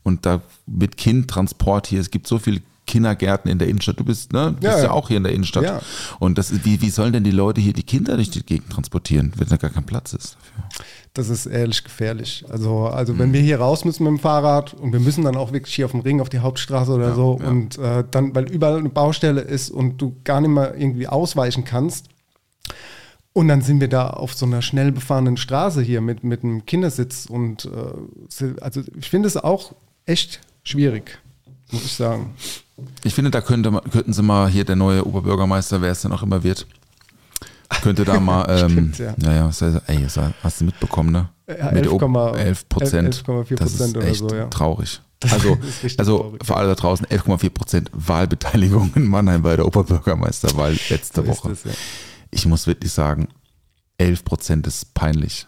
Und 0.03 0.27
da 0.27 0.41
mit 0.67 0.95
Kindtransport 0.95 1.87
hier, 1.87 2.01
es 2.01 2.11
gibt 2.11 2.27
so 2.27 2.37
viele 2.37 2.61
Kindergärten 2.93 3.49
in 3.49 3.57
der 3.57 3.67
Innenstadt. 3.67 3.99
Du 3.99 4.03
bist, 4.03 4.33
ne, 4.33 4.55
du 4.59 4.67
Ja, 4.67 4.73
bist 4.73 4.83
ja 4.83 4.91
auch 4.91 5.07
hier 5.07 5.17
in 5.17 5.23
der 5.23 5.33
Innenstadt. 5.33 5.63
Ja. 5.63 5.81
Und 6.19 6.37
das 6.37 6.63
wie, 6.63 6.79
wie 6.79 6.91
sollen 6.91 7.11
denn 7.11 7.23
die 7.23 7.31
Leute 7.31 7.59
hier 7.59 7.73
die 7.73 7.81
Kinder 7.81 8.15
durch 8.17 8.29
die 8.29 8.45
Gegend 8.45 8.69
transportieren, 8.71 9.33
wenn 9.35 9.47
da 9.47 9.57
gar 9.57 9.71
kein 9.71 9.83
Platz 9.83 10.13
ist 10.13 10.35
dafür? 10.35 10.85
Das 11.15 11.29
ist 11.29 11.47
ehrlich 11.47 11.83
gefährlich. 11.83 12.45
Also, 12.49 12.85
also 12.85 13.17
wenn 13.17 13.33
wir 13.33 13.41
hier 13.41 13.59
raus 13.59 13.83
müssen 13.83 14.03
mit 14.03 14.11
dem 14.11 14.19
Fahrrad 14.19 14.75
und 14.75 14.93
wir 14.93 14.99
müssen 14.99 15.23
dann 15.23 15.35
auch 15.35 15.51
wirklich 15.53 15.73
hier 15.73 15.85
auf 15.85 15.91
dem 15.91 16.01
Ring, 16.01 16.21
auf 16.21 16.29
die 16.29 16.39
Hauptstraße 16.39 16.91
oder 16.91 17.15
so 17.15 17.39
ja. 17.41 17.49
und 17.49 17.79
äh, 17.79 18.03
dann, 18.11 18.35
weil 18.35 18.51
überall 18.51 18.77
eine 18.77 18.89
Baustelle 18.89 19.41
ist 19.41 19.71
und 19.71 19.99
du 19.99 20.15
gar 20.23 20.39
nicht 20.39 20.51
mehr 20.51 20.75
irgendwie 20.77 21.07
ausweichen 21.07 21.65
kannst. 21.65 22.09
Und 23.33 23.47
dann 23.47 23.61
sind 23.61 23.81
wir 23.81 23.89
da 23.89 24.11
auf 24.11 24.35
so 24.35 24.45
einer 24.45 24.61
schnell 24.61 24.91
befahrenen 24.91 25.37
Straße 25.37 25.81
hier 25.81 26.01
mit, 26.01 26.23
mit 26.23 26.43
einem 26.43 26.67
Kindersitz 26.67 27.25
und 27.25 27.65
äh, 27.65 28.53
also 28.61 28.81
ich 28.95 29.09
finde 29.09 29.27
es 29.27 29.37
auch 29.37 29.73
echt 30.05 30.41
schwierig, 30.63 31.19
muss 31.73 31.85
ich 31.85 31.93
sagen. 31.93 32.33
Ich 33.03 33.13
finde, 33.13 33.31
da 33.31 33.41
könnte 33.41 33.71
könnten 33.91 34.13
sie 34.13 34.21
mal 34.23 34.47
hier 34.49 34.63
der 34.65 34.75
neue 34.75 35.05
Oberbürgermeister, 35.05 35.81
wer 35.81 35.91
es 35.91 36.01
denn 36.01 36.11
auch 36.11 36.23
immer 36.23 36.43
wird, 36.43 36.65
könnte 37.81 38.05
da 38.05 38.19
mal, 38.19 38.45
ähm, 38.49 38.69
Stimmt, 38.71 38.99
ja. 38.99 39.15
ja, 39.21 39.33
ja, 39.33 39.47
was 39.47 39.61
heißt, 39.61 39.81
ey, 39.87 40.07
hast 40.43 40.61
du 40.61 40.65
mitbekommen, 40.65 41.11
ne? 41.11 41.29
Ja, 41.47 41.71
Mit 41.71 41.83
11, 41.85 41.91
Ober- 41.91 42.37
11 42.37 42.69
Prozent. 42.69 43.15
11,4 43.27 43.55
Das 43.55 43.73
ist 43.73 43.77
Prozent 43.93 44.03
echt 44.03 44.19
so, 44.19 44.29
ja. 44.35 44.47
traurig. 44.47 45.01
Also, 45.31 45.57
also 45.97 46.17
traurig. 46.19 46.45
für 46.45 46.55
alle 46.57 46.67
da 46.67 46.75
draußen 46.75 47.05
11,4 47.07 47.49
Prozent 47.49 47.89
Wahlbeteiligung 47.93 48.91
in 48.95 49.07
Mannheim 49.07 49.41
bei 49.41 49.55
der 49.55 49.65
Oberbürgermeisterwahl 49.65 50.77
letzte 50.89 51.21
So 51.21 51.27
Woche. 51.27 51.51
es, 51.51 51.63
ja. 51.63 51.71
Ich 52.29 52.45
muss 52.45 52.67
wirklich 52.67 52.91
sagen, 52.91 53.29
11 53.97 54.25
Prozent 54.25 54.67
ist 54.67 54.93
peinlich. 54.93 55.47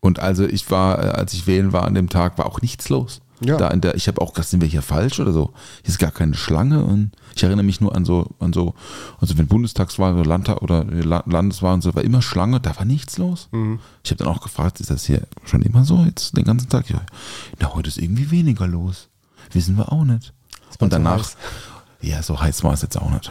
Und 0.00 0.18
also 0.18 0.44
ich 0.46 0.70
war, 0.70 1.04
äh, 1.04 1.08
als 1.08 1.34
ich 1.34 1.46
wählen 1.46 1.72
war 1.74 1.84
an 1.84 1.94
dem 1.94 2.08
Tag, 2.08 2.38
war 2.38 2.46
auch 2.46 2.62
nichts 2.62 2.88
los. 2.88 3.20
Ja. 3.40 3.56
Da 3.58 3.68
in 3.68 3.82
der, 3.82 3.94
ich 3.96 4.08
habe 4.08 4.20
auch 4.22 4.32
gedacht, 4.32 4.48
sind 4.48 4.62
wir 4.62 4.68
hier 4.68 4.80
falsch 4.80 5.20
oder 5.20 5.32
so? 5.32 5.52
Hier 5.82 5.90
ist 5.90 5.98
gar 5.98 6.10
keine 6.10 6.34
Schlange 6.34 6.82
und 6.84 7.12
ich 7.34 7.42
erinnere 7.42 7.64
mich 7.66 7.82
nur 7.82 7.94
an 7.94 8.06
so, 8.06 8.30
an 8.38 8.54
so, 8.54 8.74
also 9.20 9.36
wenn 9.36 9.46
Bundestagswahl 9.46 10.14
oder 10.14 10.24
Landtag 10.24 10.62
oder 10.62 10.84
La- 10.84 11.22
Landeswahl 11.26 11.74
und 11.74 11.82
so, 11.82 11.94
war 11.94 12.02
immer 12.02 12.22
Schlange, 12.22 12.60
da 12.60 12.74
war 12.76 12.86
nichts 12.86 13.18
los. 13.18 13.48
Mhm. 13.52 13.78
Ich 14.04 14.10
habe 14.10 14.24
dann 14.24 14.32
auch 14.32 14.40
gefragt, 14.40 14.80
ist 14.80 14.90
das 14.90 15.04
hier 15.04 15.22
schon 15.44 15.60
immer 15.62 15.84
so 15.84 16.02
jetzt 16.04 16.34
den 16.36 16.44
ganzen 16.44 16.70
Tag? 16.70 16.88
Ja, 16.88 17.02
na, 17.60 17.74
heute 17.74 17.88
ist 17.88 17.98
irgendwie 17.98 18.30
weniger 18.30 18.66
los. 18.66 19.08
Wissen 19.52 19.76
wir 19.76 19.92
auch 19.92 20.04
nicht. 20.04 20.32
Und 20.78 20.92
danach, 20.92 21.18
heiß. 21.18 21.36
ja, 22.00 22.22
so 22.22 22.40
heiß 22.40 22.64
war 22.64 22.72
es 22.72 22.80
jetzt 22.82 22.96
auch 22.96 23.10
nicht. 23.10 23.30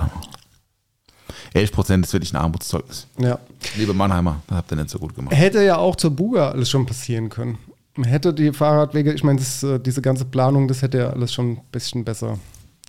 11 1.54 1.72
Prozent 1.72 2.06
ist 2.06 2.14
wirklich 2.14 2.34
ein 2.34 2.38
Armutszeugnis. 2.38 3.08
Ja. 3.18 3.40
Liebe 3.78 3.94
Mannheimer, 3.94 4.42
das 4.48 4.58
habt 4.58 4.72
ihr 4.72 4.76
nicht 4.78 4.90
so 4.90 5.00
gut 5.00 5.16
gemacht. 5.16 5.34
Hätte 5.36 5.64
ja 5.64 5.78
auch 5.78 5.96
zur 5.96 6.12
Buga 6.12 6.50
alles 6.52 6.70
schon 6.70 6.86
passieren 6.86 7.30
können. 7.30 7.58
Hätte 8.04 8.34
die 8.34 8.52
Fahrradwege, 8.52 9.14
ich 9.14 9.24
meine, 9.24 9.40
äh, 9.40 9.80
diese 9.80 10.02
ganze 10.02 10.26
Planung, 10.26 10.68
das 10.68 10.82
hätte 10.82 10.98
ja 10.98 11.10
alles 11.10 11.34
schon 11.34 11.52
ein 11.52 11.62
bisschen 11.72 12.04
besser 12.04 12.38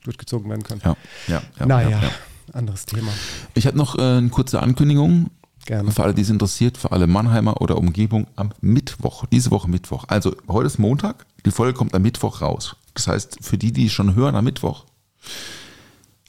durchgezogen 0.05 0.49
werden 0.49 0.65
können. 0.65 0.81
Ja, 0.85 0.97
ja, 1.29 1.43
ja. 1.59 1.67
naja, 1.67 1.91
ja, 1.91 2.03
ja. 2.03 2.11
anderes 2.53 2.87
Thema. 2.87 3.11
Ich 3.55 3.67
habe 3.67 3.77
noch 3.77 3.99
äh, 3.99 4.03
eine 4.03 4.29
kurze 4.31 4.61
Ankündigung. 4.61 5.31
Gerne. 5.65 5.91
Für 5.91 6.05
alle, 6.05 6.15
die 6.15 6.23
es 6.23 6.31
interessiert, 6.31 6.79
für 6.79 6.93
alle 6.93 7.09
Mannheimer 7.09 7.61
oder 7.61 7.77
Umgebung 7.77 8.29
am 8.37 8.53
Mittwoch, 8.61 9.27
diese 9.27 9.51
Woche 9.51 9.69
Mittwoch. 9.69 10.05
Also 10.07 10.37
heute 10.47 10.69
ist 10.69 10.79
Montag, 10.79 11.27
die 11.45 11.51
Folge 11.51 11.77
kommt 11.77 11.93
am 11.95 12.03
Mittwoch 12.03 12.41
raus. 12.41 12.77
Das 12.95 13.09
heißt, 13.09 13.39
für 13.43 13.59
die, 13.59 13.73
die 13.73 13.91
schon 13.91 14.15
hören 14.15 14.37
am 14.37 14.45
Mittwoch, 14.45 14.85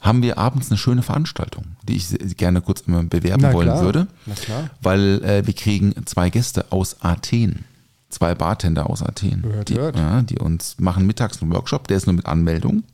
haben 0.00 0.22
wir 0.22 0.38
abends 0.38 0.70
eine 0.70 0.78
schöne 0.78 1.02
Veranstaltung, 1.02 1.64
die 1.82 1.96
ich 1.96 2.36
gerne 2.36 2.60
kurz 2.60 2.82
bewerben 2.82 3.42
Na 3.42 3.52
wollen 3.52 3.68
klar, 3.68 3.82
würde. 3.82 4.06
na 4.26 4.34
klar. 4.34 4.70
Weil 4.82 5.22
äh, 5.24 5.46
wir 5.46 5.54
kriegen 5.54 5.94
zwei 6.06 6.30
Gäste 6.30 6.70
aus 6.70 6.96
Athen. 7.00 7.64
Zwei 8.10 8.34
Bartender 8.34 8.88
aus 8.88 9.02
Athen. 9.02 9.42
Hört, 9.42 9.68
die, 9.68 9.74
hört. 9.74 9.96
Ja, 9.96 10.22
die 10.22 10.38
uns 10.38 10.76
machen 10.78 11.06
mittags 11.06 11.42
einen 11.42 11.52
Workshop, 11.52 11.88
der 11.88 11.98
ist 11.98 12.06
nur 12.06 12.14
mit 12.14 12.26
Anmeldung 12.26 12.84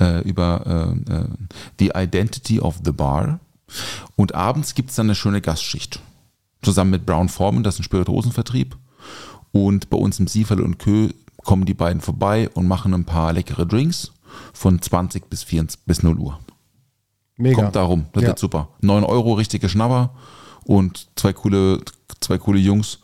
äh, 0.00 0.20
über 0.22 0.94
äh, 1.08 1.12
äh, 1.14 1.24
The 1.78 1.92
Identity 1.94 2.60
of 2.60 2.80
the 2.84 2.92
Bar. 2.92 3.40
Und 4.16 4.34
abends 4.34 4.74
gibt 4.74 4.90
es 4.90 4.96
dann 4.96 5.06
eine 5.06 5.14
schöne 5.14 5.40
Gastschicht. 5.40 6.00
Zusammen 6.62 6.90
mit 6.90 7.06
Brown 7.06 7.28
Forman, 7.28 7.62
das 7.62 7.74
ist 7.74 7.80
ein 7.80 7.84
Spirituosenvertrieb. 7.84 8.76
Und 9.52 9.88
bei 9.90 9.96
uns 9.96 10.18
im 10.18 10.26
Sieferl 10.26 10.60
und 10.60 10.78
Kö 10.78 11.10
kommen 11.44 11.64
die 11.64 11.74
beiden 11.74 12.02
vorbei 12.02 12.50
und 12.50 12.66
machen 12.66 12.92
ein 12.94 13.04
paar 13.04 13.32
leckere 13.32 13.64
Drinks 13.66 14.12
von 14.52 14.80
20 14.82 15.30
bis 15.30 15.42
24, 15.44 15.80
bis 15.86 16.02
0 16.02 16.18
Uhr. 16.18 16.38
Mega. 17.36 17.62
Kommt 17.62 17.76
da 17.76 17.82
rum. 17.84 18.06
Das 18.12 18.22
Ja. 18.22 18.28
wird 18.28 18.38
super. 18.38 18.68
9 18.82 19.04
Euro, 19.04 19.34
richtige 19.34 19.68
Schnapper 19.68 20.10
und 20.64 21.08
zwei 21.16 21.32
coole, 21.32 21.80
zwei 22.20 22.36
coole 22.36 22.58
Jungs, 22.58 22.98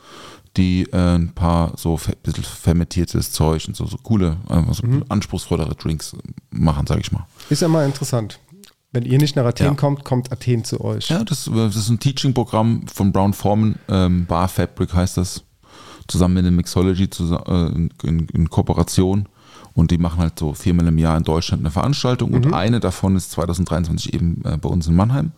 die 0.56 0.82
äh, 0.92 1.14
ein 1.16 1.32
paar 1.34 1.72
so 1.76 1.98
bisschen 2.22 2.44
fermentiertes 2.44 3.32
Zeug 3.32 3.66
und 3.68 3.76
so, 3.76 3.86
so 3.86 3.96
coole, 3.98 4.36
einfach 4.48 4.74
so 4.74 4.86
Mhm. 4.86 5.04
anspruchsvollere 5.08 5.74
Drinks 5.74 6.16
machen, 6.50 6.86
sag 6.86 7.00
ich 7.00 7.10
mal. 7.12 7.26
Ist 7.50 7.62
ja 7.62 7.68
mal 7.68 7.84
interessant. 7.86 8.38
Wenn 8.92 9.04
ihr 9.04 9.18
nicht 9.18 9.34
nach 9.34 9.44
Athen 9.44 9.66
Ja. 9.66 9.74
kommt, 9.74 10.04
kommt 10.04 10.30
Athen 10.30 10.62
zu 10.64 10.80
euch. 10.80 11.08
Ja, 11.10 11.24
das, 11.24 11.50
das 11.52 11.74
ist 11.74 11.88
ein 11.88 11.98
Teaching-Programm 11.98 12.86
von 12.86 13.10
Brown 13.10 13.32
Forman, 13.32 13.74
ähm, 13.88 14.26
Bar 14.26 14.46
Fabric 14.48 14.94
heißt 14.94 15.16
das, 15.16 15.42
zusammen 16.06 16.34
mit 16.34 16.46
dem 16.46 16.54
Mixology 16.56 17.04
zusa- 17.06 17.44
äh, 17.48 17.74
in, 17.74 18.28
in, 18.32 18.48
Kooperation. 18.50 19.28
Und 19.72 19.90
die 19.90 19.98
machen 19.98 20.20
halt 20.20 20.38
so 20.38 20.54
viermal 20.54 20.86
im 20.86 20.98
Jahr 20.98 21.16
in 21.16 21.24
Deutschland 21.24 21.62
eine 21.62 21.72
Veranstaltung. 21.72 22.32
Und 22.32 22.54
eine 22.54 22.78
davon 22.78 23.16
ist 23.16 23.32
2023 23.32 24.14
eben 24.14 24.40
äh, 24.44 24.56
bei 24.56 24.68
uns 24.68 24.86
in 24.86 24.94
Mannheim. 24.94 25.32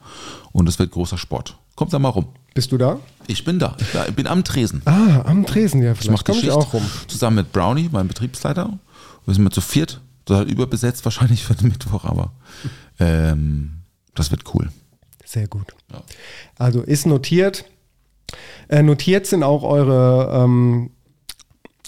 Und 0.52 0.68
es 0.68 0.78
wird 0.78 0.90
großer 0.90 1.16
Sport. 1.16 1.56
Kommt 1.76 1.94
da 1.94 1.98
mal 1.98 2.10
rum. 2.10 2.26
Bist 2.56 2.72
du 2.72 2.78
da? 2.78 2.98
Ich 3.28 3.44
bin 3.44 3.58
da. 3.60 3.76
Ich 4.08 4.14
bin- 4.14 4.26
am 4.26 4.42
Tresen. 4.42 4.82
Ah, 4.86 5.22
am 5.26 5.46
Tresen, 5.46 5.82
ja. 5.82 5.92
Ich 5.92 5.98
Vielleicht 5.98 6.26
mache 6.26 6.32
ich 6.32 6.40
Schicht 6.40 6.52
auch 6.52 6.72
rum. 6.72 6.82
zusammen 7.06 7.36
mit 7.36 7.52
Brownie, 7.52 7.88
meinem 7.92 8.08
Betriebsleiter. 8.08 8.78
Wir 9.24 9.34
sind 9.34 9.44
mal 9.44 9.50
zu 9.50 9.60
viert. 9.60 10.00
Halt 10.28 10.50
überbesetzt 10.50 11.04
wahrscheinlich 11.04 11.44
für 11.44 11.54
den 11.54 11.68
Mittwoch, 11.72 12.04
aber 12.04 12.32
ähm, 12.98 13.82
das 14.14 14.30
wird 14.32 14.42
cool. 14.54 14.70
Sehr 15.24 15.46
gut. 15.48 15.74
Ja. 15.92 16.02
Also 16.58 16.80
ist 16.82 17.06
notiert. 17.06 17.64
Äh, 18.68 18.82
notiert 18.82 19.26
sind 19.26 19.42
auch 19.44 19.62
eure, 19.62 20.42
ähm, 20.44 20.90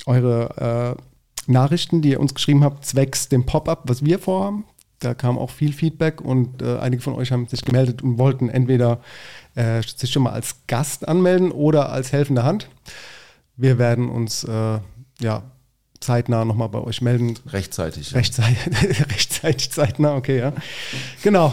eure 0.06 0.96
äh, 0.96 1.50
Nachrichten, 1.50 2.02
die 2.02 2.10
ihr 2.10 2.20
uns 2.20 2.34
geschrieben 2.34 2.62
habt, 2.62 2.84
zwecks 2.84 3.28
dem 3.28 3.46
Pop-up, 3.46 3.82
was 3.86 4.04
wir 4.04 4.18
vorhaben. 4.18 4.64
Da 5.00 5.14
kam 5.14 5.38
auch 5.38 5.50
viel 5.50 5.72
Feedback 5.72 6.20
und 6.20 6.60
äh, 6.60 6.78
einige 6.78 7.02
von 7.02 7.14
euch 7.14 7.30
haben 7.32 7.46
sich 7.46 7.62
gemeldet 7.64 8.02
und 8.02 8.18
wollten 8.18 8.48
entweder 8.48 9.00
äh, 9.59 9.82
sich 9.82 10.11
schon 10.11 10.22
mal 10.22 10.32
als 10.32 10.54
Gast 10.68 11.06
anmelden 11.09 11.50
oder 11.50 11.90
als 11.90 12.12
helfende 12.12 12.44
Hand. 12.44 12.68
Wir 13.56 13.78
werden 13.78 14.09
uns 14.09 14.44
äh, 14.44 14.78
ja 15.20 15.42
zeitnah 16.00 16.44
nochmal 16.44 16.68
bei 16.68 16.80
euch 16.80 17.02
melden. 17.02 17.36
Rechtzeitig. 17.46 18.14
Rechtzeitig, 18.14 18.59
rechtzeitig, 19.11 19.72
zeitnah, 19.72 20.14
okay, 20.14 20.38
ja. 20.38 20.52
Genau. 21.22 21.52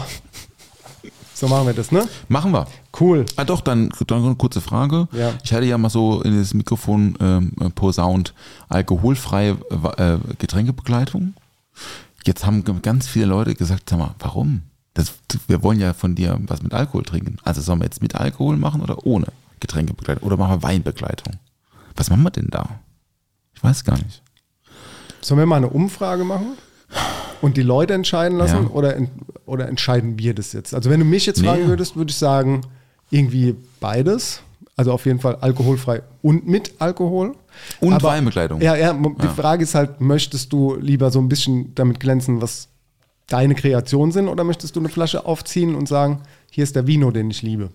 So 1.34 1.48
machen 1.48 1.66
wir 1.66 1.74
das, 1.74 1.90
ne? 1.90 2.08
Machen 2.28 2.52
wir. 2.52 2.66
Cool. 2.98 3.26
Ah 3.34 3.44
doch, 3.44 3.60
dann, 3.60 3.90
dann 4.06 4.24
eine 4.24 4.36
kurze 4.36 4.60
Frage. 4.60 5.08
Ja. 5.12 5.34
Ich 5.42 5.52
hatte 5.52 5.66
ja 5.66 5.76
mal 5.76 5.90
so 5.90 6.22
in 6.22 6.38
das 6.38 6.54
Mikrofon 6.54 7.18
ähm, 7.20 7.52
posaunt 7.74 8.32
alkoholfreie 8.68 9.58
äh, 9.98 10.16
Getränkebegleitung. 10.38 11.34
Jetzt 12.24 12.46
haben 12.46 12.64
ganz 12.82 13.08
viele 13.08 13.26
Leute 13.26 13.54
gesagt, 13.54 13.90
sag 13.90 13.98
mal, 13.98 14.14
warum? 14.20 14.62
Das, 14.96 15.12
wir 15.46 15.62
wollen 15.62 15.78
ja 15.78 15.92
von 15.92 16.14
dir 16.14 16.38
was 16.46 16.62
mit 16.62 16.72
Alkohol 16.72 17.04
trinken. 17.04 17.36
Also 17.44 17.60
sollen 17.60 17.80
wir 17.80 17.84
jetzt 17.84 18.00
mit 18.02 18.14
Alkohol 18.14 18.56
machen 18.56 18.80
oder 18.80 19.06
ohne 19.06 19.26
Getränkebegleitung? 19.60 20.26
Oder 20.26 20.36
machen 20.36 20.62
wir 20.62 20.62
Weinbegleitung? 20.62 21.34
Was 21.96 22.08
machen 22.10 22.22
wir 22.22 22.30
denn 22.30 22.48
da? 22.50 22.80
Ich 23.54 23.62
weiß 23.62 23.84
gar 23.84 23.96
nicht. 23.98 24.22
Sollen 25.20 25.38
wir 25.38 25.46
mal 25.46 25.56
eine 25.56 25.68
Umfrage 25.68 26.24
machen 26.24 26.56
und 27.42 27.56
die 27.56 27.62
Leute 27.62 27.94
entscheiden 27.94 28.38
lassen 28.38 28.64
Ja. 28.64 28.70
oder, 28.70 28.96
oder 29.44 29.68
entscheiden 29.68 30.18
wir 30.18 30.34
das 30.34 30.52
jetzt? 30.52 30.74
Also 30.74 30.88
wenn 30.90 31.00
du 31.00 31.06
mich 31.06 31.26
jetzt 31.26 31.40
Nee. 31.40 31.48
fragen 31.48 31.66
würdest, 31.68 31.96
würde 31.96 32.10
ich 32.10 32.16
sagen, 32.16 32.62
irgendwie 33.10 33.54
beides. 33.80 34.40
Also 34.78 34.92
auf 34.92 35.06
jeden 35.06 35.20
Fall 35.20 35.36
alkoholfrei 35.36 36.02
und 36.22 36.46
mit 36.46 36.74
Alkohol. 36.80 37.34
Und 37.80 37.92
Aber- 37.94 38.08
Weinbegleitung. 38.08 38.60
Ja, 38.60 38.76
ja, 38.76 38.92
die 38.92 39.24
Ja. 39.24 39.32
Frage 39.32 39.62
ist 39.62 39.74
halt, 39.74 40.00
möchtest 40.00 40.52
du 40.52 40.74
lieber 40.76 41.10
so 41.10 41.18
ein 41.18 41.28
bisschen 41.30 41.74
damit 41.74 41.98
glänzen, 42.00 42.42
was 42.42 42.68
deine 43.28 43.54
Kreationen 43.54 44.12
sind 44.12 44.28
oder 44.28 44.44
möchtest 44.44 44.76
du 44.76 44.80
eine 44.80 44.88
Flasche 44.88 45.26
aufziehen 45.26 45.74
und 45.74 45.88
sagen, 45.88 46.22
hier 46.50 46.64
ist 46.64 46.76
der 46.76 46.86
Vino, 46.86 47.10
den 47.10 47.30
ich 47.30 47.42
liebe? 47.42 47.70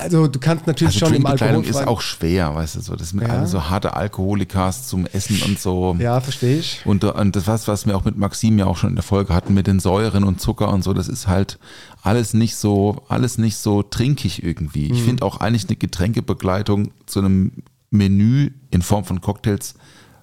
Also 0.00 0.26
du 0.26 0.38
kannst 0.38 0.66
natürlich 0.66 0.94
Also 0.94 1.06
schon 1.06 1.14
im 1.14 1.26
Alkohol 1.26 1.64
ist 1.64 1.86
auch 1.86 2.00
schwer, 2.00 2.54
weißt 2.54 2.76
du, 2.76 2.80
so. 2.80 2.96
Das 2.96 3.12
mit 3.12 3.28
Ja. 3.28 3.34
alle 3.34 3.46
so 3.46 3.68
harte 3.68 3.94
Alkoholikas 3.94 4.86
zum 4.88 5.04
Essen 5.06 5.42
und 5.42 5.60
so. 5.60 5.94
Ja, 5.98 6.20
verstehe 6.20 6.58
ich. 6.58 6.80
Und, 6.86 7.04
und 7.04 7.36
das, 7.36 7.46
was, 7.46 7.68
was 7.68 7.86
wir 7.86 7.94
auch 7.96 8.04
mit 8.04 8.16
Maxim 8.16 8.58
ja 8.58 8.64
auch 8.64 8.78
schon 8.78 8.90
in 8.90 8.96
der 8.96 9.02
Folge 9.02 9.34
hatten, 9.34 9.52
mit 9.52 9.66
den 9.66 9.78
Säuren 9.78 10.24
und 10.24 10.40
Zucker 10.40 10.70
und 10.70 10.82
so, 10.82 10.94
das 10.94 11.08
ist 11.08 11.26
halt 11.26 11.58
alles 12.02 12.32
nicht 12.32 12.56
so, 12.56 13.02
alles 13.08 13.36
nicht 13.36 13.58
so 13.58 13.82
trinkig 13.82 14.42
irgendwie. 14.42 14.88
Mhm. 14.88 14.94
Ich 14.94 15.02
finde 15.02 15.24
auch 15.24 15.40
eigentlich 15.40 15.66
eine 15.68 15.76
Getränkebegleitung 15.76 16.90
zu 17.04 17.18
einem 17.18 17.52
Menü 17.90 18.52
in 18.70 18.80
Form 18.82 19.04
von 19.04 19.20
Cocktails 19.20 19.74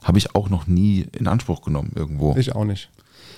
habe 0.04 0.18
ich 0.18 0.36
auch 0.36 0.50
noch 0.50 0.68
nie 0.68 1.06
in 1.18 1.28
Anspruch 1.28 1.62
genommen 1.62 1.92
irgendwo. 1.96 2.36
Ich 2.38 2.56
auch 2.56 2.66
nicht. 2.66 2.90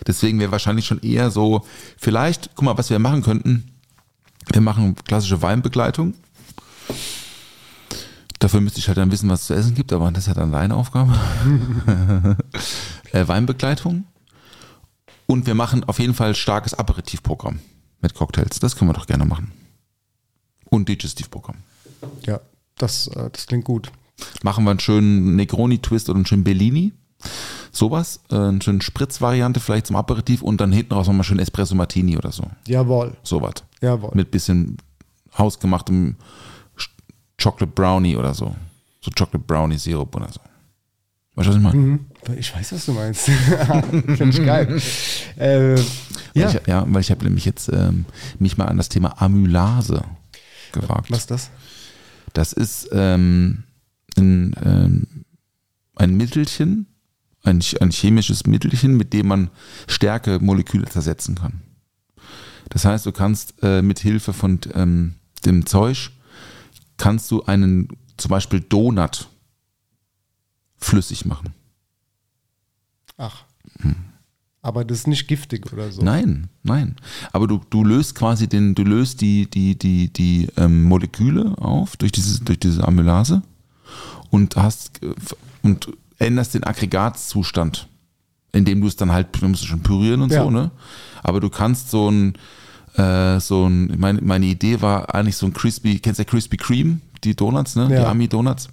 Deswegen 0.08 0.40
wäre 0.40 0.52
wahrscheinlich 0.52 0.86
schon 0.86 1.00
eher 1.02 1.32
so, 1.32 1.66
vielleicht, 1.98 2.52
guck 2.56 2.66
mal, 2.66 2.78
was 2.78 2.90
wir 2.90 3.00
machen 3.00 3.24
könnten. 3.24 3.72
Wir 4.52 4.62
machen 4.62 4.96
klassische 5.08 5.42
Weinbegleitung. 5.42 6.14
Dafür 8.40 8.62
müsste 8.62 8.80
ich 8.80 8.88
halt 8.88 8.98
dann 8.98 9.12
wissen, 9.12 9.30
was 9.30 9.42
es 9.42 9.48
zu 9.48 9.54
essen 9.56 9.76
gibt, 9.76 9.92
aber 9.94 10.12
das 10.12 10.24
ist 10.24 10.28
ja 10.28 10.34
dann 10.34 10.52
deine 10.52 10.76
Aufgabe. 10.76 11.18
äh, 13.12 13.28
Weinbegleitung. 13.28 14.06
Und 15.26 15.48
wir 15.48 15.56
machen 15.56 15.84
auf 15.86 16.00
jeden 16.00 16.14
Fall 16.14 16.36
starkes 16.36 16.74
Aperitivprogramm 16.74 17.60
mit 18.02 18.14
Cocktails. 18.14 18.60
Das 18.60 18.76
können 18.76 18.90
wir 18.90 18.94
doch 18.94 19.08
gerne 19.08 19.26
machen. 19.26 19.52
Und 20.66 20.90
Digestivprogramm. 20.90 21.58
Ja, 22.26 22.40
das, 22.78 23.08
äh, 23.08 23.30
das 23.32 23.48
klingt 23.48 23.66
gut. 23.66 23.92
Machen 24.44 24.64
wir 24.64 24.72
einen 24.72 24.80
schönen 24.80 25.36
Negroni-Twist 25.36 26.10
oder 26.10 26.18
einen 26.18 26.26
schönen 26.26 26.44
Bellini. 26.44 26.94
Sowas. 27.76 28.22
Äh, 28.32 28.36
eine 28.36 28.62
schöne 28.62 28.82
Spritzvariante 28.82 29.60
vielleicht 29.60 29.88
zum 29.88 29.96
Aperitif 29.96 30.42
und 30.42 30.62
dann 30.62 30.72
hinten 30.72 30.94
raus 30.94 31.08
nochmal 31.08 31.24
schön 31.26 31.40
Espresso 31.40 31.76
Martini 31.76 32.18
oder 32.18 32.32
so. 32.32 32.44
Jawohl, 32.68 33.16
Sowas. 33.24 33.56
jawohl. 33.82 34.12
Mit 34.14 34.32
bisschen 34.32 34.78
hausgemachtem 35.38 36.16
Chocolate 37.42 37.68
Brownie 37.74 38.16
oder 38.16 38.34
so. 38.34 38.56
So 39.02 39.12
Chocolate 39.12 39.40
Brownie 39.46 39.78
Sirup 39.78 40.16
oder 40.16 40.30
so. 40.32 40.40
Weißt 41.36 41.48
du, 41.48 41.52
was 41.52 41.58
ich 41.58 41.62
meine? 41.64 41.78
Mhm. 41.78 42.06
Ich 42.38 42.56
weiß, 42.56 42.72
was 42.74 42.86
du 42.86 42.94
meinst. 42.94 43.26
Finde 44.16 44.30
ich 44.30 44.38
geil. 44.46 44.82
äh, 45.38 45.76
ja, 46.34 46.50
Ich, 46.50 46.68
ja, 46.68 46.86
weil 46.88 47.02
ich 47.02 47.12
habe 47.12 47.24
nämlich 47.26 47.44
jetzt 47.46 47.68
ähm, 47.72 48.06
mich 48.40 48.58
mal 48.58 48.66
an 48.66 48.78
das 48.78 48.88
Thema 48.90 49.22
Amylase 49.22 50.02
gewagt. 50.72 51.12
was 51.12 51.20
ist 51.20 51.32
das? 51.32 51.52
Das 52.34 52.54
ist 52.54 52.88
ähm, 52.94 53.64
ein, 54.18 54.56
ähm, 54.64 55.08
ein 55.96 56.16
Mittelchen, 56.16 56.88
ein, 57.46 57.64
ein 57.80 57.92
chemisches 57.92 58.46
Mittelchen, 58.46 58.98
mit 58.98 59.14
dem 59.14 59.28
man 59.28 59.50
Stärkemoleküle 59.88 60.86
zersetzen 60.86 61.36
kann. 61.36 61.62
Das 62.70 62.86
heißt, 62.86 63.06
du 63.06 63.12
kannst 63.12 63.54
äh, 63.62 63.82
mit 63.82 64.00
Hilfe 64.00 64.34
von 64.34 64.60
ähm, 64.74 65.16
dem 65.46 65.66
Zeug, 65.66 66.12
kannst 66.98 67.30
du 67.32 67.44
einen 67.44 67.90
zum 68.18 68.30
Beispiel 68.30 68.62
Donut 68.62 69.30
flüssig 70.78 71.26
machen. 71.26 71.54
Ach. 73.18 73.44
Aber 74.62 74.84
das 74.84 75.00
ist 75.00 75.08
nicht 75.08 75.28
giftig 75.28 75.72
oder 75.72 75.92
so. 75.92 76.02
Nein, 76.02 76.50
nein. 76.64 76.96
Aber 77.32 77.48
du, 77.48 77.62
du 77.70 77.84
löst 77.84 78.16
quasi 78.16 78.48
den, 78.48 78.74
du 78.74 78.84
löst 78.84 79.22
die, 79.22 79.50
die, 79.50 79.78
die, 79.78 80.12
die 80.12 80.50
ähm, 80.58 80.84
Moleküle 80.84 81.56
auf 81.60 81.98
durch 81.98 82.12
diese, 82.12 82.44
durch 82.44 82.60
diese 82.60 82.88
Amylase 82.88 83.44
und 84.32 84.56
hast 84.56 85.04
äh, 85.04 85.14
und 85.62 85.90
änderst 86.20 86.54
den 86.54 86.64
Aggregatzustand, 86.64 87.88
indem 88.52 88.82
du 88.82 88.88
es 88.88 88.96
dann 88.96 89.12
halt, 89.12 89.28
du 89.40 89.48
musst 89.48 89.64
es 89.64 89.68
schon 89.70 89.82
pürieren 89.82 90.22
und 90.22 90.32
Ja. 90.32 90.44
so, 90.44 90.50
ne? 90.52 90.72
Aber 91.24 91.40
du 91.40 91.50
kannst 91.50 91.90
so 91.92 92.10
ein, 92.10 92.34
äh, 92.96 93.40
so 93.40 93.68
ein, 93.68 93.94
meine, 94.00 94.22
meine 94.22 94.46
Idee 94.46 94.82
war 94.82 95.14
eigentlich 95.14 95.36
so 95.38 95.46
ein 95.46 95.54
Crispy, 95.54 96.00
kennst 96.00 96.20
du 96.20 96.24
ja 96.24 96.30
Crispy 96.30 96.58
Cream, 96.58 97.02
die 97.24 97.36
Donuts, 97.36 97.76
ne? 97.76 97.88
Die 97.88 97.94
Ja. 97.96 98.10
Ami-Donuts 98.10 98.70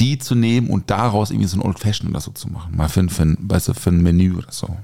die 0.00 0.18
zu 0.18 0.34
nehmen 0.34 0.68
und 0.68 0.90
daraus 0.90 1.30
irgendwie 1.30 1.48
so 1.48 1.56
ein 1.58 1.62
Old 1.62 1.78
Fashion 1.78 2.08
oder 2.10 2.20
so 2.20 2.30
zu 2.30 2.48
machen. 2.48 2.76
Mal 2.76 2.88
für, 2.88 3.00
ein- 3.00 3.08
für, 3.08 3.36
weißt 3.38 3.68
du, 3.68 3.74
für 3.74 3.90
ein 3.90 4.02
Menü 4.02 4.34
oder 4.36 4.50
so. 4.52 4.76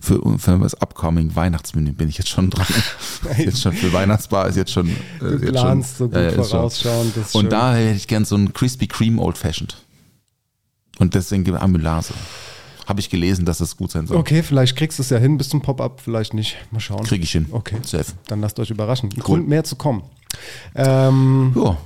Für, 0.00 0.20
für 0.38 0.58
das 0.58 0.74
upcoming 0.74 1.34
Weihnachtsmenü 1.36 1.92
bin 1.92 2.08
ich 2.08 2.18
jetzt 2.18 2.28
schon 2.28 2.50
dran. 2.50 2.66
jetzt 3.38 3.60
schon 3.62 3.72
für 3.72 3.92
Weihnachtsbar 3.92 4.48
ist 4.48 4.56
jetzt 4.56 4.72
schon. 4.72 4.88
Äh, 4.88 4.94
Du 5.20 5.26
jetzt 5.38 5.52
planst 5.52 5.98
so 5.98 6.04
schon, 6.04 6.10
gut 6.12 6.20
ja, 6.20 6.30
ja, 6.42 6.44
schon. 6.70 7.12
Das 7.14 7.26
ist 7.28 7.34
Und 7.34 7.42
schön. 7.42 7.50
da 7.50 7.74
hätte 7.74 7.96
ich 7.96 8.06
gern 8.08 8.24
so 8.24 8.36
ein 8.36 8.52
Crispy 8.52 8.86
Cream 8.86 9.18
Old 9.18 9.38
Fashioned. 9.38 9.76
Und 10.98 11.14
deswegen 11.14 11.44
gibt 11.44 11.60
Amylase. 11.60 12.14
Habe 12.86 13.00
ich 13.00 13.10
gelesen, 13.10 13.44
dass 13.44 13.58
das 13.58 13.76
gut 13.76 13.90
sein 13.90 14.06
soll. 14.06 14.16
Okay, 14.16 14.42
vielleicht 14.42 14.74
kriegst 14.76 14.98
du 14.98 15.02
es 15.02 15.10
ja 15.10 15.18
hin 15.18 15.36
bis 15.36 15.50
zum 15.50 15.60
Pop-up, 15.60 16.00
vielleicht 16.00 16.32
nicht. 16.32 16.56
Mal 16.70 16.80
schauen. 16.80 17.04
Kriege 17.04 17.22
ich 17.24 17.30
hin. 17.32 17.46
Okay. 17.50 17.76
Safe. 17.84 18.12
Dann 18.28 18.40
lasst 18.40 18.58
euch 18.58 18.70
überraschen. 18.70 19.10
Ein 19.14 19.20
Grund 19.20 19.46
mehr 19.46 19.62
zu 19.62 19.76
kommen. 19.76 20.02
Ähm, 20.74 21.52
Ja, 21.54 21.76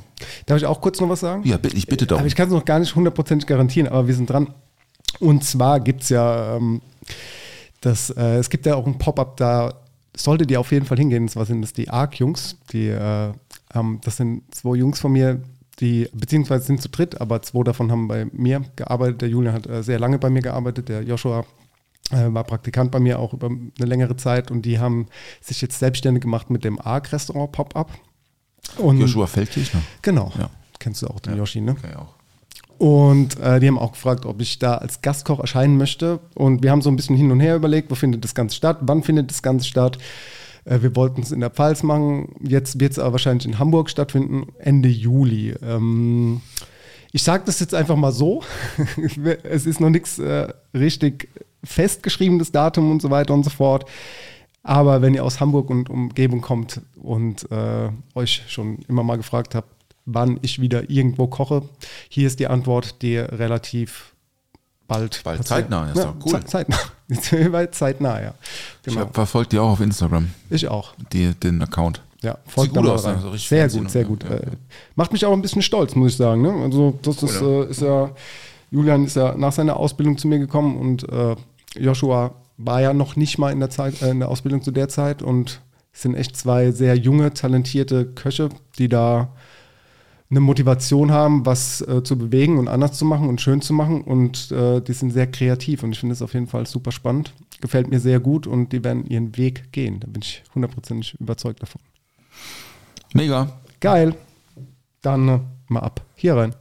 darf 0.47 0.59
ich 0.59 0.67
auch 0.67 0.81
kurz 0.81 1.01
noch 1.01 1.09
was 1.09 1.21
sagen? 1.21 1.43
ja 1.45 1.57
bitte- 1.57 1.77
ich 1.77 1.87
bitte 1.87 2.07
doch. 2.07 2.19
Aber 2.19 2.27
ich 2.27 2.37
kann 2.37 2.47
es 2.49 2.53
noch 2.55 2.65
gar 2.65 2.79
nicht 2.79 2.95
hundertprozentig 2.95 3.47
garantieren, 3.49 3.89
aber 3.89 4.07
wir 4.07 4.15
sind 4.15 4.31
dran. 4.31 4.55
Und 5.19 5.45
zwar 5.45 5.81
gibt 5.81 6.03
es 6.05 6.09
ja, 6.11 6.57
ähm, 6.57 6.81
das, 7.81 8.11
äh, 8.11 8.37
es 8.39 8.49
gibt 8.49 8.67
ja 8.67 8.77
auch 8.77 8.87
ein 8.87 8.99
Pop-up, 8.99 9.37
da 9.37 9.75
solltet 10.17 10.51
ihr 10.51 10.61
auf 10.61 10.71
jeden 10.71 10.87
Fall 10.87 10.99
hingehen. 10.99 11.25
Und 11.25 11.29
zwar 11.31 11.47
sind 11.47 11.63
das 11.63 11.73
die 11.73 11.89
ARC-Jungs. 11.91 12.57
Die, 12.73 12.89
äh, 12.89 13.33
ähm, 13.75 14.01
das 14.05 14.19
sind 14.19 14.43
zwei 14.55 14.77
Jungs 14.77 15.01
von 15.01 15.13
mir, 15.13 15.41
die, 15.83 16.09
beziehungsweise 16.15 16.65
sind 16.65 16.81
zu 16.81 16.89
dritt, 16.89 17.21
aber 17.21 17.43
zwei 17.43 17.65
davon 17.65 17.91
haben 17.93 18.09
bei 18.09 18.25
mir 18.33 18.63
gearbeitet. 18.77 19.21
Der 19.21 19.29
Julian 19.29 19.53
hat 19.53 19.67
äh, 19.67 19.83
sehr 19.83 19.99
lange 19.99 20.19
bei 20.19 20.31
mir 20.31 20.41
gearbeitet, 20.41 20.89
der 20.89 21.03
Joshua 21.03 21.45
äh, 22.11 22.33
war 22.33 22.45
Praktikant 22.45 22.91
bei 22.91 23.01
mir 23.01 23.19
auch 23.19 23.35
über 23.35 23.49
eine 23.49 23.69
längere 23.79 24.17
Zeit 24.17 24.51
und 24.51 24.63
die 24.63 24.79
haben 24.79 25.09
sich 25.41 25.61
jetzt 25.61 25.79
selbstständig 25.79 26.23
gemacht 26.23 26.51
mit 26.51 26.65
dem 26.65 26.81
Arc-Restaurant 26.81 27.53
Pop-Up. 27.53 27.91
Joshua 28.79 29.27
Feldkirchner. 29.27 29.83
Genau. 30.03 30.33
Ja. 30.39 30.49
Kennst 30.79 31.03
du 31.03 31.09
auch 31.09 31.21
den 31.21 31.37
Yoshi, 31.37 31.61
ne? 31.61 31.73
Okay, 31.73 31.95
auch. 31.97 32.15
Und 32.79 33.39
äh, 33.39 33.61
die 33.61 33.69
haben 33.69 33.79
auch 33.79 33.93
gefragt, 33.93 34.27
ob 34.27 34.41
ich 34.41 34.59
da 34.59 34.77
als 34.77 35.03
Gastkoch 35.03 35.39
erscheinen 35.39 35.77
möchte. 35.77 36.21
Und 36.35 36.63
wir 36.63 36.71
haben 36.71 36.83
so 36.83 36.91
ein 36.91 36.97
bisschen 36.97 37.17
hin 37.17 37.31
und 37.31 37.41
her 37.41 37.55
überlegt, 37.57 37.91
wo 37.91 37.95
findet 37.95 38.25
das 38.25 38.35
Ganze 38.35 38.57
statt, 38.57 38.79
wann 38.81 39.03
findet 39.03 39.31
das 39.31 39.43
Ganze 39.43 39.67
statt. 39.67 39.99
Äh, 40.65 40.83
wir 40.83 40.95
wollten 40.97 41.23
es 41.23 41.33
in 41.33 41.41
der 41.41 41.51
Pfalz 41.51 41.83
machen. 41.83 42.35
Jetzt 42.41 42.81
wird 42.81 42.93
es 42.93 42.99
aber 42.99 43.13
wahrscheinlich 43.13 43.47
in 43.47 43.59
Hamburg 43.59 43.91
stattfinden, 43.91 44.53
Ende 44.59 44.89
Juli. 44.89 45.55
Ähm, 45.63 46.41
ich 47.13 47.23
sage 47.23 47.45
das 47.47 47.61
jetzt 47.61 47.75
einfach 47.75 47.97
mal 47.97 48.13
so. 48.13 48.43
es 49.43 49.67
ist 49.67 49.81
noch 49.81 49.91
nichts 49.91 50.19
äh, 50.19 50.49
richtig 50.75 51.29
festgeschriebenes 51.65 52.53
Datum 52.53 52.91
und 52.91 53.03
so 53.03 53.11
weiter 53.11 53.35
und 53.35 53.45
so 53.45 53.51
fort. 53.51 53.89
Aber 54.63 55.03
wenn 55.03 55.15
ihr 55.15 55.25
aus 55.25 55.41
Hamburg 55.41 55.71
und 55.71 55.91
Umgebung 55.91 56.41
kommt 56.41 56.81
und 57.01 57.51
äh, 57.51 57.91
euch 58.15 58.43
schon 58.49 58.79
immer 58.89 59.03
mal 59.03 59.17
gefragt 59.17 59.55
habt, 59.55 59.69
wann 60.05 60.39
ich 60.43 60.61
wieder 60.61 60.89
irgendwo 60.89 61.27
koche, 61.27 61.63
hier 62.09 62.27
ist 62.27 62.41
die 62.41 62.47
Antwort, 62.47 63.03
die 63.03 63.17
relativ 63.17 64.15
bald. 64.87 65.23
Bald, 65.25 65.39
passiert. 65.39 65.47
zeitnah, 65.47 65.91
ist 65.91 66.05
doch 66.05 66.15
cool. 66.25 66.45
Ze- 67.21 67.69
Zeitnah. 67.73 68.21
Ja. 68.23 68.35
Ich 68.85 68.93
Genau. 68.93 69.01
hab, 69.07 69.15
verfolgt 69.15 69.53
die 69.53 69.59
auch 69.59 69.71
auf 69.71 69.81
Instagram, 69.81 70.29
Ich 70.51 70.69
auch. 70.69 70.95
die, 71.13 71.33
den 71.35 71.63
Account. 71.63 72.03
Ja, 72.23 72.39
Sieht 72.45 72.53
folgt 72.55 72.71
gut 72.75 72.79
da 72.85 72.89
mal 72.89 72.95
aus, 72.95 73.05
rein. 73.05 73.21
So 73.21 73.31
richtig 73.31 73.49
sehr 73.49 73.69
gut, 73.69 73.91
sehr 73.91 74.03
ja. 74.03 74.09
gut. 74.09 74.25
Ja, 74.25 74.31
Äh, 74.37 74.47
Macht 74.95 75.13
mich 75.13 75.27
auch 75.27 75.33
ein 75.33 75.43
bisschen 75.43 75.63
stolz, 75.63 75.95
muss 75.97 76.13
ich 76.13 76.17
sagen. 76.17 76.41
Ne? 76.43 76.53
Also 76.63 76.99
das 77.03 77.23
ist, 77.23 77.41
äh, 77.43 77.65
ist 77.67 77.81
ja, 77.83 78.11
Julian 78.71 79.05
ist 79.05 79.17
ja 79.17 79.35
nach 79.37 79.53
seiner 79.53 79.77
Ausbildung 79.77 80.17
zu 80.19 80.29
mir 80.29 80.39
gekommen 80.39 80.77
und 80.77 81.09
äh, 81.09 81.35
Joshua 81.79 82.33
war 82.59 82.81
ja 82.81 82.93
noch 82.93 83.17
nicht 83.17 83.39
mal 83.39 83.51
in 83.53 83.59
der 83.59 83.71
Zeit, 83.71 84.01
äh, 84.03 84.11
in 84.11 84.21
der 84.21 84.29
Ausbildung 84.29 84.63
zu 84.63 84.71
der 84.71 84.89
Zeit 84.89 85.21
und 85.23 85.61
es 85.93 86.03
sind 86.03 86.15
echt 86.15 86.37
zwei 86.37 86.71
sehr 86.71 86.95
junge, 86.97 87.35
talentierte 87.35 88.07
Köche, 88.07 88.51
die 88.79 88.89
da 88.89 89.33
eine 90.33 90.41
Motivation 90.41 91.13
haben, 91.13 91.45
was 91.45 91.83
äh, 91.83 92.03
zu 92.03 92.17
bewegen 92.17 92.59
und 92.59 92.67
anders 92.67 92.95
zu 92.95 93.05
machen 93.05 93.29
und 93.29 93.43
schön 93.43 93.61
zu 93.61 93.75
machen. 93.75 94.01
Und 94.01 94.51
äh, 94.51 94.81
die 94.81 94.95
sind 94.95 95.11
sehr 95.11 95.27
kreativ 95.31 95.83
und 95.83 95.93
ich 95.93 96.01
finde 96.01 96.15
es 96.15 96.23
auf 96.23 96.33
jeden 96.33 96.47
Fall 96.47 96.67
super 96.67 96.91
spannend. 96.91 97.35
Gefällt 97.61 97.89
mir 97.89 98.01
sehr 98.01 98.19
gut 98.19 98.47
und 98.47 98.73
die 98.73 98.83
werden 98.83 99.05
ihren 99.07 99.37
Weg 99.37 99.73
gehen. 99.73 100.01
Da 100.01 100.07
bin 100.07 100.23
ich 100.23 100.43
hundertprozentig 100.55 101.21
überzeugt 101.21 101.61
davon. 101.61 101.83
Mega. 103.13 103.61
Geil. 103.79 104.15
Dann 105.03 105.29
äh, 105.29 105.41
mal 105.69 105.81
ab. 105.81 106.01
Hier 106.17 106.35
rein. 106.35 106.55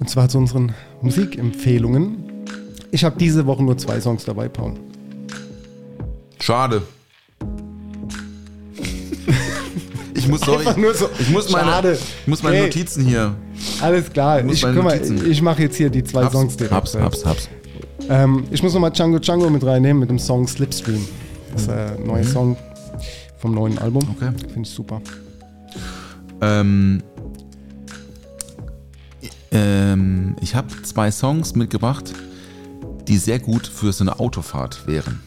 Und 0.00 0.08
zwar 0.08 0.30
zu 0.30 0.38
unseren 0.38 0.72
Musikempfehlungen. 1.02 2.24
Ich 2.90 3.04
habe 3.04 3.18
diese 3.18 3.44
Woche 3.44 3.62
nur 3.62 3.76
zwei 3.76 4.00
Songs 4.00 4.24
dabei, 4.24 4.48
Paul. 4.48 4.72
Schade. 6.40 6.82
Ich 10.28 10.32
muss, 10.32 10.40
sorry, 10.42 10.64
so, 10.94 11.08
ich 11.18 11.30
muss 11.30 11.50
meine, 11.50 11.70
schade. 11.70 11.98
ich 12.20 12.26
muss 12.26 12.42
meine 12.42 12.56
Hey. 12.56 12.64
Notizen 12.66 13.06
hier. 13.06 13.34
Alles 13.80 14.12
klar. 14.12 14.44
Ich, 14.44 14.60
guck 14.60 14.82
mal, 14.84 15.00
ich 15.00 15.40
mache 15.40 15.62
jetzt 15.62 15.76
hier 15.76 15.88
die 15.88 16.04
zwei 16.04 16.28
Songs 16.28 16.54
direkt. 16.56 16.74
hab's, 16.74 16.94
hab's, 16.94 17.24
hab's. 17.24 17.48
Ähm, 18.10 18.44
ich 18.50 18.62
muss 18.62 18.74
nochmal 18.74 18.90
Django 18.90 19.18
Django 19.18 19.48
mit 19.48 19.64
reinnehmen 19.64 20.00
mit 20.00 20.10
dem 20.10 20.18
Song 20.18 20.46
Slipstream. 20.46 21.02
Das 21.52 21.62
ist 21.62 21.70
ein 21.70 22.06
neuer 22.06 22.24
Song 22.24 22.58
vom 23.38 23.54
neuen 23.54 23.78
Album. 23.78 24.04
Mhm. 24.04 24.10
Okay. 24.10 24.30
Finde 24.52 24.68
ich 24.68 24.70
super. 24.70 25.00
Ähm, 26.42 27.02
ähm, 29.50 30.36
ich 30.42 30.54
habe 30.54 30.68
zwei 30.82 31.10
Songs 31.10 31.54
mitgebracht, 31.54 32.12
die 33.06 33.16
sehr 33.16 33.38
gut 33.38 33.66
für 33.66 33.92
so 33.94 34.04
eine 34.04 34.20
Autofahrt 34.20 34.86
wären. 34.86 35.20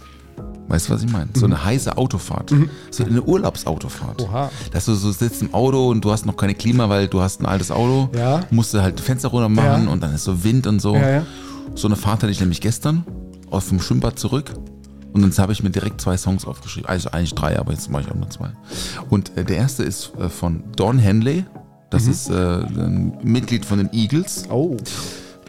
Weißt 0.72 0.88
du, 0.88 0.94
was 0.94 1.04
ich 1.04 1.12
meine? 1.12 1.28
So 1.34 1.46
eine 1.46 1.66
heiße 1.66 1.98
Autofahrt. 1.98 2.54
So 2.92 3.04
eine 3.04 3.22
Urlaubsautofahrt. 3.22 4.22
Mhm. 4.22 4.26
Oha. 4.28 4.50
Dass 4.72 4.86
du 4.86 4.94
so 4.94 5.12
sitzt 5.12 5.42
im 5.42 5.54
Auto 5.54 5.90
und 5.90 6.00
du 6.06 6.12
hast 6.14 6.26
noch 6.26 6.38
keine 6.38 6.56
Klima, 6.56 6.88
weil 6.88 7.10
du 7.10 7.20
hast 7.22 7.42
ein 7.42 7.46
altes 7.46 7.72
Auto. 7.72 8.10
Ja. 8.18 8.40
Musst 8.52 8.74
du 8.74 8.82
halt 8.82 8.98
die 8.98 9.04
Fenster 9.04 9.28
runter 9.28 9.50
machen 9.50 9.86
Ja. 9.86 9.92
und 9.92 10.02
dann 10.02 10.16
ist 10.16 10.24
so 10.24 10.46
Wind 10.46 10.68
und 10.68 10.80
so. 10.80 10.96
Ja, 10.96 11.10
ja. 11.10 11.26
So 11.76 11.90
eine 11.90 11.98
Fahrt 11.98 12.24
hatte 12.24 12.32
ich 12.32 12.40
nämlich 12.40 12.62
gestern 12.62 13.04
aus 13.50 13.68
dem 13.68 13.82
Schwimmbad 13.82 14.18
zurück. 14.18 14.54
Und 15.12 15.26
jetzt 15.26 15.40
habe 15.40 15.52
ich 15.52 15.62
mir 15.62 15.72
direkt 15.72 16.00
zwei 16.00 16.16
Songs 16.16 16.46
aufgeschrieben. 16.46 16.88
Also 16.88 17.12
eigentlich 17.12 17.36
drei, 17.36 17.60
aber 17.60 17.74
jetzt 17.74 17.92
mache 17.92 18.04
ich 18.04 18.10
auch 18.12 18.16
nur 18.16 18.30
zwei. 18.30 18.52
Und 19.10 19.36
äh, 19.38 19.44
der 19.44 19.58
erste 19.58 19.84
ist 19.84 20.14
äh, 20.18 20.30
von 20.30 20.64
Don 20.78 20.98
Henley. 21.00 21.44
Das 21.90 22.08
ist 22.08 22.30
äh, 22.30 22.34
ein 22.34 23.18
Mitglied 23.22 23.66
von 23.66 23.78
den 23.80 23.90
Eagles. 23.92 24.46
Oh. 24.50 24.78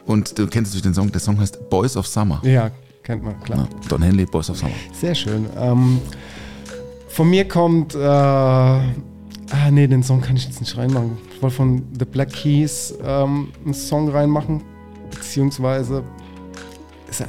Und 0.05 0.37
du 0.37 0.47
kennst 0.47 0.71
natürlich 0.71 0.81
den 0.83 0.93
Song. 0.93 1.09
Der 1.13 1.21
Song 1.21 1.39
heißt 1.39 1.69
Boys 1.69 1.95
of 1.95 2.07
Summer. 2.07 2.41
Ja, 2.43 2.71
kennt 3.03 3.23
man, 3.23 3.39
klar. 3.41 3.67
Ja, 3.83 3.87
Don 3.89 4.01
Henley, 4.01 4.25
Boys 4.25 4.49
of 4.49 4.57
Summer. 4.57 4.71
Sehr 4.93 5.13
schön. 5.15 5.45
Ähm, 5.57 5.99
von 7.09 7.29
mir 7.29 7.47
kommt. 7.47 7.93
Äh, 7.95 7.99
ah, 7.99 8.81
nee, 9.71 9.87
den 9.87 10.01
Song 10.03 10.21
kann 10.21 10.35
ich 10.35 10.45
jetzt 10.45 10.59
nicht 10.61 10.75
reinmachen. 10.77 11.17
Ich 11.35 11.41
wollte 11.41 11.55
von 11.55 11.83
The 11.99 12.05
Black 12.05 12.31
Keys 12.31 12.93
ähm, 13.05 13.49
einen 13.63 13.73
Song 13.73 14.09
reinmachen. 14.09 14.61
Beziehungsweise. 15.11 16.03
Ist, 17.09 17.21
er- 17.21 17.27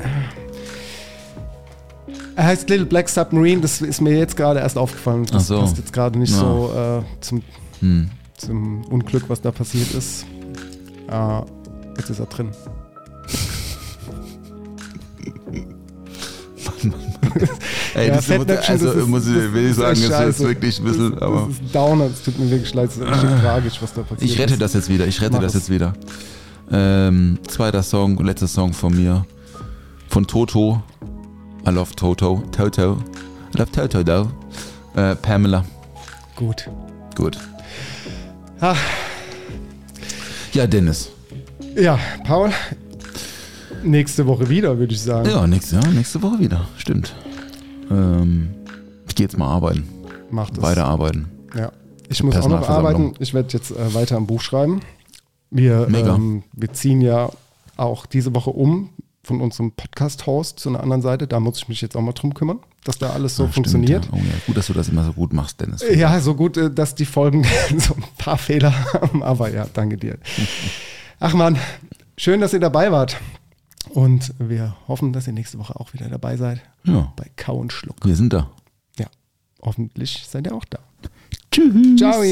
heißt 2.36 2.68
Little 2.68 2.86
Black 2.86 3.08
Submarine. 3.08 3.60
Das 3.60 3.80
ist 3.80 4.00
mir 4.00 4.16
jetzt 4.18 4.36
gerade 4.36 4.60
erst 4.60 4.76
aufgefallen. 4.78 5.26
Das 5.30 5.46
so. 5.48 5.60
passt 5.60 5.78
jetzt 5.78 5.92
gerade 5.92 6.18
nicht 6.18 6.32
Ja. 6.32 6.38
so 6.40 6.72
äh, 6.74 7.02
zum, 7.20 7.42
Hm. 7.80 8.10
zum 8.36 8.84
Unglück, 8.86 9.24
was 9.28 9.40
da 9.40 9.50
passiert 9.52 9.92
ist. 9.92 10.24
Äh, 11.10 11.40
jetzt 11.98 12.10
ist 12.10 12.18
er 12.20 12.26
drin. 12.26 12.50
Ey, 17.94 18.08
Ja, 18.08 18.14
das 18.14 18.20
ist, 18.20 18.26
Fettnäpfchen, 18.26 18.72
also 18.72 18.86
das 18.86 18.96
ist- 18.96 19.06
muss 19.08 19.26
ich, 19.26 19.34
will 19.52 19.64
ich 19.64 19.70
ist 19.70 19.76
sagen, 19.76 19.92
ist 20.00 20.06
scheiße. 20.08 20.44
wirklich 20.48 20.78
ein 20.78 20.84
bisschen, 20.84 21.12
das, 21.12 21.22
aber 21.22 21.40
das 21.40 21.48
ist 21.50 21.60
ein 21.62 21.72
Downer. 21.72 22.04
Es 22.06 22.22
tut 22.22 22.38
mir 22.38 22.50
wirklich 22.50 22.74
leid. 22.74 22.90
Es 22.90 22.96
ist 22.96 23.02
richtig 23.06 23.40
tragisch, 23.40 23.82
was 23.82 23.92
da 23.94 24.02
passiert 24.02 24.22
ich 24.30 24.38
rette 24.38 24.52
ist. 24.54 24.62
das 24.62 24.72
jetzt 24.74 24.88
wieder. 24.88 25.06
Ich 25.06 25.20
rette 25.20 25.32
Mach 25.32 25.40
das 25.40 25.54
es. 25.54 25.60
jetzt 25.62 25.70
wieder. 25.70 25.92
Ähm, 26.70 27.38
zweiter 27.46 27.82
Song, 27.82 28.18
letzter 28.24 28.48
Song 28.48 28.72
von 28.72 28.94
mir. 28.94 29.24
Von 30.08 30.26
Toto. 30.26 30.82
I 31.66 31.70
love 31.70 31.94
Toto. 31.96 32.42
Toto. 32.52 32.98
I 33.54 33.58
love 33.58 33.70
Toto, 33.72 34.02
though. 34.02 34.28
Äh, 35.00 35.14
Pamela. 35.16 35.64
Gut. 36.36 36.68
Gut. 37.16 37.38
Ah. 38.60 38.74
Ja, 40.52 40.66
Dennis. 40.66 41.10
Ja, 41.76 41.98
Paul, 42.26 42.50
nächste 43.84 44.26
Woche 44.26 44.48
wieder, 44.48 44.78
würde 44.78 44.92
ich 44.94 45.00
sagen. 45.00 45.28
Ja, 45.28 45.46
nächste, 45.46 45.76
ja, 45.76 45.86
nächste 45.88 46.22
Woche 46.22 46.38
wieder. 46.38 46.68
Stimmt. 46.76 47.14
Ähm, 47.90 48.50
ich 49.08 49.14
gehe 49.14 49.24
jetzt 49.24 49.38
mal 49.38 49.48
arbeiten. 49.48 49.88
Macht 50.30 50.56
es. 50.56 50.62
Weiter 50.62 50.84
arbeiten. 50.84 51.28
Ja. 51.56 51.70
Ich 52.08 52.22
muss 52.22 52.36
auch 52.36 52.48
noch 52.48 52.68
arbeiten. 52.68 53.14
Ich 53.18 53.34
werde 53.34 53.52
jetzt 53.52 53.70
äh, 53.70 53.94
weiter 53.94 54.16
am 54.16 54.26
Buch 54.26 54.40
schreiben. 54.40 54.80
Wir, 55.50 55.86
Mega. 55.88 56.14
ähm, 56.14 56.42
wir 56.52 56.72
ziehen 56.72 57.00
ja 57.00 57.30
auch 57.76 58.06
diese 58.06 58.34
Woche 58.34 58.50
um 58.50 58.90
von 59.22 59.40
unserem 59.40 59.72
Podcast-Host 59.72 60.58
zu 60.60 60.68
einer 60.68 60.80
anderen 60.82 61.00
Seite. 61.02 61.26
Da 61.26 61.40
muss 61.40 61.58
ich 61.58 61.68
mich 61.68 61.80
jetzt 61.80 61.96
auch 61.96 62.02
mal 62.02 62.12
drum 62.12 62.34
kümmern, 62.34 62.58
dass 62.84 62.98
da 62.98 63.10
alles 63.10 63.36
so 63.36 63.44
Ah, 63.44 63.46
stimmt, 63.46 63.54
funktioniert. 63.68 64.04
Ja. 64.06 64.10
Oh, 64.12 64.16
ja. 64.16 64.22
Gut, 64.46 64.56
dass 64.56 64.66
du 64.66 64.72
das 64.74 64.88
immer 64.88 65.04
so 65.04 65.12
gut 65.12 65.32
machst, 65.32 65.60
Dennis. 65.60 65.82
Ja, 65.94 66.20
so 66.20 66.34
gut, 66.34 66.56
äh, 66.56 66.70
dass 66.70 66.94
die 66.94 67.06
Folgen 67.06 67.44
so 67.78 67.94
ein 67.94 68.04
paar 68.18 68.36
Fehler 68.38 68.74
haben, 68.92 69.22
aber 69.22 69.50
ja, 69.50 69.66
danke 69.72 69.96
dir. 69.96 70.18
Ach 71.20 71.32
man, 71.34 71.56
schön, 72.18 72.40
dass 72.40 72.52
ihr 72.52 72.60
dabei 72.60 72.92
wart. 72.92 73.16
Und 73.90 74.32
wir 74.38 74.76
hoffen, 74.88 75.12
dass 75.12 75.26
ihr 75.26 75.32
nächste 75.32 75.58
Woche 75.58 75.78
auch 75.78 75.92
wieder 75.92 76.08
dabei 76.08 76.36
seid 76.36 76.60
Ja, 76.84 77.12
bei 77.16 77.30
Kau 77.36 77.56
und 77.56 77.72
Schluck. 77.72 77.96
wir 78.04 78.16
sind 78.16 78.32
da. 78.32 78.50
Ja, 78.98 79.06
hoffentlich 79.62 80.24
seid 80.28 80.46
ihr 80.46 80.54
auch 80.54 80.64
da. 80.64 80.78
Tschüss. 81.50 81.96
Ciao. 81.98 82.22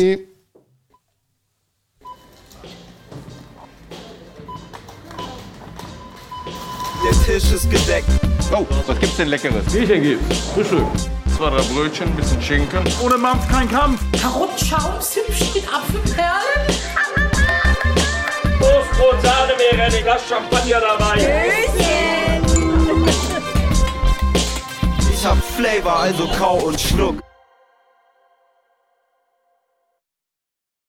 Der 7.05 7.13
Tisch 7.25 7.53
ist 7.53 7.71
gedeckt. 7.71 8.07
Oh, 8.55 8.65
was 8.87 8.99
gibt's 8.99 9.17
denn 9.17 9.29
Leckeres? 9.29 9.65
Bierchen 9.73 10.03
gibt's. 10.03 10.39
Frühstück. 10.55 10.87
Zwei, 11.37 11.51
drei 11.51 11.63
Brötchen, 11.63 12.07
ein 12.09 12.15
bisschen 12.17 12.41
Schinken. 12.41 12.85
Ohne 13.03 13.17
Mampf 13.19 13.49
kein 13.49 13.69
Kampf. 13.69 14.01
Karottenschaums 14.21 15.17
hübsch 15.17 15.55
mit 15.55 15.65
Apfelperlen. 15.73 16.82
Toastbrot, 18.93 19.23
Sahne 19.23 19.55
wäre 19.59 19.83
ein 19.83 20.03
Glas 20.03 20.23
Champagner 20.29 20.81
dabei. 20.81 21.17
Ich 25.13 25.25
hab 25.27 25.39
Flavor, 25.39 26.01
also 26.01 26.29
kau 26.39 26.57
und 26.57 26.81
schluck. 26.81 27.17